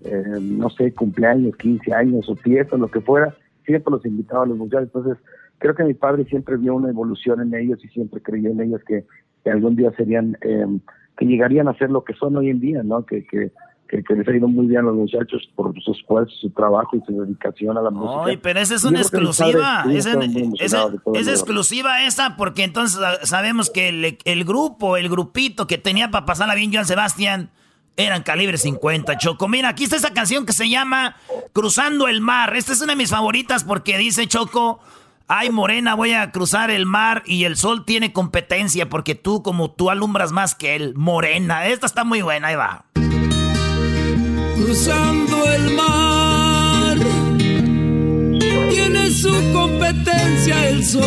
eh, 0.05 0.39
no 0.41 0.69
sé, 0.69 0.93
cumpleaños, 0.93 1.57
15 1.57 1.93
años 1.93 2.29
o 2.29 2.37
fiesta, 2.37 2.77
lo 2.77 2.89
que 2.89 3.01
fuera, 3.01 3.35
siempre 3.65 3.91
los 3.91 4.05
invitaba 4.05 4.45
a 4.45 4.47
los 4.47 4.59
muchachos. 4.59 4.91
Entonces, 4.95 5.17
creo 5.59 5.75
que 5.75 5.85
mi 5.85 5.95
padre 5.95 6.25
siempre 6.27 6.59
vio 6.59 6.77
una 6.77 6.91
evolución 6.91 7.41
en 7.41 7.55
ellos 7.55 7.83
y 7.83 7.89
siempre 7.89 8.21
creyó 8.21 8.51
en 8.51 8.61
ellos 8.61 8.83
que, 8.87 9.05
algún 9.51 9.75
día 9.75 9.91
serían, 9.97 10.37
eh, 10.43 10.67
que 11.17 11.27
llegarían 11.27 11.69
a 11.69 11.77
ser 11.77 11.91
lo 11.91 12.05
que 12.05 12.15
son 12.15 12.37
hoy 12.37 12.51
en 12.51 12.61
día, 12.61 12.83
¿no? 12.83 13.05
Que, 13.05 13.27
que, 13.27 13.51
que, 14.03 14.15
les 14.15 14.27
ha 14.27 14.37
ido 14.37 14.49
muy 14.49 14.67
bien 14.67 14.81
a 14.81 14.83
los 14.85 14.97
muchachos 14.97 15.43
por 15.55 15.73
su 15.83 15.93
esfuerzo, 15.93 16.35
su 16.41 16.51
trabajo 16.51 16.97
y 16.97 17.01
su 17.07 17.21
dedicación 17.21 17.77
a 17.79 17.83
la 17.83 17.91
música. 17.91 18.25
Ay, 18.27 18.37
pero 18.39 18.61
esa 18.61 18.75
es 18.75 18.85
una 18.85 19.01
exclusiva. 19.01 19.85
Esa 19.91 20.19
es, 21.15 21.29
exclusiva 21.29 22.05
esa 22.05 22.37
porque 22.37 22.65
entonces 22.65 23.01
sabemos 23.23 23.71
que 23.71 23.89
el, 23.89 24.19
el, 24.25 24.45
grupo, 24.45 24.97
el 24.97 25.09
grupito 25.09 25.67
que 25.67 25.79
tenía 25.79 26.11
para 26.11 26.27
pasarla 26.27 26.55
bien 26.55 26.73
Joan 26.73 26.87
Sebastián 26.87 27.51
eran 27.97 28.23
calibre 28.23 28.59
50, 28.59 29.19
Choco. 29.19 29.47
Mira, 29.47 29.69
aquí 29.69 29.85
está 29.85 29.97
esa 29.97 30.13
canción 30.13 30.47
que 30.47 30.53
se 30.53 30.69
llama 30.69 31.17
Cruzando 31.53 32.09
el 32.09 32.21
Mar. 32.21 32.57
Esta 32.57 32.73
es 32.73 32.81
una 32.81 32.95
de 32.95 32.97
mis 32.97 33.11
favoritas 33.11 33.65
porque 33.65 33.99
dice 33.99 34.27
Choco... 34.27 34.81
Ay, 35.27 35.49
Morena, 35.49 35.95
voy 35.95 36.13
a 36.13 36.33
cruzar 36.33 36.71
el 36.71 36.85
mar 36.85 37.23
y 37.25 37.45
el 37.45 37.57
sol 37.57 37.87
tiene 37.87 38.13
competencia 38.13 38.91
porque 38.91 39.15
tú, 39.15 39.43
como 39.43 39.71
tú 39.71 39.89
alumbras 39.89 40.33
más 40.33 40.55
que 40.55 40.77
él. 40.77 40.93
Morena, 40.97 41.67
esta 41.67 41.87
está 41.87 42.05
muy 42.05 42.21
buena, 42.21 42.49
ahí 42.49 42.57
va 42.57 42.85
cruzando 44.57 45.37
el 45.51 45.75
mar. 45.75 46.97
Tiene 48.71 49.11
su 49.11 49.33
competencia 49.53 50.69
el 50.69 50.85
sol. 50.85 51.03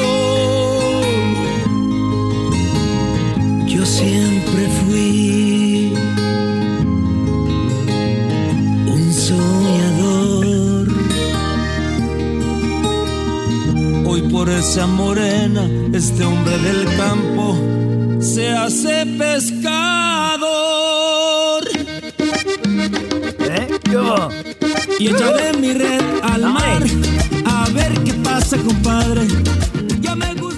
Yo 3.67 3.85
siempre 3.85 4.67
fui 4.79 5.93
un 8.87 9.13
soñador. 9.13 10.87
Hoy 14.05 14.21
por 14.23 14.49
esa 14.49 14.87
morena, 14.87 15.69
este 15.93 16.23
hombre 16.23 16.57
del 16.59 16.85
campo 16.97 17.57
se 18.19 18.49
hace 18.49 19.05
pescador. 19.17 21.06
Y 24.99 25.07
echaré 25.07 25.57
mi 25.57 25.71
red 25.73 26.01
al 26.23 26.41
mar 26.41 26.83
a 27.45 27.65
ver 27.73 27.93
qué 28.03 28.13
pasa, 28.21 28.57
compadre. 28.57 29.21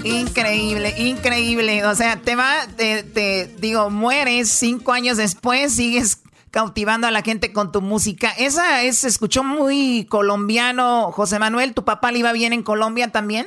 Increíble, 0.02 0.94
increíble. 0.98 1.84
O 1.84 1.94
sea, 1.94 2.16
te 2.16 2.34
va, 2.34 2.66
te, 2.76 3.46
digo, 3.60 3.90
mueres 3.90 4.48
cinco 4.48 4.92
años 4.92 5.16
después, 5.16 5.72
sigues 5.72 6.24
cautivando 6.50 7.06
a 7.06 7.12
la 7.12 7.22
gente 7.22 7.52
con 7.52 7.70
tu 7.70 7.80
música. 7.80 8.30
Esa 8.36 8.82
es, 8.82 8.98
se 8.98 9.08
escuchó 9.08 9.44
muy 9.44 10.06
colombiano, 10.08 11.12
José 11.12 11.38
Manuel. 11.38 11.74
¿Tu 11.74 11.84
papá 11.84 12.10
le 12.10 12.18
iba 12.18 12.32
bien 12.32 12.52
en 12.52 12.64
Colombia 12.64 13.12
también? 13.12 13.46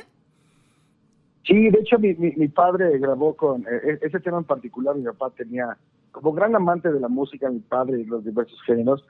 Sí, 1.46 1.68
de 1.68 1.78
hecho 1.78 1.98
mi, 1.98 2.14
mi, 2.14 2.48
padre 2.48 2.98
grabó 2.98 3.34
con 3.34 3.62
e, 3.62 3.90
e, 3.90 3.98
ese 4.00 4.20
tema 4.20 4.38
en 4.38 4.44
particular. 4.44 4.96
Mi 4.96 5.04
papá 5.04 5.30
tenía, 5.36 5.76
como 6.10 6.32
gran 6.32 6.54
amante 6.56 6.90
de 6.90 7.00
la 7.00 7.08
música, 7.08 7.50
mi 7.50 7.60
padre 7.60 8.00
y 8.00 8.04
los 8.04 8.24
diversos 8.24 8.58
géneros, 8.64 9.04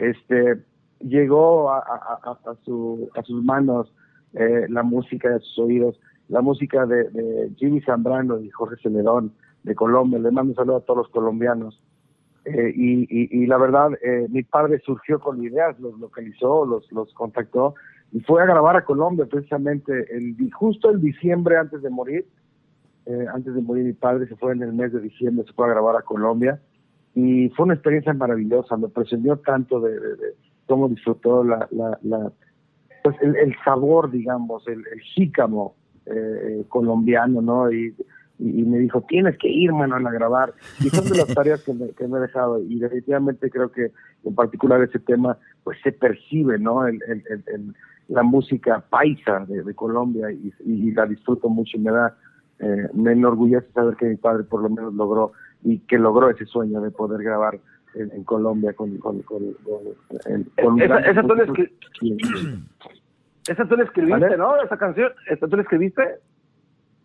este, 0.00 0.62
llegó 1.00 1.70
a, 1.70 1.78
a, 1.78 2.54
su, 2.64 3.08
a 3.14 3.22
sus 3.22 3.44
manos 3.44 3.92
eh, 4.34 4.66
la 4.68 4.82
música 4.82 5.28
de 5.30 5.40
sus 5.40 5.58
oídos, 5.58 6.00
la 6.28 6.40
música 6.40 6.86
de, 6.86 7.52
Jimmy 7.56 7.80
Zambrano 7.82 8.40
y 8.40 8.50
Jorge 8.50 8.76
Celedón 8.82 9.32
de 9.62 9.74
Colombia. 9.74 10.18
Le 10.18 10.30
mando 10.30 10.50
un 10.52 10.56
saludo 10.56 10.76
a 10.76 10.80
todos 10.80 10.98
los 10.98 11.08
colombianos. 11.08 11.82
Eh, 12.46 12.72
y, 12.74 13.46
la 13.46 13.58
verdad, 13.58 13.90
eh, 14.02 14.26
mi 14.30 14.42
padre 14.42 14.80
surgió 14.84 15.20
con 15.20 15.42
ideas, 15.42 15.78
los 15.78 15.98
localizó, 15.98 16.64
los, 16.64 16.90
los 16.90 17.12
contactó 17.12 17.74
y 18.12 18.20
fue 18.20 18.42
a 18.42 18.46
grabar 18.46 18.76
a 18.76 18.84
Colombia 18.84 19.26
precisamente 19.26 19.92
el, 20.10 20.34
justo 20.52 20.90
el 20.90 21.00
diciembre 21.00 21.58
antes 21.58 21.82
de 21.82 21.90
morir. 21.90 22.26
antes 23.34 23.54
de 23.54 23.60
morir 23.60 23.84
mi 23.84 23.92
padre 23.92 24.26
se 24.26 24.36
fue 24.36 24.52
en 24.52 24.62
el 24.62 24.72
mes 24.72 24.92
de 24.92 25.00
diciembre, 25.00 25.44
se 25.46 25.52
fue 25.52 25.66
a 25.66 25.70
grabar 25.70 25.96
a 25.96 26.02
Colombia 26.02 26.60
y 27.14 27.48
fue 27.50 27.64
una 27.64 27.74
experiencia 27.74 28.12
maravillosa, 28.12 28.76
me 28.76 28.88
presionó 28.88 29.36
tanto 29.38 29.80
de, 29.80 29.98
cómo 30.66 30.88
disfrutó 30.88 31.42
la, 31.42 31.68
la, 31.70 32.32
pues 33.02 33.16
el, 33.22 33.54
sabor, 33.64 34.10
digamos, 34.10 34.66
el, 34.68 34.84
el 34.92 35.00
jícamo 35.00 35.74
eh, 36.06 36.64
colombiano, 36.68 37.42
¿no? 37.42 37.72
Y, 37.72 37.94
y, 38.38 38.62
me 38.62 38.78
dijo, 38.78 39.02
tienes 39.02 39.36
que 39.38 39.48
ir, 39.48 39.72
mano, 39.72 39.96
a 39.96 40.12
grabar. 40.12 40.54
Y 40.78 40.88
son 40.88 41.08
de 41.08 41.18
las 41.18 41.26
tareas 41.34 41.62
que 41.62 41.74
me, 41.74 41.90
que 41.90 42.06
me 42.06 42.18
he 42.18 42.20
dejado. 42.22 42.58
Y 42.60 42.78
definitivamente 42.78 43.50
creo 43.50 43.70
que 43.70 43.92
en 44.24 44.34
particular 44.34 44.82
ese 44.82 44.98
tema, 44.98 45.36
pues 45.62 45.78
se 45.82 45.92
percibe, 45.92 46.58
¿no? 46.58 46.86
El, 46.86 47.02
el, 47.02 47.74
la 48.08 48.22
música 48.22 48.84
paisa 48.88 49.46
de, 49.46 49.74
Colombia 49.74 50.30
y, 50.32 50.52
y, 50.64 50.90
la 50.92 51.06
disfruto 51.06 51.48
mucho 51.48 51.76
y 51.76 51.80
me 51.80 51.92
da, 51.92 52.16
eh, 52.58 52.88
me 52.92 53.12
enorgullece 53.12 53.70
saber 53.72 53.96
que 53.96 54.06
mi 54.06 54.16
padre 54.16 54.44
por 54.44 54.62
lo 54.62 54.68
menos 54.68 54.94
logró 54.94 55.32
y 55.62 55.78
que 55.80 55.98
logró 55.98 56.30
ese 56.30 56.46
sueño 56.46 56.80
de 56.80 56.90
poder 56.90 57.22
grabar 57.22 57.58
en, 57.94 58.24
Colombia 58.24 58.72
con, 58.72 58.96
con, 58.98 59.20
con, 59.22 59.42
esa, 60.80 60.98
esa, 61.00 61.22
tú 61.22 61.34
esa 63.48 63.64
tú 63.66 63.76
la 63.76 63.84
escribiste, 63.84 64.36
¿no? 64.36 64.56
Esa 64.62 64.76
canción, 64.76 65.10
¿esa 65.26 65.48
tú 65.48 65.56
la 65.56 65.62
escribiste? 65.62 66.02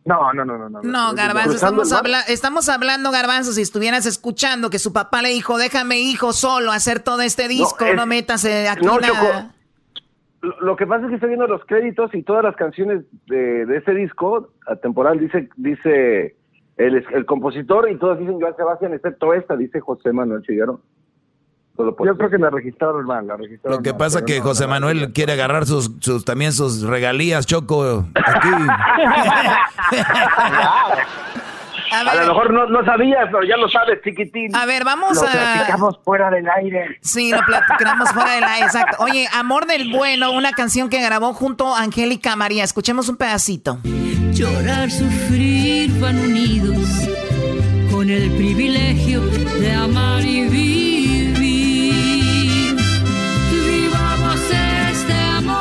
No, 0.06 0.32
no, 0.34 0.46
no, 0.46 0.58
no. 0.58 0.70
No, 0.70 0.82
no 0.84 1.16
Garbanzo, 1.16 1.56
estamos, 1.56 1.92
estamos 2.28 2.70
hablando, 2.70 3.12
Garbanzo, 3.12 3.54
si 3.54 3.62
estuvieras 3.62 4.06
escuchando 4.06 4.70
que 4.70 4.78
su 4.78 4.94
papá 4.94 5.24
le 5.24 5.30
dijo, 5.30 5.58
déjame 5.58 6.00
hijo 6.00 6.32
solo 6.32 6.72
hacer 6.72 7.00
todo 7.00 7.22
este 7.22 7.48
disco, 7.48 7.86
no, 7.96 8.06
metas 8.06 8.46
aquí 8.46 8.86
nada. 8.86 9.56
lo 10.62 10.76
que 10.76 10.86
pasa 10.86 11.06
es 11.06 11.10
que 11.10 11.16
estoy 11.16 11.30
viendo 11.30 11.48
los 11.48 11.66
créditos 11.66 12.14
y 12.14 12.22
todas 12.22 12.44
las 12.44 12.56
canciones 12.56 13.04
de, 13.26 13.66
de 13.66 13.78
este 13.78 13.96
disco, 13.96 14.50
a 14.68 14.76
temporal, 14.76 15.20
dice, 15.20 15.50
dice 15.58 16.36
el, 16.78 17.06
el 17.14 17.26
compositor 17.26 17.90
y 17.90 17.98
todos 17.98 18.20
dicen 18.20 18.40
Joan 18.40 18.56
Sebastián, 18.56 18.94
excepto 18.94 19.34
esta, 19.34 19.56
dice 19.56 19.80
José 19.80 20.12
Manuel 20.12 20.42
Chiguero. 20.42 20.82
Yo 21.78 22.18
creo 22.18 22.30
que 22.30 22.38
la 22.38 22.50
registraron 22.50 23.06
mal, 23.06 23.28
la 23.28 23.36
registraron 23.36 23.78
Lo 23.78 23.84
que 23.84 23.94
pasa 23.94 24.20
es 24.20 24.26
que 24.26 24.40
José 24.40 24.66
Manuel 24.66 25.12
quiere 25.12 25.34
agarrar 25.34 25.66
sus, 25.66 25.92
sus, 26.00 26.24
también 26.24 26.54
sus 26.54 26.84
regalías, 26.84 27.46
Choco, 27.46 28.06
aquí. 28.16 28.50
A, 31.92 32.16
lo 32.16 32.28
mejor 32.28 32.52
no, 32.52 32.66
no, 32.68 32.84
sabías, 32.84 33.26
pero 33.32 33.44
ya 33.44 33.56
lo 33.56 33.70
sabes, 33.70 34.02
chiquitín. 34.04 34.54
A 34.54 34.66
ver, 34.66 34.84
vamos 34.84 35.16
lo 35.16 35.28
a. 35.28 35.32
platicamos 35.32 36.00
fuera 36.04 36.30
del 36.30 36.46
aire. 36.50 36.98
Sí, 37.00 37.32
lo 37.32 37.40
platicamos 37.46 38.12
fuera 38.12 38.32
del 38.32 38.44
aire, 38.44 38.66
exacto. 38.66 38.98
Oye, 39.00 39.28
Amor 39.34 39.66
del 39.66 39.92
Bueno, 39.92 40.32
una 40.32 40.52
canción 40.52 40.90
que 40.90 41.02
grabó 41.02 41.34
junto 41.34 41.74
a 41.74 41.84
Angélica 41.84 42.36
María. 42.36 42.66
Escuchemos 42.66 43.08
un 43.08 43.16
pedacito. 43.16 43.78
Llorar, 44.36 44.92
sufrir, 44.92 45.90
van 46.02 46.20
unidos 46.20 46.90
con 47.90 48.10
el 48.10 48.30
privilegio 48.32 49.22
de 49.62 49.72
amar 49.72 50.26
y 50.26 50.50
vivir. 50.50 51.96
Vivamos 53.50 54.42
este 54.92 55.14
amor, 55.14 55.56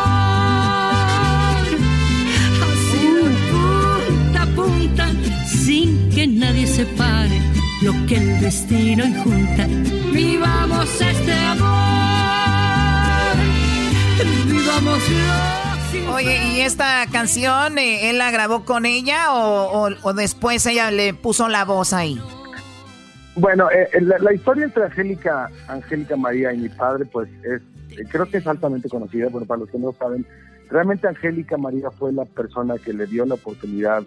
así 2.67 3.07
punta 3.53 4.43
a 4.43 4.47
punta, 4.57 5.07
sin 5.47 6.11
que 6.11 6.27
nadie 6.27 6.67
separe 6.67 7.41
lo 7.81 7.93
que 8.07 8.17
el 8.17 8.41
destino 8.41 9.05
junta. 9.23 9.69
Vivamos 10.13 11.01
este 11.01 11.33
amor, 11.33 13.37
vivámoslo. 14.49 15.64
Oye, 16.13 16.39
¿y 16.55 16.61
esta 16.61 17.07
canción 17.11 17.79
eh, 17.79 18.11
él 18.11 18.19
la 18.19 18.31
grabó 18.31 18.65
con 18.65 18.85
ella 18.85 19.33
o, 19.33 20.13
después 20.15 20.67
ella 20.67 20.91
le 20.91 21.15
puso 21.15 21.49
la 21.49 21.65
voz 21.65 21.93
ahí? 21.93 22.21
Bueno, 23.37 23.71
eh, 23.71 23.89
eh, 23.93 24.01
la, 24.01 24.33
historia 24.33 24.65
entre 24.65 24.85
Angélica, 24.85 25.51
Angélica 25.69 26.17
María 26.17 26.53
y 26.53 26.59
mi 26.59 26.69
padre, 26.69 27.05
pues 27.07 27.29
es, 27.43 27.63
creo 28.09 28.27
que 28.27 28.39
es 28.39 28.47
altamente 28.47 28.89
conocida, 28.89 29.29
bueno, 29.29 29.47
para 29.47 29.61
los 29.61 29.71
que 29.71 29.79
no 29.79 29.93
saben, 29.93 30.27
realmente 30.71 31.09
Angélica 31.09 31.57
María 31.57 31.91
fue 31.91 32.13
la 32.13 32.25
persona 32.25 32.75
que 32.79 32.93
le 32.93 33.07
dio 33.07 33.25
la 33.25 33.35
oportunidad 33.35 34.05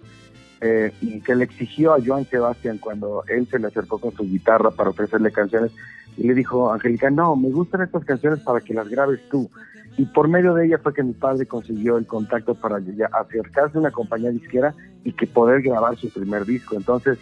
y 1.01 1.21
que 1.21 1.35
le 1.35 1.43
exigió 1.43 1.93
a 1.93 1.99
Joan 2.03 2.25
Sebastián 2.25 2.79
cuando 2.79 3.23
él 3.27 3.47
se 3.49 3.59
le 3.59 3.67
acercó 3.67 3.99
con 3.99 4.11
su 4.13 4.23
guitarra 4.23 4.71
para 4.71 4.89
ofrecerle 4.89 5.31
canciones 5.31 5.71
y 6.17 6.27
le 6.27 6.33
dijo, 6.33 6.71
Angélica, 6.71 7.09
no, 7.09 7.35
me 7.35 7.49
gustan 7.49 7.83
estas 7.83 8.03
canciones 8.03 8.39
para 8.39 8.59
que 8.59 8.73
las 8.73 8.89
grabes 8.89 9.19
tú. 9.29 9.49
Y 9.97 10.05
por 10.05 10.27
medio 10.27 10.53
de 10.53 10.65
ella 10.65 10.79
fue 10.79 10.93
que 10.93 11.03
mi 11.03 11.13
padre 11.13 11.45
consiguió 11.45 11.97
el 11.97 12.05
contacto 12.05 12.55
para 12.55 12.77
acercarse 12.77 13.77
a 13.77 13.81
una 13.81 13.91
compañía 13.91 14.31
disquera 14.31 14.73
y 15.03 15.13
que 15.13 15.27
poder 15.27 15.61
grabar 15.61 15.95
su 15.95 16.09
primer 16.09 16.45
disco. 16.45 16.75
Entonces, 16.75 17.17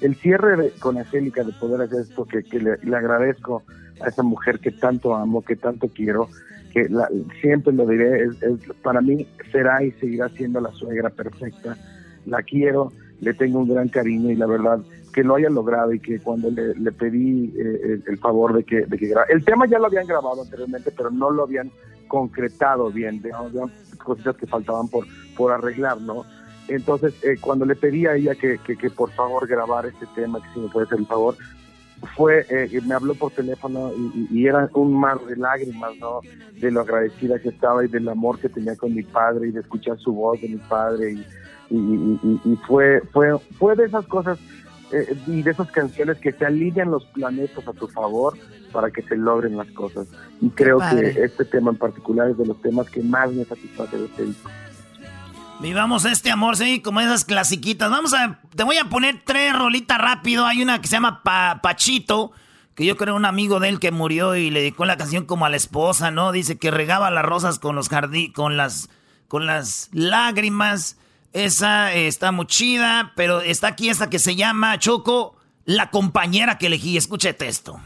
el 0.00 0.14
cierre 0.16 0.72
con 0.78 0.98
Angélica 0.98 1.44
de 1.44 1.52
poder 1.52 1.82
hacer 1.82 2.00
esto, 2.00 2.26
que, 2.26 2.42
le, 2.58 2.96
agradezco 2.96 3.64
a 4.02 4.08
esa 4.08 4.22
mujer 4.22 4.60
que 4.60 4.70
tanto 4.70 5.14
amo, 5.14 5.42
que 5.42 5.56
tanto 5.56 5.88
quiero, 5.88 6.28
que 6.72 6.88
siempre 7.40 7.72
lo 7.72 7.86
diré, 7.86 8.24
es, 8.24 8.36
para 8.82 9.00
mí 9.00 9.26
será 9.50 9.82
y 9.82 9.92
seguirá 9.92 10.28
siendo 10.30 10.60
la 10.60 10.70
suegra 10.72 11.10
perfecta. 11.10 11.76
La 12.28 12.42
quiero, 12.42 12.92
le 13.20 13.34
tengo 13.34 13.60
un 13.60 13.68
gran 13.68 13.88
cariño 13.88 14.30
y 14.30 14.36
la 14.36 14.46
verdad 14.46 14.80
que 15.12 15.24
lo 15.24 15.34
haya 15.34 15.50
logrado 15.50 15.92
y 15.92 16.00
que 16.00 16.20
cuando 16.20 16.50
le, 16.50 16.92
pedí 16.92 17.52
eh, 17.56 18.00
el, 18.06 18.18
favor 18.18 18.54
de 18.54 18.62
que, 18.62 18.82
de 18.86 18.98
que 18.98 19.12
el 19.30 19.44
tema 19.44 19.66
ya 19.66 19.78
lo 19.78 19.86
habían 19.86 20.06
grabado 20.06 20.42
anteriormente, 20.42 20.92
pero 20.96 21.10
no 21.10 21.30
lo 21.30 21.44
habían 21.44 21.70
concretado 22.06 22.90
bien, 22.90 23.20
de, 23.20 23.32
cosas 23.98 24.36
que 24.36 24.46
faltaban 24.46 24.88
por, 24.88 25.06
por 25.36 25.52
arreglar, 25.52 26.00
¿no? 26.00 26.24
Entonces, 26.68 27.14
eh, 27.24 27.36
cuando 27.40 27.64
le 27.64 27.74
pedí 27.74 28.06
a 28.06 28.14
ella 28.14 28.34
que, 28.34 28.58
que, 28.58 28.90
por 28.90 29.10
favor 29.10 29.46
grabara 29.48 29.88
este 29.88 30.06
tema, 30.14 30.40
que 30.40 30.48
si 30.54 30.60
me 30.60 30.68
puede 30.68 30.86
hacer 30.86 30.98
el 30.98 31.06
favor, 31.06 31.34
fue, 32.14 32.46
eh, 32.48 32.80
me 32.86 32.94
habló 32.94 33.14
por 33.14 33.32
teléfono 33.32 33.90
y, 34.30 34.46
era 34.46 34.70
un 34.74 34.94
mar 34.94 35.18
de 35.20 35.36
lágrimas, 35.36 35.96
¿no? 35.98 36.20
De 36.60 36.70
lo 36.70 36.82
agradecida 36.82 37.40
que 37.40 37.48
estaba 37.48 37.84
y 37.84 37.88
del 37.88 38.08
amor 38.08 38.38
que 38.38 38.48
tenía 38.48 38.76
con 38.76 38.94
mi 38.94 39.02
padre 39.02 39.48
y 39.48 39.50
de 39.50 39.60
escuchar 39.60 39.98
su 39.98 40.12
voz 40.12 40.40
de 40.40 40.48
mi 40.48 40.58
padre 40.58 41.12
y, 41.12 41.26
y 41.70 42.56
fue, 42.66 43.02
fue, 43.12 43.38
fue 43.58 43.76
de 43.76 43.86
esas 43.86 44.06
cosas 44.06 44.38
eh, 44.90 45.16
y 45.26 45.42
de 45.42 45.50
esas 45.50 45.70
canciones 45.70 46.16
que 46.18 46.32
se 46.32 46.46
alinean 46.46 46.90
los 46.90 47.04
planetas 47.06 47.66
a 47.68 47.74
tu 47.74 47.88
favor 47.88 48.38
para 48.72 48.90
que 48.90 49.02
se 49.02 49.16
logren 49.16 49.56
las 49.56 49.70
cosas. 49.72 50.08
Y 50.40 50.48
creo 50.48 50.78
que 50.78 51.24
este 51.24 51.44
tema 51.44 51.70
en 51.72 51.76
particular 51.76 52.30
es 52.30 52.38
de 52.38 52.46
los 52.46 52.60
temas 52.62 52.88
que 52.88 53.02
más 53.02 53.30
me 53.32 53.44
satisface 53.44 53.98
de 53.98 54.06
este 54.06 54.24
disco. 54.24 54.50
Vivamos 55.60 56.04
este 56.06 56.30
amor, 56.30 56.56
sí, 56.56 56.80
como 56.80 57.00
esas 57.00 57.24
clasiquitas. 57.24 57.90
Vamos 57.90 58.14
a, 58.14 58.40
te 58.54 58.62
voy 58.62 58.78
a 58.78 58.84
poner 58.84 59.20
tres 59.26 59.52
rolitas 59.52 59.98
rápido. 59.98 60.46
Hay 60.46 60.62
una 60.62 60.80
que 60.80 60.88
se 60.88 60.96
llama 60.96 61.22
Pachito, 61.22 62.32
que 62.74 62.86
yo 62.86 62.96
creo 62.96 63.14
un 63.14 63.26
amigo 63.26 63.60
de 63.60 63.68
él 63.68 63.80
que 63.80 63.90
murió 63.90 64.36
y 64.36 64.50
le 64.50 64.60
dedicó 64.60 64.86
la 64.86 64.96
canción 64.96 65.26
como 65.26 65.44
a 65.44 65.50
la 65.50 65.56
esposa, 65.56 66.10
¿no? 66.10 66.32
Dice 66.32 66.56
que 66.56 66.70
regaba 66.70 67.10
las 67.10 67.24
rosas 67.24 67.58
con 67.58 67.74
los 67.76 67.90
jardín, 67.90 68.32
con 68.32 68.56
las, 68.56 68.88
con 69.26 69.46
las 69.46 69.90
lágrimas. 69.92 70.96
Esa 71.32 71.92
está 71.92 72.32
muy 72.32 72.46
chida, 72.46 73.12
pero 73.14 73.42
está 73.42 73.68
aquí 73.68 73.90
esta 73.90 74.08
que 74.08 74.18
se 74.18 74.34
llama 74.34 74.78
Choco, 74.78 75.36
la 75.64 75.90
compañera 75.90 76.56
que 76.56 76.66
elegí. 76.66 76.96
Escúchate 76.96 77.46
esto. 77.46 77.80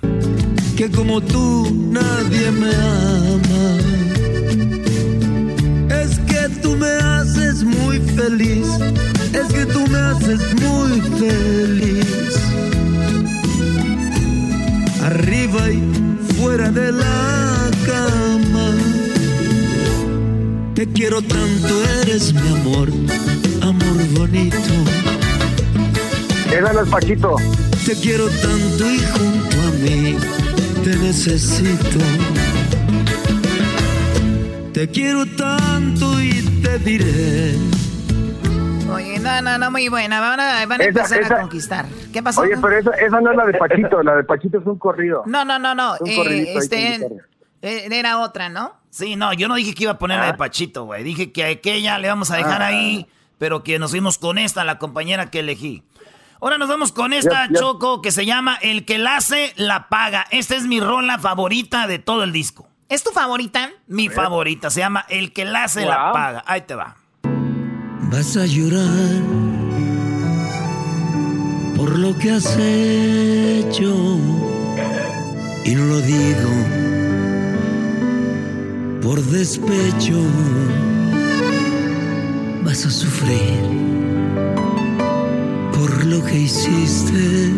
Que 0.76 0.90
como 0.90 1.20
tú 1.20 1.68
nadie 1.74 2.50
me 2.52 2.74
ama. 2.74 3.78
Es 6.02 6.18
que 6.20 6.48
tú 6.62 6.76
me 6.76 6.88
haces 6.88 7.64
muy 7.64 7.98
feliz. 8.00 8.66
Es 9.32 9.52
que 9.52 9.66
tú 9.66 9.86
me 9.88 9.98
haces 9.98 10.54
muy 10.62 11.00
feliz. 11.18 12.38
Arriba 15.02 15.68
y 15.68 15.82
fuera 16.38 16.70
de 16.70 16.92
la 16.92 17.41
Te 20.82 20.88
quiero 20.88 21.22
tanto, 21.22 21.84
eres 22.02 22.34
mi 22.34 22.48
amor 22.60 22.88
amor 23.62 24.18
bonito. 24.18 24.56
Es 26.50 26.88
Paquito. 26.90 27.36
Te 27.86 27.94
quiero 28.00 28.26
tanto 28.26 28.90
y 28.90 28.98
junto 28.98 29.60
a 29.60 29.70
mí 29.78 30.18
te 30.82 30.96
necesito. 30.96 32.00
Te 34.72 34.88
quiero 34.88 35.24
tanto 35.36 36.20
y 36.20 36.42
te 36.64 36.78
diré. 36.80 37.54
Oye, 38.92 39.20
no, 39.20 39.40
no, 39.40 39.58
no, 39.58 39.70
muy 39.70 39.86
buena. 39.86 40.20
Van 40.20 40.40
a, 40.40 40.66
van 40.66 40.80
a 40.80 40.84
empezar 40.84 41.32
a 41.32 41.42
conquistar. 41.42 41.86
¿Qué 42.12 42.24
pasó? 42.24 42.40
Oye, 42.40 42.56
pero 42.60 42.76
esa, 42.76 42.90
esa, 42.90 43.20
no 43.20 43.30
es 43.30 43.36
la 43.36 43.46
de 43.46 43.52
Pachito. 43.52 44.02
La 44.02 44.16
de 44.16 44.24
Pachito 44.24 44.58
es 44.58 44.66
un 44.66 44.78
corrido. 44.78 45.22
No, 45.26 45.44
no, 45.44 45.60
no, 45.60 45.76
no. 45.76 45.94
Eh, 46.04 46.54
este, 46.56 46.98
era 47.62 48.18
otra, 48.18 48.48
¿no? 48.48 48.74
Sí, 48.90 49.16
no, 49.16 49.32
yo 49.32 49.48
no 49.48 49.54
dije 49.54 49.74
que 49.74 49.84
iba 49.84 49.92
a 49.92 49.98
poner 49.98 50.18
la 50.18 50.26
de 50.26 50.32
ah. 50.32 50.36
Pachito, 50.36 50.84
güey. 50.84 51.02
Dije 51.02 51.32
que 51.32 51.44
a 51.44 51.48
aquella 51.48 51.98
le 51.98 52.08
vamos 52.08 52.30
a 52.30 52.36
dejar 52.36 52.60
ah. 52.62 52.66
ahí 52.66 53.08
pero 53.42 53.64
que 53.64 53.80
nos 53.80 53.90
fuimos 53.90 54.18
con 54.18 54.38
esta, 54.38 54.62
la 54.62 54.78
compañera 54.78 55.28
que 55.28 55.40
elegí. 55.40 55.82
Ahora 56.40 56.58
nos 56.58 56.68
vamos 56.68 56.92
con 56.92 57.12
esta, 57.12 57.48
Choco, 57.52 58.00
que 58.00 58.12
se 58.12 58.24
llama 58.24 58.56
El 58.62 58.84
que 58.84 58.98
la 58.98 59.16
hace, 59.16 59.52
la 59.56 59.88
paga. 59.88 60.28
Esta 60.30 60.54
es 60.54 60.62
mi 60.68 60.78
rola 60.78 61.18
favorita 61.18 61.88
de 61.88 61.98
todo 61.98 62.22
el 62.22 62.30
disco. 62.30 62.68
¿Es 62.88 63.02
tu 63.02 63.10
favorita? 63.10 63.72
Mi 63.88 64.08
favorita, 64.08 64.70
se 64.70 64.78
llama 64.78 65.04
El 65.08 65.32
que 65.32 65.44
la 65.44 65.64
hace, 65.64 65.84
la 65.84 66.12
paga. 66.12 66.44
Ahí 66.46 66.60
te 66.60 66.76
va. 66.76 66.94
Vas 68.12 68.36
a 68.36 68.46
llorar 68.46 69.22
por 71.74 71.98
lo 71.98 72.16
que 72.16 72.30
has 72.30 72.56
hecho 72.56 73.92
y 75.64 75.74
no 75.74 75.84
lo 75.84 76.00
digo 76.00 76.91
por 79.02 79.20
despecho 79.20 80.20
vas 82.64 82.86
a 82.86 82.90
sufrir 82.90 83.82
por 85.72 86.06
lo 86.06 86.24
que 86.24 86.38
hiciste, 86.38 87.52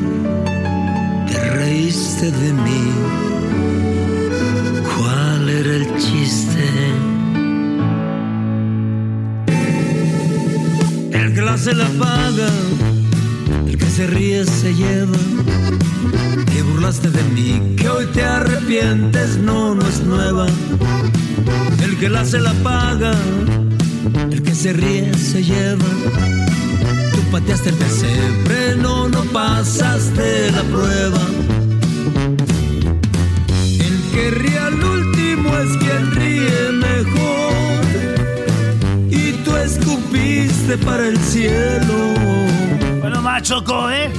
te 1.28 1.50
reíste 1.50 2.30
de 2.30 2.52
mí. 2.52 2.84
¿Cuál 4.96 5.50
era 5.50 5.76
el 5.76 5.96
chiste? 5.98 6.64
El 11.12 11.44
la 11.44 11.58
se 11.58 11.74
la 11.74 11.88
paga, 11.98 12.50
se 13.94 14.06
ríe 14.06 14.44
se 14.44 14.74
lleva. 14.74 15.18
Que 16.52 16.62
burlaste 16.62 17.10
de 17.10 17.22
mí, 17.34 17.76
que 17.76 17.88
hoy 17.88 18.06
te 18.06 18.24
arrepientes, 18.24 19.38
no, 19.38 19.74
no 19.74 19.86
es 19.86 20.00
nueva. 20.00 20.46
El 21.82 21.96
que 21.98 22.08
la 22.08 22.24
se 22.24 22.40
la 22.40 22.52
paga 22.64 23.14
el 24.30 24.42
que 24.42 24.54
se 24.54 24.72
ríe 24.72 25.14
se 25.14 25.42
lleva. 25.42 25.84
Tú 27.12 27.20
pateaste 27.30 27.70
el 27.70 27.76
pesebre, 27.76 28.76
no, 28.76 29.08
no 29.08 29.22
pasaste 29.32 30.50
la 30.50 30.62
prueba. 30.64 31.20
El 33.78 34.02
que 34.12 34.30
ríe 34.30 34.58
al 34.58 34.82
último 34.82 35.56
es 35.58 35.76
quien 35.78 36.10
ríe 36.12 36.72
mejor. 36.72 37.84
Y 39.10 39.32
tú 39.44 39.56
escupiste 39.56 40.78
para 40.78 41.08
el 41.08 41.18
cielo. 41.18 42.73
Bueno, 43.05 43.20
macho, 43.20 43.62
¿eh? 43.90 44.10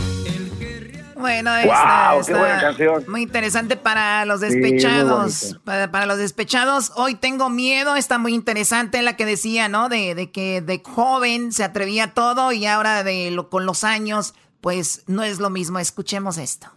Bueno, 1.16 1.56
esta, 1.56 2.14
wow, 2.14 3.04
muy 3.08 3.24
interesante 3.24 3.78
para 3.78 4.26
los 4.26 4.42
despechados. 4.42 5.60
para, 5.64 6.06
los 6.06 6.20
despechados, 6.20 6.92
hoy 6.96 7.16
tengo 7.16 7.50
miedo, 7.50 7.96
está 7.96 8.20
muy 8.20 8.36
interesante 8.36 9.02
la 9.02 9.16
que 9.18 9.26
decía, 9.26 9.70
¿no? 9.70 9.90
De, 9.90 10.30
que 10.32 10.62
de 10.62 10.84
joven 10.86 11.52
se 11.52 11.64
atrevía 11.64 12.14
todo 12.14 12.52
y 12.52 12.68
ahora 12.68 13.04
de 13.04 13.32
lo, 13.32 13.50
con 13.50 13.66
los 13.66 13.84
años, 13.84 14.36
pues 14.62 15.02
no 15.08 15.24
es 15.24 15.40
lo 15.40 15.50
mismo. 15.50 15.80
Escuchemos 15.80 16.38
esto. 16.38 16.68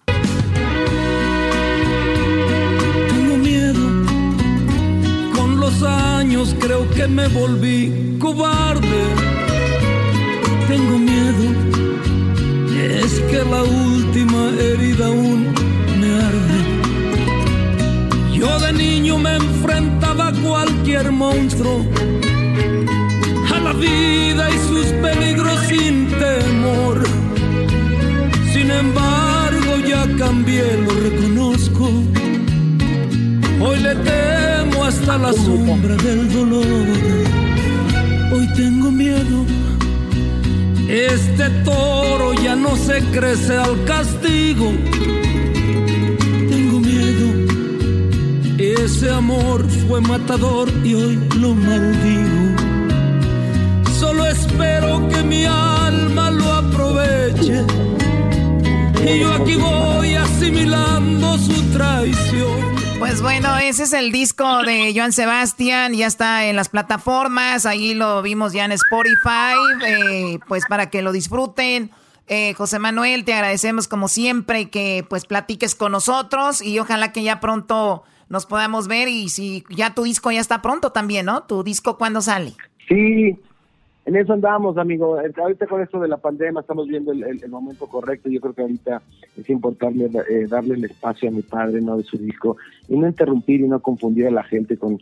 Tengo 3.10 3.36
miedo, 3.36 3.86
con 5.36 5.60
los 5.60 5.82
años 5.82 6.56
creo 6.58 6.88
que 6.88 7.06
me 7.06 7.28
volví 7.28 8.16
cobarde. 8.18 9.14
Tengo 10.68 10.98
miedo 10.98 11.57
es 13.08 13.20
que 13.30 13.42
la 13.54 13.62
última 13.62 14.42
herida 14.60 15.06
aún 15.06 15.40
me 16.00 16.08
arde. 16.30 16.60
Yo 18.38 18.50
de 18.64 18.72
niño 18.72 19.18
me 19.18 19.36
enfrentaba 19.36 20.28
a 20.28 20.32
cualquier 20.32 21.10
monstruo, 21.10 21.76
a 23.54 23.58
la 23.66 23.72
vida 23.72 24.44
y 24.56 24.58
sus 24.68 24.86
peligros 25.04 25.58
sin 25.72 25.94
temor. 26.24 26.96
Sin 28.52 28.68
embargo 28.70 29.72
ya 29.90 30.02
cambié, 30.22 30.66
lo 30.84 30.92
reconozco. 31.06 31.84
Hoy 33.64 33.78
le 33.86 33.94
temo 34.10 34.84
hasta 34.84 35.18
la 35.18 35.32
sombra 35.32 35.94
del 36.06 36.32
dolor. 36.32 36.86
Hoy 38.32 38.46
tengo 38.54 38.90
miedo 38.90 39.38
este 40.88 41.50
toro 41.64 42.32
ya 42.32 42.56
no 42.56 42.74
se 42.76 43.00
crece 43.10 43.56
al 43.56 43.84
castigo. 43.84 44.72
Tengo 46.48 46.80
miedo. 46.80 47.28
Ese 48.56 49.10
amor 49.10 49.68
fue 49.68 50.00
matador 50.00 50.72
y 50.82 50.94
hoy 50.94 51.18
lo 51.38 51.54
maldigo. 51.54 52.56
Solo 54.00 54.26
espero 54.26 55.06
que 55.08 55.22
mi 55.22 55.44
alma 55.44 56.30
lo 56.30 56.52
aproveche. 56.54 57.64
Y 59.04 59.20
yo 59.20 59.32
aquí 59.34 59.56
voy 59.56 60.14
asimilando 60.14 61.36
su 61.36 61.62
traición. 61.70 62.77
Pues 62.98 63.22
bueno, 63.22 63.56
ese 63.58 63.84
es 63.84 63.92
el 63.92 64.10
disco 64.10 64.62
de 64.62 64.92
Joan 64.94 65.12
Sebastián, 65.12 65.94
ya 65.94 66.06
está 66.06 66.46
en 66.46 66.56
las 66.56 66.68
plataformas, 66.68 67.64
ahí 67.64 67.94
lo 67.94 68.22
vimos 68.22 68.52
ya 68.52 68.64
en 68.64 68.72
Spotify, 68.72 69.54
eh, 69.86 70.38
pues 70.48 70.64
para 70.68 70.90
que 70.90 71.00
lo 71.00 71.12
disfruten. 71.12 71.90
Eh, 72.26 72.54
José 72.54 72.78
Manuel, 72.80 73.24
te 73.24 73.34
agradecemos 73.34 73.86
como 73.86 74.08
siempre 74.08 74.68
que 74.68 75.06
pues 75.08 75.26
platiques 75.26 75.76
con 75.76 75.92
nosotros 75.92 76.60
y 76.60 76.78
ojalá 76.80 77.12
que 77.12 77.22
ya 77.22 77.40
pronto 77.40 78.02
nos 78.28 78.46
podamos 78.46 78.88
ver 78.88 79.08
y 79.08 79.28
si 79.28 79.64
ya 79.70 79.94
tu 79.94 80.02
disco 80.02 80.30
ya 80.30 80.40
está 80.40 80.60
pronto 80.60 80.90
también, 80.90 81.26
¿no? 81.26 81.44
¿Tu 81.44 81.62
disco 81.62 81.96
cuándo 81.98 82.20
sale? 82.20 82.54
Sí, 82.88 83.38
en 84.08 84.16
eso 84.16 84.32
andamos, 84.32 84.78
amigo. 84.78 85.18
Ahorita 85.36 85.66
con 85.66 85.82
esto 85.82 86.00
de 86.00 86.08
la 86.08 86.16
pandemia 86.16 86.62
estamos 86.62 86.88
viendo 86.88 87.12
el, 87.12 87.46
momento 87.50 87.86
correcto. 87.86 88.30
Yo 88.30 88.40
creo 88.40 88.54
que 88.54 88.62
ahorita 88.62 89.02
es 89.36 89.50
importante 89.50 90.10
eh, 90.30 90.46
darle 90.48 90.76
el 90.76 90.84
espacio 90.86 91.28
a 91.28 91.32
mi 91.32 91.42
padre, 91.42 91.82
¿no? 91.82 91.98
De 91.98 92.04
su 92.04 92.16
disco 92.16 92.56
y 92.88 92.96
no 92.96 93.06
interrumpir 93.06 93.60
y 93.60 93.68
no 93.68 93.80
confundir 93.80 94.26
a 94.28 94.30
la 94.30 94.44
gente 94.44 94.78
con 94.78 94.98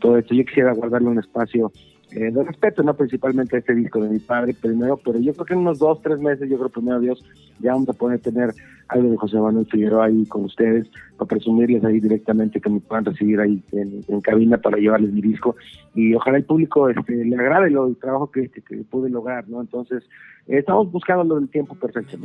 todo 0.00 0.16
esto. 0.16 0.34
Yo 0.34 0.46
quisiera 0.46 0.72
guardarle 0.72 1.08
un 1.08 1.18
espacio 1.18 1.70
eh, 2.12 2.30
de 2.30 2.44
respeto, 2.44 2.82
no 2.82 2.94
principalmente 2.94 3.56
a 3.56 3.58
este 3.58 3.74
disco 3.74 4.00
de 4.00 4.08
mi 4.08 4.18
padre 4.20 4.54
primero, 4.54 4.96
pero 4.96 5.18
yo 5.18 5.32
creo 5.34 5.44
que 5.44 5.54
en 5.54 5.60
unos 5.60 5.78
dos, 5.78 6.00
tres 6.02 6.20
meses, 6.20 6.48
yo 6.48 6.56
creo 6.56 6.68
primero 6.68 7.00
Dios, 7.00 7.24
ya 7.58 7.72
vamos 7.72 7.88
a 7.88 7.94
poder 7.94 8.20
tener 8.20 8.54
algo 8.88 9.10
de 9.10 9.16
José 9.16 9.38
Manuel 9.38 9.66
Figueroa 9.66 10.06
ahí 10.06 10.24
con 10.26 10.44
ustedes, 10.44 10.88
para 11.16 11.28
presumirles 11.28 11.84
ahí 11.84 11.98
directamente 11.98 12.60
que 12.60 12.70
me 12.70 12.78
puedan 12.80 13.04
recibir 13.04 13.40
ahí 13.40 13.60
en, 13.72 14.20
cabina 14.20 14.58
para 14.58 14.78
llevarles 14.78 15.12
mi 15.12 15.20
disco 15.20 15.56
y 15.94 16.14
ojalá 16.14 16.38
el 16.38 16.44
público 16.44 16.88
este, 16.88 17.24
le 17.24 17.36
agrade 17.36 17.70
lo, 17.70 17.88
el 17.88 17.96
trabajo 17.96 18.30
que, 18.30 18.48
que, 18.48 18.62
pude 18.90 19.10
lograr, 19.10 19.48
¿no? 19.48 19.60
Entonces, 19.60 20.04
eh, 20.46 20.58
estamos 20.58 20.90
buscando 20.90 21.24
lo 21.24 21.40
del 21.40 21.48
tiempo 21.48 21.74
perfecto. 21.74 22.18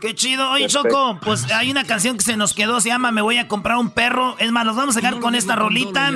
Qué 0.00 0.14
chido. 0.14 0.50
Oye, 0.50 0.66
Choco, 0.66 1.18
pues 1.22 1.50
hay 1.50 1.70
una 1.70 1.84
canción 1.84 2.16
que 2.16 2.22
se 2.22 2.36
nos 2.36 2.52
quedó, 2.52 2.80
se 2.80 2.88
llama 2.88 3.12
Me 3.12 3.22
voy 3.22 3.38
a 3.38 3.48
comprar 3.48 3.78
un 3.78 3.90
perro. 3.90 4.36
Es 4.38 4.52
más, 4.52 4.66
nos 4.66 4.76
vamos 4.76 4.96
a 4.96 5.00
dejar 5.00 5.20
con 5.20 5.34
esta 5.34 5.56
rolita. 5.56 6.12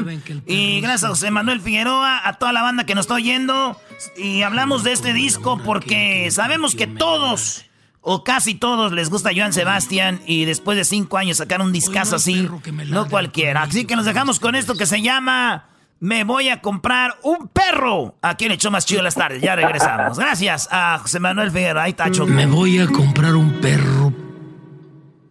Y 0.47 0.81
gracias 0.81 1.05
a 1.05 1.09
José 1.09 1.31
Manuel 1.31 1.61
Figueroa, 1.61 2.27
a 2.29 2.35
toda 2.35 2.53
la 2.53 2.63
banda 2.63 2.85
que 2.85 2.95
nos 2.95 3.05
está 3.05 3.15
oyendo. 3.15 3.81
Y 4.17 4.43
hablamos 4.43 4.85
de 4.85 4.93
este 4.93 5.13
disco 5.13 5.59
porque 5.65 6.31
sabemos 6.31 6.75
que 6.75 6.87
todos, 6.87 7.65
o 8.03 8.23
casi 8.23 8.55
todos, 8.55 8.93
les 8.93 9.09
gusta 9.09 9.31
Joan 9.35 9.53
Sebastián. 9.53 10.21
Y 10.27 10.45
después 10.45 10.77
de 10.77 10.85
cinco 10.85 11.17
años 11.17 11.39
sacar 11.39 11.63
un 11.63 11.73
discazo 11.73 12.17
así, 12.17 12.49
no 12.89 13.09
cualquiera. 13.09 13.63
Así 13.63 13.87
que 13.87 13.97
nos 13.97 14.05
dejamos 14.05 14.41
con 14.41 14.57
esto 14.57 14.75
que 14.75 14.87
se 14.87 15.01
llama 15.01 15.71
me 16.01 16.25
voy 16.25 16.49
a 16.49 16.63
comprar 16.63 17.19
un 17.23 17.49
perro. 17.49 18.17
Aquí 18.23 18.47
en 18.47 18.53
Hecho 18.53 18.71
Más 18.71 18.87
Chido 18.87 19.03
las 19.03 19.15
tardes. 19.15 19.43
Ya 19.43 19.55
regresamos. 19.55 20.19
Gracias 20.19 20.69
a 20.73 20.99
José 20.99 21.21
Manuel 21.21 21.51
Figueroa. 21.51 21.85
Ahí 21.85 21.91
está 21.91 22.09
Me 22.27 22.47
voy 22.47 22.79
a 22.79 22.87
comprar 22.87 23.37
un 23.37 23.61
perro 23.61 24.13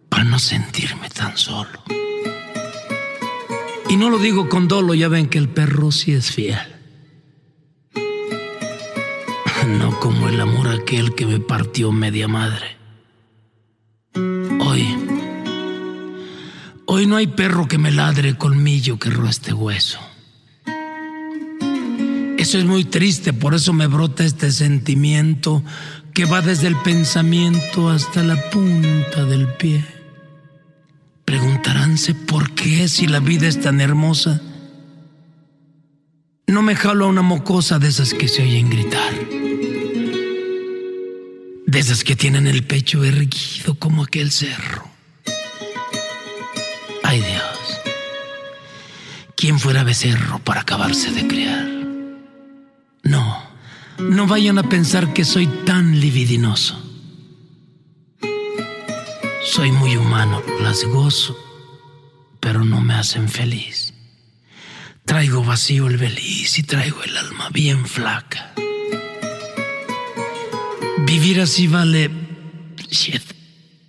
para 0.08 0.24
no 0.24 0.38
sentirme 0.38 1.10
tan 1.10 1.36
solo. 1.36 1.82
Y 3.88 3.96
no 3.96 4.08
lo 4.08 4.18
digo 4.18 4.48
con 4.48 4.68
dolo, 4.68 4.94
ya 4.94 5.08
ven 5.08 5.28
que 5.28 5.38
el 5.38 5.48
perro 5.48 5.90
sí 5.90 6.12
es 6.12 6.30
fiel. 6.30 6.58
No 9.66 9.98
como 9.98 10.28
el 10.28 10.40
amor 10.40 10.68
aquel 10.68 11.16
que 11.16 11.26
me 11.26 11.40
partió 11.40 11.90
media 11.90 12.28
madre. 12.28 12.78
Hoy, 14.14 14.96
hoy 16.86 17.06
no 17.06 17.16
hay 17.16 17.26
perro 17.26 17.66
que 17.66 17.78
me 17.78 17.90
ladre 17.90 18.36
colmillo 18.36 18.98
que 18.98 19.10
este 19.28 19.52
hueso. 19.52 20.09
Eso 22.40 22.56
es 22.56 22.64
muy 22.64 22.86
triste, 22.86 23.34
por 23.34 23.54
eso 23.54 23.74
me 23.74 23.86
brota 23.86 24.24
este 24.24 24.50
sentimiento 24.50 25.62
que 26.14 26.24
va 26.24 26.40
desde 26.40 26.68
el 26.68 26.76
pensamiento 26.76 27.90
hasta 27.90 28.22
la 28.22 28.48
punta 28.48 29.26
del 29.26 29.46
pie. 29.56 29.84
Preguntaránse 31.26 32.14
por 32.14 32.54
qué 32.54 32.88
si 32.88 33.06
la 33.06 33.20
vida 33.20 33.46
es 33.46 33.60
tan 33.60 33.82
hermosa. 33.82 34.40
No 36.46 36.62
me 36.62 36.76
jalo 36.76 37.04
a 37.04 37.08
una 37.08 37.20
mocosa 37.20 37.78
de 37.78 37.88
esas 37.88 38.14
que 38.14 38.26
se 38.26 38.42
oyen 38.42 38.70
gritar. 38.70 39.12
De 41.66 41.78
esas 41.78 42.04
que 42.04 42.16
tienen 42.16 42.46
el 42.46 42.64
pecho 42.64 43.04
erguido 43.04 43.74
como 43.74 44.04
aquel 44.04 44.30
cerro. 44.30 44.88
Ay 47.02 47.20
Dios, 47.20 47.80
¿quién 49.36 49.60
fuera 49.60 49.84
becerro 49.84 50.38
para 50.38 50.62
acabarse 50.62 51.10
de 51.10 51.26
criar? 51.26 51.79
No, 53.10 53.42
no 53.98 54.28
vayan 54.28 54.58
a 54.58 54.68
pensar 54.68 55.12
que 55.12 55.24
soy 55.24 55.48
tan 55.66 55.98
libidinoso. 55.98 56.80
Soy 59.42 59.72
muy 59.72 59.96
humano, 59.96 60.40
las 60.62 60.84
gozo, 60.84 61.36
pero 62.38 62.64
no 62.64 62.80
me 62.80 62.94
hacen 62.94 63.28
feliz. 63.28 63.94
Traigo 65.04 65.42
vacío 65.42 65.88
el 65.88 65.96
beliz 65.96 66.56
y 66.60 66.62
traigo 66.62 67.02
el 67.02 67.16
alma 67.16 67.48
bien 67.50 67.84
flaca. 67.84 68.52
Vivir 70.98 71.40
así 71.40 71.66
vale... 71.66 72.12
Shit, 72.92 73.22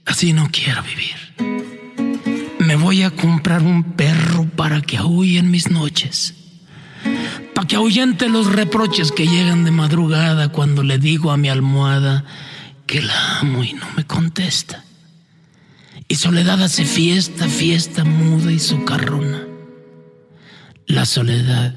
así 0.05 0.33
no 0.33 0.49
quiero 0.51 0.81
vivir. 0.81 2.57
Me 2.57 2.75
voy 2.75 3.03
a 3.03 3.11
comprar 3.11 3.61
un 3.61 3.83
perro 3.83 4.45
para 4.55 4.81
que 4.81 4.97
en 4.97 5.51
mis 5.51 5.69
noches 5.69 6.40
que 7.67 7.75
ahuyente 7.75 8.29
los 8.29 8.47
reproches 8.47 9.11
que 9.11 9.27
llegan 9.27 9.63
de 9.63 9.71
madrugada 9.71 10.49
cuando 10.49 10.83
le 10.83 10.97
digo 10.97 11.31
a 11.31 11.37
mi 11.37 11.49
almohada 11.49 12.25
que 12.85 13.01
la 13.01 13.39
amo 13.39 13.63
y 13.63 13.73
no 13.73 13.85
me 13.95 14.05
contesta. 14.05 14.83
Y 16.07 16.15
soledad 16.15 16.61
hace 16.61 16.85
fiesta, 16.85 17.47
fiesta 17.47 18.03
muda 18.03 18.51
y 18.51 18.59
socarrona. 18.59 19.43
La 20.87 21.05
soledad, 21.05 21.75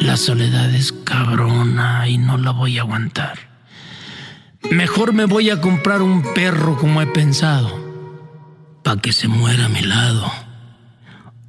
la 0.00 0.16
soledad 0.16 0.72
es 0.74 0.92
cabrona 0.92 2.08
y 2.08 2.18
no 2.18 2.38
la 2.38 2.52
voy 2.52 2.78
a 2.78 2.82
aguantar. 2.82 3.38
Mejor 4.70 5.12
me 5.12 5.24
voy 5.24 5.50
a 5.50 5.60
comprar 5.60 6.02
un 6.02 6.22
perro 6.34 6.76
como 6.78 7.02
he 7.02 7.06
pensado, 7.06 7.82
para 8.82 9.00
que 9.00 9.12
se 9.12 9.28
muera 9.28 9.66
a 9.66 9.68
mi 9.68 9.82
lado 9.82 10.30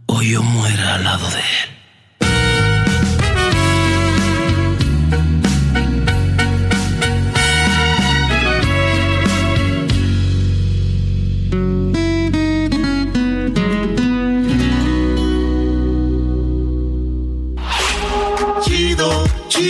o 0.08 0.22
yo 0.22 0.42
muera 0.42 0.96
al 0.96 1.04
lado 1.04 1.30
de 1.30 1.40
él. 1.40 1.75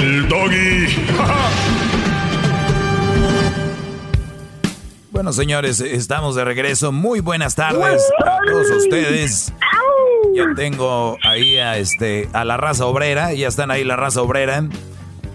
el 0.00 0.28
doggy. 0.28 0.86
Bueno, 5.12 5.34
señores, 5.34 5.80
estamos 5.80 6.34
de 6.34 6.46
regreso. 6.46 6.92
Muy 6.92 7.20
buenas 7.20 7.54
tardes 7.54 8.02
a 8.24 8.38
todos 8.46 8.70
ustedes. 8.70 9.52
Ya 10.34 10.44
tengo 10.56 11.18
ahí 11.22 11.58
a 11.58 11.76
este 11.76 12.26
a 12.32 12.42
la 12.46 12.56
raza 12.56 12.86
obrera, 12.86 13.34
ya 13.34 13.48
están 13.48 13.70
ahí 13.70 13.84
la 13.84 13.96
raza 13.96 14.22
obrera. 14.22 14.64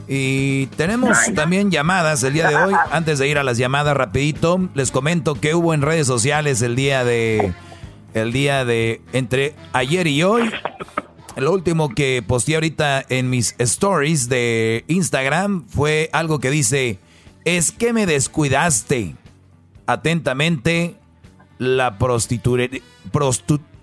Y 0.08 0.66
tenemos 0.78 1.16
también 1.36 1.70
llamadas 1.70 2.24
el 2.24 2.34
día 2.34 2.48
de 2.48 2.56
hoy. 2.56 2.74
Antes 2.92 3.20
de 3.20 3.28
ir 3.28 3.38
a 3.38 3.44
las 3.44 3.60
llamadas 3.60 3.96
rapidito, 3.96 4.70
les 4.74 4.90
comento 4.90 5.36
que 5.36 5.54
hubo 5.54 5.72
en 5.76 5.84
redes 5.84 6.08
sociales 6.08 6.64
el 6.64 6.76
día 6.76 7.04
de 7.04 7.54
el 8.16 8.34
día 8.34 8.66
de 8.66 9.02
entre 9.14 9.54
ayer 9.72 10.08
y 10.08 10.24
hoy 10.24 10.50
lo 11.38 11.52
último 11.52 11.90
que 11.90 12.24
posteé 12.26 12.56
ahorita 12.56 13.04
en 13.10 13.30
mis 13.30 13.56
stories 13.60 14.30
de 14.30 14.86
Instagram 14.88 15.66
fue 15.68 16.10
algo 16.14 16.40
que 16.40 16.50
dice, 16.50 17.00
es 17.44 17.72
que 17.72 17.94
me 17.94 18.06
descuidaste. 18.06 19.16
Atentamente, 19.88 20.96
la 21.58 21.98
prostiturería. 21.98 22.82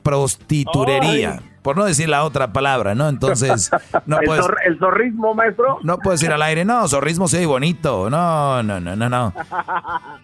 prostiturería. 0.03 1.43
Por 1.63 1.77
no 1.77 1.85
decir 1.85 2.09
la 2.09 2.25
otra 2.25 2.53
palabra, 2.53 2.97
¿no? 2.97 3.09
Entonces, 3.09 3.71
no 4.07 4.19
¿El, 4.21 4.27
puedes, 4.27 4.47
¿El 4.65 4.79
zorrismo, 4.81 5.33
maestro? 5.33 5.79
No 5.85 5.99
puedes 5.99 6.21
ir 6.25 6.33
al 6.33 6.43
aire, 6.43 6.65
no, 6.65 6.89
zorrismo 6.89 7.29
sí 7.29 7.45
bonito. 7.45 8.11
No, 8.11 8.65
no, 8.65 8.81
no, 8.81 8.97
no, 8.97 9.09
no. 9.09 9.33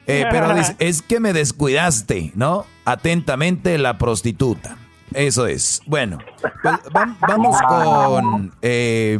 Eh, 0.08 0.24
pero 0.30 0.52
es 0.78 1.02
que 1.02 1.20
me 1.20 1.32
descuidaste, 1.32 2.32
¿no? 2.34 2.64
Atentamente, 2.84 3.78
la 3.78 3.98
prostituta. 3.98 4.76
Eso 5.14 5.46
es. 5.46 5.82
Bueno, 5.86 6.18
pues, 6.62 6.74
vamos 7.20 7.56
con... 7.62 8.52
Eh, 8.62 9.18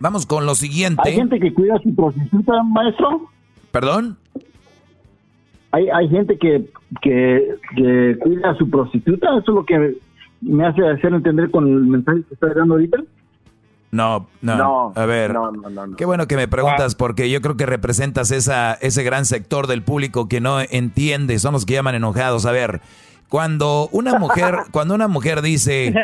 Vamos 0.00 0.26
con 0.26 0.46
lo 0.46 0.54
siguiente. 0.54 1.02
¿Hay 1.04 1.14
gente 1.16 1.40
que 1.40 1.52
cuida 1.52 1.74
a 1.74 1.80
su 1.80 1.94
prostituta, 1.94 2.62
maestro? 2.62 3.22
¿Perdón? 3.72 4.16
¿Hay, 5.72 5.88
hay 5.88 6.08
gente 6.08 6.38
que, 6.38 6.70
que, 7.02 7.54
que 7.76 8.16
cuida 8.20 8.50
a 8.50 8.54
su 8.56 8.70
prostituta? 8.70 9.26
¿Eso 9.30 9.38
es 9.40 9.48
lo 9.48 9.66
que 9.66 9.96
me 10.40 10.66
hace 10.66 10.86
hacer 10.88 11.12
entender 11.12 11.50
con 11.50 11.66
el 11.66 11.80
mensaje 11.80 12.22
que 12.28 12.34
está 12.34 12.46
dando 12.54 12.74
ahorita? 12.74 12.98
No, 13.90 14.28
no, 14.42 14.56
No, 14.56 14.92
A 14.94 15.06
ver, 15.06 15.32
no, 15.32 15.50
no. 15.50 15.96
qué 15.96 16.04
bueno 16.04 16.28
que 16.28 16.36
me 16.36 16.46
preguntas 16.46 16.94
porque 16.94 17.30
yo 17.30 17.40
creo 17.40 17.56
que 17.56 17.64
representas 17.66 18.30
esa, 18.30 18.74
ese 18.74 19.02
gran 19.02 19.24
sector 19.24 19.66
del 19.66 19.82
público 19.82 20.28
que 20.28 20.40
no 20.40 20.60
entiende, 20.60 21.38
son 21.38 21.54
los 21.54 21.64
que 21.64 21.72
llaman 21.74 21.94
enojados. 21.94 22.44
A 22.46 22.52
ver, 22.52 22.82
cuando 23.28 23.88
una 23.92 24.18
mujer, 24.18 24.56
cuando 24.70 24.94
una 24.94 25.08
mujer 25.08 25.42
dice, 25.42 25.94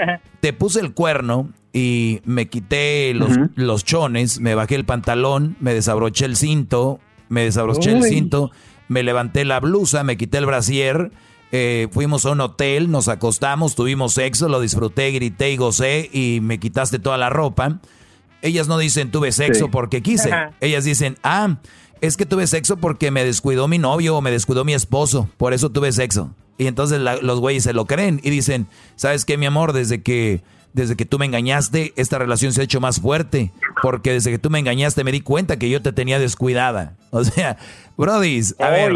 te 0.41 0.53
puse 0.53 0.81
el 0.81 0.93
cuerno 0.93 1.51
y 1.73 2.21
me 2.25 2.49
quité 2.49 3.13
los, 3.15 3.31
los 3.55 3.85
chones, 3.85 4.41
me 4.41 4.55
bajé 4.55 4.75
el 4.77 4.85
pantalón, 4.85 5.57
me 5.61 5.75
desabroché 5.75 6.25
el 6.27 6.37
cinto, 6.37 7.01
me 7.29 7.43
desabroché 7.45 7.93
el 7.93 8.05
cinto, 8.05 8.51
me 8.89 9.03
levanté 9.03 9.45
la 9.45 9.61
blusa, 9.61 10.05
me 10.05 10.17
quité 10.17 10.39
el 10.39 10.47
brasier, 10.47 11.11
eh, 11.53 11.89
fuimos 11.93 12.27
a 12.27 12.33
un 12.33 12.41
hotel, 12.41 12.91
nos 12.91 13.09
acostamos, 13.09 13.75
tuvimos 13.75 14.15
sexo, 14.15 14.49
lo 14.49 14.61
disfruté, 14.61 15.11
grité 15.13 15.51
y 15.53 15.57
gocé 15.57 16.11
y 16.13 16.41
me 16.43 16.59
quitaste 16.59 16.99
toda 16.99 17.17
la 17.17 17.31
ropa. 17.31 17.81
Ellas 18.43 18.69
no 18.69 18.77
dicen 18.77 19.11
tuve 19.11 19.33
sexo 19.33 19.65
Sí. 19.67 19.71
porque 19.71 20.03
quise. 20.03 20.33
Ajá. 20.33 20.53
Ellas 20.61 20.85
dicen, 20.85 21.17
ah, 21.23 21.57
es 22.01 22.17
que 22.17 22.27
tuve 22.27 22.47
sexo 22.47 22.77
porque 22.77 23.11
me 23.11 23.25
descuidó 23.25 23.69
mi 23.69 23.79
novio 23.79 24.17
o 24.17 24.21
me 24.21 24.31
descuidó 24.31 24.65
mi 24.65 24.75
esposo. 24.75 25.29
Por 25.39 25.55
eso 25.55 25.71
tuve 25.71 25.93
sexo. 25.93 26.35
Y 26.59 26.67
entonces 26.67 27.01
la- 27.01 27.17
los 27.17 27.41
güeyes 27.41 27.65
se 27.65 27.73
lo 27.73 27.87
creen 27.87 28.21
y 28.23 28.31
dicen, 28.31 28.67
¿sabes 28.97 29.25
qué, 29.25 29.37
mi 29.39 29.47
amor? 29.47 29.73
Desde 29.73 30.03
que, 30.03 30.43
desde 30.73 30.97
que 30.97 31.05
tú 31.05 31.19
me 31.19 31.27
engañaste, 31.27 31.93
esta 31.97 32.19
relación 32.19 32.53
se 32.53 32.61
ha 32.61 32.65
hecho 32.65 32.81
más 32.81 33.01
fuerte. 33.01 33.53
Porque 33.83 34.13
desde 34.13 34.31
que 34.31 34.39
tú 34.39 34.51
me 34.51 34.59
engañaste 34.59 35.05
me 35.05 35.13
di 35.13 35.21
cuenta 35.21 35.57
que 35.59 35.69
yo 35.69 35.83
te 35.83 35.93
tenía 35.93 36.19
descuidada. 36.19 36.95
O 37.11 37.23
sea, 37.23 37.57
brodis, 37.97 38.55
a 38.59 38.71
ver. 38.71 38.93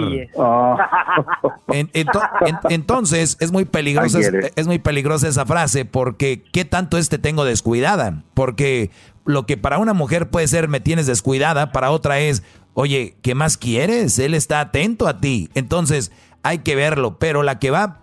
En- 1.68 1.88
ento- 1.92 2.28
en- 2.46 2.58
entonces 2.70 3.36
es 3.40 3.52
muy 3.52 3.64
peligrosa 3.64 4.18
es 4.56 4.66
muy 4.66 4.78
peligrosa 4.78 5.28
esa 5.28 5.46
frase 5.46 5.84
porque 5.84 6.42
qué 6.52 6.64
tanto 6.64 6.98
es 6.98 7.08
te 7.08 7.18
tengo 7.18 7.44
descuidada 7.44 8.22
porque 8.34 8.90
lo 9.24 9.46
que 9.46 9.56
para 9.56 9.78
una 9.78 9.92
mujer 9.92 10.30
puede 10.30 10.48
ser 10.48 10.68
me 10.68 10.80
tienes 10.80 11.06
descuidada 11.06 11.70
para 11.72 11.90
otra 11.90 12.18
es 12.20 12.42
oye 12.74 13.16
qué 13.22 13.34
más 13.34 13.56
quieres 13.56 14.18
él 14.18 14.34
está 14.34 14.60
atento 14.60 15.06
a 15.06 15.20
ti 15.20 15.50
entonces 15.54 16.10
hay 16.48 16.58
que 16.58 16.74
verlo 16.74 17.18
pero 17.18 17.42
la 17.42 17.58
que 17.58 17.70
va 17.70 17.82
a 17.82 18.00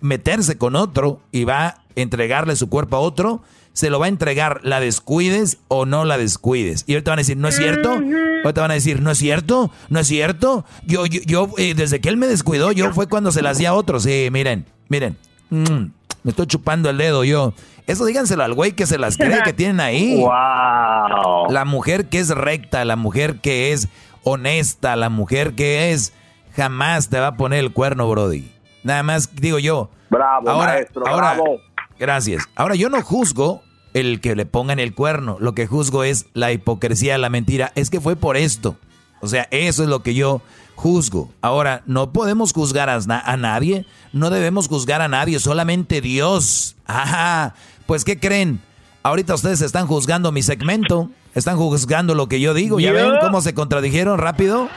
meterse 0.00 0.58
con 0.58 0.76
otro 0.76 1.20
y 1.32 1.44
va 1.44 1.66
a 1.66 1.74
entregarle 1.96 2.56
su 2.56 2.68
cuerpo 2.68 2.96
a 2.96 3.00
otro 3.00 3.42
se 3.78 3.90
lo 3.90 4.00
va 4.00 4.06
a 4.06 4.08
entregar 4.08 4.60
la 4.64 4.80
descuides 4.80 5.58
o 5.68 5.86
no 5.86 6.04
la 6.04 6.18
descuides. 6.18 6.82
Y 6.88 6.94
ahorita 6.94 7.12
van 7.12 7.18
a 7.18 7.22
decir 7.22 7.36
no 7.36 7.46
es 7.46 7.56
cierto 7.56 7.90
ahorita 7.90 8.60
van 8.60 8.72
a 8.72 8.74
decir 8.74 9.00
no 9.00 9.12
es 9.12 9.18
cierto 9.18 9.70
no 9.88 10.00
es 10.00 10.08
cierto 10.08 10.64
yo 10.84 11.06
yo, 11.06 11.20
yo, 11.24 11.48
eh, 11.58 11.74
desde 11.74 12.00
que 12.00 12.08
él 12.08 12.16
me 12.16 12.26
descuidó 12.26 12.72
yo 12.72 12.92
fue 12.92 13.06
cuando 13.06 13.30
se 13.30 13.40
las 13.40 13.58
di 13.58 13.66
a 13.66 13.74
otros 13.74 14.02
sí 14.02 14.30
miren 14.32 14.66
miren. 14.88 15.16
Mm, 15.50 15.92
me 16.24 16.30
estoy 16.30 16.46
chupando 16.46 16.90
el 16.90 16.98
dedo 16.98 17.22
yo. 17.22 17.54
Eso 17.86 18.04
díganselo 18.04 18.42
al 18.42 18.52
güey 18.52 18.72
que 18.72 18.84
se 18.84 18.98
las 18.98 19.16
cree 19.16 19.42
que 19.44 19.52
tienen 19.52 19.78
ahí. 19.80 20.16
Wow. 20.28 21.50
la 21.50 21.64
mujer 21.64 22.08
que 22.08 22.18
es 22.18 22.30
recta 22.30 22.84
la 22.84 22.96
mujer 22.96 23.40
que 23.40 23.72
es 23.72 23.88
honesta 24.24 24.96
la 24.96 25.08
mujer 25.08 25.54
que 25.54 25.92
es 25.92 26.12
jamás 26.58 27.08
te 27.08 27.18
va 27.20 27.28
a 27.28 27.36
poner 27.36 27.60
el 27.60 27.72
cuerno 27.72 28.08
brody 28.10 28.50
nada 28.82 29.02
más 29.02 29.34
digo 29.36 29.58
yo 29.58 29.88
Bravo, 30.10 30.50
ahora, 30.50 30.72
maestro, 30.72 31.06
ahora, 31.06 31.34
bravo. 31.34 31.60
Gracias. 31.98 32.44
Ahora 32.56 32.74
yo 32.76 32.88
no 32.88 33.02
juzgo 33.02 33.62
el 33.92 34.20
que 34.22 34.34
le 34.36 34.46
pongan 34.46 34.78
el 34.78 34.94
cuerno. 34.94 35.36
Lo 35.40 35.52
que 35.54 35.66
juzgo 35.66 36.02
es 36.04 36.26
la 36.32 36.50
hipocresía, 36.52 37.18
la 37.18 37.28
mentira. 37.28 37.72
Es 37.74 37.90
que 37.90 38.00
fue 38.00 38.16
por 38.16 38.36
esto. 38.38 38.76
O 39.20 39.26
sea, 39.26 39.48
eso 39.50 39.82
es 39.82 39.88
lo 39.90 40.02
que 40.02 40.14
yo 40.14 40.40
juzgo. 40.76 41.30
Ahora, 41.42 41.82
no 41.86 42.12
podemos 42.12 42.54
juzgar 42.54 42.88
a, 42.88 42.98
na- 43.00 43.20
a 43.20 43.36
nadie. 43.36 43.84
No 44.14 44.30
debemos 44.30 44.66
juzgar 44.68 45.02
a 45.02 45.08
nadie. 45.08 45.38
Solamente 45.40 46.00
Dios. 46.00 46.74
Ajá. 46.86 47.54
Pues, 47.84 48.04
¿qué 48.04 48.18
creen? 48.18 48.60
Ahorita 49.02 49.34
ustedes 49.34 49.60
están 49.60 49.86
juzgando 49.86 50.32
mi 50.32 50.42
segmento. 50.42 51.10
Están 51.34 51.56
juzgando 51.58 52.14
lo 52.14 52.28
que 52.28 52.40
yo 52.40 52.54
digo. 52.54 52.80
¿Ya 52.80 52.92
Yeah. 52.92 53.02
ven 53.10 53.12
cómo 53.20 53.42
se 53.42 53.52
contradijeron 53.52 54.18
rápido? 54.18 54.68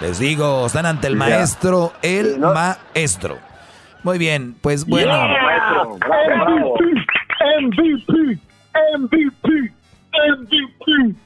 Les 0.00 0.18
digo, 0.18 0.66
están 0.66 0.86
ante 0.86 1.08
el 1.08 1.16
maestro, 1.16 1.92
el 2.00 2.38
maestro. 2.38 3.38
Muy 4.02 4.16
bien, 4.16 4.56
pues 4.62 4.86
bueno. 4.86 5.12
MVP, 7.60 8.40
MVP, 8.98 9.72
MVP. 10.12 11.16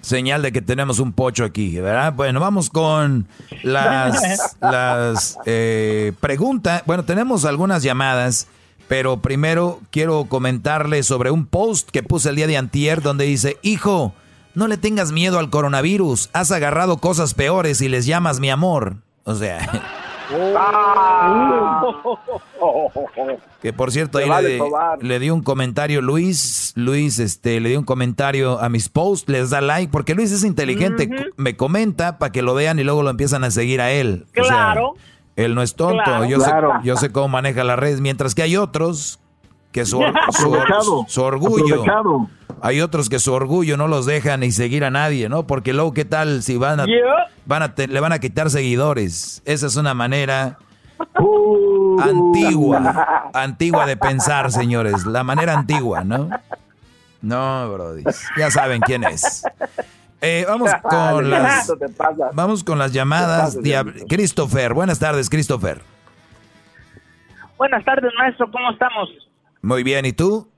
Señal 0.00 0.40
de 0.40 0.52
que 0.52 0.62
tenemos 0.62 0.98
un 0.98 1.12
pocho 1.12 1.44
aquí, 1.44 1.78
¿verdad? 1.78 2.14
Bueno, 2.14 2.40
vamos 2.40 2.70
con 2.70 3.26
las, 3.62 4.56
las 4.62 5.38
eh, 5.44 6.12
preguntas. 6.20 6.84
Bueno, 6.86 7.04
tenemos 7.04 7.44
algunas 7.44 7.82
llamadas, 7.82 8.48
pero 8.88 9.18
primero 9.18 9.80
quiero 9.90 10.24
comentarles 10.24 11.06
sobre 11.06 11.30
un 11.30 11.44
post 11.44 11.90
que 11.90 12.02
puse 12.02 12.30
el 12.30 12.36
día 12.36 12.46
de 12.46 12.56
antier 12.56 13.02
donde 13.02 13.26
dice, 13.26 13.58
hijo, 13.60 14.14
no 14.56 14.66
le 14.66 14.76
tengas 14.76 15.12
miedo 15.12 15.38
al 15.38 15.50
coronavirus, 15.50 16.30
has 16.32 16.50
agarrado 16.50 16.96
cosas 16.96 17.34
peores 17.34 17.80
y 17.80 17.88
les 17.88 18.06
llamas 18.06 18.40
mi 18.40 18.50
amor. 18.50 18.96
O 19.24 19.34
sea, 19.34 19.58
que 23.62 23.72
por 23.72 23.90
cierto, 23.92 24.18
ahí 24.18 24.28
vale 24.28 24.58
le, 24.58 25.08
le 25.08 25.18
di 25.18 25.30
un 25.30 25.42
comentario 25.42 26.00
Luis, 26.00 26.72
Luis, 26.76 27.18
este, 27.18 27.60
le 27.60 27.70
di 27.70 27.76
un 27.76 27.84
comentario 27.84 28.60
a 28.60 28.68
mis 28.68 28.88
posts, 28.88 29.28
les 29.28 29.50
da 29.50 29.60
like, 29.60 29.90
porque 29.90 30.14
Luis 30.14 30.32
es 30.32 30.44
inteligente, 30.44 31.08
me 31.36 31.56
comenta 31.56 32.18
para 32.18 32.32
que 32.32 32.42
lo 32.42 32.54
vean 32.54 32.78
y 32.78 32.84
luego 32.84 33.02
lo 33.02 33.10
empiezan 33.10 33.44
a 33.44 33.50
seguir 33.50 33.80
a 33.80 33.90
él. 33.92 34.26
O 34.38 34.44
sea, 34.44 34.72
Claro. 34.72 34.94
él 35.36 35.54
no 35.54 35.62
es 35.62 35.74
tonto, 35.74 36.02
Claro. 36.04 36.24
yo, 36.26 36.38
Claro. 36.38 36.72
Sé, 36.80 36.86
yo 36.86 36.96
sé 36.96 37.10
cómo 37.12 37.28
maneja 37.28 37.64
las 37.64 37.78
redes, 37.78 38.00
mientras 38.00 38.34
que 38.34 38.42
hay 38.42 38.56
otros 38.56 39.18
que 39.76 39.84
su, 39.84 40.02
su, 40.30 41.04
su 41.06 41.22
orgullo, 41.22 41.84
hay 42.62 42.80
otros 42.80 43.10
que 43.10 43.18
su 43.18 43.30
orgullo 43.34 43.76
no 43.76 43.88
los 43.88 44.06
deja 44.06 44.38
ni 44.38 44.50
seguir 44.50 44.84
a 44.86 44.90
nadie, 44.90 45.28
¿no? 45.28 45.46
Porque 45.46 45.74
luego, 45.74 45.92
¿qué 45.92 46.06
tal 46.06 46.42
si 46.42 46.56
van 46.56 46.80
a, 46.80 46.86
Yeah. 46.86 47.26
van 47.44 47.62
a 47.62 47.74
te- 47.74 47.86
le 47.86 48.00
van 48.00 48.12
a 48.12 48.18
quitar 48.18 48.48
seguidores? 48.48 49.42
Esa 49.44 49.66
es 49.66 49.76
una 49.76 49.92
manera 49.92 50.56
Uh. 51.20 52.00
antigua, 52.00 53.28
antigua 53.34 53.84
de 53.84 53.98
pensar, 53.98 54.50
señores. 54.50 55.04
La 55.04 55.22
manera 55.24 55.52
antigua, 55.58 56.02
¿no? 56.04 56.30
No, 57.20 57.70
Brody. 57.72 58.02
Ya 58.38 58.50
saben 58.50 58.80
quién 58.80 59.04
es. 59.04 59.42
Eh, 60.22 60.46
vamos 60.48 60.70
con 60.88 61.28
las, 61.28 61.70
vamos 62.32 62.64
con 62.64 62.78
las 62.78 62.92
llamadas. 62.92 63.58
Christopher, 64.08 64.72
buenas 64.72 64.98
tardes, 64.98 65.28
Christopher. 65.28 65.82
Buenas 67.58 67.84
tardes, 67.84 68.10
maestro, 68.18 68.50
¿cómo 68.50 68.70
estamos? 68.70 69.10
Muy 69.62 69.82
bien, 69.82 70.06
¿y 70.06 70.12
tú? 70.12 70.48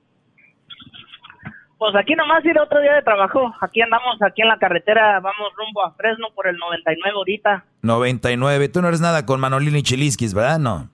Pues 1.78 1.94
aquí 1.94 2.14
nomás 2.16 2.44
ir 2.44 2.58
otro 2.58 2.80
día 2.80 2.94
de 2.94 3.02
trabajo. 3.02 3.54
Aquí 3.60 3.80
andamos, 3.80 4.20
aquí 4.20 4.42
en 4.42 4.48
la 4.48 4.58
carretera, 4.58 5.20
vamos 5.20 5.52
rumbo 5.56 5.84
a 5.84 5.92
Fresno 5.92 6.26
por 6.34 6.48
el 6.48 6.56
99 6.56 7.14
ahorita. 7.16 7.64
99. 7.82 8.68
Tú 8.68 8.82
no 8.82 8.88
eres 8.88 9.00
nada 9.00 9.24
con 9.24 9.38
Manolini 9.38 9.82
Chiliskis, 9.82 10.34
¿verdad? 10.34 10.58
No. 10.58 10.90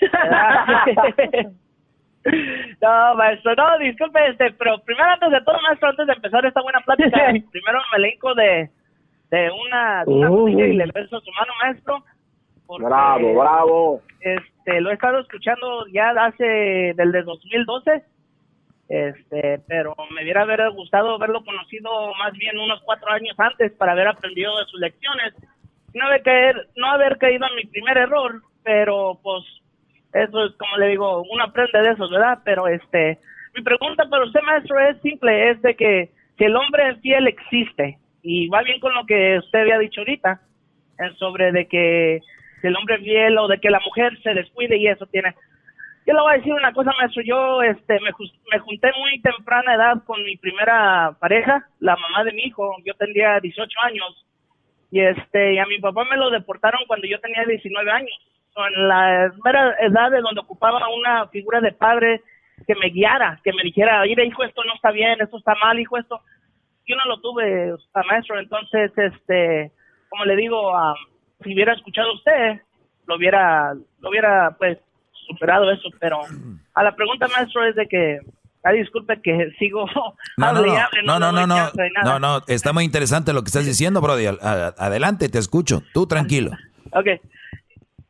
no, 2.80 3.14
maestro, 3.16 3.54
no, 3.56 3.78
disculpe, 3.78 4.20
este, 4.28 4.52
pero 4.52 4.78
primero 4.84 5.10
antes 5.10 5.30
de 5.32 5.40
todo, 5.40 5.60
maestro, 5.62 5.88
antes 5.88 6.06
de 6.06 6.12
empezar 6.12 6.46
esta 6.46 6.62
buena 6.62 6.80
plática, 6.80 7.10
primero 7.50 7.80
me 7.92 7.98
le 7.98 8.10
hinco 8.10 8.34
de, 8.34 8.70
de 9.30 9.50
una, 9.50 10.04
de 10.04 10.12
una 10.12 10.28
rodilla 10.28 10.66
y 10.66 10.76
le 10.76 10.86
beso 10.92 11.20
su 11.20 11.30
mano, 11.32 11.52
maestro. 11.62 12.04
Porque, 12.70 12.86
Bravo, 12.86 13.34
bravo. 13.34 14.02
Este, 14.20 14.80
lo 14.80 14.90
he 14.90 14.94
estado 14.94 15.18
escuchando 15.18 15.88
ya 15.88 16.10
hace, 16.10 16.94
del 16.94 17.10
de 17.10 17.22
2012, 17.24 18.04
este, 18.88 19.60
pero 19.66 19.96
me 20.14 20.22
hubiera 20.22 20.42
haber 20.42 20.70
gustado 20.70 21.16
haberlo 21.16 21.44
conocido 21.44 22.14
más 22.14 22.32
bien 22.34 22.56
unos 22.60 22.80
cuatro 22.82 23.10
años 23.10 23.34
antes 23.38 23.72
para 23.72 23.90
haber 23.90 24.06
aprendido 24.06 24.56
de 24.56 24.66
sus 24.66 24.78
lecciones. 24.78 25.34
No 25.94 26.06
haber, 26.06 26.22
caer, 26.22 26.68
no 26.76 26.86
haber 26.92 27.18
caído 27.18 27.44
en 27.48 27.56
mi 27.56 27.64
primer 27.64 27.98
error, 27.98 28.40
pero 28.62 29.18
pues 29.20 29.42
eso 30.12 30.44
es 30.44 30.52
como 30.52 30.76
le 30.76 30.90
digo, 30.90 31.24
uno 31.28 31.42
aprende 31.42 31.82
de 31.82 31.90
eso, 31.90 32.08
¿verdad? 32.08 32.38
Pero 32.44 32.68
este, 32.68 33.18
mi 33.56 33.64
pregunta 33.64 34.04
para 34.08 34.24
usted, 34.24 34.42
maestro, 34.42 34.78
es 34.78 35.00
simple, 35.02 35.50
es 35.50 35.60
de 35.62 35.74
que 35.74 36.10
si 36.38 36.44
el 36.44 36.54
hombre 36.54 36.94
fiel 37.02 37.26
existe, 37.26 37.98
y 38.22 38.46
va 38.48 38.62
bien 38.62 38.78
con 38.78 38.94
lo 38.94 39.04
que 39.06 39.38
usted 39.38 39.62
había 39.62 39.78
dicho 39.80 40.02
ahorita, 40.02 40.40
sobre 41.18 41.50
de 41.50 41.66
que 41.66 42.20
si 42.60 42.66
el 42.66 42.76
hombre 42.76 42.98
fiel 42.98 43.38
o 43.38 43.48
de 43.48 43.58
que 43.58 43.70
la 43.70 43.80
mujer 43.80 44.16
se 44.22 44.34
descuide 44.34 44.76
y 44.76 44.86
eso 44.86 45.06
tiene. 45.06 45.34
Yo 46.06 46.14
le 46.14 46.20
voy 46.20 46.32
a 46.32 46.36
decir 46.38 46.52
una 46.52 46.72
cosa, 46.72 46.92
maestro, 46.98 47.22
yo 47.22 47.62
este 47.62 47.94
me, 48.00 48.10
me 48.52 48.58
junté 48.58 48.90
muy 48.98 49.20
temprana 49.20 49.74
edad 49.74 50.02
con 50.04 50.22
mi 50.24 50.36
primera 50.36 51.16
pareja, 51.20 51.66
la 51.78 51.96
mamá 51.96 52.24
de 52.24 52.32
mi 52.32 52.42
hijo, 52.42 52.74
yo 52.84 52.94
tendría 52.94 53.38
18 53.38 53.80
años, 53.82 54.26
y 54.90 55.00
este 55.00 55.54
y 55.54 55.58
a 55.58 55.66
mi 55.66 55.78
papá 55.78 56.04
me 56.04 56.16
lo 56.16 56.30
deportaron 56.30 56.80
cuando 56.86 57.06
yo 57.06 57.20
tenía 57.20 57.44
19 57.44 57.90
años. 57.90 58.18
En 58.56 58.88
la 58.88 59.32
mera 59.44 59.76
edad 59.80 60.10
de 60.10 60.20
donde 60.20 60.40
ocupaba 60.40 60.80
una 60.88 61.28
figura 61.28 61.60
de 61.60 61.72
padre 61.72 62.20
que 62.66 62.74
me 62.74 62.90
guiara 62.90 63.40
que 63.42 63.52
me 63.54 63.62
dijera 63.62 64.02
oye 64.02 64.14
hijo 64.26 64.44
esto 64.44 64.62
no 64.64 64.74
está 64.74 64.90
bien 64.90 65.18
esto 65.18 65.38
está 65.38 65.54
mal 65.54 65.78
hijo 65.78 65.96
esto 65.96 66.20
yo 66.90 66.96
no 66.96 67.04
lo 67.04 67.20
tuve, 67.20 67.76
maestro, 68.08 68.40
entonces, 68.40 68.90
este, 68.96 69.70
como 70.08 70.24
le 70.24 70.34
digo, 70.34 70.72
si 71.42 71.54
hubiera 71.54 71.74
escuchado 71.74 72.12
usted, 72.14 72.60
lo 73.06 73.16
hubiera, 73.16 73.74
lo 74.00 74.08
hubiera 74.08 74.56
pues 74.58 74.78
superado 75.26 75.70
eso, 75.70 75.88
pero 75.98 76.20
a 76.74 76.82
la 76.82 76.94
pregunta 76.94 77.28
maestro 77.28 77.64
es 77.64 77.74
de 77.76 77.86
que 77.86 78.20
Ah, 78.62 78.72
disculpe 78.72 79.20
que 79.22 79.50
sigo. 79.58 79.86
No, 80.36 80.52
no, 80.52 80.62
no, 80.62 81.18
no, 81.18 81.32
no, 81.32 81.46
no, 81.46 81.70
no, 82.04 82.18
no, 82.18 82.42
está 82.46 82.72
muy 82.72 82.84
interesante 82.84 83.32
lo 83.32 83.42
que 83.42 83.48
estás 83.48 83.66
diciendo, 83.66 84.00
Brody. 84.00 84.26
Adelante, 84.26 85.28
te 85.28 85.38
escucho. 85.38 85.82
Tú 85.92 86.06
tranquilo. 86.06 86.52
Ok, 86.92 87.06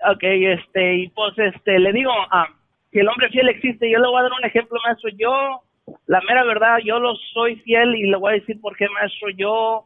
ok, 0.09 0.23
este, 0.23 0.95
y 0.97 1.09
pues 1.09 1.37
este, 1.39 1.79
le 1.79 1.93
digo 1.93 2.13
ah, 2.31 2.47
que 2.93 3.01
el 3.01 3.09
hombre 3.09 3.29
fiel 3.31 3.49
existe. 3.49 3.91
Yo 3.91 3.99
le 3.99 4.07
voy 4.07 4.21
a 4.21 4.23
dar 4.23 4.33
un 4.33 4.45
ejemplo, 4.45 4.79
maestro. 4.85 5.11
Yo, 5.17 5.63
la 6.07 6.21
mera 6.23 6.45
verdad, 6.45 6.79
yo 6.85 7.01
lo 7.01 7.15
soy 7.33 7.57
fiel 7.57 7.95
y 7.97 8.11
le 8.11 8.17
voy 8.17 8.33
a 8.33 8.41
decir 8.41 8.61
por 8.61 8.77
qué, 8.77 8.87
maestro. 8.89 9.29
Yo, 9.31 9.85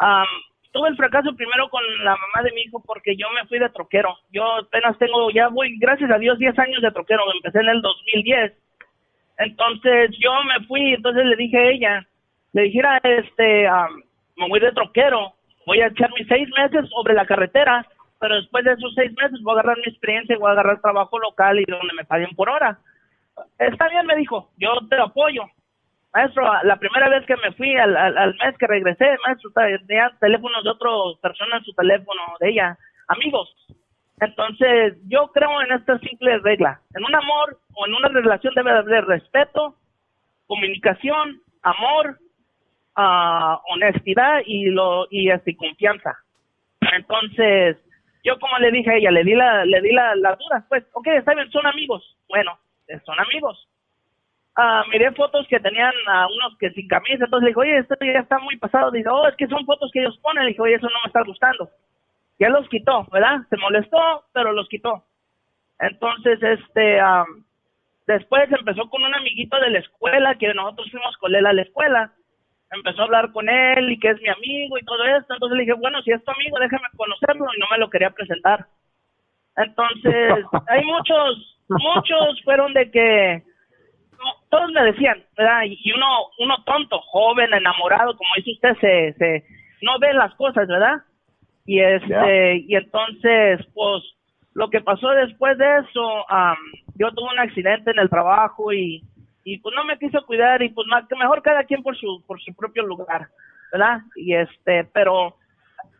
um, 0.00 0.26
tuve 0.78 0.90
el 0.90 0.96
fracaso 0.96 1.34
primero 1.34 1.68
con 1.70 1.82
la 2.04 2.12
mamá 2.12 2.44
de 2.44 2.52
mi 2.52 2.60
hijo 2.60 2.80
porque 2.86 3.16
yo 3.16 3.26
me 3.30 3.44
fui 3.48 3.58
de 3.58 3.68
troquero. 3.70 4.16
Yo 4.30 4.44
apenas 4.58 4.96
tengo, 4.98 5.28
ya 5.30 5.48
voy, 5.48 5.76
gracias 5.76 6.08
a 6.08 6.18
Dios, 6.18 6.38
10 6.38 6.56
años 6.56 6.80
de 6.82 6.92
troquero. 6.92 7.24
Empecé 7.34 7.58
en 7.58 7.68
el 7.68 7.82
2010. 7.82 8.52
Entonces 9.38 10.10
yo 10.20 10.30
me 10.44 10.64
fui, 10.66 10.94
entonces 10.94 11.24
le 11.24 11.34
dije 11.34 11.58
a 11.58 11.70
ella, 11.70 12.06
le 12.52 12.62
dijera, 12.62 13.00
este, 13.02 13.68
me 14.36 14.48
voy 14.48 14.60
de 14.60 14.70
troquero, 14.70 15.34
voy 15.66 15.80
a 15.80 15.88
echar 15.88 16.10
mis 16.16 16.28
seis 16.28 16.48
meses 16.56 16.88
sobre 16.90 17.14
la 17.14 17.26
carretera, 17.26 17.84
pero 18.20 18.36
después 18.36 18.64
de 18.64 18.74
esos 18.74 18.94
seis 18.94 19.12
meses 19.20 19.40
voy 19.42 19.56
a 19.56 19.60
agarrar 19.60 19.78
mi 19.78 19.90
experiencia 19.90 20.36
y 20.36 20.38
voy 20.38 20.48
a 20.48 20.52
agarrar 20.52 20.80
trabajo 20.80 21.18
local 21.18 21.58
y 21.58 21.64
donde 21.64 21.94
me 21.94 22.04
paguen 22.04 22.30
por 22.36 22.50
hora. 22.50 22.78
Está 23.58 23.88
bien, 23.88 24.06
me 24.06 24.14
dijo, 24.14 24.50
yo 24.56 24.74
te 24.88 24.96
apoyo. 24.96 25.42
Maestro, 26.14 26.50
la 26.64 26.76
primera 26.76 27.08
vez 27.08 27.26
que 27.26 27.36
me 27.36 27.52
fui 27.52 27.76
al, 27.76 27.94
al, 27.96 28.34
mes 28.42 28.56
que 28.58 28.66
regresé, 28.66 29.16
maestro, 29.26 29.50
tenía 29.86 30.10
teléfonos 30.20 30.64
de 30.64 30.70
otras 30.70 31.20
personas, 31.20 31.62
su 31.64 31.72
teléfono 31.74 32.22
de 32.40 32.48
ella, 32.50 32.78
amigos. 33.08 33.54
Entonces, 34.20 34.96
yo 35.06 35.28
creo 35.28 35.60
en 35.62 35.72
esta 35.72 35.98
simple 35.98 36.38
regla. 36.38 36.80
En 36.94 37.04
un 37.04 37.14
amor 37.14 37.58
o 37.74 37.86
en 37.86 37.94
una 37.94 38.08
relación 38.08 38.54
debe 38.54 38.70
haber 38.70 39.04
respeto, 39.04 39.76
comunicación, 40.46 41.40
amor, 41.62 42.18
uh, 42.96 43.58
honestidad 43.72 44.40
y 44.46 44.64
lo 44.70 45.06
y 45.10 45.30
este, 45.30 45.56
confianza. 45.56 46.16
Entonces, 46.80 47.76
yo 48.24 48.38
como 48.40 48.58
le 48.58 48.72
dije 48.72 48.90
a 48.90 48.96
ella, 48.96 49.10
le 49.10 49.24
di 49.24 49.34
la 49.34 49.64
le 49.64 49.80
di 49.82 49.92
la, 49.92 50.16
la 50.16 50.36
duda, 50.36 50.64
pues, 50.68 50.84
ok, 50.94 51.06
está 51.08 51.34
bien, 51.34 51.50
son 51.50 51.66
amigos. 51.66 52.16
Bueno, 52.28 52.58
son 53.04 53.20
amigos 53.20 53.68
uh, 54.58 54.88
miré 54.90 55.12
fotos 55.12 55.46
que 55.48 55.60
tenían 55.60 55.92
a 56.08 56.26
unos 56.26 56.58
que 56.58 56.70
sin 56.70 56.88
camisa, 56.88 57.24
entonces 57.24 57.44
le 57.44 57.50
dije, 57.50 57.60
oye, 57.60 57.78
esto 57.78 57.94
ya 58.00 58.20
está 58.20 58.38
muy 58.40 58.56
pasado. 58.56 58.90
Dice, 58.90 59.08
oh, 59.08 59.26
es 59.28 59.36
que 59.36 59.46
son 59.46 59.64
fotos 59.64 59.90
que 59.92 60.00
ellos 60.00 60.18
ponen. 60.22 60.44
Le 60.44 60.50
dije, 60.50 60.62
oye, 60.62 60.74
eso 60.74 60.88
no 60.88 61.00
me 61.04 61.08
está 61.08 61.22
gustando. 61.22 61.70
Ya 62.38 62.48
los 62.48 62.68
quitó, 62.68 63.06
¿verdad? 63.12 63.38
Se 63.48 63.56
molestó, 63.56 64.24
pero 64.32 64.52
los 64.52 64.68
quitó. 64.68 65.04
Entonces, 65.80 66.42
este, 66.42 66.98
después 68.06 68.50
empezó 68.50 68.88
con 68.90 69.02
un 69.02 69.14
amiguito 69.14 69.58
de 69.60 69.70
la 69.70 69.78
escuela, 69.78 70.34
que 70.36 70.52
nosotros 70.54 70.90
fuimos 70.90 71.16
con 71.18 71.34
él 71.34 71.46
a 71.46 71.52
la 71.52 71.62
escuela. 71.62 72.12
Empezó 72.70 73.02
a 73.02 73.04
hablar 73.04 73.32
con 73.32 73.48
él 73.48 73.90
y 73.92 73.98
que 73.98 74.10
es 74.10 74.20
mi 74.20 74.28
amigo 74.28 74.76
y 74.76 74.84
todo 74.84 75.02
esto. 75.04 75.34
Entonces 75.34 75.56
le 75.56 75.64
dije, 75.64 75.74
bueno, 75.74 76.02
si 76.02 76.10
es 76.12 76.22
tu 76.24 76.30
amigo, 76.30 76.58
déjame 76.58 76.88
conocerlo 76.96 77.46
y 77.56 77.60
no 77.60 77.66
me 77.70 77.78
lo 77.78 77.88
quería 77.90 78.10
presentar. 78.10 78.66
Entonces, 79.56 80.44
hay 80.68 80.84
muchos, 80.84 81.58
muchos 81.68 82.42
fueron 82.44 82.72
de 82.74 82.90
que 82.90 83.47
todos 84.48 84.70
me 84.72 84.82
decían, 84.84 85.22
¿verdad? 85.36 85.62
Y 85.64 85.92
uno, 85.92 86.06
uno 86.38 86.62
tonto, 86.64 87.00
joven, 87.00 87.52
enamorado, 87.52 88.16
como 88.16 88.30
dice 88.36 88.52
usted, 88.52 88.76
se, 88.80 89.12
se, 89.18 89.44
no 89.82 89.98
ve 89.98 90.12
las 90.12 90.34
cosas, 90.34 90.66
¿verdad? 90.66 91.02
Y 91.66 91.80
este, 91.80 92.56
y 92.66 92.74
entonces, 92.74 93.60
pues, 93.74 94.02
lo 94.54 94.70
que 94.70 94.80
pasó 94.80 95.10
después 95.10 95.56
de 95.58 95.78
eso, 95.78 96.24
yo 96.96 97.12
tuve 97.12 97.32
un 97.32 97.38
accidente 97.38 97.90
en 97.90 97.98
el 97.98 98.10
trabajo 98.10 98.72
y, 98.72 99.02
y 99.44 99.58
pues 99.58 99.74
no 99.76 99.84
me 99.84 99.98
quiso 99.98 100.24
cuidar 100.26 100.62
y 100.62 100.70
pues 100.70 100.86
mejor 101.16 101.42
cada 101.42 101.64
quien 101.64 101.82
por 101.82 101.96
su, 101.96 102.24
por 102.26 102.40
su 102.40 102.54
propio 102.54 102.84
lugar, 102.84 103.28
¿verdad? 103.70 104.00
Y 104.16 104.34
este, 104.34 104.84
pero 104.92 105.36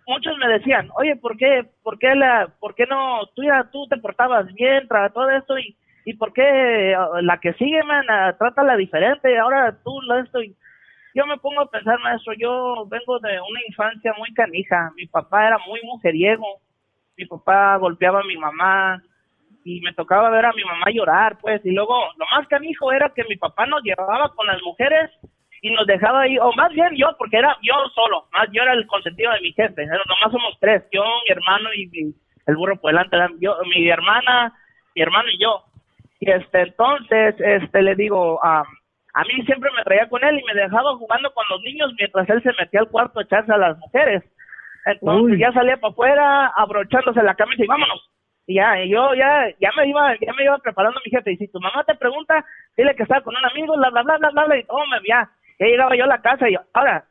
muchos 0.07 0.37
me 0.39 0.49
decían, 0.49 0.91
oye, 0.97 1.17
¿por 1.17 1.37
qué, 1.37 1.67
por 1.83 1.99
qué 1.99 2.15
la, 2.15 2.49
por 2.59 2.75
qué 2.75 2.87
no, 2.87 3.27
tú 3.35 3.45
ya, 3.45 3.69
tú 3.71 3.87
te 3.89 3.99
portabas 3.99 4.53
bien, 4.55 4.89
todo 4.89 5.31
esto 5.31 5.59
y, 5.59 5.77
¿y 6.09 6.15
por 6.15 6.33
qué 6.33 6.97
uh, 6.97 7.21
la 7.21 7.39
que 7.39 7.53
sigue, 7.55 7.83
man, 7.83 8.05
uh, 8.09 8.37
trátala 8.39 8.77
diferente? 8.77 9.39
Ahora 9.39 9.77
tú 9.85 10.01
lo 10.03 10.19
estoy... 10.19 10.57
Yo 11.15 11.27
me 11.27 11.37
pongo 11.37 11.61
a 11.61 11.71
pensar, 11.71 11.99
maestro, 12.01 12.33
yo 12.33 12.87
vengo 12.87 13.19
de 13.19 13.39
una 13.41 13.61
infancia 13.69 14.15
muy 14.17 14.33
canija. 14.33 14.91
Mi 14.97 15.07
papá 15.07 15.49
era 15.49 15.59
muy 15.67 15.81
mujeriego. 15.83 16.63
Mi 17.19 17.27
papá 17.27 17.77
golpeaba 17.77 18.21
a 18.21 18.25
mi 18.25 18.37
mamá 18.39 19.03
y 19.65 19.83
me 19.83 19.93
tocaba 19.93 20.31
ver 20.31 20.47
a 20.47 20.53
mi 20.55 20.65
mamá 20.65 20.87
llorar, 20.91 21.37
pues. 21.43 21.61
Y 21.67 21.73
luego, 21.73 21.95
lo 22.17 22.25
más 22.33 22.47
canijo 22.49 22.91
era 22.91 23.13
que 23.15 23.25
mi 23.25 23.37
papá 23.37 23.67
nos 23.67 23.83
llevaba 23.83 24.33
con 24.35 24.47
las 24.47 24.63
mujeres 24.63 25.11
y 25.61 25.71
nos 25.73 25.87
dejaba 25.87 26.23
ahí, 26.23 26.39
o 26.39 26.53
más 26.53 26.73
bien 26.73 26.91
yo, 26.97 27.09
porque 27.19 27.37
era 27.37 27.55
yo 27.63 27.75
solo, 27.95 28.29
más 28.33 28.49
yo 28.53 28.63
era 28.63 28.73
el 28.75 28.87
consentido 28.87 29.33
de 29.33 29.41
mi 29.41 29.53
jefe, 29.53 29.87
nomás 29.87 30.31
somos 30.31 30.57
tres, 30.61 30.85
yo, 30.93 31.03
mi 31.03 31.33
hermano 31.33 31.75
y 31.75 32.15
el 32.47 32.57
burro 32.57 32.77
por 32.77 32.93
delante, 32.93 33.17
yo, 33.41 33.57
mi 33.67 33.89
hermana, 33.89 34.55
mi 34.95 35.03
hermano 35.03 35.29
y 35.31 35.43
yo. 35.43 35.65
Y 36.21 36.31
este, 36.31 36.63
entonces, 36.63 37.37
este, 37.39 37.83
le 37.83 37.95
digo, 37.95 38.45
a 38.45 38.65
a 39.19 39.23
mí 39.25 39.45
siempre 39.47 39.69
me 39.77 39.83
traía 39.83 40.09
con 40.09 40.23
él 40.23 40.39
y 40.39 40.45
me 40.45 40.55
dejaba 40.55 40.95
jugando 40.97 41.33
con 41.33 41.45
los 41.51 41.61
niños 41.63 41.93
mientras 41.99 42.29
él 42.31 42.41
se 42.41 42.53
metía 42.57 42.81
al 42.81 42.89
cuarto 42.89 43.19
a 43.19 43.23
echarse 43.25 43.53
a 43.53 43.59
las 43.59 43.77
mujeres. 43.79 44.23
Entonces 44.87 45.41
ya 45.41 45.51
salía 45.53 45.77
para 45.77 45.91
afuera, 45.91 46.47
abrochándose 46.55 47.23
la 47.25 47.35
camisa 47.35 47.65
y 47.65 47.67
vámonos. 47.67 48.11
Y 48.47 48.55
ya, 48.55 48.81
y 48.81 48.91
yo 48.91 49.15
ya, 49.15 49.49
ya 49.61 49.71
me 49.77 49.89
iba, 49.89 50.15
ya 50.21 50.33
me 50.35 50.45
iba 50.45 50.57
preparando 50.59 51.01
mi 51.05 51.11
jefe. 51.11 51.33
Y 51.33 51.37
si 51.37 51.49
tu 51.49 51.59
mamá 51.59 51.83
te 51.83 51.97
pregunta, 51.97 52.45
dile 52.77 52.95
que 52.95 53.03
estaba 53.03 53.21
con 53.23 53.35
un 53.37 53.45
amigo, 53.45 53.77
bla, 53.77 53.91
bla, 53.91 54.03
bla, 54.03 54.19
bla, 54.19 54.45
bla, 54.45 54.57
y 54.57 54.65
oh, 54.69 54.87
me 54.87 54.99
ya. 55.07 55.29
Ya 55.59 55.67
llegaba 55.67 55.97
yo 55.97 56.05
a 56.05 56.07
la 56.15 56.23
casa 56.23 56.49
y 56.49 56.55
ahora, 56.73 57.05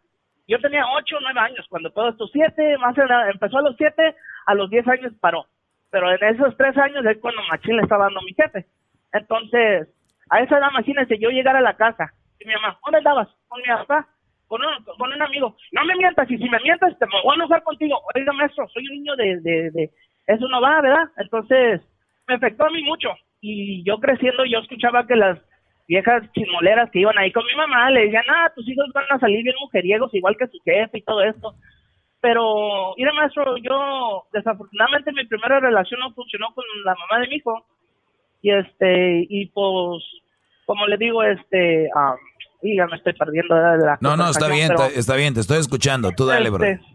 yo 0.48 0.60
tenía 0.62 0.86
ocho, 0.96 1.18
nueve 1.20 1.40
años 1.42 1.66
cuando 1.70 1.92
todo 1.92 2.08
esto, 2.08 2.26
siete, 2.28 2.78
más 2.78 2.96
empezó 3.34 3.58
a 3.58 3.64
los 3.64 3.76
siete, 3.76 4.16
a 4.46 4.56
los 4.56 4.70
diez 4.70 4.88
años 4.88 5.12
paró. 5.20 5.46
Pero 5.92 6.10
en 6.10 6.24
esos 6.24 6.56
tres 6.56 6.78
años 6.78 7.06
es 7.06 7.18
cuando 7.18 7.42
Machín 7.52 7.76
le 7.76 7.84
estaba 7.84 8.06
dando 8.06 8.22
mi 8.22 8.34
jefe. 8.34 8.66
Entonces, 9.14 9.88
a 10.30 10.42
esa 10.42 10.58
edad, 10.58 10.70
imagínense, 10.72 11.18
yo 11.20 11.30
llegar 11.30 11.56
a 11.56 11.62
la 11.62 11.76
casa 11.76 12.14
y 12.40 12.48
mi 12.48 12.54
mamá, 12.56 12.78
¿dónde 12.84 13.00
estabas? 13.00 13.28
Con 13.48 13.62
mi 13.62 13.68
papá, 13.68 14.08
con 14.48 14.62
un, 14.62 14.84
con 14.98 15.12
un 15.12 15.22
amigo. 15.22 15.56
No 15.72 15.86
me 15.86 15.96
mientas, 15.96 16.30
y 16.30 16.38
si 16.38 16.50
me 16.50 16.60
mientas, 16.60 16.98
te 17.00 17.06
voy 17.06 17.32
a 17.32 17.36
enojar 17.36 17.64
contigo. 17.64 18.02
Oiga, 18.16 18.34
maestro, 18.34 18.68
soy 18.70 18.84
un 18.88 18.94
niño 18.96 19.16
de, 19.16 19.40
de, 19.42 19.72
de... 19.72 19.92
Eso 20.28 20.48
no 20.48 20.62
va, 20.62 20.82
¿verdad? 20.82 21.10
Entonces, 21.18 21.82
me 22.28 22.36
afectó 22.36 22.66
a 22.66 22.70
mí 22.70 22.84
mucho. 22.84 23.10
Y 23.42 23.84
yo 23.84 24.00
creciendo, 24.00 24.46
yo 24.46 24.60
escuchaba 24.60 25.08
que 25.08 25.16
las 25.16 25.40
viejas 25.88 26.30
chismoleras 26.34 26.92
que 26.92 27.00
iban 27.00 27.18
ahí 27.18 27.32
con 27.32 27.46
mi 27.46 27.56
mamá 27.56 27.90
le 27.92 28.02
decían, 28.06 28.26
ah, 28.30 28.52
tus 28.54 28.68
hijos 28.68 28.86
van 28.94 29.06
a 29.10 29.20
salir 29.20 29.42
bien 29.44 29.56
mujeriegos, 29.62 30.14
igual 30.14 30.36
que 30.38 30.48
su 30.48 30.60
jefe 30.66 30.98
y 30.98 31.04
todo 31.04 31.24
esto. 31.24 31.56
Pero, 32.20 32.94
mire, 32.98 33.14
maestro, 33.14 33.58
yo, 33.58 34.26
desafortunadamente, 34.34 35.14
mi 35.14 35.26
primera 35.26 35.60
relación 35.60 36.00
no 36.00 36.12
funcionó 36.14 36.54
con 36.54 36.66
la 36.84 36.96
mamá 36.96 37.22
de 37.22 37.28
mi 37.30 37.36
hijo 37.36 37.66
y 38.48 38.52
este 38.52 39.26
y 39.30 39.48
pues 39.48 40.04
como 40.66 40.88
le 40.88 40.98
digo 40.98 41.22
este 41.22 41.90
y 42.62 42.78
ya 42.78 42.88
me 42.88 42.96
estoy 42.96 43.14
perdiendo 43.14 43.56
de 43.56 43.86
la 43.86 43.98
no 44.00 44.16
no 44.16 44.30
está 44.30 44.48
bien 44.48 44.72
está 44.96 45.16
bien 45.16 45.34
te 45.34 45.42
estoy 45.42 45.60
escuchando 45.60 46.12
tú 46.16 46.26
dale 46.26 46.50
bro. 46.50 46.64
Este, 46.64 46.86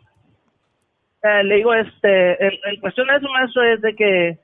eh, 1.24 1.44
le 1.44 1.56
digo 1.56 1.74
este 1.74 2.46
en, 2.46 2.80
cuestión 2.80 3.06
de 3.06 3.16
eso 3.16 3.28
maestro 3.28 3.62
es 3.64 3.80
de 3.82 3.94
que 3.94 4.38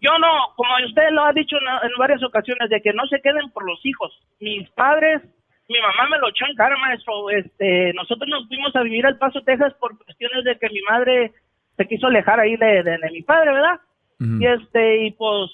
yo 0.00 0.10
no 0.18 0.28
como 0.56 0.70
usted 0.84 1.10
lo 1.12 1.24
ha 1.24 1.32
dicho 1.32 1.56
en, 1.56 1.92
varias 1.96 2.22
ocasiones 2.24 2.68
de 2.70 2.80
que 2.80 2.92
no 2.92 3.06
se 3.06 3.20
queden 3.20 3.50
por 3.50 3.64
los 3.64 3.78
hijos. 3.84 4.12
Mis 4.40 4.68
padres 4.70 5.22
mi 5.68 5.80
mamá 5.80 6.08
me 6.10 6.18
lo 6.18 6.28
echó 6.30 6.44
en 6.48 6.56
cara 6.56 6.76
maestro 6.78 7.30
este 7.30 7.92
nosotros 7.94 8.28
nos 8.28 8.48
fuimos 8.48 8.74
a 8.74 8.82
vivir 8.82 9.06
al 9.06 9.18
Paso 9.18 9.42
Texas 9.42 9.74
por 9.78 9.96
cuestiones 9.96 10.42
de 10.44 10.58
que 10.58 10.68
mi 10.70 10.82
madre 10.90 11.32
se 11.76 11.86
quiso 11.86 12.08
alejar 12.08 12.40
ahí 12.40 12.56
de, 12.56 12.82
de, 12.82 13.10
mi 13.12 13.22
padre 13.22 13.52
verdad 13.52 13.80
y 14.18 14.44
este 14.44 15.06
y 15.06 15.12
pues 15.12 15.48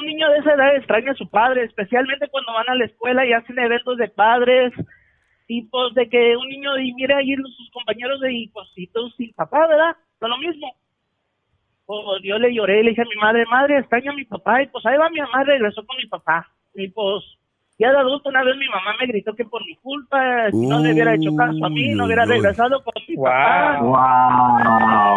un 0.00 0.06
niño 0.06 0.28
de 0.30 0.38
esa 0.38 0.54
edad 0.54 0.76
extraña 0.76 1.12
a 1.12 1.14
su 1.14 1.28
padre, 1.28 1.64
especialmente 1.64 2.28
cuando 2.28 2.52
van 2.52 2.68
a 2.68 2.74
la 2.74 2.86
escuela 2.86 3.24
y 3.24 3.32
hacen 3.32 3.58
eventos 3.58 3.96
de 3.98 4.08
padres, 4.08 4.72
y 5.46 5.62
pues 5.62 5.94
de 5.94 6.08
que 6.08 6.36
un 6.36 6.48
niño 6.48 6.78
y 6.78 6.92
mira 6.94 7.18
ahí 7.18 7.34
sus 7.36 7.70
compañeros 7.72 8.20
de 8.20 8.50
todos 8.92 9.14
sin 9.16 9.32
papá, 9.32 9.66
¿verdad? 9.66 9.96
No 10.20 10.28
lo 10.28 10.38
mismo. 10.38 10.74
Pues 11.86 12.22
yo 12.22 12.38
le 12.38 12.54
lloré, 12.54 12.82
le 12.82 12.90
dije 12.90 13.02
a 13.02 13.04
mi 13.04 13.20
madre, 13.20 13.44
madre, 13.46 13.78
extraña 13.78 14.12
a 14.12 14.14
mi 14.14 14.24
papá, 14.24 14.62
y 14.62 14.66
pues 14.68 14.84
ahí 14.86 14.96
va 14.96 15.10
mi 15.10 15.20
mamá, 15.20 15.44
regresó 15.44 15.84
con 15.84 15.96
mi 15.96 16.06
papá, 16.06 16.48
y 16.74 16.88
pues 16.88 17.24
ya 17.80 17.90
de 17.90 17.98
adulto 17.98 18.28
una 18.28 18.44
vez 18.44 18.56
mi 18.58 18.68
mamá 18.68 18.94
me 19.00 19.06
gritó 19.06 19.34
que 19.34 19.44
por 19.46 19.64
mi 19.64 19.74
culpa, 19.76 20.50
si 20.50 20.66
no 20.66 20.80
le 20.80 20.92
hubiera 20.92 21.14
hecho 21.14 21.34
caso 21.34 21.64
a 21.64 21.70
mí, 21.70 21.94
no 21.94 22.04
hubiera 22.04 22.26
regresado 22.26 22.84
con 22.84 22.92
mi 23.08 23.16
papá. 23.16 23.80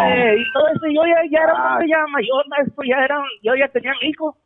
Eh, 0.07 0.35
y 0.39 0.53
todo 0.53 0.67
eso, 0.69 0.87
yo 0.87 1.01
ya, 1.05 1.29
ya 1.29 1.43
era 1.43 1.53
un 1.53 1.87
ya 1.87 2.07
mayor, 2.07 2.45
esto 2.65 2.81
ya 2.83 3.03
era, 3.03 3.21
yo 3.43 3.53
ya 3.55 3.67
tenía 3.67 3.91
mi 4.01 4.07
hijo. 4.07 4.37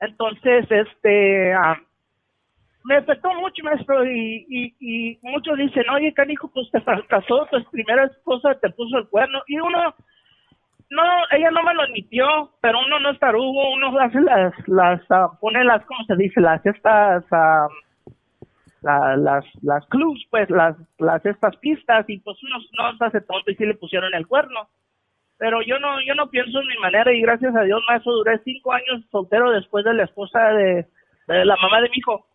Entonces, 0.00 0.66
este, 0.70 1.54
me 2.84 2.96
afectó 2.96 3.32
mucho, 3.34 3.64
maestro, 3.64 4.04
y, 4.04 4.46
y, 4.48 4.74
y 4.78 5.18
muchos 5.22 5.56
dicen, 5.58 5.88
oye, 5.90 6.12
canijo, 6.12 6.48
pues 6.48 6.70
te 6.70 6.80
fracasó, 6.80 7.46
tu 7.46 7.64
primera 7.70 8.04
esposa 8.04 8.54
te 8.60 8.70
puso 8.70 8.98
el 8.98 9.08
cuerno, 9.08 9.42
y 9.46 9.58
uno, 9.58 9.94
no, 10.90 11.02
ella 11.32 11.50
no 11.50 11.62
me 11.62 11.74
lo 11.74 11.82
admitió, 11.82 12.52
pero 12.60 12.78
uno 12.86 13.00
no 13.00 13.10
es 13.10 13.18
tarugo, 13.18 13.72
uno 13.72 13.98
hace 13.98 14.20
las, 14.20 14.54
las, 14.68 15.00
uh, 15.10 15.36
pone 15.40 15.64
las, 15.64 15.84
¿cómo 15.86 16.04
se 16.04 16.16
dice? 16.16 16.40
Las 16.40 16.64
estas, 16.64 17.24
uh, 17.32 18.12
la, 18.82 19.16
las, 19.16 19.44
las 19.62 19.86
clubs, 19.86 20.24
pues, 20.30 20.48
las, 20.50 20.76
las 20.98 21.24
estas 21.26 21.56
pistas, 21.56 22.04
y 22.08 22.18
pues 22.18 22.36
uno 22.42 22.58
no 22.78 22.98
se 22.98 23.04
hace 23.04 23.20
tonto 23.22 23.50
y 23.50 23.56
sí 23.56 23.64
le 23.64 23.74
pusieron 23.74 24.14
el 24.14 24.26
cuerno. 24.26 24.68
Pero 25.38 25.60
yo 25.62 25.78
no, 25.78 26.00
yo 26.06 26.14
no 26.14 26.30
pienso 26.30 26.60
en 26.60 26.68
mi 26.68 26.78
manera 26.78 27.12
y 27.12 27.20
gracias 27.20 27.54
a 27.54 27.62
Dios, 27.62 27.82
maestro, 27.88 28.12
duré 28.12 28.40
cinco 28.44 28.72
años 28.72 29.04
soltero 29.10 29.50
después 29.50 29.84
de 29.84 29.94
la 29.94 30.04
esposa 30.04 30.40
de, 30.52 30.86
de 31.26 31.44
la 31.44 31.56
mamá 31.56 31.80
de 31.80 31.90
mi 31.90 31.96
hijo. 31.98 32.26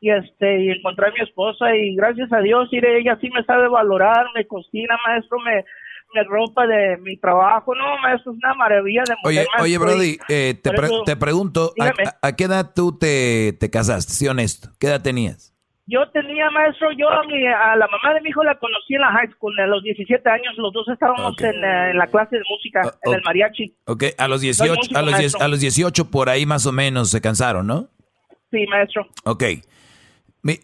Y 0.00 0.10
este 0.10 0.64
y 0.64 0.70
encontré 0.70 1.08
a 1.08 1.12
mi 1.12 1.20
esposa 1.20 1.74
y 1.76 1.94
gracias 1.94 2.32
a 2.32 2.40
Dios 2.40 2.68
ella 2.72 3.16
sí 3.20 3.30
me 3.30 3.44
sabe 3.44 3.68
valorar 3.68 4.26
me 4.34 4.44
cocina 4.48 4.98
maestro 5.06 5.38
me 5.38 5.64
me 6.12 6.24
ropa 6.24 6.66
de 6.66 6.96
mi 6.98 7.16
trabajo. 7.16 7.72
No 7.74 7.96
maestro 7.98 8.32
es 8.32 8.38
una 8.38 8.54
maravilla 8.54 9.04
de 9.06 9.14
mujer, 9.22 9.46
oye 9.60 9.62
oye 9.62 9.78
Brody 9.78 10.18
eh, 10.28 10.54
te, 10.60 10.70
te, 11.06 11.16
pregunto 11.16 11.72
¿a, 12.20 12.32
qué 12.32 12.44
edad 12.44 12.72
tú 12.74 12.98
te, 12.98 13.52
te 13.60 13.70
casaste 13.70 14.12
sí 14.12 14.26
honesto 14.26 14.70
qué 14.80 14.88
edad 14.88 15.02
tenías 15.02 15.51
yo 15.92 16.08
tenía, 16.10 16.48
maestro, 16.50 16.88
yo 16.96 17.10
a, 17.10 17.22
mi, 17.24 17.46
a 17.46 17.76
la 17.76 17.86
mamá 17.86 18.14
de 18.14 18.22
mi 18.22 18.30
hijo 18.30 18.42
la 18.42 18.58
conocí 18.58 18.94
en 18.94 19.02
la 19.02 19.12
high 19.12 19.30
school, 19.32 19.58
a 19.60 19.66
los 19.66 19.82
17 19.82 20.26
años, 20.30 20.54
los 20.56 20.72
dos 20.72 20.88
estábamos 20.88 21.38
en, 21.42 21.62
eh, 21.62 21.90
en, 21.90 21.98
la 21.98 22.06
clase 22.06 22.36
de 22.36 22.42
música, 22.48 22.80
en 23.02 23.12
el 23.12 23.22
mariachi. 23.22 23.76
Ok, 23.84 24.04
a 24.16 24.26
los 24.26 24.40
18, 24.40 24.72
a, 24.94 25.02
los 25.02 25.34
a 25.34 25.48
los 25.48 25.60
18 25.60 26.10
por 26.10 26.30
ahí 26.30 26.46
más 26.46 26.64
o 26.64 26.72
menos 26.72 27.10
se 27.10 27.20
cansaron, 27.20 27.66
¿no? 27.66 27.90
Sí, 28.50 28.64
maestro. 28.68 29.06
Ok. 29.24 29.44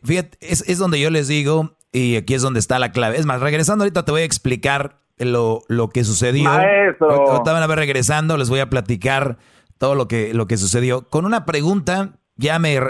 Fíjate, 0.03 0.39
es, 0.41 0.67
es 0.67 0.79
donde 0.79 0.99
yo 0.99 1.11
les 1.11 1.29
digo, 1.29 1.77
y 1.93 2.17
aquí 2.17 2.33
es 2.33 2.41
donde 2.41 2.61
está 2.61 2.79
la 2.79 2.93
clave. 2.93 3.19
Es 3.19 3.27
más, 3.27 3.41
regresando 3.41 3.85
ahorita 3.85 4.07
te 4.07 4.13
voy 4.13 4.23
a 4.23 4.25
explicar 4.25 4.97
lo, 5.19 5.61
lo 5.69 5.91
que 5.91 6.05
sucedió. 6.05 6.45
Maestro. 6.45 7.11
Ahorita 7.11 7.53
van 7.53 7.63
a 7.63 7.67
ver 7.67 7.79
regresando, 7.79 8.39
les 8.39 8.49
voy 8.49 8.61
a 8.61 8.71
platicar 8.71 9.37
todo 9.77 9.95
lo 9.95 10.09
que, 10.09 10.33
lo 10.33 10.47
que 10.47 10.57
sucedió. 10.57 11.09
Con 11.09 11.27
una 11.27 11.45
pregunta 11.45 12.19
ya 12.39 12.59
me 12.59 12.81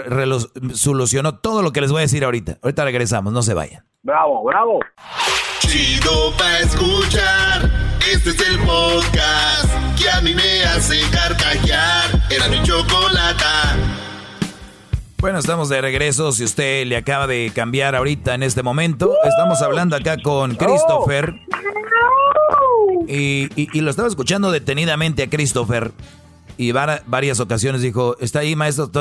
solucionó 0.73 1.35
todo 1.39 1.61
lo 1.61 1.73
que 1.73 1.81
les 1.81 1.91
voy 1.91 1.99
a 1.99 2.01
decir 2.01 2.23
ahorita. 2.23 2.59
Ahorita 2.61 2.85
regresamos, 2.85 3.33
no 3.33 3.41
se 3.41 3.53
vayan. 3.55 3.83
Bravo, 4.03 4.43
bravo. 4.43 4.79
Chido 5.59 6.31
pa 6.37 6.59
escuchar. 6.59 7.69
Este 8.11 8.29
es 8.29 8.47
el 8.47 8.59
podcast 8.59 9.99
que 9.99 10.09
a 10.09 10.21
mí 10.21 10.33
me 10.35 10.63
hace 10.63 11.01
carcajear. 11.11 12.05
Era 12.29 12.47
mi 12.47 12.61
chocolata. 12.63 13.75
Bueno, 15.17 15.39
estamos 15.39 15.67
de 15.67 15.81
regreso. 15.81 16.31
Si 16.31 16.43
usted 16.43 16.85
le 16.85 16.95
acaba 16.95 17.27
de 17.27 17.51
cambiar 17.53 17.95
ahorita 17.95 18.35
en 18.35 18.43
este 18.43 18.63
momento, 18.63 19.11
estamos 19.25 19.61
hablando 19.63 19.95
acá 19.95 20.17
con 20.21 20.55
Christopher. 20.55 21.33
Y, 23.07 23.49
y 23.55 23.81
lo 23.81 23.89
estaba 23.89 24.07
escuchando 24.07 24.51
detenidamente 24.51 25.23
a 25.23 25.29
Christopher 25.29 25.91
y 26.59 26.73
varias 26.73 27.39
ocasiones 27.39 27.81
dijo, 27.81 28.17
está 28.19 28.39
ahí 28.39 28.53
maestro. 28.53 28.91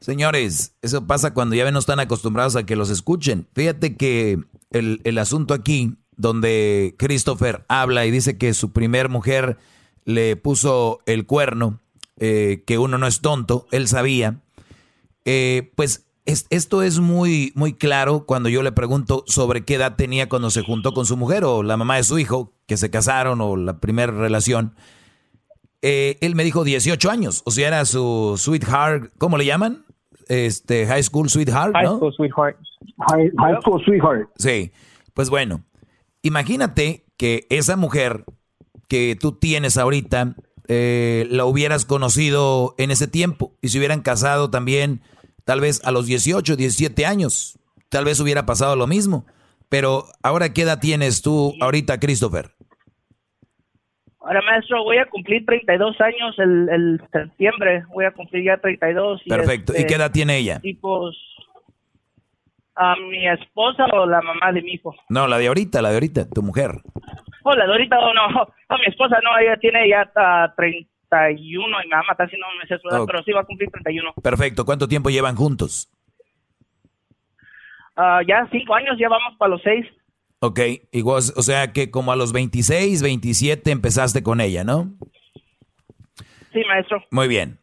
Señores, 0.00 0.74
eso 0.82 1.06
pasa 1.06 1.32
cuando 1.32 1.54
ya 1.56 1.70
no 1.70 1.78
están 1.78 1.98
acostumbrados 1.98 2.56
a 2.56 2.66
que 2.66 2.76
los 2.76 2.90
escuchen. 2.90 3.48
Fíjate 3.54 3.96
que 3.96 4.38
el, 4.70 5.16
asunto 5.16 5.54
aquí, 5.54 5.96
donde 6.14 6.94
Christopher 6.98 7.64
habla 7.68 8.04
y 8.04 8.10
dice 8.10 8.36
que 8.36 8.52
su 8.52 8.70
primer 8.72 9.08
mujer 9.08 9.56
le 10.04 10.36
puso 10.36 10.98
el 11.06 11.24
cuerno, 11.24 11.80
eh, 12.18 12.64
que 12.66 12.76
uno 12.76 12.98
no 12.98 13.06
es 13.06 13.22
tonto, 13.22 13.66
él 13.72 13.88
sabía. 13.88 14.42
Eh, 15.24 15.72
pues 15.74 16.04
esto 16.26 16.82
es 16.82 16.98
muy, 16.98 17.52
muy 17.54 17.72
claro 17.72 18.26
cuando 18.26 18.50
yo 18.50 18.62
le 18.62 18.72
pregunto 18.72 19.24
sobre 19.26 19.64
qué 19.64 19.76
edad 19.76 19.96
tenía 19.96 20.28
cuando 20.28 20.50
se 20.50 20.62
juntó 20.62 20.92
con 20.92 21.06
su 21.06 21.16
mujer 21.16 21.44
o 21.44 21.62
la 21.62 21.78
mamá 21.78 21.96
de 21.96 22.04
su 22.04 22.18
hijo, 22.18 22.52
que 22.66 22.76
se 22.76 22.90
casaron 22.90 23.40
o 23.40 23.56
la 23.56 23.80
primera 23.80 24.12
relación. 24.12 24.74
Eh, 25.82 26.18
él 26.20 26.34
me 26.34 26.44
dijo 26.44 26.64
18 26.64 27.10
años, 27.10 27.42
o 27.44 27.50
sea, 27.50 27.68
era 27.68 27.84
su 27.84 28.34
sweetheart, 28.36 29.12
¿cómo 29.18 29.36
le 29.36 29.44
llaman? 29.44 29.84
Este, 30.28 30.86
high 30.86 31.02
school 31.02 31.28
sweetheart, 31.28 31.74
¿no? 31.74 31.80
High 31.80 31.96
school 31.98 32.14
sweetheart. 32.14 32.56
High, 33.08 33.60
school 33.62 33.84
sweetheart. 33.84 34.28
Sí, 34.36 34.72
pues 35.14 35.30
bueno, 35.30 35.64
imagínate 36.22 37.04
que 37.16 37.46
esa 37.50 37.76
mujer 37.76 38.24
que 38.88 39.16
tú 39.20 39.32
tienes 39.32 39.76
ahorita, 39.76 40.34
eh, 40.68 41.26
la 41.30 41.44
hubieras 41.44 41.84
conocido 41.84 42.74
en 42.78 42.90
ese 42.90 43.06
tiempo 43.06 43.52
y 43.62 43.68
se 43.68 43.78
hubieran 43.78 44.02
casado 44.02 44.50
también, 44.50 45.02
tal 45.44 45.60
vez 45.60 45.80
a 45.84 45.92
los 45.92 46.06
18, 46.06 46.56
17 46.56 47.06
años, 47.06 47.58
tal 47.88 48.04
vez 48.04 48.18
hubiera 48.18 48.46
pasado 48.46 48.74
lo 48.76 48.86
mismo. 48.86 49.26
Pero 49.68 50.06
ahora, 50.22 50.52
¿qué 50.52 50.62
edad 50.62 50.80
tienes 50.80 51.22
tú 51.22 51.54
ahorita, 51.60 51.98
Christopher? 51.98 52.55
Ahora, 54.26 54.42
maestro, 54.42 54.82
voy 54.82 54.98
a 54.98 55.06
cumplir 55.06 55.46
32 55.46 56.00
años 56.00 56.36
el, 56.38 56.68
el 56.68 57.00
septiembre. 57.12 57.84
Voy 57.94 58.06
a 58.06 58.10
cumplir 58.10 58.42
ya 58.42 58.56
32. 58.56 59.22
Y 59.24 59.30
Perfecto. 59.30 59.72
¿Y 59.76 59.86
qué 59.86 59.94
edad 59.94 60.10
tiene 60.10 60.36
ella? 60.38 60.58
Y 60.64 60.74
pues, 60.74 61.16
a 62.74 62.96
mi 62.96 63.28
esposa 63.28 63.84
o 63.92 64.04
la 64.04 64.20
mamá 64.22 64.50
de 64.52 64.62
mi 64.62 64.72
hijo. 64.72 64.96
No, 65.08 65.28
la 65.28 65.38
de 65.38 65.46
ahorita, 65.46 65.80
la 65.80 65.90
de 65.90 65.94
ahorita, 65.94 66.28
tu 66.28 66.42
mujer. 66.42 66.72
Oh, 67.44 67.54
la 67.54 67.66
de 67.66 67.70
ahorita, 67.70 68.00
oh, 68.00 68.12
no, 68.14 68.28
no, 68.30 68.78
mi 68.78 68.86
esposa 68.86 69.16
no, 69.22 69.38
ella 69.38 69.56
tiene 69.58 69.88
ya 69.88 70.00
hasta 70.00 70.52
31 70.56 71.82
y 71.82 71.84
mi 71.84 71.90
mamá 71.90 72.08
está 72.10 72.24
haciendo 72.24 72.48
meses, 72.60 72.80
pero 72.82 73.22
sí 73.22 73.30
va 73.30 73.42
a 73.42 73.44
cumplir 73.44 73.70
31. 73.70 74.12
Perfecto. 74.20 74.64
¿Cuánto 74.64 74.88
tiempo 74.88 75.08
llevan 75.08 75.36
juntos? 75.36 75.88
Uh, 77.96 78.26
ya 78.26 78.44
cinco 78.50 78.74
años, 78.74 78.98
ya 78.98 79.08
vamos 79.08 79.36
para 79.38 79.50
los 79.50 79.62
seis. 79.62 79.86
Ok, 80.40 80.60
igual, 80.92 81.22
o 81.34 81.42
sea 81.42 81.72
que 81.72 81.90
como 81.90 82.12
a 82.12 82.16
los 82.16 82.32
26, 82.32 83.02
27 83.02 83.70
empezaste 83.70 84.22
con 84.22 84.40
ella, 84.40 84.64
¿no? 84.64 84.94
Sí, 86.52 86.60
maestro. 86.68 87.02
Muy 87.10 87.28
bien. 87.28 87.58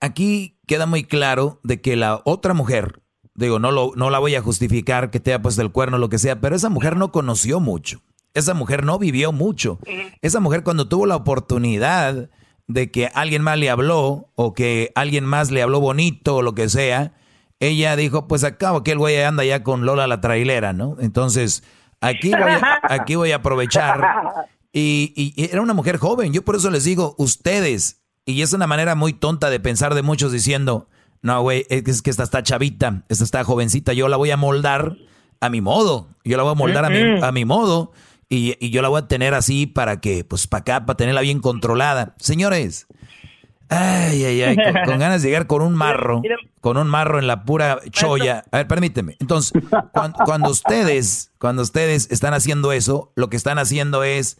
Aquí 0.00 0.58
queda 0.66 0.86
muy 0.86 1.04
claro 1.04 1.60
de 1.62 1.80
que 1.80 1.96
la 1.96 2.22
otra 2.24 2.54
mujer, 2.54 3.00
digo, 3.34 3.58
no, 3.58 3.70
lo, 3.70 3.92
no 3.96 4.10
la 4.10 4.18
voy 4.18 4.34
a 4.34 4.42
justificar 4.42 5.10
que 5.10 5.20
te 5.20 5.32
haya 5.32 5.42
puesto 5.42 5.62
el 5.62 5.72
cuerno 5.72 5.96
o 5.96 6.00
lo 6.00 6.08
que 6.08 6.18
sea, 6.18 6.40
pero 6.40 6.56
esa 6.56 6.70
mujer 6.70 6.96
no 6.96 7.12
conoció 7.12 7.60
mucho. 7.60 8.02
Esa 8.34 8.54
mujer 8.54 8.84
no 8.84 8.98
vivió 8.98 9.32
mucho. 9.32 9.80
Esa 10.22 10.38
mujer 10.40 10.62
cuando 10.62 10.88
tuvo 10.88 11.06
la 11.06 11.16
oportunidad 11.16 12.30
de 12.68 12.90
que 12.92 13.10
alguien 13.14 13.42
más 13.42 13.58
le 13.58 13.68
habló 13.68 14.30
o 14.36 14.52
que 14.54 14.92
alguien 14.94 15.24
más 15.24 15.50
le 15.50 15.62
habló 15.62 15.80
bonito 15.80 16.36
o 16.36 16.42
lo 16.42 16.54
que 16.54 16.68
sea, 16.68 17.14
ella 17.58 17.96
dijo, 17.96 18.28
pues 18.28 18.44
acabo 18.44 18.84
que 18.84 18.92
el 18.92 18.98
güey 18.98 19.20
anda 19.20 19.44
ya 19.44 19.64
con 19.64 19.84
Lola 19.84 20.06
la 20.06 20.20
trailera, 20.20 20.72
¿no? 20.72 20.96
Entonces, 21.00 21.64
Aquí 22.00 22.30
voy 22.30 22.50
a, 22.50 22.80
aquí 22.82 23.14
voy 23.14 23.32
a 23.32 23.36
aprovechar. 23.36 24.48
Y, 24.72 25.34
era 25.36 25.60
una 25.62 25.74
mujer 25.74 25.98
joven. 25.98 26.32
Yo 26.32 26.42
por 26.42 26.56
eso 26.56 26.70
les 26.70 26.84
digo, 26.84 27.14
ustedes, 27.18 28.02
y 28.24 28.42
es 28.42 28.52
una 28.52 28.66
manera 28.66 28.94
muy 28.94 29.12
tonta 29.12 29.50
de 29.50 29.60
pensar 29.60 29.94
de 29.94 30.02
muchos 30.02 30.32
diciendo, 30.32 30.88
no, 31.22 31.40
güey, 31.42 31.66
es 31.68 32.02
que 32.02 32.10
esta 32.10 32.22
está 32.22 32.42
chavita, 32.42 33.04
esta 33.08 33.24
está 33.24 33.44
jovencita, 33.44 33.92
yo 33.92 34.08
la 34.08 34.16
voy 34.16 34.30
a 34.30 34.36
moldar 34.36 34.96
a 35.40 35.50
mi 35.50 35.60
modo. 35.60 36.08
Yo 36.24 36.36
la 36.36 36.42
voy 36.42 36.52
a 36.52 36.56
moldar 36.56 36.84
a, 36.84 36.90
mi, 36.90 37.20
a 37.20 37.32
mi 37.32 37.44
modo. 37.44 37.92
Y, 38.28 38.54
y, 38.64 38.70
yo 38.70 38.80
la 38.80 38.88
voy 38.88 39.00
a 39.00 39.08
tener 39.08 39.34
así 39.34 39.66
para 39.66 40.00
que, 40.00 40.24
pues 40.24 40.46
para 40.46 40.60
acá, 40.60 40.86
para 40.86 40.96
tenerla 40.96 41.20
bien 41.20 41.40
controlada. 41.40 42.14
Señores, 42.18 42.86
Ay, 43.72 44.24
ay, 44.24 44.42
ay, 44.42 44.56
con, 44.56 44.64
ganas 44.98 45.22
de 45.22 45.28
llegar 45.28 45.46
con 45.46 45.62
un 45.62 45.74
marro, 45.74 46.22
con 46.60 46.76
un 46.76 46.88
marro 46.88 47.20
en 47.20 47.28
la 47.28 47.44
pura 47.44 47.78
cholla. 47.90 48.44
A 48.50 48.58
ver, 48.58 48.66
permíteme. 48.66 49.16
Entonces, 49.20 49.52
cuando, 50.24 50.50
ustedes, 50.50 51.30
cuando 51.38 51.62
ustedes 51.62 52.08
están 52.10 52.34
haciendo 52.34 52.72
eso, 52.72 53.12
lo 53.14 53.30
que 53.30 53.36
están 53.36 53.58
haciendo 53.58 54.02
es 54.02 54.38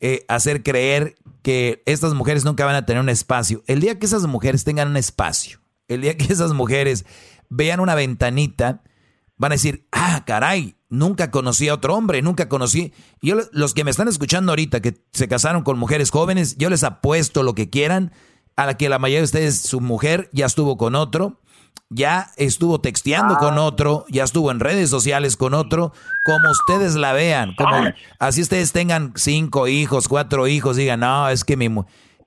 eh, 0.00 0.24
hacer 0.26 0.64
creer 0.64 1.14
que 1.42 1.84
estas 1.86 2.14
mujeres 2.14 2.44
nunca 2.44 2.64
van 2.66 2.74
a 2.74 2.84
tener 2.84 3.00
un 3.00 3.08
espacio. 3.08 3.62
El 3.68 3.80
día 3.80 4.00
que 4.00 4.06
esas 4.06 4.26
mujeres 4.26 4.64
tengan 4.64 4.88
un 4.88 4.96
espacio, 4.96 5.60
el 5.86 6.00
día 6.00 6.16
que 6.16 6.32
esas 6.32 6.52
mujeres 6.52 7.06
vean 7.50 7.78
una 7.78 7.94
ventanita, 7.94 8.82
van 9.36 9.52
a 9.52 9.54
decir, 9.54 9.86
ah, 9.92 10.24
caray, 10.26 10.74
nunca 10.88 11.30
conocí 11.30 11.68
a 11.68 11.74
otro 11.74 11.94
hombre, 11.94 12.20
nunca 12.20 12.48
conocí. 12.48 12.92
Yo, 13.20 13.36
los 13.52 13.74
que 13.74 13.84
me 13.84 13.92
están 13.92 14.08
escuchando 14.08 14.50
ahorita, 14.50 14.80
que 14.80 14.96
se 15.12 15.28
casaron 15.28 15.62
con 15.62 15.78
mujeres 15.78 16.10
jóvenes, 16.10 16.56
yo 16.56 16.68
les 16.68 16.82
apuesto 16.82 17.44
lo 17.44 17.54
que 17.54 17.70
quieran 17.70 18.10
a 18.56 18.66
la 18.66 18.76
que 18.76 18.88
la 18.88 18.98
mayoría 18.98 19.20
de 19.20 19.24
ustedes, 19.24 19.60
su 19.60 19.80
mujer 19.80 20.28
ya 20.32 20.46
estuvo 20.46 20.76
con 20.76 20.94
otro, 20.94 21.40
ya 21.88 22.30
estuvo 22.36 22.80
texteando 22.80 23.36
con 23.36 23.58
ah. 23.58 23.62
otro, 23.62 24.04
ya 24.08 24.24
estuvo 24.24 24.50
en 24.50 24.60
redes 24.60 24.90
sociales 24.90 25.36
con 25.36 25.54
otro, 25.54 25.92
como 26.24 26.50
ustedes 26.50 26.94
la 26.94 27.12
vean, 27.12 27.54
como 27.56 27.76
así 28.18 28.40
ustedes 28.42 28.72
tengan 28.72 29.12
cinco 29.16 29.68
hijos, 29.68 30.08
cuatro 30.08 30.46
hijos, 30.48 30.76
digan, 30.76 31.00
no, 31.00 31.28
es 31.28 31.44
que 31.44 31.56
mi 31.56 31.68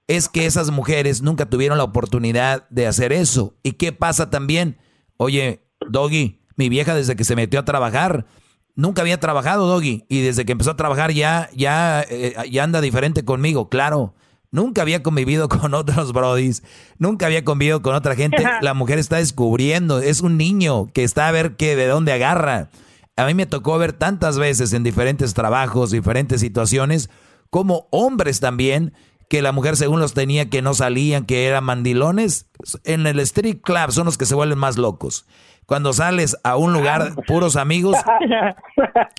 es 0.07 0.30
que 0.30 0.45
esas 0.45 0.69
mujeres 0.69 1.23
nunca 1.23 1.47
tuvieron 1.47 1.80
la 1.80 1.84
oportunidad 1.84 2.69
de 2.69 2.85
hacer 2.85 3.11
eso. 3.11 3.56
¿Y 3.64 3.73
qué 3.73 3.91
pasa 3.91 4.30
también? 4.30 4.77
Oye, 5.18 5.65
Doggy, 5.89 6.41
mi 6.56 6.69
vieja 6.69 6.93
desde 6.93 7.15
que 7.15 7.23
se 7.23 7.35
metió 7.35 7.60
a 7.60 7.65
trabajar, 7.65 8.27
nunca 8.76 9.02
había 9.02 9.19
trabajado, 9.19 9.68
Doggy, 9.68 10.06
y 10.07 10.22
desde 10.22 10.45
que 10.45 10.52
empezó 10.52 10.72
a 10.72 10.77
trabajar 10.77 11.11
ya, 11.11 11.49
ya, 11.56 12.06
eh, 12.07 12.35
ya 12.52 12.64
anda 12.64 12.81
diferente 12.81 13.26
conmigo, 13.26 13.68
claro 13.69 14.14
Nunca 14.56 14.84
había 14.84 15.03
convivido 15.03 15.49
con 15.49 15.73
otros 15.73 16.14
brodis, 16.14 16.64
nunca 16.98 17.26
había 17.26 17.44
convivido 17.44 17.82
con 17.82 17.94
otra 17.94 18.15
gente. 18.15 18.38
La 18.61 18.73
mujer 18.73 18.99
está 18.99 19.18
descubriendo, 19.18 19.99
es 19.99 20.22
un 20.22 20.38
niño 20.38 20.88
que 20.94 21.03
está 21.03 21.27
a 21.27 21.32
ver 21.32 21.57
qué, 21.57 21.76
de 21.76 21.88
dónde 21.88 22.14
agarra. 22.14 22.69
A 23.18 23.26
mí 23.26 23.34
me 23.34 23.48
tocó 23.48 23.77
ver 23.77 23.91
tantas 23.91 24.40
veces 24.40 24.72
en 24.72 24.84
diferentes 24.84 25.34
trabajos, 25.34 25.91
diferentes 25.91 26.40
situaciones, 26.40 27.10
como 27.49 27.90
hombres 27.91 28.40
también, 28.40 28.94
que 29.27 29.41
la 29.41 29.52
mujer 29.52 29.76
según 29.76 29.99
los 29.99 30.14
tenía 30.14 30.49
que 30.49 30.61
no 30.61 30.73
salían, 30.73 31.26
que 31.26 31.48
eran 31.48 31.65
mandilones. 31.65 32.48
En 32.86 33.06
el 33.07 33.19
street 33.19 33.60
club 33.61 33.91
son 33.91 34.06
los 34.06 34.18
que 34.18 34.26
se 34.26 34.36
vuelven 34.36 34.57
más 34.57 34.77
locos. 34.77 35.26
Cuando 35.65 35.91
sales 35.91 36.38
a 36.45 36.56
un 36.56 36.72
lugar, 36.72 37.14
puros 37.27 37.57
amigos, 37.57 37.98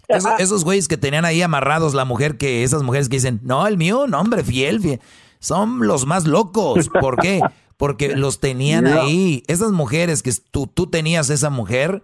esos, 0.39 0.65
güeyes 0.65 0.89
que 0.89 0.97
tenían 0.97 1.27
ahí 1.27 1.43
amarrados 1.43 1.93
la 1.93 2.07
mujer, 2.07 2.39
que 2.39 2.63
esas 2.63 2.83
mujeres 2.83 3.11
que 3.11 3.17
dicen, 3.17 3.41
no, 3.43 3.67
el 3.67 3.77
mío, 3.77 4.07
no, 4.07 4.19
hombre, 4.19 4.43
fiel, 4.43 4.81
fiel. 4.81 5.01
Son 5.39 5.87
los 5.87 6.07
más 6.07 6.27
locos. 6.27 6.89
¿Por 6.89 7.21
qué? 7.21 7.41
Porque 7.77 8.09
los 8.17 8.41
tenían 8.41 8.87
ahí. 8.87 9.43
Esas 9.47 9.73
mujeres 9.73 10.23
que 10.23 10.33
tú, 10.51 10.67
tú 10.67 10.89
tenías 10.89 11.31
esa 11.31 11.51
mujer, 11.51 12.03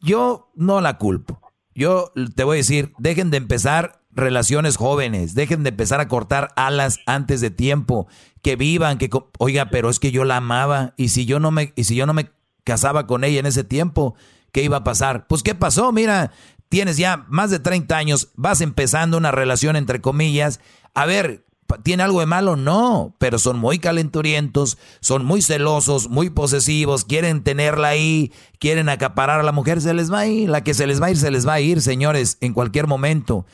yo 0.00 0.50
no 0.54 0.80
la 0.80 0.98
culpo. 0.98 1.40
Yo 1.74 2.12
te 2.34 2.44
voy 2.44 2.56
a 2.56 2.58
decir, 2.58 2.92
dejen 2.98 3.30
de 3.30 3.36
empezar 3.36 4.00
relaciones 4.12 4.76
jóvenes, 4.76 5.34
dejen 5.34 5.62
de 5.62 5.70
empezar 5.70 6.00
a 6.00 6.08
cortar 6.08 6.52
alas 6.56 6.98
antes 7.06 7.40
de 7.40 7.50
tiempo, 7.50 8.08
que 8.42 8.56
vivan, 8.56 8.98
que 8.98 9.08
oiga, 9.38 9.70
pero 9.70 9.88
es 9.88 9.98
que 10.00 10.10
yo 10.10 10.24
la 10.24 10.38
amaba 10.38 10.94
y 10.96 11.10
si 11.10 11.26
yo 11.26 11.38
no 11.38 11.50
me 11.50 11.72
y 11.76 11.84
si 11.84 11.94
yo 11.94 12.06
no 12.06 12.14
me 12.14 12.30
casaba 12.64 13.06
con 13.06 13.24
ella 13.24 13.40
en 13.40 13.46
ese 13.46 13.64
tiempo, 13.64 14.14
¿qué 14.52 14.62
iba 14.62 14.78
a 14.78 14.84
pasar? 14.84 15.26
Pues 15.26 15.42
¿qué 15.42 15.54
pasó? 15.54 15.92
Mira, 15.92 16.32
tienes 16.68 16.96
ya 16.96 17.24
más 17.28 17.50
de 17.50 17.60
30 17.60 17.96
años, 17.96 18.28
vas 18.34 18.60
empezando 18.60 19.16
una 19.16 19.30
relación 19.30 19.76
entre 19.76 20.00
comillas. 20.00 20.60
A 20.94 21.06
ver, 21.06 21.44
¿tiene 21.82 22.02
algo 22.02 22.20
de 22.20 22.26
malo? 22.26 22.56
No, 22.56 23.14
pero 23.18 23.38
son 23.38 23.58
muy 23.58 23.78
calenturientos, 23.78 24.78
son 25.00 25.24
muy 25.24 25.42
celosos, 25.42 26.08
muy 26.08 26.30
posesivos, 26.30 27.04
quieren 27.04 27.42
tenerla 27.42 27.88
ahí, 27.88 28.32
quieren 28.58 28.88
acaparar 28.88 29.40
a 29.40 29.44
la 29.44 29.52
mujer, 29.52 29.80
se 29.80 29.94
les 29.94 30.12
va 30.12 30.20
a 30.20 30.26
ir, 30.26 30.48
la 30.48 30.64
que 30.64 30.74
se 30.74 30.86
les 30.86 31.00
va 31.00 31.06
a 31.06 31.10
ir, 31.10 31.16
se 31.16 31.30
les 31.30 31.46
va 31.46 31.54
a 31.54 31.60
ir, 31.60 31.80
señores, 31.80 32.38
en 32.40 32.52
cualquier 32.52 32.86
momento. 32.86 33.46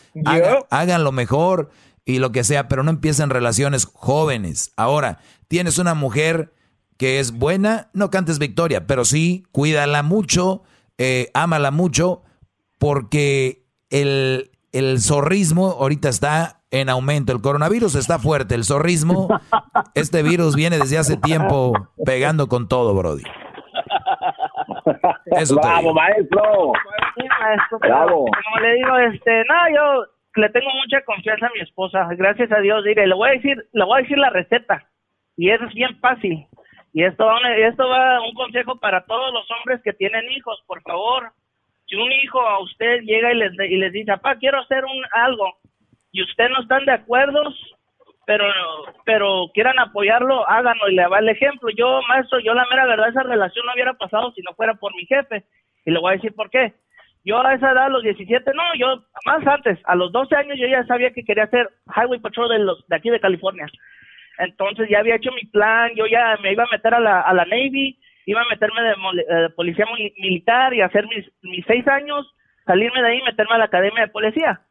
hagan 0.71 1.05
lo 1.05 1.13
mejor 1.13 1.71
y 2.05 2.19
lo 2.19 2.33
que 2.33 2.45
sea, 2.45 2.69
pero 2.69 2.83
no 2.83 2.91
empiecen 2.91 3.31
relaciones 3.31 3.87
jóvenes. 3.93 4.73
Ahora, 4.77 5.19
tienes 5.49 5.79
una 5.79 5.95
mujer 5.95 6.55
que 6.97 7.21
es 7.21 7.33
buena, 7.33 7.91
no 7.93 8.11
cantes 8.11 8.39
victoria, 8.39 8.87
pero 8.87 9.05
sí 9.05 9.45
cuídala 9.53 10.03
mucho, 10.03 10.63
eh, 10.99 11.31
ámala 11.35 11.71
mucho, 11.71 12.23
porque 12.79 13.67
el, 13.91 14.51
el 14.73 15.01
zorrismo 15.01 15.77
ahorita 15.81 16.09
está 16.09 16.56
en 16.71 16.89
aumento. 16.89 17.33
El 17.33 17.41
coronavirus 17.41 17.95
está 17.95 18.19
fuerte, 18.19 18.55
el 18.55 18.65
zorrismo, 18.65 19.29
este 19.95 20.23
virus 20.23 20.57
viene 20.57 20.79
desde 20.79 20.99
hace 20.99 21.17
tiempo 21.17 21.73
pegando 22.05 22.49
con 22.49 22.69
todo, 22.69 22.95
Brody. 22.95 23.23
Bravo, 25.61 25.95
maestro. 25.95 26.73
Bravo. 27.81 28.25
Como 28.25 28.61
le 28.61 28.75
digo, 28.75 28.99
este, 28.99 29.45
no, 29.45 29.55
yo 29.75 30.07
le 30.37 30.49
tengo 30.51 30.71
mucha 30.75 31.03
confianza 31.05 31.47
a 31.47 31.51
mi 31.55 31.61
esposa, 31.61 32.09
gracias 32.17 32.51
a 32.53 32.61
Dios. 32.61 32.85
Mire, 32.85 33.07
le 33.07 33.15
voy 33.15 33.31
a 33.31 33.33
decir, 33.33 33.69
le 33.73 33.85
voy 33.85 33.99
a 33.99 34.03
decir 34.03 34.19
la 34.19 34.31
receta 34.31 34.87
y 35.37 35.51
es 35.51 35.61
bien 35.75 35.99
fácil. 36.01 36.47
Y 36.93 37.05
esto, 37.05 37.29
esto 37.59 37.89
va 37.89 38.21
un 38.23 38.35
consejo 38.35 38.77
para 38.79 39.05
todos 39.05 39.33
los 39.33 39.47
hombres 39.51 39.83
que 39.83 39.93
tienen 39.93 40.25
hijos, 40.31 40.63
por 40.67 40.81
favor. 40.83 41.31
Si 41.87 41.95
un 41.95 42.11
hijo 42.11 42.41
a 42.41 42.63
usted 42.63 43.01
llega 43.03 43.33
y 43.33 43.37
les, 43.37 43.53
y 43.53 43.77
les 43.77 43.93
dice, 43.93 44.13
papá, 44.13 44.37
quiero 44.37 44.61
hacer 44.61 44.83
un 44.85 45.03
algo, 45.13 45.59
y 46.17 46.23
usted 46.23 46.49
no 46.49 46.63
están 46.63 46.87
de 46.87 46.93
acuerdo, 46.93 47.43
pero 48.25 48.47
pero 49.05 49.51
quieran 49.53 49.79
apoyarlo, 49.79 50.49
háganlo 50.49 50.89
y 50.89 50.95
le 50.95 51.07
va 51.09 51.19
el 51.19 51.29
ejemplo. 51.29 51.69
Yo, 51.77 52.01
maestro, 52.09 52.39
yo 52.41 52.55
la 52.55 52.65
mera 52.71 52.87
verdad, 52.87 53.11
esa 53.11 53.23
relación 53.23 53.67
no 53.67 53.75
hubiera 53.75 53.93
pasado 53.93 54.33
si 54.33 54.41
no 54.41 54.55
fuera 54.55 54.73
por 54.77 54.95
mi 54.97 55.05
jefe. 55.05 55.45
Y 55.85 55.91
le 55.91 56.01
voy 56.01 56.13
a 56.13 56.17
decir 56.17 56.35
por 56.35 56.49
qué. 56.49 56.73
Yo 57.23 57.39
a 57.45 57.53
esa 57.53 57.71
edad, 57.71 57.85
a 57.85 57.89
los 57.91 58.03
17, 58.03 58.51
no, 58.55 58.63
yo 58.79 59.03
más 59.27 59.47
antes, 59.47 59.79
a 59.85 59.95
los 59.95 60.11
12 60.11 60.35
años 60.37 60.59
yo 60.59 60.67
ya 60.67 60.87
sabía 60.87 61.11
que 61.11 61.23
quería 61.23 61.45
hacer 61.45 61.69
Highway 61.95 62.21
Patrol 62.21 62.49
de, 62.49 62.61
los, 62.61 62.87
de 62.89 62.97
aquí 62.97 63.11
de 63.11 63.21
California. 63.21 63.67
Entonces 64.39 64.89
ya 64.89 65.01
había 65.01 65.17
hecho 65.17 65.33
mi 65.33 65.45
plan, 65.51 65.91
yo 65.97 66.07
ya 66.07 66.39
me 66.43 66.53
iba 66.53 66.65
a 66.65 66.73
meter 66.73 66.95
a 66.95 67.01
la, 67.01 67.21
a 67.21 67.35
la 67.35 67.45
Navy, 67.45 67.99
iba 68.25 68.41
a 68.41 68.49
meterme 68.49 68.81
de 68.81 68.93
eh, 68.93 69.51
policía 69.55 69.85
militar 70.19 70.73
y 70.73 70.81
hacer 70.81 71.07
mis, 71.09 71.31
mis 71.43 71.65
seis 71.67 71.87
años, 71.89 72.27
salirme 72.65 73.03
de 73.03 73.09
ahí 73.09 73.19
y 73.19 73.23
meterme 73.23 73.57
a 73.57 73.59
la 73.59 73.65
academia 73.67 74.07
de 74.07 74.13
policía. 74.13 74.63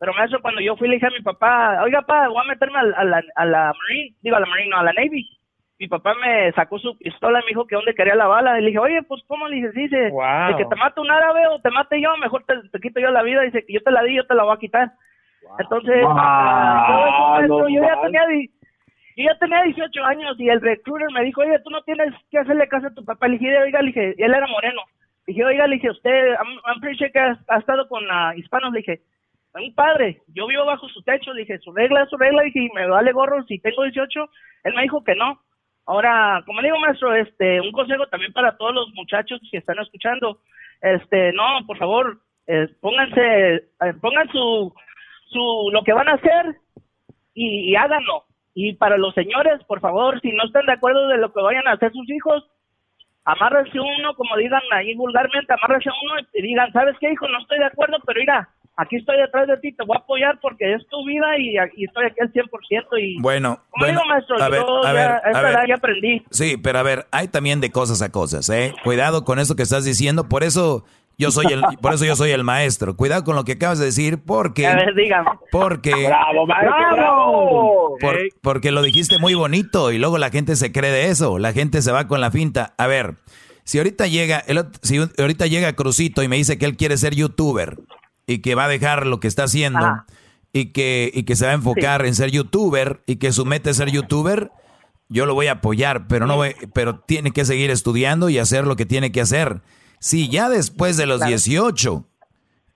Pero 0.00 0.14
maestro, 0.14 0.40
cuando 0.40 0.62
yo 0.62 0.76
fui 0.76 0.88
le 0.88 0.94
dije 0.94 1.06
a 1.06 1.10
mi 1.10 1.20
papá, 1.20 1.82
oiga, 1.84 2.00
papá, 2.00 2.28
voy 2.28 2.42
a 2.42 2.48
meterme 2.48 2.78
a, 2.78 3.04
la, 3.04 3.22
a 3.34 3.44
la 3.44 3.72
Marine, 3.78 4.16
digo 4.22 4.34
a 4.34 4.40
la 4.40 4.46
Marine, 4.46 4.70
no, 4.70 4.78
a 4.78 4.82
la 4.82 4.94
Navy. 4.94 5.28
Mi 5.78 5.88
papá 5.88 6.14
me 6.14 6.50
sacó 6.52 6.78
su 6.78 6.96
pistola 6.96 7.40
y 7.40 7.42
me 7.44 7.48
dijo 7.48 7.66
que 7.66 7.74
dónde 7.76 7.94
quería 7.94 8.14
la 8.14 8.26
bala. 8.26 8.58
Y 8.58 8.62
le 8.62 8.68
dije, 8.68 8.78
oye, 8.78 9.02
pues, 9.02 9.22
¿cómo? 9.26 9.46
Le 9.46 9.56
dije, 9.56 9.70
dice, 9.72 9.96
de 9.96 10.54
que 10.56 10.64
te 10.64 10.76
mate 10.76 11.00
un 11.00 11.10
árabe 11.10 11.46
o 11.48 11.60
te 11.60 11.70
mate 11.70 12.00
yo, 12.00 12.16
mejor 12.16 12.44
te, 12.44 12.54
te, 12.70 12.80
quito 12.80 12.98
yo 12.98 13.10
la 13.10 13.22
vida. 13.22 13.42
Dice, 13.42 13.64
que 13.64 13.74
yo 13.74 13.80
te 13.82 13.90
la 13.90 14.02
di, 14.02 14.16
yo 14.16 14.26
te 14.26 14.34
la 14.34 14.44
voy 14.44 14.54
a 14.54 14.58
quitar. 14.58 14.90
Entonces, 15.58 16.04
ah, 16.08 17.40
yo 17.46 17.68
ya 17.68 18.00
tenía... 18.02 18.22
Yo 19.16 19.24
ya 19.24 19.38
tenía 19.38 19.62
18 19.64 20.04
años 20.04 20.40
y 20.40 20.48
el 20.48 20.62
recruiter 20.62 21.08
me 21.12 21.24
dijo, 21.24 21.42
oye, 21.42 21.58
tú 21.62 21.68
no 21.68 21.82
tienes 21.82 22.14
que 22.30 22.38
hacerle 22.38 22.68
caso 22.68 22.86
a 22.86 22.94
tu 22.94 23.04
papá. 23.04 23.28
Le 23.28 23.36
dije, 23.36 23.58
oiga, 23.58 23.82
le 23.82 23.88
dije, 23.88 24.14
él 24.16 24.32
era 24.32 24.46
moreno. 24.46 24.80
Le 25.26 25.34
dije, 25.34 25.44
oiga, 25.44 25.66
le 25.66 25.74
dije, 25.74 25.90
usted, 25.90 26.36
I'm, 26.38 26.80
pretty 26.80 26.96
sure 26.96 27.12
que 27.12 27.18
ha, 27.18 27.58
estado 27.58 27.86
con 27.88 28.04
uh, 28.04 28.32
hispanos. 28.36 28.72
Le 28.72 28.78
dije, 28.78 29.00
mi 29.54 29.70
padre, 29.72 30.22
yo 30.28 30.46
vivo 30.46 30.64
bajo 30.64 30.88
su 30.88 31.02
techo, 31.02 31.32
dije, 31.34 31.58
su 31.58 31.72
regla 31.72 32.06
su 32.06 32.16
regla, 32.16 32.42
dije, 32.42 32.68
me 32.74 32.86
vale 32.86 33.12
gorro 33.12 33.42
si 33.44 33.58
tengo 33.58 33.82
18, 33.82 34.30
él 34.64 34.74
me 34.74 34.82
dijo 34.82 35.02
que 35.02 35.14
no. 35.14 35.40
Ahora, 35.86 36.42
como 36.46 36.62
digo, 36.62 36.78
maestro, 36.78 37.14
este, 37.14 37.60
un 37.60 37.72
consejo 37.72 38.06
también 38.06 38.32
para 38.32 38.56
todos 38.56 38.72
los 38.72 38.88
muchachos 38.94 39.40
que 39.50 39.58
están 39.58 39.78
escuchando, 39.80 40.38
este, 40.80 41.32
no, 41.32 41.66
por 41.66 41.78
favor, 41.78 42.20
eh, 42.46 42.68
pónganse, 42.80 43.54
eh, 43.54 43.94
pongan 44.00 44.28
su, 44.30 44.72
su, 45.30 45.70
lo 45.72 45.82
que 45.82 45.92
van 45.92 46.08
a 46.08 46.14
hacer 46.14 46.56
y, 47.34 47.74
háganlo. 47.74 48.24
Y 48.54 48.74
para 48.74 48.98
los 48.98 49.14
señores, 49.14 49.62
por 49.64 49.80
favor, 49.80 50.20
si 50.20 50.32
no 50.32 50.44
están 50.44 50.66
de 50.66 50.72
acuerdo 50.72 51.08
de 51.08 51.18
lo 51.18 51.32
que 51.32 51.40
vayan 51.40 51.66
a 51.66 51.72
hacer 51.72 51.92
sus 51.92 52.08
hijos, 52.10 52.44
amárrense 53.24 53.78
uno, 53.78 54.14
como 54.14 54.36
digan 54.36 54.62
ahí 54.72 54.94
vulgarmente, 54.94 55.52
amárrense 55.52 55.90
uno 56.02 56.14
y 56.34 56.42
digan, 56.42 56.72
¿sabes 56.72 56.96
qué, 57.00 57.12
hijo? 57.12 57.28
No 57.28 57.38
estoy 57.38 57.58
de 57.58 57.66
acuerdo, 57.66 57.98
pero 58.04 58.20
mira, 58.20 58.48
aquí 58.80 58.96
estoy 58.96 59.18
detrás 59.18 59.46
de 59.46 59.56
ti, 59.58 59.72
te 59.72 59.84
voy 59.84 59.96
a 59.96 60.00
apoyar 60.00 60.38
porque 60.40 60.74
es 60.74 60.86
tu 60.88 61.04
vida 61.04 61.26
y, 61.38 61.56
estoy 61.84 62.06
aquí 62.06 62.20
al 62.20 62.32
100% 62.32 62.48
y... 63.00 63.20
Bueno, 63.20 63.60
bueno 63.78 64.00
maestro, 64.08 64.36
yo 64.38 64.82
ya, 64.82 65.66
ya 65.68 65.74
aprendí. 65.74 66.22
Sí, 66.30 66.56
pero 66.56 66.78
a 66.78 66.82
ver, 66.82 67.06
hay 67.10 67.28
también 67.28 67.60
de 67.60 67.70
cosas 67.70 68.00
a 68.02 68.10
cosas, 68.10 68.48
¿eh? 68.48 68.74
Cuidado 68.82 69.24
con 69.24 69.38
eso 69.38 69.54
que 69.56 69.62
estás 69.62 69.84
diciendo, 69.84 70.28
por 70.28 70.42
eso... 70.42 70.84
Yo 71.18 71.30
soy 71.30 71.52
el, 71.52 71.60
por 71.82 71.92
eso 71.92 72.06
yo 72.06 72.16
soy 72.16 72.30
el 72.30 72.44
maestro. 72.44 72.96
Cuidado 72.96 73.24
con 73.24 73.36
lo 73.36 73.44
que 73.44 73.52
acabas 73.52 73.78
de 73.78 73.84
decir, 73.84 74.20
porque, 74.24 74.66
a 74.66 74.74
ver, 74.74 74.94
dígame. 74.94 75.28
porque, 75.52 75.90
bravo, 76.06 76.46
maestro, 76.46 77.96
porque 78.40 78.70
lo 78.70 78.80
dijiste 78.80 79.18
muy 79.18 79.34
bonito 79.34 79.92
y 79.92 79.98
luego 79.98 80.16
la 80.16 80.30
gente 80.30 80.56
se 80.56 80.72
cree 80.72 80.90
de 80.90 81.08
eso, 81.08 81.38
la 81.38 81.52
gente 81.52 81.82
se 81.82 81.92
va 81.92 82.08
con 82.08 82.22
la 82.22 82.30
finta. 82.30 82.72
A 82.78 82.86
ver, 82.86 83.16
si 83.64 83.76
ahorita 83.76 84.06
llega, 84.06 84.38
el, 84.38 84.64
si 84.80 84.96
ahorita 84.96 85.46
llega 85.46 85.74
Crucito 85.74 86.22
y 86.22 86.28
me 86.28 86.36
dice 86.36 86.56
que 86.56 86.64
él 86.64 86.78
quiere 86.78 86.96
ser 86.96 87.14
youtuber, 87.14 87.76
y 88.30 88.38
que 88.38 88.54
va 88.54 88.66
a 88.66 88.68
dejar 88.68 89.06
lo 89.06 89.18
que 89.18 89.26
está 89.26 89.44
haciendo 89.44 90.04
y 90.52 90.66
que, 90.66 91.10
y 91.12 91.24
que 91.24 91.34
se 91.34 91.46
va 91.46 91.50
a 91.50 91.54
enfocar 91.54 92.06
en 92.06 92.14
ser 92.14 92.30
youtuber 92.30 93.02
y 93.04 93.16
que 93.16 93.32
su 93.32 93.44
meta 93.44 93.70
es 93.70 93.76
ser 93.76 93.90
youtuber, 93.90 94.52
yo 95.08 95.26
lo 95.26 95.34
voy 95.34 95.48
a 95.48 95.52
apoyar, 95.52 96.06
pero 96.06 96.28
no 96.28 96.40
pero 96.72 97.00
tiene 97.00 97.32
que 97.32 97.44
seguir 97.44 97.70
estudiando 97.70 98.28
y 98.28 98.38
hacer 98.38 98.68
lo 98.68 98.76
que 98.76 98.86
tiene 98.86 99.10
que 99.10 99.20
hacer. 99.20 99.62
Si 99.98 100.28
ya 100.28 100.48
después 100.48 100.96
de 100.96 101.06
los 101.06 101.20
18 101.20 102.06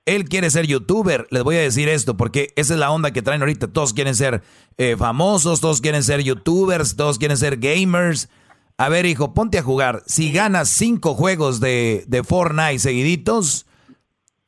él 0.07 0.29
quiere 0.29 0.51
ser 0.51 0.67
youtuber, 0.67 1.29
les 1.31 1.45
voy 1.45 1.57
a 1.57 1.61
decir 1.61 1.89
esto, 1.89 2.17
porque 2.17 2.53
esa 2.57 2.75
es 2.75 2.81
la 2.81 2.91
onda 2.91 3.13
que 3.13 3.23
traen 3.23 3.41
ahorita. 3.41 3.69
Todos 3.69 3.95
quieren 3.95 4.17
ser 4.17 4.43
eh, 4.77 4.97
famosos, 4.99 5.61
todos 5.61 5.81
quieren 5.81 6.03
ser 6.03 6.21
youtubers, 6.25 6.97
todos 6.97 7.19
quieren 7.19 7.39
ser 7.39 7.59
gamers. 7.59 8.29
A 8.77 8.89
ver, 8.89 9.07
hijo, 9.07 9.35
ponte 9.35 9.59
a 9.59 9.63
jugar. 9.63 10.03
Si 10.07 10.33
ganas 10.33 10.69
cinco 10.69 11.15
juegos 11.15 11.61
de, 11.61 12.05
de 12.09 12.25
Fortnite 12.25 12.81
seguiditos, 12.81 13.67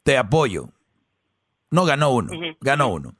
te 0.03 0.19
apoyo. 0.19 0.71
No 1.71 1.85
ganó 1.85 2.11
uno, 2.11 2.33
ganó 2.61 2.89
uno. 2.89 3.15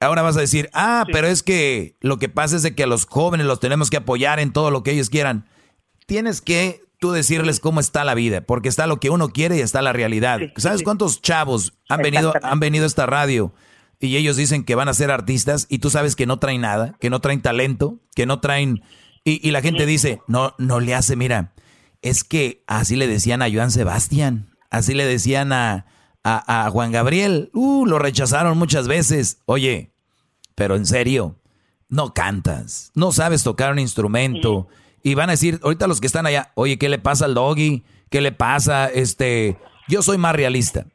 Ahora 0.00 0.22
vas 0.22 0.36
a 0.36 0.40
decir, 0.40 0.68
ah, 0.72 1.04
pero 1.12 1.28
es 1.28 1.42
que 1.42 1.96
lo 2.00 2.18
que 2.18 2.28
pasa 2.28 2.56
es 2.56 2.62
de 2.62 2.74
que 2.74 2.82
a 2.82 2.86
los 2.86 3.06
jóvenes 3.06 3.46
los 3.46 3.60
tenemos 3.60 3.90
que 3.90 3.96
apoyar 3.96 4.38
en 4.40 4.52
todo 4.52 4.70
lo 4.70 4.82
que 4.82 4.92
ellos 4.92 5.08
quieran. 5.08 5.46
Tienes 6.06 6.40
que 6.40 6.82
tú 7.00 7.12
decirles 7.12 7.60
cómo 7.60 7.80
está 7.80 8.04
la 8.04 8.14
vida, 8.14 8.42
porque 8.42 8.68
está 8.68 8.86
lo 8.86 9.00
que 9.00 9.10
uno 9.10 9.28
quiere 9.30 9.56
y 9.56 9.60
está 9.60 9.82
la 9.82 9.92
realidad. 9.92 10.40
¿Sabes 10.56 10.82
cuántos 10.82 11.22
chavos 11.22 11.74
han 11.88 12.02
venido, 12.02 12.34
han 12.42 12.60
venido 12.60 12.84
a 12.84 12.86
esta 12.86 13.06
radio 13.06 13.52
y 14.00 14.16
ellos 14.16 14.36
dicen 14.36 14.64
que 14.64 14.74
van 14.74 14.88
a 14.88 14.94
ser 14.94 15.10
artistas 15.10 15.66
y 15.68 15.78
tú 15.78 15.90
sabes 15.90 16.16
que 16.16 16.26
no 16.26 16.38
traen 16.38 16.60
nada, 16.60 16.96
que 17.00 17.10
no 17.10 17.20
traen 17.20 17.42
talento, 17.42 17.98
que 18.14 18.26
no 18.26 18.40
traen... 18.40 18.82
Y, 19.26 19.50
la 19.52 19.62
gente 19.62 19.86
dice, 19.86 20.20
no, 20.28 20.54
no 20.58 20.80
le 20.80 20.94
hace, 20.94 21.16
mira, 21.16 21.54
es 22.02 22.24
que 22.24 22.62
así 22.66 22.94
le 22.94 23.06
decían 23.06 23.40
a 23.40 23.50
Joan 23.50 23.70
Sebastián, 23.70 24.50
así 24.68 24.92
le 24.92 25.06
decían 25.06 25.50
a, 25.54 25.86
a, 26.24 26.70
Juan 26.70 26.90
Gabriel, 26.90 27.50
uh, 27.52 27.84
lo 27.86 27.98
rechazaron 27.98 28.56
muchas 28.56 28.88
veces. 28.88 29.38
Oye, 29.44 29.92
pero 30.54 30.74
en 30.74 30.86
serio, 30.86 31.36
no 31.88 32.14
cantas, 32.14 32.90
no 32.94 33.12
sabes 33.12 33.42
tocar 33.42 33.72
un 33.72 33.78
instrumento. 33.78 34.66
Y 35.02 35.14
van 35.14 35.28
a 35.28 35.32
decir, 35.32 35.60
ahorita 35.62 35.86
los 35.86 36.00
que 36.00 36.06
están 36.06 36.26
allá, 36.26 36.50
oye, 36.54 36.78
¿qué 36.78 36.88
le 36.88 36.98
pasa 36.98 37.26
al 37.26 37.34
doggy? 37.34 37.84
¿Qué 38.10 38.22
le 38.22 38.32
pasa? 38.32 38.86
Este, 38.86 39.58
yo 39.86 40.02
soy 40.02 40.16
más 40.16 40.34
realista. 40.34 40.86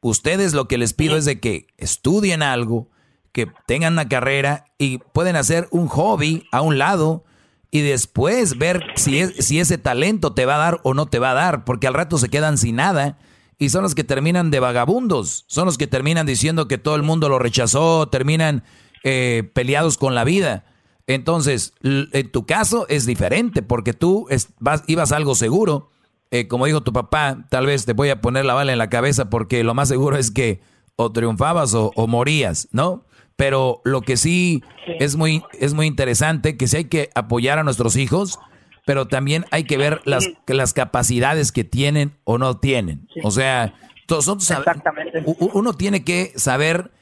Ustedes 0.00 0.54
lo 0.54 0.68
que 0.68 0.78
les 0.78 0.92
pido 0.92 1.16
es 1.16 1.24
de 1.24 1.40
que 1.40 1.66
estudien 1.76 2.42
algo, 2.42 2.88
que 3.32 3.50
tengan 3.66 3.94
una 3.94 4.08
carrera 4.08 4.66
y 4.78 4.98
pueden 4.98 5.34
hacer 5.34 5.66
un 5.72 5.88
hobby 5.88 6.46
a 6.52 6.60
un 6.60 6.78
lado 6.78 7.24
y 7.72 7.80
después 7.80 8.58
ver 8.58 8.84
si, 8.94 9.26
si 9.42 9.58
ese 9.58 9.76
talento 9.76 10.32
te 10.32 10.46
va 10.46 10.54
a 10.54 10.58
dar 10.58 10.80
o 10.84 10.94
no 10.94 11.06
te 11.06 11.18
va 11.18 11.32
a 11.32 11.34
dar, 11.34 11.64
porque 11.64 11.88
al 11.88 11.94
rato 11.94 12.16
se 12.18 12.28
quedan 12.28 12.58
sin 12.58 12.76
nada 12.76 13.18
y 13.58 13.70
son 13.70 13.82
los 13.82 13.94
que 13.94 14.04
terminan 14.04 14.50
de 14.50 14.60
vagabundos, 14.60 15.44
son 15.48 15.66
los 15.66 15.78
que 15.78 15.86
terminan 15.86 16.26
diciendo 16.26 16.68
que 16.68 16.78
todo 16.78 16.96
el 16.96 17.02
mundo 17.02 17.28
lo 17.28 17.38
rechazó, 17.38 18.08
terminan 18.08 18.64
eh, 19.04 19.50
peleados 19.54 19.96
con 19.96 20.14
la 20.14 20.24
vida. 20.24 20.64
Entonces, 21.06 21.72
en 21.82 22.32
tu 22.32 22.46
caso 22.46 22.86
es 22.88 23.06
diferente 23.06 23.62
porque 23.62 23.92
tú 23.92 24.26
vas, 24.58 24.82
ibas 24.86 25.12
a 25.12 25.16
algo 25.16 25.34
seguro. 25.34 25.90
Eh, 26.32 26.48
como 26.48 26.66
dijo 26.66 26.82
tu 26.82 26.92
papá, 26.92 27.46
tal 27.48 27.66
vez 27.66 27.86
te 27.86 27.92
voy 27.92 28.08
a 28.08 28.20
poner 28.20 28.44
la 28.44 28.54
bala 28.54 28.72
en 28.72 28.78
la 28.78 28.90
cabeza 28.90 29.30
porque 29.30 29.62
lo 29.62 29.74
más 29.74 29.88
seguro 29.88 30.16
es 30.16 30.32
que 30.32 30.60
o 30.96 31.12
triunfabas 31.12 31.74
o, 31.74 31.92
o 31.94 32.06
morías, 32.08 32.68
¿no? 32.72 33.04
Pero 33.36 33.82
lo 33.84 34.00
que 34.00 34.16
sí, 34.16 34.62
Es, 34.98 35.14
muy, 35.16 35.42
es 35.52 35.74
muy 35.74 35.86
interesante, 35.86 36.56
que 36.56 36.66
sí 36.66 36.78
hay 36.78 36.84
que 36.86 37.10
apoyar 37.14 37.58
a 37.58 37.64
nuestros 37.64 37.96
hijos, 37.96 38.38
pero 38.86 39.08
también 39.08 39.44
hay 39.50 39.64
que 39.64 39.76
ver 39.76 40.00
las, 40.04 40.30
las 40.46 40.72
capacidades 40.72 41.50
que 41.50 41.64
tienen 41.64 42.12
o 42.22 42.38
no 42.38 42.58
tienen. 42.58 43.08
O 43.24 43.32
sea, 43.32 43.74
Exactamente. 44.08 45.24
uno 45.24 45.72
tiene 45.74 46.04
que 46.04 46.32
saber, 46.36 46.92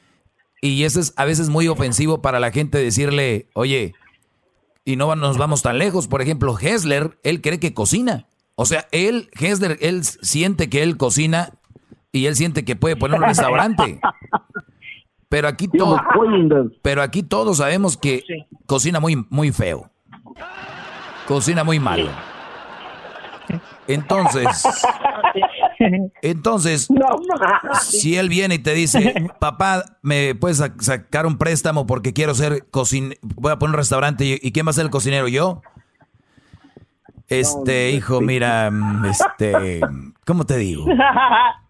y 0.61 0.83
eso 0.83 0.99
es 0.99 1.13
a 1.15 1.25
veces 1.25 1.49
muy 1.49 1.67
ofensivo 1.67 2.23
para 2.23 2.39
la 2.39 2.51
gente 2.51 2.79
decirle, 2.79 3.49
oye, 3.53 3.93
y 4.83 4.95
no 4.95 5.15
nos 5.15 5.37
vamos 5.37 5.61
tan 5.61 5.77
lejos, 5.77 6.07
por 6.07 6.23
ejemplo, 6.23 6.57
Hessler, 6.59 7.19
él 7.21 7.39
cree 7.41 7.59
que 7.59 7.75
cocina. 7.75 8.25
O 8.55 8.65
sea, 8.65 8.87
él, 8.91 9.29
Hessler, 9.39 9.77
él 9.79 10.03
siente 10.03 10.71
que 10.71 10.81
él 10.81 10.97
cocina 10.97 11.51
y 12.11 12.25
él 12.25 12.35
siente 12.35 12.65
que 12.65 12.75
puede 12.75 12.95
poner 12.95 13.19
un 13.19 13.27
restaurante. 13.27 13.99
Pero 15.29 15.47
aquí 15.47 15.67
todos, 15.67 15.99
pero 16.81 17.01
aquí 17.01 17.23
todos 17.23 17.57
sabemos 17.57 17.97
que 17.97 18.23
cocina 18.67 18.99
muy, 18.99 19.25
muy 19.29 19.51
feo. 19.51 19.91
Cocina 21.27 21.63
muy 21.63 21.79
mal. 21.79 22.09
Entonces, 23.87 24.63
entonces, 26.21 26.87
si 27.81 28.17
él 28.17 28.29
viene 28.29 28.55
y 28.55 28.59
te 28.59 28.73
dice, 28.73 29.13
papá, 29.39 29.83
¿me 30.01 30.33
puedes 30.35 30.63
sacar 30.79 31.25
un 31.25 31.37
préstamo 31.37 31.85
porque 31.85 32.13
quiero 32.13 32.33
ser 32.33 32.67
cocinero, 32.71 33.19
voy 33.21 33.51
a 33.51 33.59
poner 33.59 33.75
un 33.75 33.77
restaurante 33.77 34.39
y, 34.41 34.51
quién 34.51 34.65
va 34.65 34.71
a 34.71 34.73
ser 34.73 34.85
el 34.85 34.91
cocinero? 34.91 35.27
¿Yo? 35.27 35.61
Este, 37.27 37.91
hijo, 37.91 38.21
mira, 38.21 38.71
este, 39.09 39.81
¿cómo 40.25 40.45
te 40.45 40.57
digo? 40.57 40.85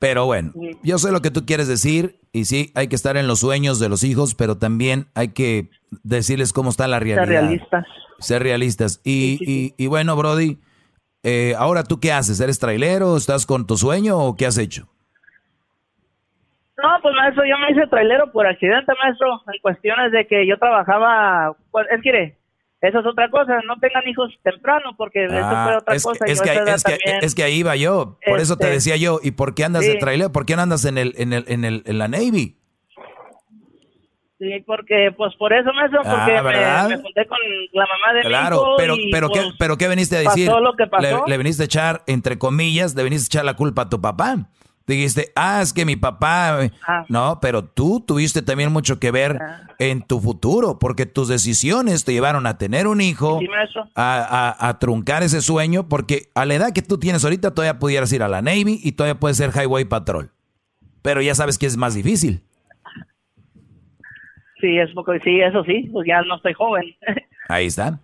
Pero 0.00 0.24
bueno, 0.24 0.52
yo 0.82 0.96
sé 0.96 1.12
lo 1.12 1.20
que 1.20 1.30
tú 1.30 1.44
quieres 1.44 1.68
decir 1.68 2.18
y 2.32 2.46
sí, 2.46 2.72
hay 2.74 2.88
que 2.88 2.96
estar 2.96 3.18
en 3.18 3.26
los 3.26 3.40
sueños 3.40 3.78
de 3.78 3.90
los 3.90 4.02
hijos, 4.02 4.34
pero 4.34 4.56
también 4.56 5.08
hay 5.14 5.28
que 5.28 5.68
decirles 6.02 6.54
cómo 6.54 6.70
está 6.70 6.88
la 6.88 6.98
realidad. 6.98 7.26
Ser 7.26 7.28
realistas. 7.28 7.86
Ser 8.18 8.42
realistas. 8.42 9.00
Y, 9.04 9.74
y, 9.76 9.86
bueno, 9.88 10.16
Brody, 10.16 10.58
eh, 11.22 11.54
ahora 11.58 11.84
tú 11.84 12.00
qué 12.00 12.12
haces? 12.12 12.40
¿Eres 12.40 12.58
trailero? 12.58 13.14
¿Estás 13.14 13.44
con 13.44 13.66
tu 13.66 13.76
sueño 13.76 14.18
o 14.18 14.36
qué 14.36 14.46
has 14.46 14.56
hecho? 14.56 14.88
No, 16.82 16.88
pues 17.02 17.14
maestro, 17.14 17.44
yo 17.44 17.58
me 17.58 17.70
hice 17.72 17.86
trailero 17.88 18.32
por 18.32 18.46
accidente, 18.46 18.94
maestro, 19.02 19.42
en 19.52 19.60
cuestiones 19.60 20.12
de 20.12 20.26
que 20.26 20.46
yo 20.46 20.56
trabajaba, 20.56 21.54
pues, 21.70 21.86
es 21.90 22.00
que 22.02 22.38
eso 22.82 23.00
es 23.00 23.06
otra 23.06 23.30
cosa, 23.30 23.60
no 23.66 23.78
tengan 23.78 24.06
hijos 24.08 24.32
temprano 24.42 24.94
porque 24.96 25.26
eso 25.26 25.34
ah, 25.36 25.64
fue 25.66 25.76
otra 25.76 25.94
es, 25.94 26.02
cosa. 26.02 26.24
Es 26.26 26.40
que, 26.40 26.52
es, 26.52 26.84
que, 26.84 26.98
es 27.22 27.34
que 27.34 27.42
ahí 27.42 27.56
iba 27.58 27.76
yo, 27.76 28.18
por 28.26 28.40
eso 28.40 28.56
te 28.56 28.64
Este, 28.64 28.74
decía 28.74 28.96
yo, 28.96 29.20
¿y 29.22 29.32
por 29.32 29.54
qué 29.54 29.64
andas 29.64 29.86
de 29.86 29.96
trailer? 29.96 30.30
¿Por 30.32 30.46
qué 30.46 30.56
no 30.56 30.62
andas 30.62 30.84
en 30.84 30.96
el, 30.98 31.14
en 31.18 31.32
el, 31.32 31.44
en 31.48 31.64
el, 31.64 31.82
en 31.84 31.98
la 31.98 32.08
Navy? 32.08 32.56
Sí, 34.38 34.48
porque, 34.66 35.12
pues 35.18 35.34
por 35.36 35.52
eso, 35.52 35.68
Ah, 35.74 36.02
porque 36.02 36.32
¿verdad? 36.40 36.88
me, 36.88 36.96
me 36.96 37.02
junté 37.02 37.26
con 37.26 37.38
la 37.72 37.84
mamá 37.86 38.14
de 38.14 38.20
mi 38.20 38.26
Claro, 38.28 38.56
hijo 38.56 38.74
pero, 38.78 38.96
y, 38.96 39.10
pero, 39.10 39.28
pues, 39.28 39.40
¿qué, 39.42 39.50
pero 39.58 39.76
¿qué 39.76 39.86
veniste 39.86 40.16
a 40.16 40.20
decir? 40.20 40.46
pasó 40.46 40.60
lo 40.60 40.72
que 40.76 40.86
pasó. 40.86 41.24
Le, 41.26 41.30
le 41.32 41.36
viniste 41.36 41.62
a 41.62 41.66
echar, 41.66 42.02
entre 42.06 42.38
comillas, 42.38 42.94
le 42.94 43.02
viniste 43.04 43.26
a 43.26 43.28
echar 43.40 43.44
la 43.44 43.54
culpa 43.54 43.82
a 43.82 43.88
tu 43.90 44.00
papá. 44.00 44.48
Dijiste, 44.86 45.30
ah, 45.36 45.60
es 45.62 45.72
que 45.72 45.84
mi 45.84 45.94
papá... 45.94 46.58
Ah. 46.86 47.04
No, 47.08 47.38
pero 47.40 47.64
tú 47.64 48.00
tuviste 48.04 48.42
también 48.42 48.72
mucho 48.72 48.98
que 48.98 49.12
ver 49.12 49.38
en 49.78 50.02
tu 50.02 50.18
futuro, 50.20 50.80
porque 50.80 51.06
tus 51.06 51.28
decisiones 51.28 52.04
te 52.04 52.12
llevaron 52.12 52.44
a 52.46 52.58
tener 52.58 52.88
un 52.88 53.00
hijo, 53.00 53.38
a, 53.94 54.56
a- 54.58 54.68
a 54.68 54.78
truncar 54.80 55.22
ese 55.22 55.42
sueño, 55.42 55.88
porque 55.88 56.28
a 56.34 56.44
la 56.44 56.54
edad 56.54 56.72
que 56.72 56.82
tú 56.82 56.98
tienes 56.98 57.22
ahorita 57.22 57.54
todavía 57.54 57.78
pudieras 57.78 58.12
ir 58.12 58.22
a 58.24 58.28
la 58.28 58.42
Navy 58.42 58.80
y 58.82 58.92
todavía 58.92 59.20
puedes 59.20 59.36
ser 59.36 59.50
Highway 59.54 59.84
Patrol. 59.84 60.30
Pero 61.02 61.22
ya 61.22 61.34
sabes 61.36 61.56
que 61.56 61.66
es 61.66 61.76
más 61.76 61.94
difícil. 61.94 62.42
Sí, 64.60 64.76
es 64.78 64.90
poco, 64.92 65.12
sí, 65.24 65.40
eso 65.40 65.64
sí, 65.64 65.88
pues 65.92 66.06
ya 66.06 66.20
no 66.22 66.36
estoy 66.36 66.52
joven. 66.52 66.84
Ahí 67.48 67.66
está. 67.66 67.98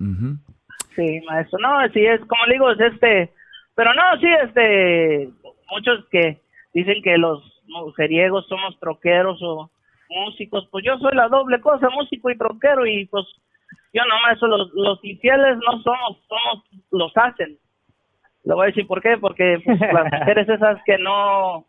Ujú. 0.00 0.36
Sí, 0.96 1.20
maestro. 1.28 1.58
No, 1.60 1.68
sí, 1.92 2.00
es 2.04 2.20
como 2.26 2.44
le 2.46 2.54
digo, 2.54 2.70
es 2.72 2.80
este. 2.80 3.32
Pero 3.74 3.90
no, 3.94 4.02
sí, 4.20 4.26
este. 4.44 5.30
Muchos 5.72 6.06
que 6.10 6.40
dicen 6.74 7.02
que 7.02 7.16
los 7.16 7.42
mujeriegos 7.66 8.46
somos 8.46 8.78
troqueros 8.78 9.40
o 9.42 9.70
músicos. 10.08 10.68
Pues 10.70 10.84
yo 10.84 10.98
soy 10.98 11.14
la 11.14 11.28
doble 11.28 11.60
cosa, 11.60 11.88
músico 11.90 12.30
y 12.30 12.36
troquero. 12.36 12.86
Y 12.86 13.06
pues 13.06 13.24
yo 13.92 14.02
no, 14.04 14.14
maestro, 14.22 14.48
los, 14.48 14.70
los 14.74 15.04
infieles 15.04 15.56
no 15.58 15.82
somos, 15.82 16.18
somos, 16.28 16.64
los 16.90 17.12
hacen. 17.16 17.58
Le 18.44 18.54
voy 18.54 18.64
a 18.64 18.66
decir 18.66 18.86
por 18.86 19.00
qué, 19.00 19.16
porque 19.18 19.60
pues, 19.64 19.80
las 19.92 20.12
mujeres 20.12 20.48
esas 20.48 20.78
que 20.84 20.98
no 20.98 21.66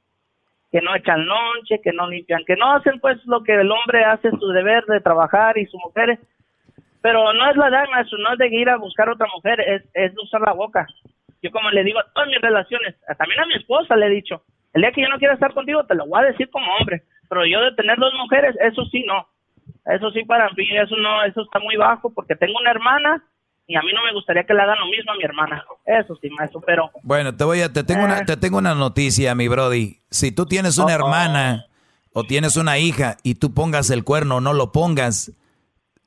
que 0.71 0.81
no 0.81 0.95
echan 0.95 1.23
lonche, 1.27 1.81
que 1.83 1.93
no 1.93 2.09
limpian, 2.09 2.43
que 2.45 2.55
no 2.55 2.71
hacen 2.73 2.99
pues 2.99 3.23
lo 3.25 3.43
que 3.43 3.53
el 3.53 3.71
hombre 3.71 4.05
hace 4.05 4.31
su 4.31 4.47
deber 4.47 4.83
de 4.85 5.01
trabajar 5.01 5.55
y 5.55 5.67
su 5.67 5.77
mujer 5.77 6.19
pero 7.03 7.33
no 7.33 7.49
es 7.51 7.57
la 7.57 7.67
edad, 7.67 7.89
maestro, 7.91 8.17
no 8.19 8.31
es 8.31 8.39
de 8.39 8.47
ir 8.47 8.69
a 8.69 8.77
buscar 8.77 9.09
otra 9.09 9.27
mujer, 9.35 9.59
es, 9.59 9.83
es 9.93 10.13
usar 10.23 10.39
la 10.39 10.53
boca. 10.53 10.87
Yo 11.43 11.51
como 11.51 11.69
le 11.69 11.83
digo 11.83 11.99
a 11.99 12.11
todas 12.13 12.29
mis 12.29 12.41
relaciones, 12.41 12.95
también 13.19 13.41
a 13.41 13.45
mi 13.45 13.53
esposa 13.55 13.95
le 13.95 14.07
he 14.07 14.09
dicho, 14.09 14.41
el 14.73 14.81
día 14.81 14.91
que 14.91 15.01
yo 15.01 15.09
no 15.09 15.19
quiera 15.19 15.35
estar 15.35 15.53
contigo 15.53 15.85
te 15.85 15.93
lo 15.93 16.07
voy 16.07 16.23
a 16.23 16.31
decir 16.31 16.49
como 16.49 16.65
hombre, 16.79 17.03
pero 17.29 17.45
yo 17.45 17.61
de 17.61 17.73
tener 17.75 17.97
dos 17.99 18.13
mujeres, 18.17 18.55
eso 18.61 18.83
sí 18.85 19.03
no. 19.05 19.27
Eso 19.85 20.09
sí 20.11 20.23
para 20.23 20.49
mí, 20.51 20.65
eso 20.75 20.95
no, 20.97 21.23
eso 21.23 21.41
está 21.43 21.59
muy 21.59 21.75
bajo 21.75 22.09
porque 22.13 22.35
tengo 22.35 22.57
una 22.59 22.71
hermana 22.71 23.23
y 23.67 23.75
a 23.75 23.81
mí 23.81 23.91
no 23.93 24.03
me 24.03 24.13
gustaría 24.13 24.43
que 24.45 24.53
le 24.53 24.61
hagan 24.61 24.79
lo 24.79 24.87
mismo 24.87 25.11
a 25.11 25.15
mi 25.15 25.23
hermana. 25.23 25.63
Eso 25.85 26.17
sí, 26.21 26.29
maestro, 26.29 26.61
pero 26.61 26.89
Bueno, 27.03 27.35
te 27.35 27.43
voy 27.43 27.61
a, 27.61 27.71
te 27.71 27.83
tengo 27.83 28.03
una, 28.05 28.17
Ah. 28.19 28.25
te 28.25 28.37
tengo 28.37 28.57
una 28.57 28.73
noticia, 28.75 29.35
mi 29.35 29.47
Brody. 29.47 29.99
Si 30.09 30.31
tú 30.31 30.45
tienes 30.45 30.77
una 30.77 30.93
hermana 30.93 31.65
o 32.13 32.23
tienes 32.23 32.55
una 32.57 32.77
hija 32.77 33.17
y 33.23 33.35
tú 33.35 33.53
pongas 33.53 33.89
el 33.89 34.03
cuerno 34.03 34.37
o 34.37 34.41
no 34.41 34.53
lo 34.53 34.71
pongas, 34.71 35.31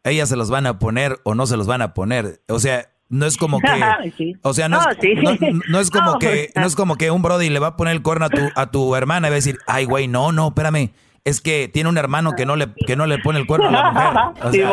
ellas 0.04 0.28
se 0.28 0.36
los 0.36 0.50
van 0.50 0.66
a 0.66 0.78
poner 0.78 1.16
o 1.24 1.34
no 1.34 1.46
se 1.46 1.56
los 1.56 1.66
van 1.66 1.82
a 1.82 1.92
poner. 1.94 2.40
O 2.48 2.58
sea, 2.58 2.86
no 3.08 3.26
es 3.26 3.36
como 3.36 3.60
que, 3.60 3.66
Sí. 4.16 4.34
o 4.42 4.52
sea, 4.54 4.68
no, 4.68 4.80
No, 4.82 4.90
es, 4.90 4.98
sí. 5.00 5.14
no, 5.14 5.60
no 5.68 5.80
es 5.80 5.90
como 5.90 6.12
No, 6.12 6.18
que, 6.18 6.50
no 6.54 6.66
es 6.66 6.74
como 6.76 6.96
que 6.96 7.10
un 7.10 7.22
Brody 7.22 7.48
le 7.50 7.58
va 7.58 7.68
a 7.68 7.76
poner 7.76 7.92
el 7.94 8.02
cuerno 8.02 8.26
a 8.26 8.30
tu, 8.30 8.40
a 8.54 8.70
tu 8.70 8.94
hermana 8.96 9.28
y 9.28 9.30
va 9.30 9.34
a 9.34 9.36
decir, 9.36 9.58
ay, 9.66 9.84
güey, 9.84 10.08
no, 10.08 10.32
no, 10.32 10.48
espérame. 10.48 10.90
Es 11.24 11.40
que 11.40 11.66
tiene 11.66 11.88
un 11.88 11.98
hermano 11.98 12.34
que 12.36 12.46
no 12.46 12.54
le, 12.54 12.68
que 12.86 12.94
no 12.94 13.04
le 13.06 13.18
pone 13.18 13.40
el 13.40 13.48
cuerno 13.48 13.66
a 13.66 13.72
la 13.72 13.90
mujer. 13.90 14.12
O 14.44 14.52
sea, 14.52 14.68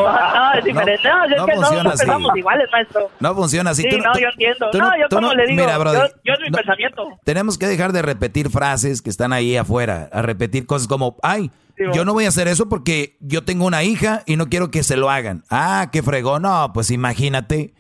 no, 0.54 0.54
es 0.60 0.64
diferente. 0.64 1.08
No, 1.10 1.28
no 1.28 1.46
que 1.48 1.52
todos 1.54 1.66
funciona 1.68 1.90
así. 1.90 2.06
iguales, 2.36 2.70
maestro. 2.72 3.10
No 3.20 3.34
funciona 3.36 3.72
así. 3.72 3.82
Sí, 3.82 3.90
Tú 3.90 3.98
no, 3.98 4.12
tú- 4.14 4.20
yo 4.20 4.28
entiendo. 4.28 4.70
tú 4.72 4.78
no, 4.78 4.92
yo 4.96 5.08
como 5.10 5.34
le 5.34 5.48
digo, 5.48 5.64
Mira, 5.64 5.78
Brody, 5.80 5.98
yo, 5.98 6.04
yo 6.24 6.34
es 6.34 6.40
mi 6.42 6.50
no- 6.50 6.58
pensamiento. 6.58 7.08
tenemos 7.24 7.58
que 7.58 7.66
dejar 7.66 7.92
de 7.92 8.04
repetir 8.04 8.52
frases 8.52 9.02
que 9.02 9.10
están 9.10 9.34
ahí 9.34 9.58
afuera, 9.58 10.10
a 10.14 10.22
repetir 10.22 10.68
cosas 10.68 10.88
como, 10.88 11.18
ay, 11.24 11.50
yo 11.92 12.06
no 12.06 12.14
voy 12.14 12.26
a 12.26 12.28
hacer 12.28 12.48
eso 12.48 12.70
porque 12.70 13.18
yo 13.20 13.44
tengo 13.44 13.66
una 13.66 13.82
hija 13.82 14.22
y 14.28 14.36
no 14.36 14.48
quiero 14.48 14.70
que 14.70 14.84
se 14.84 14.96
lo 14.96 15.10
hagan. 15.10 15.44
Ah, 15.50 15.90
qué 15.92 16.04
fregón. 16.04 16.44
No, 16.44 16.70
pues 16.72 16.92
imagínate. 16.92 17.74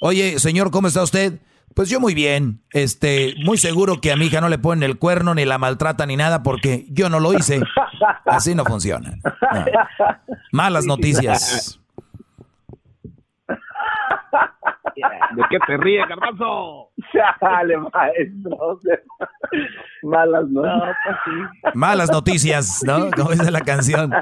Oye, 0.00 0.38
señor, 0.38 0.70
¿cómo 0.70 0.88
está 0.88 1.02
usted? 1.02 1.40
Pues 1.74 1.88
yo 1.88 2.00
muy 2.00 2.14
bien. 2.14 2.62
Este, 2.70 3.34
muy 3.44 3.58
seguro 3.58 4.00
que 4.00 4.10
a 4.10 4.16
mi 4.16 4.26
hija 4.26 4.40
no 4.40 4.48
le 4.48 4.58
ponen 4.58 4.82
el 4.82 4.98
cuerno 4.98 5.34
ni 5.34 5.44
la 5.44 5.58
maltrata 5.58 6.06
ni 6.06 6.16
nada 6.16 6.42
porque 6.42 6.86
yo 6.88 7.08
no 7.08 7.20
lo 7.20 7.32
hice. 7.34 7.60
Así 8.26 8.54
no 8.54 8.64
funciona. 8.64 9.16
No. 9.22 9.64
Malas 10.52 10.86
noticias. 10.86 11.79
¿De 15.36 15.42
qué 15.50 15.58
te 15.66 15.76
ríes, 15.76 16.06
Garbanzo? 16.08 16.90
Dale, 17.40 17.76
maestro. 17.78 18.78
Malas, 20.02 20.44
¿no? 20.48 20.62
Malas 21.74 22.10
noticias, 22.10 22.82
¿no? 22.84 23.10
Como 23.10 23.30
dice 23.30 23.50
la 23.50 23.60
canción. 23.60 24.12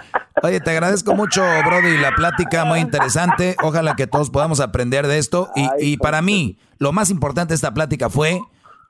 Oye, 0.43 0.61
te 0.61 0.71
agradezco 0.71 1.15
mucho, 1.15 1.43
Brody, 1.67 1.97
la 1.99 2.13
plática 2.15 2.65
muy 2.65 2.81
interesante. 2.81 3.57
Ojalá 3.63 3.97
que 3.97 4.07
todos 4.07 4.31
podamos 4.31 4.61
aprender 4.61 5.07
de 5.07 5.19
esto. 5.19 5.49
Y, 5.55 5.69
y 5.93 5.97
para 5.97 6.23
mí, 6.23 6.59
lo 6.79 6.93
más 6.93 7.11
importante 7.11 7.53
de 7.53 7.57
esta 7.57 7.75
plática 7.75 8.09
fue, 8.11 8.41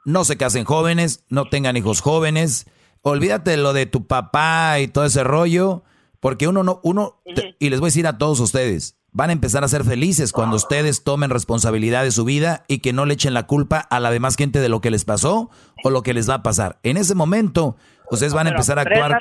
no 0.05 0.24
se 0.24 0.36
casen 0.36 0.65
jóvenes, 0.65 1.24
no 1.28 1.45
tengan 1.49 1.77
hijos 1.77 2.01
jóvenes. 2.01 2.66
Olvídate 3.03 3.53
de 3.53 3.57
lo 3.59 3.73
de 3.73 3.86
tu 3.86 4.07
papá 4.07 4.81
y 4.81 4.89
todo 4.89 5.05
ese 5.05 5.23
rollo, 5.23 5.85
porque 6.20 6.49
uno 6.49 6.62
no, 6.65 6.81
uno, 6.82 7.20
te- 7.35 7.55
Y 7.61 7.70
les 7.70 7.78
voy 7.81 7.86
a 7.86 7.90
decir 7.90 8.07
a 8.07 8.19
todos 8.19 8.40
ustedes, 8.40 8.97
van 9.12 9.30
a 9.30 9.32
empezar 9.32 9.64
a 9.64 9.68
ser 9.68 9.85
felices 9.85 10.32
cuando 10.32 10.56
ustedes 10.56 11.02
tomen 11.02 11.30
responsabilidad 11.30 12.05
de 12.05 12.10
su 12.10 12.24
vida 12.24 12.64
y 12.68 12.78
que 12.78 12.93
no 12.93 13.06
le 13.06 13.14
echen 13.14 13.35
la 13.35 13.47
culpa 13.47 13.78
a 13.78 14.01
la 14.01 14.10
demás 14.10 14.36
gente 14.36 14.60
de 14.60 14.68
lo 14.68 14.80
que 14.80 14.90
les 14.90 15.05
pasó 15.05 15.51
o 15.82 15.90
lo 15.90 16.02
que 16.02 16.14
les 16.14 16.28
va 16.28 16.35
a 16.35 16.43
pasar. 16.43 16.78
En 16.82 16.97
ese 16.97 17.14
momento, 17.14 17.76
ustedes 18.10 18.35
van 18.35 18.47
a 18.47 18.51
empezar 18.51 18.78
a 18.78 18.82
actuar, 18.82 19.20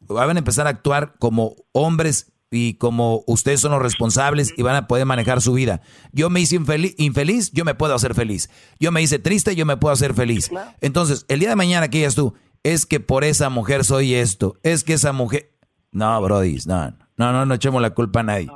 van 0.00 0.36
a 0.36 0.38
empezar 0.38 0.66
a 0.66 0.70
actuar 0.70 1.14
como 1.18 1.56
hombres 1.72 2.32
y 2.50 2.74
como 2.74 3.24
ustedes 3.26 3.60
son 3.60 3.72
los 3.72 3.82
responsables 3.82 4.52
y 4.56 4.62
van 4.62 4.76
a 4.76 4.86
poder 4.86 5.04
manejar 5.04 5.40
su 5.40 5.52
vida. 5.52 5.80
Yo 6.12 6.30
me 6.30 6.40
hice 6.40 6.56
infeliz, 6.56 7.50
yo 7.52 7.64
me 7.64 7.74
puedo 7.74 7.94
hacer 7.94 8.14
feliz. 8.14 8.48
Yo 8.78 8.92
me 8.92 9.02
hice 9.02 9.18
triste, 9.18 9.56
yo 9.56 9.66
me 9.66 9.76
puedo 9.76 9.92
hacer 9.92 10.14
feliz. 10.14 10.50
Entonces, 10.80 11.26
el 11.28 11.40
día 11.40 11.48
de 11.48 11.56
mañana 11.56 11.88
que 11.88 11.98
digas 11.98 12.14
tú, 12.14 12.34
es 12.62 12.86
que 12.86 13.00
por 13.00 13.24
esa 13.24 13.50
mujer 13.50 13.84
soy 13.84 14.14
esto, 14.14 14.58
es 14.62 14.84
que 14.84 14.94
esa 14.94 15.12
mujer... 15.12 15.52
No, 15.92 16.20
Brody, 16.20 16.58
no, 16.66 16.92
no, 17.16 17.32
no, 17.32 17.46
no 17.46 17.54
echemos 17.54 17.80
la 17.80 17.90
culpa 17.90 18.20
a 18.20 18.24
nadie. 18.24 18.50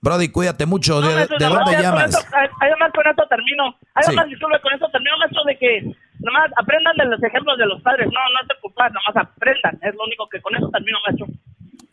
Brody, 0.00 0.28
cuídate 0.30 0.64
mucho. 0.66 1.00
¿De, 1.00 1.26
dónde 1.26 1.82
llamas? 1.82 2.14
además, 2.60 2.90
con 2.94 3.06
esto 3.06 3.26
termino. 3.28 3.74
Además, 3.94 4.24
sí. 4.24 4.30
disculpe, 4.30 4.60
con 4.60 4.72
esto 4.72 4.88
termino, 4.90 5.18
maestro, 5.18 5.42
de 5.44 5.58
que 5.58 5.82
nomás 6.20 6.50
aprendan 6.56 6.96
de 6.96 7.04
los 7.06 7.22
ejemplos 7.22 7.58
de 7.58 7.66
los 7.66 7.82
padres. 7.82 8.06
No, 8.06 8.12
no 8.12 8.46
se 8.46 8.60
culpar, 8.60 8.92
nomás 8.92 9.16
aprendan. 9.16 9.78
Es 9.82 9.94
lo 9.94 10.04
único 10.04 10.28
que 10.28 10.40
con 10.40 10.54
eso 10.54 10.68
termino, 10.70 10.98
maestro. 11.04 11.26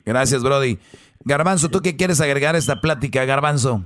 Gracias, 0.05 0.43
Brody. 0.43 0.77
Garbanzo, 1.23 1.69
¿tú 1.69 1.81
qué 1.81 1.97
quieres 1.97 2.21
agregar 2.21 2.53
a 2.53 2.59
esta 2.59 2.79
plática, 2.79 3.25
Garbanzo? 3.25 3.81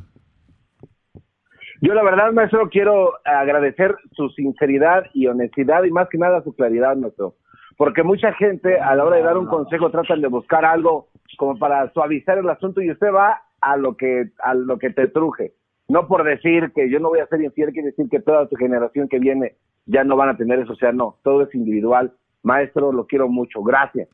Yo 1.82 1.94
la 1.94 2.04
verdad, 2.04 2.34
maestro, 2.34 2.68
quiero 2.70 3.14
agradecer 3.24 3.96
su 4.12 4.28
sinceridad 4.32 5.06
y 5.14 5.28
honestidad 5.28 5.86
y 5.86 5.92
más 5.92 6.10
que 6.10 6.18
nada 6.18 6.44
su 6.44 6.54
claridad, 6.54 6.98
maestro. 6.98 7.36
Porque 7.78 8.04
mucha 8.04 8.34
gente 8.34 8.82
a 8.82 8.94
la 8.96 9.06
hora 9.06 9.16
de 9.16 9.24
dar 9.24 9.38
un 9.38 9.46
consejo 9.46 9.90
tratan 9.90 10.20
de 10.20 10.28
buscar 10.28 10.66
algo 10.66 11.08
como 11.38 11.58
para 11.58 11.90
suavizar 11.94 12.38
el 12.38 12.50
asunto 12.50 12.82
y 12.82 12.92
usted 12.92 13.08
va 13.14 13.42
a 13.62 13.78
lo 13.78 13.96
que 13.98 14.32
a 14.40 14.54
lo 14.54 14.78
que 14.78 14.90
te 14.90 15.08
truje. 15.08 15.54
No 15.88 16.08
por 16.08 16.24
decir 16.24 16.72
que 16.76 16.90
yo 16.90 17.00
no 17.00 17.10
voy 17.10 17.20
a 17.20 17.28
ser 17.28 17.42
infiel, 17.42 17.72
quiere 17.72 17.90
decir 17.90 18.08
que 18.10 18.20
toda 18.20 18.48
tu 18.48 18.56
generación 18.56 19.08
que 19.08 19.20
viene 19.20 19.56
ya 19.86 20.04
no 20.04 20.16
van 20.16 20.30
a 20.30 20.38
tener 20.38 20.60
eso. 20.60 20.74
O 20.74 20.76
sea, 20.76 20.92
no, 20.92 21.18
todo 21.24 21.44
es 21.44 21.56
individual. 21.56 22.14
Maestro, 22.44 22.92
lo 22.92 23.08
quiero 23.08 23.28
mucho. 23.28 23.62
Gracias. 23.64 24.08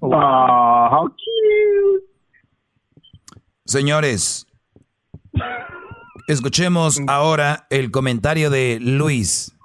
Oh, 0.00 1.08
Señores, 3.64 4.46
escuchemos 6.26 7.00
ahora 7.06 7.66
el 7.70 7.90
comentario 7.90 8.50
de 8.50 8.78
Luis. 8.80 9.56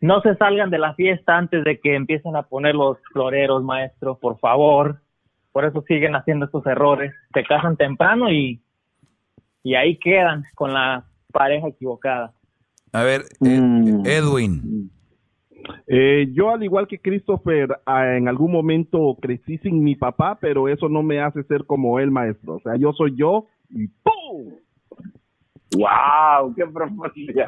No 0.00 0.20
se 0.20 0.34
salgan 0.36 0.70
de 0.70 0.78
la 0.78 0.94
fiesta 0.94 1.36
antes 1.36 1.64
de 1.64 1.78
que 1.80 1.94
empiecen 1.94 2.34
a 2.36 2.42
poner 2.42 2.74
los 2.74 2.98
floreros, 3.12 3.62
maestro, 3.62 4.18
por 4.18 4.38
favor. 4.38 5.00
Por 5.54 5.64
eso 5.64 5.84
siguen 5.86 6.16
haciendo 6.16 6.46
estos 6.46 6.66
errores. 6.66 7.14
Se 7.32 7.44
casan 7.44 7.76
temprano 7.76 8.28
y, 8.28 8.60
y 9.62 9.76
ahí 9.76 9.96
quedan 10.00 10.42
con 10.56 10.74
la 10.74 11.04
pareja 11.32 11.68
equivocada. 11.68 12.34
A 12.92 13.04
ver, 13.04 13.22
mm. 13.38 14.04
Edwin. 14.04 14.90
Eh, 15.86 16.26
yo, 16.32 16.50
al 16.50 16.64
igual 16.64 16.88
que 16.88 16.98
Christopher, 16.98 17.68
ah, 17.86 18.16
en 18.16 18.26
algún 18.26 18.50
momento 18.50 19.16
crecí 19.22 19.58
sin 19.58 19.84
mi 19.84 19.94
papá, 19.94 20.38
pero 20.40 20.68
eso 20.68 20.88
no 20.88 21.04
me 21.04 21.20
hace 21.20 21.44
ser 21.44 21.66
como 21.66 22.00
él, 22.00 22.10
maestro. 22.10 22.56
O 22.56 22.60
sea, 22.60 22.74
yo 22.74 22.92
soy 22.92 23.14
yo 23.16 23.46
y 23.70 23.86
¡pum! 23.86 24.54
¡Wow! 25.76 26.52
¡Qué 26.56 26.66
profundidad! 26.66 27.46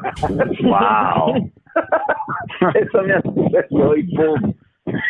¡Wow! 0.63 1.51
eso 2.73 3.01
me 3.03 3.13
hace 3.15 3.49
ser 3.51 3.67
yo 3.69 3.97
y 3.97 4.15
¡pum! 4.15 4.53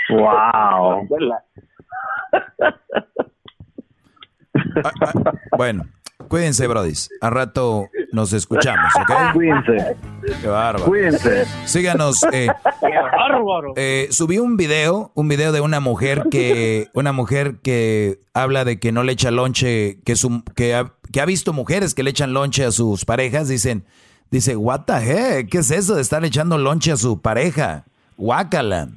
¡Wow! 0.10 1.08
Ah, 4.84 4.92
ah, 5.02 5.34
bueno, 5.58 5.86
Cuídense, 6.28 6.68
brodis. 6.68 7.10
A 7.22 7.30
rato 7.30 7.90
nos 8.12 8.34
escuchamos, 8.34 8.92
¿ok? 8.96 9.34
Cuídense. 9.34 9.96
Qué 10.42 10.48
bárbaro. 10.48 10.86
Cuídense. 10.86 11.46
Síganos. 11.66 12.24
Eh. 12.34 12.48
Eh, 13.76 14.08
subí 14.12 14.40
un 14.40 14.58
video, 14.58 15.12
un 15.14 15.28
video 15.28 15.52
de 15.52 15.62
una 15.62 15.80
mujer 15.80 16.24
que, 16.30 16.90
una 16.94 17.12
mujer 17.12 17.58
que 17.62 18.20
habla 18.34 18.66
de 18.66 18.80
que 18.80 18.92
no 18.92 19.04
le 19.04 19.14
echa 19.14 19.32
lonche, 19.32 20.00
que, 20.04 20.16
su, 20.16 20.44
que, 20.56 20.76
ha, 20.76 20.94
que 21.12 21.22
ha 21.22 21.26
visto 21.26 21.54
mujeres 21.54 21.94
que 21.94 22.04
le 22.04 22.10
echan 22.10 22.34
lonche 22.34 22.66
a 22.66 22.72
sus 22.72 23.06
parejas. 23.06 23.48
Dicen, 23.48 23.86
dice, 24.30 24.56
what 24.56 24.82
the 24.82 24.94
heck, 24.94 25.50
¿qué 25.50 25.60
es 25.60 25.72
eso 25.72 25.96
de 25.96 26.02
estar 26.02 26.26
echando 26.26 26.58
lonche 26.58 26.92
a 26.92 26.98
su 26.98 27.22
pareja? 27.22 27.86
Guácala. 28.18 28.90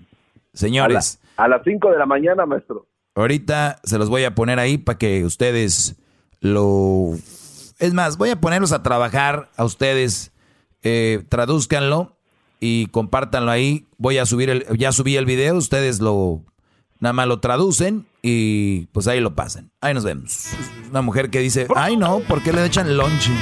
Señores. 0.52 1.19
A, 1.40 1.48
las 1.48 1.62
5 1.64 1.90
de 1.90 1.98
la 1.98 2.06
mañana, 2.06 2.46
maestro. 2.46 2.86
Ahorita 3.14 3.80
se 3.82 3.98
los 3.98 4.08
voy 4.08 4.24
a 4.24 4.34
poner 4.34 4.58
ahí 4.58 4.78
para 4.78 4.98
que 4.98 5.24
ustedes 5.24 5.96
lo... 6.40 7.14
Es 7.78 7.94
más, 7.94 8.18
voy 8.18 8.30
a 8.30 8.40
ponerlos 8.40 8.72
a 8.72 8.82
trabajar 8.82 9.48
a 9.56 9.64
ustedes, 9.64 10.32
eh, 10.82 11.24
traduzcanlo 11.28 12.16
y 12.60 12.86
compártanlo 12.86 13.50
ahí. 13.50 13.86
Voy 13.96 14.18
a 14.18 14.26
subir 14.26 14.50
el, 14.50 14.66
ya 14.76 14.92
subí 14.92 15.16
el 15.16 15.24
video, 15.24 15.56
ustedes 15.56 16.00
lo, 16.00 16.44
nada 16.98 17.14
más 17.14 17.26
lo 17.26 17.40
traducen 17.40 18.06
y 18.22 18.86
pues 18.88 19.08
ahí 19.08 19.20
lo 19.20 19.34
pasan. 19.34 19.70
Ahí 19.80 19.94
nos 19.94 20.04
vemos. 20.04 20.52
Una 20.90 21.00
mujer 21.00 21.30
que 21.30 21.40
dice, 21.40 21.66
ay 21.74 21.96
no, 21.96 22.20
¿por 22.20 22.42
qué 22.42 22.52
le 22.52 22.64
echan 22.66 22.96
lonche? 22.96 23.32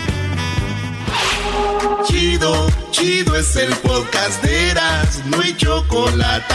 Chido, 2.05 2.69
chido 2.93 3.35
es 3.37 3.57
el 3.57 3.75
podcast 3.77 4.43
de 4.43 4.71
Eras, 4.71 5.25
no 5.27 5.41
hay 5.41 5.57
chocolate. 5.57 6.55